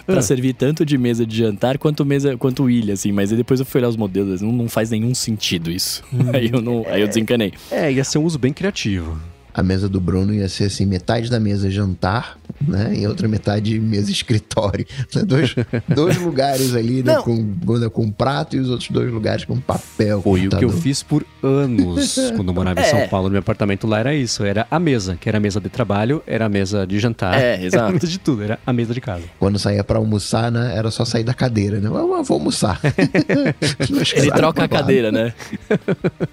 Para 0.06 0.22
servir 0.22 0.54
tanto 0.54 0.86
de 0.86 0.98
mesa 0.98 1.26
de 1.26 1.38
jantar 1.38 1.78
quanto 1.78 2.06
mesa 2.06 2.38
quanto 2.38 2.70
ilha, 2.70 2.94
assim. 2.94 3.12
Mas 3.12 3.32
aí 3.32 3.38
depois 3.38 3.60
eu 3.60 3.66
fui 3.66 3.80
olhar 3.80 3.90
os 3.90 3.98
modelos, 3.98 4.42
não, 4.42 4.52
não 4.52 4.70
faz 4.70 4.90
nenhum 4.90 5.14
sentido 5.14 5.72
isso. 5.72 6.04
Hum. 6.14 6.32
aí, 6.34 6.50
eu 6.52 6.62
não, 6.62 6.86
aí 6.88 7.02
eu 7.02 7.08
desencanei. 7.08 7.54
É, 7.72 7.92
ia 7.92 8.04
ser 8.04 8.18
um 8.18 8.24
uso 8.24 8.38
bem 8.38 8.54
criativo 8.54 9.20
a 9.60 9.64
mesa 9.64 9.90
do 9.90 10.00
Bruno 10.00 10.34
ia 10.34 10.48
ser 10.48 10.66
assim, 10.66 10.86
metade 10.86 11.30
da 11.30 11.38
mesa 11.38 11.70
jantar, 11.70 12.38
né? 12.66 12.94
E 12.96 13.06
outra 13.06 13.28
metade 13.28 13.78
mesa 13.80 14.10
escritório. 14.10 14.86
Né? 15.16 15.24
Dois, 15.24 15.56
dois 15.88 16.18
lugares 16.18 16.76
ali, 16.76 17.02
né? 17.02 17.16
Com, 17.16 17.56
com 17.90 18.12
prato 18.12 18.56
e 18.56 18.60
os 18.60 18.70
outros 18.70 18.90
dois 18.92 19.12
lugares 19.12 19.44
com 19.44 19.60
papel. 19.60 20.22
Foi 20.22 20.48
o 20.48 20.50
que 20.52 20.64
eu 20.64 20.70
fiz 20.70 21.02
por 21.02 21.26
anos 21.42 22.16
quando 22.36 22.50
eu 22.50 22.54
morava 22.54 22.80
em 22.80 22.84
é. 22.84 22.86
São 22.86 23.08
Paulo. 23.08 23.28
No 23.28 23.32
meu 23.32 23.40
apartamento 23.40 23.88
lá 23.88 24.00
era 24.00 24.14
isso. 24.14 24.44
Era 24.44 24.68
a 24.70 24.80
mesa, 24.80 25.18
que 25.20 25.28
era 25.28 25.40
a 25.40 25.42
mesa 25.42 25.60
de 25.60 25.68
trabalho, 25.68 26.22
era 26.28 26.46
a 26.46 26.50
mesa 26.50 26.86
de 26.86 27.00
jantar. 27.00 27.42
É, 27.42 27.64
exato. 27.64 27.80
Era 27.90 27.90
a 27.90 27.94
mesa 27.94 28.08
de 28.08 28.20
tudo, 28.20 28.44
era 28.44 28.60
a 28.66 28.74
mesa 28.74 28.94
de 28.94 29.02
casa. 29.02 29.24
Quando 29.40 29.58
saía 29.58 29.84
para 29.84 29.98
almoçar, 29.98 30.52
né? 30.52 30.76
Era 30.76 30.92
só 30.92 31.06
sair 31.06 31.24
da 31.24 31.34
cadeira, 31.34 31.80
né? 31.80 31.88
Eu 31.88 32.24
vou 32.24 32.38
almoçar. 32.38 32.80
Ele 34.16 34.32
troca 34.32 34.64
a 34.64 34.68
cadeira, 34.68 35.12
né? 35.12 35.34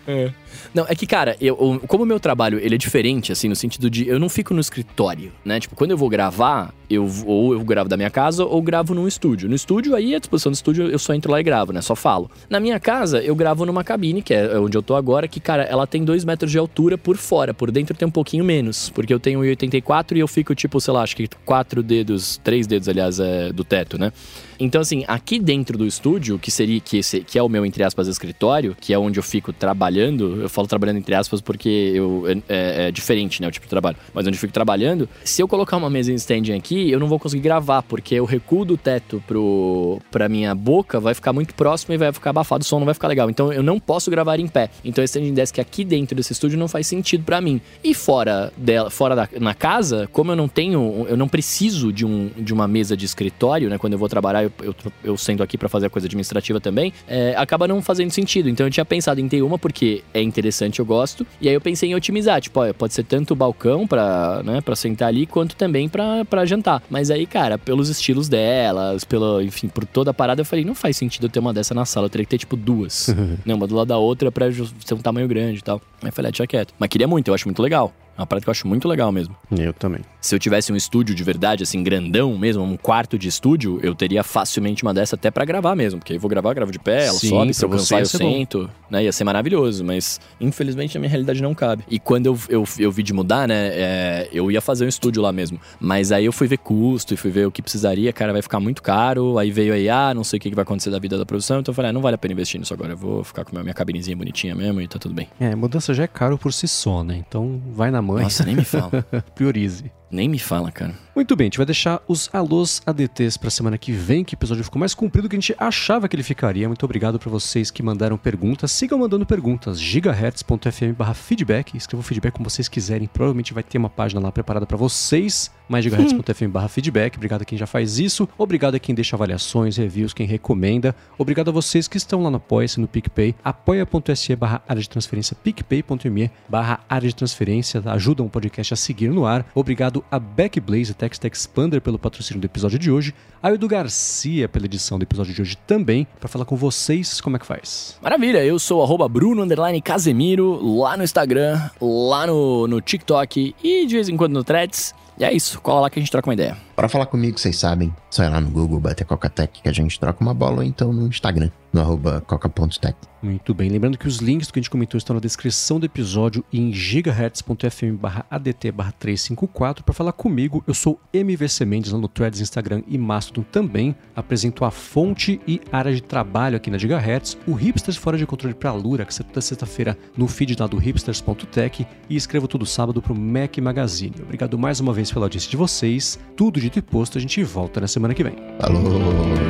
é. 0.06 0.30
Não, 0.74 0.84
é 0.88 0.94
que, 0.94 1.06
cara, 1.06 1.36
eu, 1.40 1.56
como 1.86 2.04
o 2.04 2.06
meu 2.06 2.20
trabalho 2.20 2.58
ele 2.58 2.74
é 2.74 2.78
diferente, 2.78 3.32
assim, 3.32 3.48
no 3.48 3.56
sentido 3.56 3.90
de 3.90 4.06
eu 4.06 4.18
não 4.18 4.28
fico 4.28 4.54
no 4.54 4.60
escritório, 4.60 5.32
né? 5.44 5.60
Tipo, 5.60 5.74
quando 5.74 5.90
eu 5.90 5.96
vou 5.96 6.08
gravar, 6.08 6.72
eu 6.88 7.08
ou 7.24 7.52
eu 7.52 7.60
gravo 7.64 7.88
da 7.88 7.96
minha 7.96 8.10
casa 8.10 8.44
ou 8.44 8.60
gravo 8.62 8.94
num 8.94 9.08
estúdio. 9.08 9.48
No 9.48 9.54
estúdio, 9.54 9.94
aí, 9.94 10.14
à 10.14 10.18
disposição 10.18 10.52
do 10.52 10.54
estúdio, 10.54 10.88
eu 10.88 10.98
só 10.98 11.14
entro 11.14 11.30
lá 11.30 11.40
e 11.40 11.42
gravo, 11.42 11.72
né? 11.72 11.80
Só 11.80 11.94
falo. 11.94 12.30
Na 12.48 12.60
minha 12.60 12.78
casa, 12.78 13.22
eu 13.22 13.34
gravo 13.34 13.64
numa 13.66 13.82
cabine, 13.82 14.22
que 14.22 14.34
é 14.34 14.58
onde 14.58 14.76
eu 14.76 14.82
tô 14.82 14.94
agora, 14.94 15.26
que, 15.26 15.40
cara, 15.40 15.64
ela 15.64 15.86
tem 15.86 16.04
dois 16.04 16.24
metros 16.24 16.50
de 16.50 16.58
altura 16.58 16.96
por 16.96 17.16
fora. 17.16 17.52
Por 17.52 17.70
dentro 17.70 17.96
tem 17.96 18.06
um 18.06 18.10
pouquinho 18.10 18.44
menos, 18.44 18.90
porque 18.90 19.12
eu 19.12 19.20
tenho 19.20 19.40
1,84 19.40 20.16
e 20.16 20.20
eu 20.20 20.28
fico, 20.28 20.54
tipo, 20.54 20.80
sei 20.80 20.94
lá, 20.94 21.02
acho 21.02 21.16
que 21.16 21.28
quatro 21.44 21.82
dedos, 21.82 22.40
três 22.42 22.66
dedos, 22.66 22.88
aliás, 22.88 23.18
é, 23.20 23.52
do 23.52 23.64
teto, 23.64 23.98
né? 23.98 24.12
Então, 24.58 24.80
assim, 24.80 25.04
aqui 25.06 25.38
dentro 25.38 25.76
do 25.76 25.86
estúdio, 25.86 26.38
que 26.38 26.50
seria 26.50 26.80
que, 26.80 27.00
que 27.00 27.38
é 27.38 27.42
o 27.42 27.48
meu, 27.48 27.64
entre 27.64 27.82
aspas, 27.82 28.08
escritório, 28.08 28.76
que 28.80 28.92
é 28.92 28.98
onde 28.98 29.18
eu 29.18 29.22
fico 29.22 29.52
trabalhando, 29.52 30.42
eu 30.42 30.48
falo 30.48 30.66
trabalhando 30.66 30.98
entre 30.98 31.14
aspas 31.14 31.40
porque 31.40 31.92
eu, 31.94 32.24
é, 32.26 32.32
é, 32.48 32.88
é 32.88 32.90
diferente, 32.90 33.40
né, 33.40 33.48
o 33.48 33.50
tipo 33.50 33.66
de 33.66 33.70
trabalho, 33.70 33.96
mas 34.12 34.26
onde 34.26 34.36
eu 34.36 34.40
fico 34.40 34.52
trabalhando, 34.52 35.08
se 35.24 35.42
eu 35.42 35.48
colocar 35.48 35.76
uma 35.76 35.90
mesa 35.90 36.12
em 36.12 36.14
standing 36.14 36.52
aqui, 36.52 36.90
eu 36.90 36.98
não 36.98 37.06
vou 37.06 37.18
conseguir 37.18 37.42
gravar, 37.42 37.82
porque 37.82 38.20
o 38.20 38.24
recuo 38.24 38.64
do 38.64 38.76
teto 38.76 39.22
pro, 39.26 40.00
pra 40.10 40.28
minha 40.28 40.54
boca 40.54 40.98
vai 40.98 41.14
ficar 41.14 41.32
muito 41.32 41.54
próximo 41.54 41.94
e 41.94 41.96
vai 41.96 42.12
ficar 42.12 42.30
abafado, 42.30 42.62
o 42.62 42.64
som 42.64 42.78
não 42.78 42.84
vai 42.84 42.94
ficar 42.94 43.08
legal. 43.08 43.28
Então 43.30 43.52
eu 43.52 43.62
não 43.62 43.78
posso 43.78 44.10
gravar 44.10 44.38
em 44.38 44.48
pé. 44.48 44.70
Então 44.84 45.02
esse 45.02 45.18
standing 45.18 45.34
desk 45.34 45.60
aqui 45.60 45.84
dentro 45.84 46.16
desse 46.16 46.32
estúdio 46.32 46.58
não 46.58 46.68
faz 46.68 46.86
sentido 46.86 47.24
para 47.24 47.40
mim. 47.40 47.60
E 47.82 47.94
fora 47.94 48.52
dela, 48.56 48.90
fora 48.90 49.14
da, 49.14 49.28
na 49.40 49.54
casa, 49.54 50.08
como 50.12 50.32
eu 50.32 50.36
não 50.36 50.48
tenho, 50.48 51.06
eu 51.08 51.16
não 51.16 51.28
preciso 51.28 51.92
de, 51.92 52.04
um, 52.04 52.30
de 52.36 52.52
uma 52.52 52.66
mesa 52.66 52.96
de 52.96 53.04
escritório, 53.04 53.68
né, 53.68 53.78
quando 53.78 53.92
eu 53.92 53.98
vou 53.98 54.08
trabalhar, 54.08 54.45
eu, 54.46 54.52
eu, 54.84 54.92
eu 55.04 55.16
sendo 55.16 55.42
aqui 55.42 55.56
para 55.58 55.68
fazer 55.68 55.86
a 55.86 55.90
coisa 55.90 56.06
administrativa 56.06 56.60
também, 56.60 56.92
é, 57.06 57.34
acaba 57.36 57.66
não 57.66 57.82
fazendo 57.82 58.10
sentido. 58.10 58.48
Então 58.48 58.66
eu 58.66 58.70
tinha 58.70 58.84
pensado 58.84 59.20
em 59.20 59.28
ter 59.28 59.42
uma 59.42 59.58
porque 59.58 60.02
é 60.12 60.22
interessante, 60.22 60.78
eu 60.78 60.84
gosto. 60.86 61.26
E 61.40 61.48
aí 61.48 61.54
eu 61.54 61.60
pensei 61.60 61.90
em 61.90 61.94
otimizar, 61.94 62.40
tipo, 62.40 62.60
ó, 62.60 62.72
pode 62.72 62.94
ser 62.94 63.04
tanto 63.04 63.32
o 63.32 63.36
balcão 63.36 63.86
pra, 63.86 64.42
né, 64.44 64.60
pra 64.60 64.76
sentar 64.76 65.08
ali, 65.08 65.26
quanto 65.26 65.56
também 65.56 65.88
pra, 65.88 66.24
pra 66.24 66.44
jantar. 66.44 66.82
Mas 66.90 67.10
aí, 67.10 67.26
cara, 67.26 67.58
pelos 67.58 67.88
estilos 67.88 68.28
delas, 68.28 69.04
pelo, 69.04 69.40
enfim, 69.40 69.68
por 69.68 69.84
toda 69.84 70.10
a 70.10 70.14
parada, 70.14 70.40
eu 70.40 70.44
falei, 70.44 70.64
não 70.64 70.74
faz 70.74 70.96
sentido 70.96 71.26
eu 71.26 71.30
ter 71.30 71.38
uma 71.38 71.52
dessa 71.52 71.74
na 71.74 71.84
sala, 71.84 72.06
eu 72.06 72.10
teria 72.10 72.24
que 72.24 72.30
ter, 72.30 72.38
tipo, 72.38 72.56
duas. 72.56 73.08
né, 73.44 73.54
uma 73.54 73.66
do 73.66 73.74
lado 73.74 73.88
da 73.88 73.98
outra 73.98 74.30
pra 74.30 74.46
ser 74.52 74.94
um 74.94 74.98
tamanho 74.98 75.28
grande 75.28 75.58
e 75.58 75.62
tal. 75.62 75.80
Aí 76.02 76.08
eu 76.08 76.12
falei, 76.12 76.28
ah, 76.30 76.32
tinha 76.32 76.46
quieto. 76.46 76.74
Mas 76.78 76.88
queria 76.88 77.08
muito, 77.08 77.28
eu 77.28 77.34
acho 77.34 77.46
muito 77.46 77.62
legal. 77.62 77.92
É 78.16 78.20
uma 78.20 78.26
parada 78.26 78.44
que 78.44 78.48
eu 78.48 78.52
acho 78.52 78.66
muito 78.66 78.88
legal 78.88 79.12
mesmo. 79.12 79.36
Eu 79.50 79.72
também. 79.72 80.00
Se 80.20 80.34
eu 80.34 80.38
tivesse 80.38 80.72
um 80.72 80.76
estúdio 80.76 81.14
de 81.14 81.22
verdade, 81.22 81.62
assim, 81.62 81.82
grandão 81.82 82.36
mesmo, 82.36 82.62
um 82.62 82.76
quarto 82.76 83.18
de 83.18 83.28
estúdio, 83.28 83.78
eu 83.82 83.94
teria 83.94 84.22
facilmente 84.24 84.82
uma 84.82 84.92
dessa 84.94 85.14
até 85.16 85.30
pra 85.30 85.44
gravar 85.44 85.76
mesmo. 85.76 86.00
Porque 86.00 86.14
eu 86.14 86.20
vou 86.20 86.28
gravar, 86.28 86.50
eu 86.50 86.54
gravo 86.54 86.72
de 86.72 86.78
pé, 86.78 87.06
ela 87.06 87.18
Sim, 87.18 87.28
sobe, 87.28 87.54
se 87.54 87.64
eu 87.64 87.68
cansar, 87.68 88.00
eu 88.00 88.04
bom. 88.04 88.18
sento, 88.18 88.70
né? 88.90 89.04
Ia 89.04 89.12
ser 89.12 89.24
maravilhoso, 89.24 89.84
mas 89.84 90.20
infelizmente 90.40 90.96
a 90.96 91.00
minha 91.00 91.10
realidade 91.10 91.42
não 91.42 91.54
cabe. 91.54 91.84
E 91.88 91.98
quando 91.98 92.26
eu, 92.26 92.38
eu, 92.48 92.64
eu 92.78 92.90
vi 92.90 93.02
de 93.02 93.12
mudar, 93.12 93.46
né, 93.46 93.68
é, 93.72 94.28
eu 94.32 94.50
ia 94.50 94.60
fazer 94.60 94.84
um 94.84 94.88
estúdio 94.88 95.22
lá 95.22 95.30
mesmo. 95.32 95.60
Mas 95.78 96.10
aí 96.10 96.24
eu 96.24 96.32
fui 96.32 96.48
ver 96.48 96.58
custo 96.58 97.14
e 97.14 97.16
fui 97.16 97.30
ver 97.30 97.46
o 97.46 97.50
que 97.50 97.60
precisaria, 97.62 98.12
cara, 98.12 98.32
vai 98.32 98.42
ficar 98.42 98.58
muito 98.60 98.82
caro. 98.82 99.38
Aí 99.38 99.50
veio 99.50 99.74
aí, 99.74 99.88
ah, 99.88 100.12
não 100.14 100.24
sei 100.24 100.38
o 100.38 100.40
que 100.40 100.48
que 100.48 100.54
vai 100.56 100.62
acontecer 100.62 100.90
da 100.90 100.98
vida 100.98 101.18
da 101.18 101.26
produção. 101.26 101.60
Então 101.60 101.72
eu 101.72 101.76
falei, 101.76 101.90
ah, 101.90 101.92
não 101.92 102.00
vale 102.00 102.14
a 102.14 102.18
pena 102.18 102.32
investir 102.32 102.58
nisso 102.58 102.72
agora. 102.72 102.92
Eu 102.94 102.96
vou 102.96 103.22
ficar 103.22 103.44
com 103.44 103.56
a 103.58 103.62
minha 103.62 103.74
cabinezinha 103.74 104.16
bonitinha 104.16 104.54
mesmo 104.54 104.80
e 104.80 104.88
tá 104.88 104.98
tudo 104.98 105.14
bem. 105.14 105.28
É, 105.38 105.54
mudança 105.54 105.92
já 105.92 106.04
é 106.04 106.08
caro 106.08 106.38
por 106.38 106.52
si 106.52 106.66
só, 106.66 107.04
né? 107.04 107.22
Então 107.26 107.60
vai 107.72 107.90
na 107.90 108.02
mãe, 108.06 108.22
Nossa, 108.22 108.44
nem 108.44 108.56
me 108.56 108.64
fala. 108.64 108.90
priorize. 109.34 109.90
Nem 110.10 110.28
me 110.28 110.38
fala, 110.38 110.70
cara. 110.70 110.94
Muito 111.14 111.34
bem, 111.34 111.46
a 111.46 111.48
gente 111.48 111.56
vai 111.56 111.64
deixar 111.64 112.02
os 112.06 112.28
alôs 112.32 112.82
ADTs 112.84 113.38
pra 113.38 113.48
semana 113.48 113.78
que 113.78 113.90
vem, 113.90 114.22
que 114.22 114.34
o 114.34 114.36
episódio 114.36 114.62
ficou 114.62 114.78
mais 114.78 114.94
comprido 114.94 115.26
do 115.26 115.30
que 115.30 115.36
a 115.36 115.40
gente 115.40 115.54
achava 115.58 116.08
que 116.08 116.14
ele 116.14 116.22
ficaria. 116.22 116.68
Muito 116.68 116.84
obrigado 116.84 117.18
pra 117.18 117.30
vocês 117.30 117.70
que 117.70 117.82
mandaram 117.82 118.18
perguntas. 118.18 118.70
Sigam 118.70 118.98
mandando 118.98 119.24
perguntas. 119.24 119.80
gigahertz.fm 119.80 121.14
feedback. 121.14 121.74
Escrevam 121.74 122.02
feedback 122.02 122.34
como 122.34 122.48
vocês 122.48 122.68
quiserem. 122.68 123.08
Provavelmente 123.08 123.54
vai 123.54 123.62
ter 123.62 123.78
uma 123.78 123.88
página 123.88 124.20
lá 124.20 124.30
preparada 124.30 124.66
pra 124.66 124.76
vocês. 124.76 125.50
Mais 125.68 125.82
gigahertz.fm 125.84 126.68
feedback. 126.68 127.16
Obrigado 127.16 127.42
a 127.42 127.44
quem 127.46 127.56
já 127.56 127.66
faz 127.66 127.98
isso. 127.98 128.28
Obrigado 128.36 128.74
a 128.74 128.78
quem 128.78 128.94
deixa 128.94 129.16
avaliações, 129.16 129.78
reviews, 129.78 130.12
quem 130.12 130.26
recomenda. 130.26 130.94
Obrigado 131.16 131.48
a 131.48 131.52
vocês 131.52 131.88
que 131.88 131.96
estão 131.96 132.22
lá 132.22 132.30
no 132.30 132.36
Apoia-se, 132.36 132.78
no 132.78 132.86
PicPay. 132.86 133.34
apoia.se 133.42 134.36
barra 134.36 134.62
área 134.68 134.82
de 134.82 134.88
transferência, 134.88 135.34
picpay.me 135.42 136.30
barra 136.46 136.80
área 136.88 137.08
de 137.08 137.14
transferência. 137.14 137.82
Ajudam 137.86 138.26
o 138.26 138.30
podcast 138.30 138.74
a 138.74 138.76
seguir 138.76 139.08
no 139.08 139.24
ar. 139.24 139.46
Obrigado 139.54 139.95
a 140.10 140.18
Backblaze 140.18 140.94
Text 140.94 141.24
Expander 141.24 141.80
pelo 141.80 141.98
patrocínio 141.98 142.40
do 142.40 142.44
episódio 142.44 142.78
de 142.78 142.90
hoje. 142.90 143.14
A 143.42 143.52
Edu 143.52 143.68
Garcia 143.68 144.48
pela 144.48 144.66
edição 144.66 144.98
do 144.98 145.02
episódio 145.02 145.34
de 145.34 145.42
hoje 145.42 145.56
também. 145.66 146.06
Pra 146.18 146.28
falar 146.28 146.44
com 146.44 146.56
vocês, 146.56 147.20
como 147.20 147.36
é 147.36 147.38
que 147.38 147.46
faz? 147.46 147.98
Maravilha, 148.02 148.44
eu 148.44 148.58
sou 148.58 148.82
arroba 148.82 149.08
Bruno 149.08 149.46
Casemiro, 149.82 150.78
lá 150.78 150.96
no 150.96 151.04
Instagram, 151.04 151.60
lá 151.80 152.26
no, 152.26 152.66
no 152.66 152.80
TikTok 152.80 153.54
e 153.62 153.86
de 153.86 153.94
vez 153.94 154.08
em 154.08 154.16
quando 154.16 154.32
no 154.32 154.44
Threads. 154.44 154.94
E 155.18 155.24
é 155.24 155.32
isso, 155.32 155.60
cola 155.60 155.82
lá 155.82 155.90
que 155.90 155.98
a 155.98 156.02
gente 156.02 156.10
troca 156.10 156.28
uma 156.28 156.34
ideia. 156.34 156.65
Para 156.76 156.90
falar 156.90 157.06
comigo, 157.06 157.38
vocês 157.38 157.56
sabem, 157.56 157.90
só 158.10 158.22
ir 158.22 158.28
lá 158.28 158.38
no 158.38 158.50
Google, 158.50 158.78
bater 158.78 159.06
Cocatec, 159.06 159.62
que 159.62 159.68
a 159.68 159.72
gente 159.72 159.98
troca 159.98 160.22
uma 160.22 160.34
bola, 160.34 160.58
ou 160.58 160.62
então 160.62 160.92
no 160.92 161.06
Instagram, 161.06 161.50
no 161.72 161.80
arroba 161.80 162.20
coca.tech. 162.20 162.94
Muito 163.22 163.54
bem, 163.54 163.70
lembrando 163.70 163.96
que 163.96 164.06
os 164.06 164.18
links 164.18 164.46
do 164.46 164.52
que 164.52 164.58
a 164.58 164.62
gente 164.62 164.70
comentou 164.70 164.98
estão 164.98 165.14
na 165.14 165.20
descrição 165.20 165.80
do 165.80 165.86
episódio 165.86 166.44
e 166.52 166.60
em 166.60 166.72
gigahertz.fm 166.72 167.98
ADT 168.30 168.70
barra 168.70 168.92
354 168.92 169.82
para 169.82 169.94
falar 169.94 170.12
comigo. 170.12 170.62
Eu 170.66 170.74
sou 170.74 171.00
MVC 171.12 171.64
Mendes 171.64 171.92
lá 171.92 171.98
no 171.98 172.08
Threads, 172.08 172.40
Instagram 172.40 172.82
e 172.86 172.98
Mastodon 172.98 173.42
também. 173.50 173.96
Apresento 174.14 174.64
a 174.64 174.70
fonte 174.70 175.40
e 175.48 175.60
área 175.72 175.94
de 175.94 176.02
trabalho 176.02 176.56
aqui 176.56 176.70
na 176.70 176.78
Gigahertz, 176.78 177.38
o 177.48 177.52
Hipsters 177.52 177.96
Fora 177.96 178.18
de 178.18 178.26
Controle 178.26 178.54
para 178.54 178.72
Lura, 178.72 179.04
que 179.04 179.24
toda 179.24 179.40
sexta-feira 179.40 179.98
no 180.16 180.28
feed 180.28 180.54
lá 180.60 180.66
do 180.66 180.76
hipsters.tech 180.76 181.86
e 182.08 182.16
escrevo 182.16 182.46
todo 182.46 182.66
sábado 182.66 183.00
pro 183.00 183.14
Mac 183.14 183.56
Magazine. 183.58 184.14
Obrigado 184.22 184.58
mais 184.58 184.78
uma 184.78 184.92
vez 184.92 185.10
pela 185.10 185.24
audiência 185.24 185.50
de 185.50 185.56
vocês. 185.56 186.18
Tudo 186.36 186.60
dito 186.66 186.78
e 186.78 186.82
posto, 186.82 187.16
a 187.16 187.20
gente 187.20 187.42
volta 187.44 187.80
na 187.80 187.86
semana 187.86 188.12
que 188.12 188.24
vem. 188.24 188.34
Falou, 188.60 188.82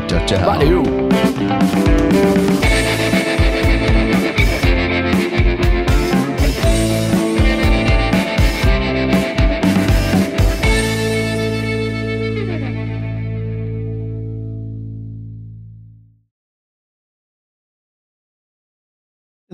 tchau, 0.06 0.26
tchau. 0.26 0.40
Valeu! 0.40 0.82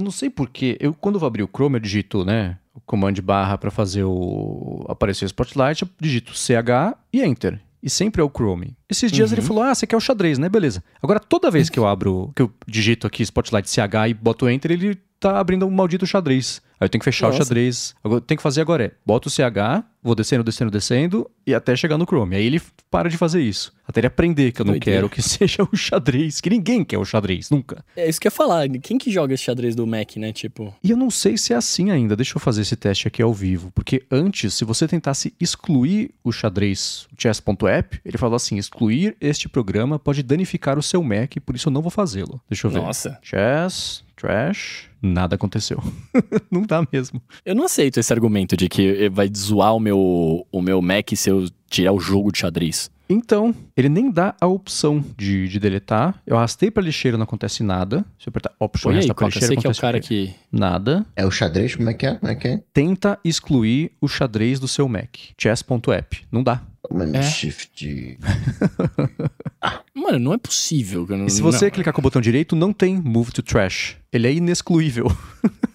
Não 0.03 0.11
sei 0.11 0.29
porquê. 0.29 0.77
Eu, 0.81 0.93
quando 0.95 1.17
eu 1.17 1.21
vou 1.21 1.27
abrir 1.27 1.43
o 1.43 1.49
Chrome, 1.53 1.77
eu 1.77 1.81
digito, 1.81 2.25
né? 2.25 2.59
O 2.75 2.81
command 2.81 3.15
barra 3.23 3.57
para 3.59 3.71
fazer 3.71 4.05
o 4.05 4.85
aparecer 4.89 5.25
o 5.25 5.27
Spotlight, 5.27 5.83
eu 5.83 5.89
digito 6.01 6.33
CH 6.35 6.97
e 7.13 7.23
Enter. 7.23 7.61
E 7.83 7.91
sempre 7.91 8.23
é 8.23 8.25
o 8.25 8.31
Chrome. 8.31 8.77
Esses 8.89 9.11
dias 9.11 9.33
ele 9.33 9.43
falou: 9.43 9.63
Ah, 9.65 9.75
você 9.75 9.87
quer 9.87 9.97
o 9.97 10.01
xadrez, 10.01 10.39
né? 10.39 10.49
Beleza. 10.49 10.83
Agora, 11.03 11.19
toda 11.19 11.51
vez 11.51 11.69
que 11.69 11.79
eu 11.79 11.87
abro, 11.87 12.33
que 12.35 12.43
eu 12.43 12.53
digito 12.67 13.07
aqui 13.07 13.23
Spotlight 13.23 13.69
CH 13.69 14.09
e 14.09 14.15
boto 14.15 14.49
Enter, 14.49 14.71
ele 14.71 14.97
tá 15.19 15.39
abrindo 15.39 15.67
um 15.67 15.71
maldito 15.71 16.07
xadrez. 16.07 16.63
Aí 16.83 16.87
eu 16.87 16.89
tenho 16.89 16.99
que 17.01 17.05
fechar 17.05 17.27
Nossa. 17.27 17.39
o 17.39 17.45
xadrez. 17.45 17.95
Agora, 18.03 18.17
eu 18.17 18.21
tenho 18.21 18.37
que 18.39 18.43
fazer 18.43 18.61
agora 18.61 18.85
é: 18.87 18.93
boto 19.07 19.29
o 19.29 19.31
CH, 19.31 19.85
vou 20.03 20.17
descendo, 20.17 20.43
descendo, 20.43 20.69
descendo, 20.69 21.31
e 21.47 21.55
até 21.55 21.77
chegar 21.77 21.97
no 21.97 22.05
Chrome. 22.05 22.35
Aí 22.35 22.45
ele 22.45 22.61
para 22.91 23.09
de 23.09 23.17
fazer 23.17 23.41
isso. 23.41 23.73
Até 23.87 24.01
ele 24.01 24.09
aprender 24.09 24.51
que 24.51 24.61
eu 24.61 24.65
não 24.65 24.73
Doideira. 24.73 24.99
quero 25.03 25.09
que 25.09 25.23
seja 25.23 25.63
o 25.63 25.77
xadrez, 25.77 26.41
que 26.41 26.51
ninguém 26.51 26.85
quer 26.85 26.99
o 26.99 27.05
xadrez, 27.05 27.51
nunca. 27.51 27.85
É 27.97 28.09
isso 28.09 28.21
que 28.21 28.27
eu 28.27 28.31
ia 28.31 28.35
falar, 28.35 28.69
quem 28.81 28.99
que 28.99 29.13
joga 29.13 29.33
esse 29.33 29.45
xadrez 29.45 29.77
do 29.77 29.87
Mac, 29.87 30.17
né? 30.17 30.33
Tipo, 30.33 30.75
E 30.83 30.91
eu 30.91 30.97
não 30.97 31.09
sei 31.09 31.39
se 31.39 31.53
é 31.53 31.57
assim 31.57 31.93
ainda. 31.93 32.17
Deixa 32.17 32.37
eu 32.37 32.41
fazer 32.41 32.63
esse 32.63 32.75
teste 32.75 33.07
aqui 33.07 33.23
ao 33.23 33.33
vivo. 33.33 33.71
Porque 33.73 34.03
antes, 34.11 34.55
se 34.55 34.65
você 34.65 34.89
tentasse 34.89 35.33
excluir 35.41 36.11
o 36.25 36.33
xadrez 36.33 37.07
o 37.17 37.21
chess.app, 37.23 38.01
ele 38.05 38.19
falou 38.19 38.35
assim: 38.35 38.57
excluir 38.57 39.17
este 39.21 39.49
programa 39.49 40.01
pode 40.01 40.23
danificar 40.25 40.79
o 40.79 40.83
seu 40.83 41.01
Mac, 41.03 41.35
por 41.47 41.55
isso 41.55 41.69
eu 41.69 41.73
não 41.73 41.81
vou 41.81 41.91
fazê-lo. 41.93 42.41
Deixa 42.51 42.67
eu 42.67 42.71
ver. 42.73 42.81
nossa. 42.81 43.19
Chess, 43.23 44.03
trash, 44.23 44.89
nada 45.03 45.35
aconteceu. 45.35 45.83
não 46.49 46.63
dá 46.63 46.87
mesmo. 46.93 47.21
Eu 47.45 47.57
não 47.57 47.65
aceito 47.65 47.99
esse 47.99 48.13
argumento 48.13 48.57
de 48.57 48.69
que 48.69 49.09
vai 49.09 49.29
zoar 49.37 49.75
o 49.75 49.81
meu, 49.81 50.47
o 50.51 50.63
meu 50.63 50.81
Mac 50.81 51.11
se 51.17 51.29
eu 51.29 51.49
tirar 51.69 51.93
o 51.93 51.99
jogo 51.99 52.31
de 52.31 52.39
xadrez. 52.39 52.89
Então, 53.09 53.55
ele 53.77 53.89
nem 53.89 54.11
dá 54.11 54.35
a 54.41 54.47
opção 54.47 55.05
de, 55.19 55.49
de 55.49 55.59
deletar. 55.59 56.23
Eu 56.25 56.37
arrastei 56.37 56.71
pra 56.71 56.83
lixeira, 56.83 57.19
não 57.19 57.25
acontece 57.25 57.63
nada. 57.63 58.07
Se 58.19 58.29
eu 58.29 58.31
apertar 58.31 58.53
Option, 58.59 58.91
Põe 58.91 58.93
aí, 58.93 58.99
arrastar 58.99 59.17
pra 59.17 59.27
lixeira, 59.27 59.49
que 59.49 59.53
é 59.55 59.57
o 59.57 59.61
acontece 59.61 59.81
cara 59.81 60.01
que... 60.01 60.35
Nada. 60.51 61.05
É 61.17 61.27
o 61.27 61.31
xadrez? 61.31 61.75
Como 61.75 61.91
é 61.91 61.95
que 61.95 62.07
é? 62.07 62.15
Como 62.15 62.33
é 62.33 62.35
que 62.37 62.49
é? 62.49 62.63
Tenta 62.73 63.19
excluir 63.25 63.91
o 64.01 64.09
xadrez 64.09 64.59
do 64.61 64.69
seu 64.69 64.89
Mac. 64.89 65.17
Chess.app. 65.37 66.25
Não 66.31 66.43
dá. 66.43 66.63
Mano, 66.91 67.17
É. 67.17 67.23
shift. 67.23 68.19
Mano, 69.95 70.19
não 70.19 70.33
é 70.35 70.39
possível. 70.39 71.07
que 71.07 71.13
eu 71.13 71.19
não- 71.19 71.27
E 71.27 71.31
se 71.31 71.41
você 71.43 71.67
não. 71.67 71.71
clicar 71.73 71.93
com 71.95 72.01
o 72.01 72.03
botão 72.03 72.21
direito, 72.21 72.57
não 72.57 72.73
tem 72.73 72.97
Move 72.97 73.31
to 73.33 73.43
Trash. 73.43 73.97
Ele 74.13 74.27
é 74.27 74.33
inexcluível. 74.33 75.07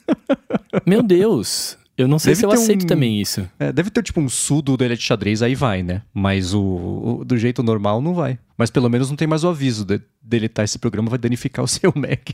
Meu 0.86 1.02
Deus. 1.02 1.78
Eu 1.98 2.08
não 2.08 2.20
sei 2.20 2.32
Deve 2.32 2.40
se 2.40 2.46
eu 2.46 2.52
aceito 2.52 2.84
um- 2.84 2.88
também 2.88 3.20
isso. 3.20 3.50
É, 3.58 3.72
deve 3.72 3.90
ter 3.90 4.04
tipo 4.04 4.20
um 4.22 4.30
sudo 4.30 4.78
dele 4.78 4.96
de 4.96 5.02
xadrez, 5.02 5.42
aí 5.42 5.56
vai, 5.56 5.82
né? 5.82 6.04
Mas 6.14 6.54
o, 6.54 6.62
o- 7.22 7.26
do 7.26 7.36
jeito 7.38 7.64
normal 7.64 8.02
não 8.02 8.14
vai. 8.14 8.38
Mas 8.56 8.70
pelo 8.70 8.88
menos 8.88 9.10
não 9.10 9.16
tem 9.18 9.28
mais 9.28 9.44
o 9.44 9.48
aviso 9.50 9.84
de 9.84 10.00
deletar 10.22 10.64
esse 10.66 10.78
programa 10.78 11.10
vai 11.10 11.18
danificar 11.18 11.66
o 11.66 11.68
seu 11.70 11.92
Mac. 11.96 12.30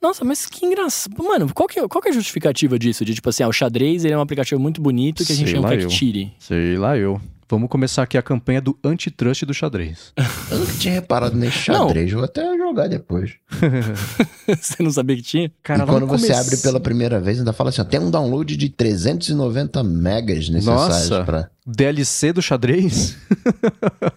Nossa, 0.00 0.24
mas 0.24 0.46
que 0.46 0.64
engraçado. 0.64 1.22
Mano, 1.22 1.52
qual 1.52 1.68
que, 1.68 1.78
é, 1.78 1.86
qual 1.86 2.00
que 2.00 2.08
é 2.08 2.10
a 2.10 2.14
justificativa 2.14 2.78
disso? 2.78 3.04
De 3.04 3.14
tipo 3.14 3.28
assim, 3.28 3.42
ah, 3.42 3.48
o 3.48 3.52
xadrez 3.52 4.04
ele 4.06 4.14
é 4.14 4.16
um 4.16 4.20
aplicativo 4.22 4.58
muito 4.58 4.80
bonito 4.80 5.26
que 5.26 5.32
a 5.32 5.36
gente 5.36 5.52
não 5.52 5.64
quer 5.68 5.82
eu. 5.82 5.88
que 5.88 5.94
tire. 5.94 6.32
Sei 6.38 6.76
lá 6.78 6.96
eu. 6.96 7.20
Vamos 7.50 7.70
começar 7.70 8.02
aqui 8.02 8.18
a 8.18 8.22
campanha 8.22 8.60
do 8.60 8.78
antitrust 8.84 9.42
do 9.46 9.54
xadrez. 9.54 10.12
Eu 10.50 10.58
nunca 10.58 10.72
tinha 10.74 10.92
reparado 10.94 11.34
nesse 11.34 11.56
xadrez, 11.58 12.12
vou 12.12 12.22
até 12.24 12.42
jogar 12.58 12.88
depois. 12.88 13.32
você 14.60 14.82
não 14.82 14.90
sabia 14.90 15.16
que 15.16 15.22
tinha? 15.22 15.50
Cara, 15.62 15.84
e 15.84 15.86
quando 15.86 16.06
você 16.06 16.32
abre 16.32 16.56
pela 16.58 16.78
primeira 16.78 17.18
vez, 17.20 17.38
ainda 17.38 17.52
fala 17.54 17.70
assim: 17.70 17.80
ó, 17.80 17.84
tem 17.84 18.00
um 18.00 18.10
download 18.10 18.54
de 18.56 18.68
390 18.68 19.82
megas 19.82 20.48
necessários 20.48 21.08
Nossa. 21.10 21.24
pra. 21.24 21.50
DLC 21.66 22.32
do 22.32 22.42
xadrez? 22.42 23.16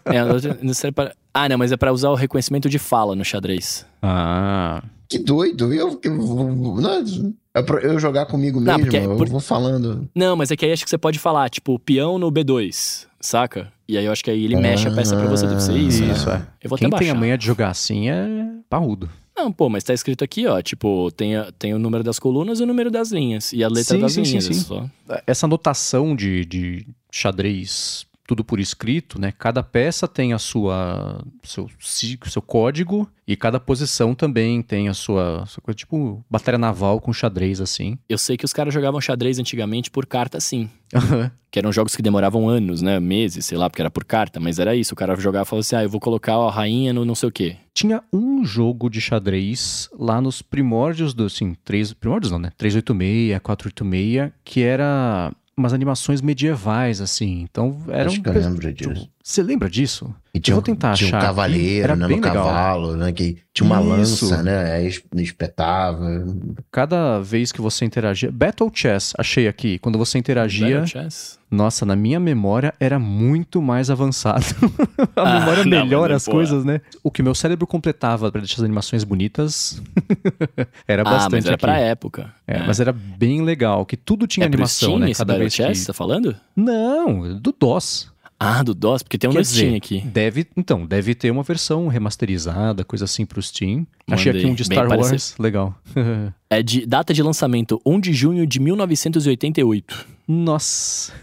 É, 0.05 0.23
não 0.61 0.73
serve 0.73 0.93
pra- 0.95 1.13
Ah, 1.33 1.47
não, 1.49 1.57
mas 1.57 1.71
é 1.71 1.77
pra 1.77 1.91
usar 1.93 2.09
o 2.09 2.15
reconhecimento 2.15 2.69
de 2.69 2.79
fala 2.79 3.15
no 3.15 3.23
xadrez. 3.25 3.85
Ah. 4.01 4.83
Que 5.09 5.19
doido. 5.19 5.73
Eu, 5.73 5.99
eu, 6.03 6.15
não, 6.17 7.33
é 7.53 7.61
pra 7.61 7.79
eu 7.81 7.99
jogar 7.99 8.25
comigo 8.25 8.59
Não, 8.59 8.77
mesmo, 8.77 8.91
porque- 8.91 8.97
eu 9.05 9.15
por- 9.17 9.29
vou 9.29 9.39
falando. 9.41 10.07
Não, 10.15 10.35
mas 10.35 10.51
é 10.51 10.55
que 10.55 10.65
aí 10.65 10.71
acho 10.71 10.83
que 10.85 10.89
você 10.89 10.97
pode 10.97 11.19
falar, 11.19 11.49
tipo, 11.49 11.77
peão 11.79 12.17
no 12.17 12.31
B2, 12.31 13.05
saca? 13.21 13.71
E 13.87 13.97
aí 13.97 14.05
eu 14.05 14.11
acho 14.11 14.23
que 14.23 14.31
aí 14.31 14.43
ele 14.45 14.55
mexe 14.55 14.87
a 14.87 14.91
peça 14.91 15.15
pra 15.15 15.27
você, 15.27 15.45
deve 15.47 15.61
ser 15.61 15.75
isso, 15.77 16.03
né? 16.03 16.13
Isso, 16.13 16.29
é. 16.29 16.47
Eu 16.63 16.69
vou 16.69 16.77
Quem 16.77 16.87
até 16.87 16.97
tem 16.97 17.09
a 17.09 17.15
manha 17.15 17.37
de 17.37 17.45
jogar 17.45 17.69
assim 17.69 18.09
é 18.09 18.25
parrudo. 18.69 19.09
Não, 19.35 19.51
pô, 19.51 19.69
mas 19.69 19.83
tá 19.83 19.93
escrito 19.93 20.23
aqui, 20.23 20.45
ó, 20.45 20.61
tipo, 20.61 21.09
tem, 21.11 21.35
a- 21.35 21.51
tem 21.57 21.73
o 21.73 21.79
número 21.79 22.03
das 22.03 22.19
colunas 22.19 22.59
e 22.59 22.63
o 22.63 22.65
número 22.65 22.91
das 22.91 23.11
linhas. 23.11 23.53
E 23.53 23.63
a 23.63 23.67
letra 23.67 23.95
Sim, 23.95 23.99
das 24.01 24.11
sim, 24.13 24.23
sim, 24.25 24.29
linhas. 24.31 24.45
sim. 24.45 24.53
Só. 24.53 24.85
essa 25.25 25.47
notação 25.47 26.15
de, 26.15 26.45
de 26.45 26.85
xadrez 27.11 28.05
tudo 28.31 28.45
por 28.45 28.61
escrito, 28.61 29.19
né? 29.19 29.33
Cada 29.37 29.61
peça 29.61 30.07
tem 30.07 30.31
a 30.31 30.39
sua 30.39 31.21
seu 31.43 31.69
seu 31.81 32.41
código 32.41 33.05
e 33.27 33.35
cada 33.35 33.59
posição 33.59 34.15
também 34.15 34.61
tem 34.61 34.87
a 34.87 34.93
sua, 34.93 35.45
sua 35.47 35.61
coisa 35.61 35.75
tipo 35.75 36.23
batalha 36.29 36.57
naval 36.57 37.01
com 37.01 37.11
xadrez 37.11 37.59
assim. 37.59 37.97
Eu 38.07 38.17
sei 38.17 38.37
que 38.37 38.45
os 38.45 38.53
caras 38.53 38.73
jogavam 38.73 39.01
xadrez 39.01 39.37
antigamente 39.37 39.91
por 39.91 40.05
carta 40.05 40.39
sim. 40.39 40.69
Que 41.51 41.59
eram 41.59 41.73
jogos 41.73 41.97
que 41.97 42.01
demoravam 42.01 42.47
anos, 42.47 42.81
né? 42.81 42.97
Meses, 42.97 43.45
sei 43.45 43.57
lá, 43.57 43.69
porque 43.69 43.81
era 43.81 43.91
por 43.91 44.05
carta, 44.05 44.39
mas 44.39 44.57
era 44.57 44.73
isso. 44.73 44.93
O 44.93 44.95
cara 44.95 45.13
jogava 45.17 45.43
e 45.43 45.49
falava 45.49 45.59
assim: 45.59 45.75
ah, 45.75 45.83
eu 45.83 45.89
vou 45.89 45.99
colocar 45.99 46.37
a 46.37 46.49
rainha 46.49 46.93
no 46.93 47.03
não 47.03 47.13
sei 47.13 47.27
o 47.27 47.31
quê. 47.31 47.57
Tinha 47.73 48.01
um 48.13 48.45
jogo 48.45 48.89
de 48.89 49.01
xadrez 49.01 49.89
lá 49.99 50.21
nos 50.21 50.41
primórdios 50.41 51.13
do, 51.13 51.25
assim, 51.25 51.53
três, 51.65 51.91
primórdios 51.91 52.31
não, 52.31 52.39
né? 52.39 52.53
386, 52.57 53.37
486, 53.41 54.31
que 54.45 54.61
era 54.61 55.33
umas 55.61 55.73
animações 55.73 56.21
medievais, 56.21 56.99
assim. 56.99 57.41
Então 57.41 57.77
eram. 57.87 58.11
Acho 58.11 58.21
que 58.21 58.29
eu 58.29 58.33
lembro 58.33 58.73
disso. 58.73 59.09
Você 59.23 59.43
lembra 59.43 59.69
disso? 59.69 60.13
E 60.33 60.39
tinha, 60.39 60.53
eu 60.53 60.55
vou 60.57 60.63
tentar 60.63 60.93
tinha 60.93 61.09
achar. 61.09 61.17
um 61.17 61.19
aqui. 61.19 61.27
cavaleiro, 61.27 61.95
né, 61.95 62.07
no 62.07 62.15
legal. 62.15 62.33
cavalo, 62.33 62.95
né? 62.95 63.11
Que 63.11 63.37
tinha 63.53 63.67
uma 63.67 64.01
Isso. 64.01 64.25
lança, 64.25 64.41
né? 64.43 64.73
Aí 64.73 64.87
es- 64.87 65.01
espetava. 65.15 66.25
Cada 66.71 67.19
vez 67.19 67.51
que 67.51 67.59
você 67.61 67.83
interagia. 67.85 68.31
Battle 68.31 68.71
Chess, 68.73 69.13
achei 69.17 69.47
aqui. 69.47 69.77
Quando 69.79 69.97
você 69.97 70.17
interagia. 70.17 70.79
Battle 70.81 70.87
Chess? 71.03 71.37
Nossa, 71.51 71.85
na 71.85 71.97
minha 71.97 72.17
memória 72.19 72.73
era 72.79 72.97
muito 72.97 73.61
mais 73.61 73.89
avançado. 73.89 74.45
a 75.17 75.21
Ah, 75.21 75.39
memória 75.41 75.65
não, 75.65 75.69
melhora 75.85 76.13
mas, 76.13 76.23
as 76.27 76.31
coisas, 76.31 76.63
né? 76.63 76.79
O 77.03 77.11
que 77.11 77.21
meu 77.21 77.35
cérebro 77.35 77.67
completava 77.67 78.31
pra 78.31 78.39
deixar 78.39 78.55
as 78.57 78.63
animações 78.63 79.03
bonitas 79.03 79.81
era 80.87 81.01
Ah, 81.01 81.05
bastante 81.05 81.31
mas 81.33 81.45
era 81.45 81.55
aqui. 81.55 81.61
pra 81.61 81.77
época. 81.77 82.33
É, 82.47 82.59
Mas 82.65 82.79
era 82.79 82.91
bem 82.93 83.41
legal, 83.43 83.85
que 83.85 83.95
tudo 83.97 84.25
tinha 84.27 84.45
é 84.45 84.47
animação, 84.47 84.89
Steam 84.91 84.99
né? 84.99 85.11
esse 85.11 85.19
Cada 85.19 85.33
Battle 85.33 85.39
vez 85.41 85.53
Chess, 85.53 85.79
que... 85.81 85.87
tá 85.87 85.93
falando? 85.93 86.35
Não, 86.55 87.37
do 87.39 87.53
DOS. 87.57 88.10
Ah, 88.43 88.63
do 88.63 88.73
DOS, 88.73 89.03
porque 89.03 89.19
tem 89.19 89.29
um 89.29 89.33
Quer 89.33 89.39
no 89.39 89.45
Steam 89.45 89.75
aqui. 89.75 90.01
Deve, 90.01 90.47
então, 90.57 90.83
deve 90.83 91.13
ter 91.13 91.29
uma 91.29 91.43
versão 91.43 91.87
remasterizada, 91.87 92.83
coisa 92.83 93.05
assim 93.05 93.23
pro 93.23 93.39
Steam. 93.39 93.85
Achei 94.09 94.31
aqui 94.31 94.39
Mandei, 94.39 94.51
um 94.51 94.55
de 94.55 94.63
Star 94.65 94.89
Wars, 94.89 95.07
parecido. 95.07 95.43
legal. 95.43 95.75
É 96.49 96.61
de 96.61 96.85
data 96.85 97.13
de 97.13 97.23
lançamento 97.23 97.79
1 97.85 97.99
de 98.01 98.11
junho 98.11 98.45
de 98.45 98.59
1988. 98.59 100.05
Nossa. 100.27 101.13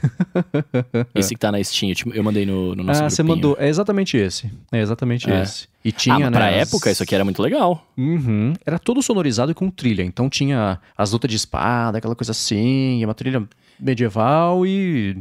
Esse 1.14 1.34
que 1.34 1.40
tá 1.40 1.52
na 1.52 1.62
Steam, 1.62 1.90
eu, 1.90 1.94
te- 1.96 2.10
eu 2.16 2.24
mandei 2.24 2.46
no, 2.46 2.74
no 2.74 2.82
nosso 2.82 3.02
ah, 3.04 3.10
você 3.10 3.22
grupinho. 3.22 3.36
mandou. 3.48 3.56
É 3.62 3.68
exatamente 3.68 4.16
esse. 4.16 4.50
É 4.72 4.80
exatamente 4.80 5.28
É. 5.30 5.42
esse. 5.42 5.68
E 5.84 5.92
tinha, 5.92 6.14
ah, 6.14 6.30
né? 6.30 6.38
pra 6.38 6.48
as- 6.48 6.68
época 6.68 6.90
isso 6.90 7.02
aqui 7.02 7.14
era 7.14 7.24
muito 7.24 7.42
legal. 7.42 7.86
Uhum. 7.96 8.54
Era 8.64 8.78
todo 8.78 9.02
sonorizado 9.02 9.50
e 9.52 9.54
com 9.54 9.68
trilha. 9.70 10.02
Então 10.02 10.30
tinha 10.30 10.78
as 10.96 11.12
lutas 11.12 11.30
de 11.30 11.36
espada, 11.36 11.98
aquela 11.98 12.14
coisa 12.16 12.32
assim, 12.32 13.00
e 13.00 13.04
uma 13.04 13.14
trilha 13.14 13.46
medieval 13.78 14.66
e 14.66 15.18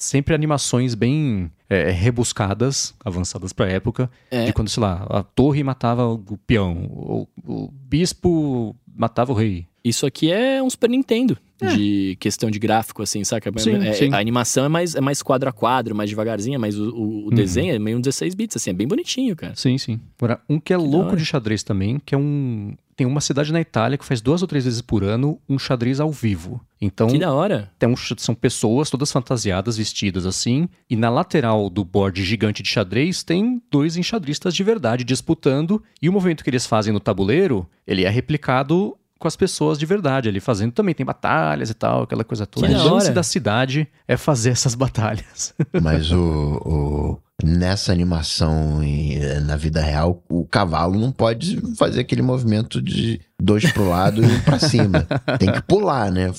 sempre 0.00 0.34
animações 0.34 0.94
bem 0.94 1.50
é, 1.68 1.90
rebuscadas, 1.90 2.94
avançadas 3.04 3.52
pra 3.52 3.68
época, 3.68 4.10
É. 4.30 4.46
de 4.46 4.52
quando, 4.52 4.68
sei 4.68 4.80
lá, 4.82 5.06
a 5.08 5.22
torre 5.22 5.62
matava 5.62 6.08
o 6.08 6.18
peão, 6.46 6.86
o, 6.90 7.28
o 7.46 7.70
bispo 7.70 8.74
matava 8.96 9.30
o 9.30 9.34
rei. 9.34 9.66
Isso 9.84 10.04
aqui 10.04 10.30
é 10.32 10.62
um 10.62 10.68
Super 10.68 10.90
Nintendo 10.90 11.38
de 11.74 12.16
questão 12.18 12.50
de 12.50 12.58
gráfico, 12.58 13.02
assim, 13.02 13.22
saca? 13.22 13.50
Sim, 13.58 13.74
É- 13.76 13.92
sim. 13.92 14.08
A 14.12 14.18
animação 14.18 14.64
é 14.64 14.68
mais, 14.68 14.94
é 14.94 15.00
mais 15.00 15.22
quadro 15.22 15.48
a 15.48 15.52
quadro, 15.52 15.94
mais 15.94 16.08
devagarzinha, 16.08 16.58
mas 16.58 16.78
o, 16.78 16.88
o- 16.90 17.26
o 17.28 17.30
desenho 17.30 17.74
é 17.74 17.78
meio 17.78 17.98
um 17.98 18.00
16 18.00 18.34
bits, 18.34 18.56
assim, 18.56 18.70
é 18.70 18.72
bem 18.72 18.88
bonitinho, 18.88 19.36
cara. 19.36 19.54
Sim, 19.54 19.76
sim. 19.76 20.00
Agora, 20.18 20.40
um 20.48 20.58
que 20.58 20.72
é 20.72 20.76
da 20.78 20.82
louco 20.82 21.14
de 21.16 21.24
xadrez 21.24 21.62
também, 21.62 21.98
que 22.04 22.14
é 22.14 22.18
um. 22.18 22.74
Tem 23.00 23.06
uma 23.06 23.22
cidade 23.22 23.50
na 23.50 23.62
Itália 23.62 23.96
que 23.96 24.04
faz 24.04 24.20
duas 24.20 24.42
ou 24.42 24.46
três 24.46 24.66
vezes 24.66 24.82
por 24.82 25.02
ano 25.02 25.40
um 25.48 25.58
xadrez 25.58 26.00
ao 26.00 26.12
vivo. 26.12 26.60
Então, 26.78 27.06
Que 27.06 27.18
da 27.18 27.32
hora. 27.32 27.70
tem 27.78 27.88
um 27.88 27.94
são 27.96 28.34
pessoas 28.34 28.90
todas 28.90 29.10
fantasiadas, 29.10 29.78
vestidas 29.78 30.26
assim, 30.26 30.68
e 30.88 30.94
na 30.96 31.08
lateral 31.08 31.70
do 31.70 31.82
board 31.82 32.22
gigante 32.22 32.62
de 32.62 32.68
xadrez 32.68 33.22
tem 33.22 33.62
dois 33.70 33.96
enxadristas 33.96 34.54
de 34.54 34.62
verdade 34.62 35.02
disputando, 35.02 35.82
e 36.02 36.10
o 36.10 36.12
movimento 36.12 36.44
que 36.44 36.50
eles 36.50 36.66
fazem 36.66 36.92
no 36.92 37.00
tabuleiro, 37.00 37.66
ele 37.86 38.04
é 38.04 38.10
replicado 38.10 38.94
com 39.18 39.26
as 39.26 39.34
pessoas 39.36 39.78
de 39.78 39.86
verdade 39.86 40.28
ali 40.28 40.40
fazendo 40.40 40.72
também 40.72 40.94
tem 40.94 41.04
batalhas 41.04 41.70
e 41.70 41.74
tal 41.74 42.02
aquela 42.02 42.24
coisa 42.24 42.44
toda 42.46 42.66
Que 42.66 42.74
o 42.74 42.76
da 42.76 42.84
lance 42.84 43.06
hora. 43.06 43.14
da 43.14 43.22
cidade 43.22 43.88
é 44.08 44.16
fazer 44.18 44.50
essas 44.50 44.74
batalhas 44.84 45.54
Mas 45.82 46.10
o, 46.10 46.18
o- 46.64 47.18
nessa 47.44 47.92
animação 47.92 48.82
e, 48.82 49.16
eh, 49.16 49.40
na 49.40 49.56
vida 49.56 49.80
real, 49.80 50.22
o 50.28 50.44
cavalo 50.44 50.98
não 50.98 51.12
pode 51.12 51.60
fazer 51.76 52.00
aquele 52.00 52.22
movimento 52.22 52.80
de 52.80 53.20
dois 53.38 53.70
pro 53.72 53.88
lado 53.88 54.22
e 54.22 54.26
um 54.26 54.40
pra 54.40 54.58
cima. 54.58 55.06
Tem 55.38 55.52
que 55.52 55.62
pular, 55.62 56.10
né? 56.10 56.32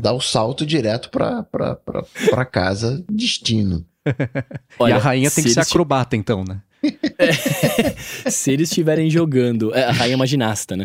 Dar 0.00 0.12
o 0.12 0.20
salto 0.20 0.64
direto 0.64 1.10
pra, 1.10 1.42
pra, 1.42 1.74
pra, 1.74 2.04
pra 2.30 2.44
casa, 2.44 3.04
destino. 3.10 3.84
e 4.86 4.92
a 4.92 4.98
rainha 4.98 5.28
tem 5.30 5.42
se 5.42 5.48
que 5.48 5.54
ser 5.54 5.60
acrobata 5.60 6.14
então 6.14 6.44
né 6.44 6.60
Se 8.30 8.52
eles 8.52 8.68
estiverem 8.68 9.10
jogando. 9.10 9.74
É, 9.74 9.84
a 9.84 9.90
rainha 9.90 10.14
é 10.14 10.16
uma 10.16 10.26
ginasta, 10.26 10.76
né? 10.76 10.84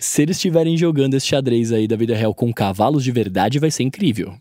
Se 0.00 0.22
eles 0.22 0.36
estiverem 0.36 0.74
jogando 0.76 1.14
esse 1.14 1.26
xadrez 1.26 1.72
aí 1.72 1.86
da 1.86 1.96
vida 1.96 2.16
real 2.16 2.34
com 2.34 2.52
cavalos 2.52 3.04
de 3.04 3.12
verdade, 3.12 3.58
vai 3.58 3.70
ser 3.70 3.82
incrível. 3.82 4.34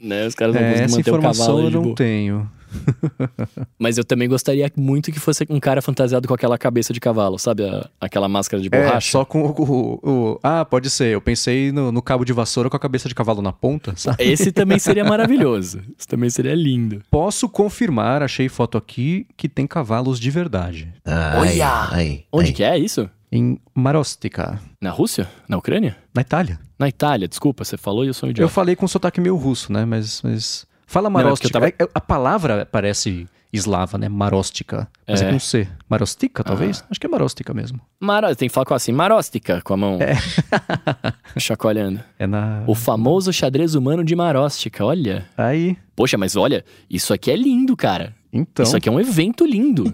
né? 0.00 0.26
Os 0.26 0.36
caras 0.36 0.54
vão 0.54 0.62
é, 0.62 0.68
conseguir 0.68 0.84
essa 0.84 0.96
manter 0.96 1.10
o 1.10 1.14
informação 1.14 1.46
cavalo 1.46 1.66
eu 1.66 1.70
não 1.70 1.94
tenho 1.94 2.50
Mas 3.78 3.98
eu 3.98 4.04
também 4.04 4.28
gostaria 4.28 4.70
muito 4.76 5.10
que 5.12 5.18
fosse 5.20 5.46
um 5.48 5.60
cara 5.60 5.80
fantasiado 5.82 6.26
com 6.28 6.34
aquela 6.34 6.58
cabeça 6.58 6.92
de 6.92 7.00
cavalo, 7.00 7.38
sabe? 7.38 7.64
A- 7.68 7.88
aquela 8.00 8.28
máscara 8.28 8.62
de 8.62 8.68
É, 8.72 8.82
borracha. 8.86 9.10
só 9.10 9.24
com 9.24 9.42
o, 9.42 9.50
o- 9.62 10.10
o- 10.32 10.40
Ah, 10.42 10.64
pode 10.64 10.90
ser. 10.90 11.12
Eu 11.14 11.20
pensei 11.20 11.72
no, 11.72 11.90
no 11.92 12.02
cabo 12.02 12.24
de 12.24 12.32
vassoura 12.32 12.68
com 12.70 12.76
a 12.76 12.80
cabeça 12.80 13.08
de 13.08 13.14
cavalo 13.14 13.42
na 13.42 13.52
ponta, 13.52 13.94
sabe? 13.96 14.22
Esse 14.22 14.52
também 14.52 14.78
seria 14.78 15.04
maravilhoso. 15.06 15.80
Esse 15.98 16.06
também 16.08 16.30
seria 16.30 16.54
lindo. 16.54 17.02
Posso 17.10 17.48
confirmar, 17.48 18.22
achei 18.22 18.48
foto 18.48 18.76
aqui, 18.78 19.26
que 19.36 19.48
tem 19.48 19.66
cavalos 19.66 20.18
de 20.20 20.30
verdade. 20.30 20.92
Ah, 21.04 21.36
Olha! 21.40 21.88
Aí, 21.90 22.24
Onde 22.32 22.48
aí. 22.48 22.52
que 22.52 22.62
é 22.64 22.78
isso? 22.78 23.08
Em 23.30 23.58
Marostica, 23.74 24.58
Na 24.80 24.90
Rússia? 24.90 25.28
Na 25.48 25.58
Ucrânia? 25.58 25.96
na 26.14 26.22
Itália. 26.22 26.58
Na 26.78 26.88
Itália, 26.88 27.28
desculpa, 27.28 27.64
você 27.64 27.76
falou 27.76 28.04
e 28.04 28.08
eu 28.08 28.14
sou 28.14 28.26
um 28.26 28.30
Eu 28.30 28.32
idiota. 28.32 28.52
falei 28.52 28.74
com 28.76 28.86
sotaque 28.88 29.20
meio 29.20 29.36
russo, 29.36 29.72
né? 29.72 29.84
Mas. 29.84 30.22
mas... 30.22 30.66
Fala 30.88 31.06
é 31.08 31.10
Marostica. 31.10 31.48
eu 31.48 31.52
tava- 31.52 31.68
É- 31.68 31.88
A 31.94 32.00
palavra 32.00 32.66
parece 32.70 33.28
eslava, 33.52 33.96
né? 33.98 34.08
Marostica. 34.08 34.88
Mas 35.06 35.22
é, 35.22 35.28
É. 35.28 35.32
com 35.32 35.38
C. 35.38 35.68
Marostica, 35.88 36.42
talvez? 36.42 36.82
Acho 36.90 36.98
que 36.98 37.06
é 37.06 37.10
Marostica 37.10 37.54
mesmo. 37.54 37.80
Maro... 38.00 38.34
Tem 38.34 38.48
que 38.48 38.54
falar 38.54 38.64
com 38.66 38.74
assim, 38.74 38.92
maróstica, 38.92 39.60
com 39.62 39.74
a 39.74 39.76
mão 39.76 39.98
chacoalhando. 41.38 42.00
É 42.18 42.26
na. 42.26 42.62
O 42.66 42.74
famoso 42.74 43.32
xadrez 43.32 43.74
humano 43.74 44.04
de 44.04 44.14
maróstica, 44.14 44.84
olha. 44.84 45.26
Aí. 45.36 45.76
Poxa, 45.94 46.16
mas 46.18 46.36
olha, 46.36 46.64
isso 46.88 47.12
aqui 47.12 47.30
é 47.30 47.36
lindo, 47.36 47.76
cara. 47.76 48.14
Então. 48.32 48.62
Isso 48.64 48.76
aqui 48.76 48.88
é 48.88 48.92
um 48.92 49.00
evento 49.00 49.44
lindo. 49.46 49.84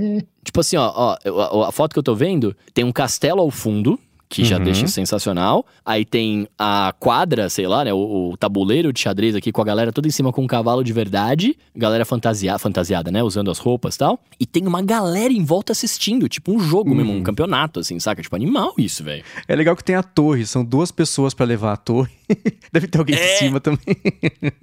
tipo 0.44 0.60
assim, 0.60 0.76
ó, 0.76 1.16
ó, 1.24 1.64
a, 1.64 1.68
a 1.68 1.72
foto 1.72 1.92
que 1.92 1.98
eu 1.98 2.02
tô 2.02 2.14
vendo 2.14 2.56
tem 2.72 2.84
um 2.84 2.92
castelo 2.92 3.40
ao 3.40 3.50
fundo, 3.50 3.98
que 4.32 4.44
já 4.44 4.58
Uhum. 4.58 4.64
deixa 4.64 4.86
sensacional. 4.86 5.66
Aí 5.84 6.04
tem 6.04 6.46
a 6.56 6.94
quadra, 7.00 7.50
sei 7.50 7.66
lá, 7.66 7.84
né? 7.84 7.92
O, 7.92 8.30
o 8.30 8.36
tabuleiro 8.36 8.92
de 8.92 9.00
xadrez 9.00 9.34
aqui 9.34 9.50
com 9.50 9.60
a 9.60 9.64
galera 9.64 9.92
toda 9.92 10.06
em 10.06 10.10
cima 10.12 10.32
com 10.32 10.42
um 10.42 10.46
cavalo 10.46 10.84
de 10.84 10.92
verdade. 10.92 11.56
Galera 11.74 12.04
fantasia, 12.04 12.56
fantasiada, 12.56 13.10
né? 13.10 13.24
Usando 13.24 13.50
as 13.50 13.58
roupas 13.58 13.96
e 13.96 13.98
tal. 13.98 14.20
E 14.38 14.46
tem 14.46 14.66
uma 14.68 14.80
galera 14.82 15.32
em 15.32 15.44
volta 15.44 15.72
assistindo, 15.72 16.28
tipo 16.28 16.52
um 16.52 16.60
jogo 16.60 16.94
mesmo, 16.94 17.10
Uhum. 17.12 17.18
um 17.18 17.22
campeonato, 17.24 17.80
assim, 17.80 17.98
saca? 17.98 18.22
Tipo, 18.22 18.36
animal 18.36 18.72
isso, 18.78 19.02
velho. 19.02 19.24
É 19.48 19.56
legal 19.56 19.74
que 19.74 19.82
tem 19.82 19.96
a 19.96 20.02
torre. 20.02 20.46
São 20.46 20.64
duas 20.64 20.92
pessoas 20.92 21.34
pra 21.34 21.44
levar 21.44 21.72
a 21.72 21.76
torre. 21.76 22.12
Deve 22.72 22.86
ter 22.86 22.98
alguém 23.00 23.16
É. 23.16 23.34
em 23.34 23.38
cima 23.38 23.58
também. 23.60 23.80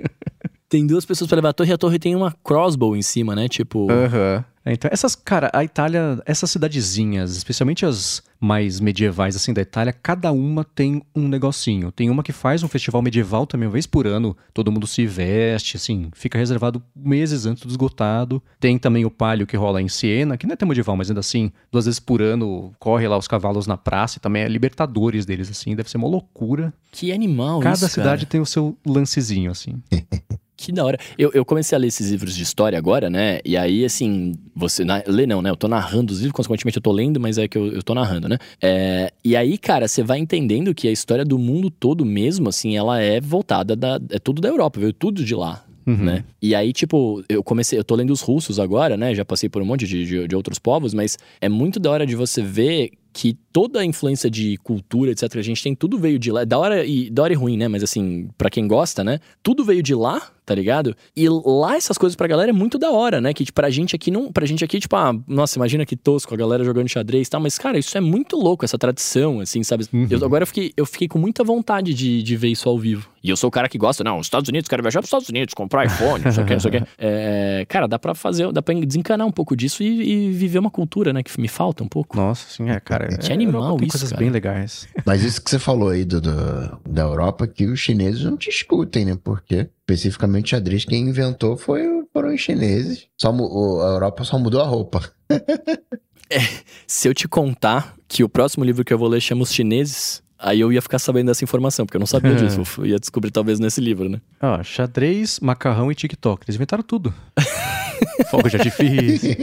Tem 0.69 0.85
duas 0.85 1.06
pessoas 1.06 1.30
pra 1.30 1.35
levar 1.38 1.49
a 1.49 1.53
torre 1.53 1.69
e 1.69 1.73
a 1.73 1.77
torre 1.77 1.98
tem 1.98 2.14
uma 2.14 2.30
crossbow 2.44 2.94
em 2.95 3.02
cima, 3.02 3.34
né? 3.34 3.48
Tipo. 3.48 3.88
Aham. 3.89 4.18
É, 4.18 4.44
Então, 4.72 4.89
essas, 4.91 5.15
cara, 5.15 5.49
a 5.53 5.64
Itália, 5.64 6.22
essas 6.26 6.52
cidadezinhas, 6.52 7.35
especialmente 7.35 7.85
as 7.85 8.22
mais 8.39 8.80
medievais, 8.80 9.35
assim, 9.35 9.53
da 9.53 9.61
Itália, 9.61 9.91
cada 9.91 10.31
uma 10.31 10.64
tem 10.64 11.02
um 11.15 11.27
negocinho. 11.27 11.91
Tem 11.91 12.10
uma 12.10 12.22
que 12.22 12.31
faz 12.31 12.64
um 12.64 12.68
festival 12.68 13.02
medieval 13.02 13.48
também, 13.48 13.68
uma 13.68 13.73
vez 13.73 13.88
por 13.88 14.06
ano, 14.06 14.38
todo 14.53 14.72
mundo 14.72 14.85
se 14.85 15.06
veste, 15.06 15.77
assim, 15.77 16.10
fica 16.14 16.38
reservado 16.38 16.81
meses 16.95 17.45
antes 17.45 17.64
do 17.64 17.69
esgotado. 17.69 18.41
Tem 18.60 18.77
também 18.77 19.06
o 19.06 19.11
palio 19.11 19.48
que 19.48 19.57
rola 19.57 19.81
em 19.81 19.88
Siena, 19.88 20.38
que 20.38 20.45
não 20.45 20.53
é 20.53 20.56
tão 20.56 20.68
medieval, 20.68 20.95
mas 20.95 21.10
ainda 21.10 21.19
assim, 21.19 21.52
duas 21.72 21.85
vezes 21.85 21.99
por 21.99 22.22
ano, 22.22 22.73
corre 22.80 23.07
lá 23.07 23.18
os 23.18 23.27
cavalos 23.27 23.65
na 23.65 23.77
praça, 23.77 24.18
e 24.18 24.22
também 24.22 24.44
é 24.44 24.48
libertadores 24.48 25.26
deles, 25.26 25.49
assim, 25.49 25.76
deve 25.76 25.89
ser 25.89 25.98
uma 25.98 26.07
loucura. 26.07 26.73
Que 26.91 27.11
animal 27.11 27.60
Cada 27.60 27.76
isso, 27.76 27.89
cidade 27.89 28.26
cara. 28.26 28.31
tem 28.31 28.41
o 28.41 28.45
seu 28.45 28.77
lancezinho, 28.85 29.52
assim. 29.52 29.81
Que 30.57 30.72
da 30.72 30.84
hora. 30.84 30.98
Eu, 31.19 31.30
eu 31.35 31.45
comecei 31.45 31.76
a 31.76 31.80
ler 31.80 31.88
esses 31.88 32.10
livros 32.10 32.35
de 32.35 32.41
história 32.41 32.80
agora, 32.80 33.11
né? 33.11 33.39
E 33.45 33.56
aí, 33.56 33.85
assim, 33.85 34.34
você. 34.57 34.84
Na, 34.84 35.03
lê 35.07 35.25
não, 35.25 35.41
né? 35.41 35.49
Eu 35.49 35.55
tô 35.55 35.67
narrando 35.67 36.11
os 36.11 36.19
livros, 36.19 36.35
consequentemente 36.35 36.77
eu 36.77 36.81
tô 36.81 36.91
lendo, 36.91 37.19
mas 37.19 37.38
é 37.38 37.47
que 37.47 37.57
eu, 37.57 37.67
eu 37.67 37.84
tô 37.84 37.93
narrando, 37.93 38.27
né? 38.27 38.38
É, 38.61 39.11
e 39.23 39.35
aí, 39.35 39.57
cara, 39.57 39.88
você 39.88 40.03
vai 40.03 40.19
entendendo 40.19 40.73
que 40.73 40.88
a 40.88 40.91
história 40.91 41.23
do 41.23 41.38
mundo 41.38 41.69
todo 41.69 42.05
mesmo, 42.05 42.49
assim, 42.49 42.75
ela 42.75 42.99
é 42.99 43.21
voltada 43.21 43.75
da. 43.75 43.99
É 44.09 44.19
tudo 44.19 44.41
da 44.41 44.49
Europa, 44.49 44.79
veio 44.79 44.93
tudo 44.93 45.23
de 45.23 45.35
lá. 45.35 45.63
Uhum. 45.85 45.95
Né? 45.95 46.25
E 46.41 46.53
aí, 46.53 46.73
tipo, 46.73 47.23
eu 47.29 47.41
comecei, 47.41 47.79
eu 47.79 47.84
tô 47.84 47.95
lendo 47.95 48.11
os 48.11 48.19
russos 48.19 48.59
agora, 48.59 48.97
né? 48.97 49.15
Já 49.15 49.23
passei 49.23 49.47
por 49.47 49.61
um 49.61 49.65
monte 49.65 49.88
de, 49.88 50.05
de, 50.05 50.27
de 50.27 50.35
outros 50.35 50.59
povos, 50.59 50.93
mas 50.93 51.17
é 51.39 51.47
muito 51.47 51.79
da 51.79 51.89
hora 51.89 52.05
de 52.05 52.13
você 52.13 52.41
ver 52.41 52.91
que 53.13 53.35
toda 53.53 53.79
a 53.79 53.85
influência 53.85 54.29
de 54.29 54.57
cultura, 54.57 55.11
etc., 55.11 55.38
a 55.38 55.41
gente 55.41 55.63
tem, 55.63 55.73
tudo 55.73 55.97
veio 55.97 56.19
de 56.19 56.29
lá. 56.29 56.43
Da 56.43 56.59
hora 56.59 56.85
e, 56.85 57.09
da 57.09 57.23
hora 57.23 57.31
e 57.31 57.35
ruim, 57.35 57.57
né? 57.57 57.69
Mas 57.69 57.84
assim, 57.84 58.29
pra 58.38 58.49
quem 58.49 58.67
gosta, 58.67 59.01
né? 59.01 59.19
Tudo 59.41 59.63
veio 59.63 59.81
de 59.81 59.95
lá, 59.95 60.21
tá 60.48 60.56
ligado? 60.56 60.95
E 61.14 61.28
lá 61.30 61.76
essas 61.76 61.98
coisas 61.98 62.15
pra 62.15 62.26
galera 62.26 62.49
é 62.52 62.53
muito 62.53 62.80
da 62.80 62.90
hora, 62.90 63.19
né? 63.19 63.34
Que 63.34 63.44
tipo, 63.44 63.56
pra 63.56 63.69
gente 63.69 63.94
aqui 63.95 64.10
não. 64.10 64.32
Pra 64.32 64.45
gente 64.45 64.64
aqui, 64.64 64.80
tipo, 64.80 64.95
ah, 64.95 65.14
nossa, 65.28 65.60
imagina 65.60 65.86
que 65.86 65.95
tosco, 65.98 66.34
a 66.34 66.38
galera 66.38 66.64
jogando 66.64 66.88
xadrez 66.88 67.28
e 67.28 67.30
tal. 67.30 67.41
Mas, 67.41 67.57
cara, 67.57 67.78
isso 67.78 67.95
é 67.98 68.02
muito 68.02 68.38
louco, 68.38 68.64
essa 68.64 68.78
tradição, 68.78 69.41
assim, 69.41 69.61
sabe? 69.61 69.86
Uhum. 69.91 70.07
Eu, 70.10 70.24
agora 70.26 70.44
eu 70.44 70.48
fiquei, 70.48 70.72
eu 70.78 70.86
fiquei 70.86 71.07
com 71.10 71.19
muita 71.19 71.44
vontade 71.44 71.94
de, 71.94 72.24
de 72.24 72.36
ver 72.38 72.48
isso 72.48 72.69
ao 72.69 72.80
vivo. 72.80 73.10
E 73.22 73.30
eu 73.30 73.36
sou 73.36 73.49
o 73.49 73.52
cara 73.52 73.68
que 73.68 73.78
gosta, 73.78 74.06
não, 74.06 74.19
os 74.19 74.28
Estados 74.28 74.48
Unidos, 74.48 74.69
quero 74.69 74.82
viajar 74.82 74.99
pros 75.02 75.10
Estados 75.10 75.28
Unidos, 75.28 75.53
comprar 75.53 75.86
iPhone, 75.86 76.24
não 76.24 76.32
sei 76.32 76.44
o 76.44 76.45
que, 76.48 76.53
não 76.53 76.60
sei 76.61 76.69
o 76.69 76.72
que. 76.72 76.88
É, 76.98 77.65
cara, 77.68 77.88
dá 77.88 77.99
pra 77.99 78.15
fazer, 78.15 78.52
dá 78.53 78.61
pra 78.61 78.74
desencanar 78.74 79.28
um 79.28 79.32
pouco 79.32 79.56
disso 79.56 79.84
e, 79.84 80.28
e 80.28 80.32
viver 80.32 80.60
uma 80.60 80.72
cultura, 80.72 81.11
né? 81.11 81.22
Que 81.22 81.40
me 81.41 81.48
falta 81.48 81.84
um 81.84 81.88
pouco. 81.88 82.15
Nossa, 82.15 82.48
sim, 82.49 82.69
é, 82.69 82.80
cara. 82.80 83.07
Que 83.18 83.32
é, 83.32 83.34
animal 83.34 83.76
isso, 83.82 83.90
coisas 83.91 84.10
cara. 84.11 84.19
bem 84.22 84.30
legais. 84.30 84.88
Mas 85.06 85.24
isso 85.24 85.41
que 85.44 85.49
você 85.49 85.60
falou 85.60 85.90
aí 85.90 86.06
do, 86.06 86.22
do- 86.22 86.80
da 86.88 87.02
Europa, 87.03 87.45
que 87.48 87.65
os 87.65 87.80
chineses 87.80 88.24
não 88.24 88.38
te 88.38 88.49
escutem, 88.49 89.03
né? 89.06 89.18
Porque 89.22 89.68
especificamente 89.88 90.49
xadrez, 90.49 90.84
quem 90.84 91.07
inventou 91.07 91.55
foi, 91.55 91.81
foram 92.11 92.34
os 92.34 92.41
chineses. 92.41 93.07
Só, 93.18 93.30
a 93.31 93.93
Europa 93.93 94.26
só 94.26 94.38
mudou 94.38 94.61
a 94.61 94.65
roupa. 94.65 95.09
É, 96.30 96.39
se 96.85 97.07
eu 97.07 97.14
te 97.14 97.26
contar 97.26 97.95
que 98.05 98.22
o 98.22 98.27
próximo 98.27 98.65
livro 98.65 98.84
que 98.84 98.93
eu 98.93 98.97
vou 98.97 99.07
ler 99.07 99.22
chama 99.22 99.43
Os 99.43 99.53
Chineses, 99.53 100.22
aí 100.38 100.59
eu 100.59 100.73
ia 100.73 100.81
ficar 100.81 100.99
sabendo 100.99 101.27
dessa 101.27 101.41
informação, 101.41 101.85
porque 101.85 101.95
eu 101.95 102.01
não 102.01 102.05
sabia 102.05 102.35
disso. 102.35 102.64
Eu 102.84 102.85
ia 102.85 102.99
descobrir 102.99 103.31
talvez 103.31 103.61
nesse 103.61 103.80
livro, 103.80 104.09
né? 104.09 104.19
Ó, 104.41 104.61
xadrez, 104.61 105.39
macarrão 105.39 105.89
e 105.89 105.95
TikTok. 105.95 106.43
Eles 106.43 106.57
inventaram 106.57 106.84
tudo. 106.84 107.14
Fogo 108.30 108.49
de 108.49 108.57
artifício. 108.57 109.38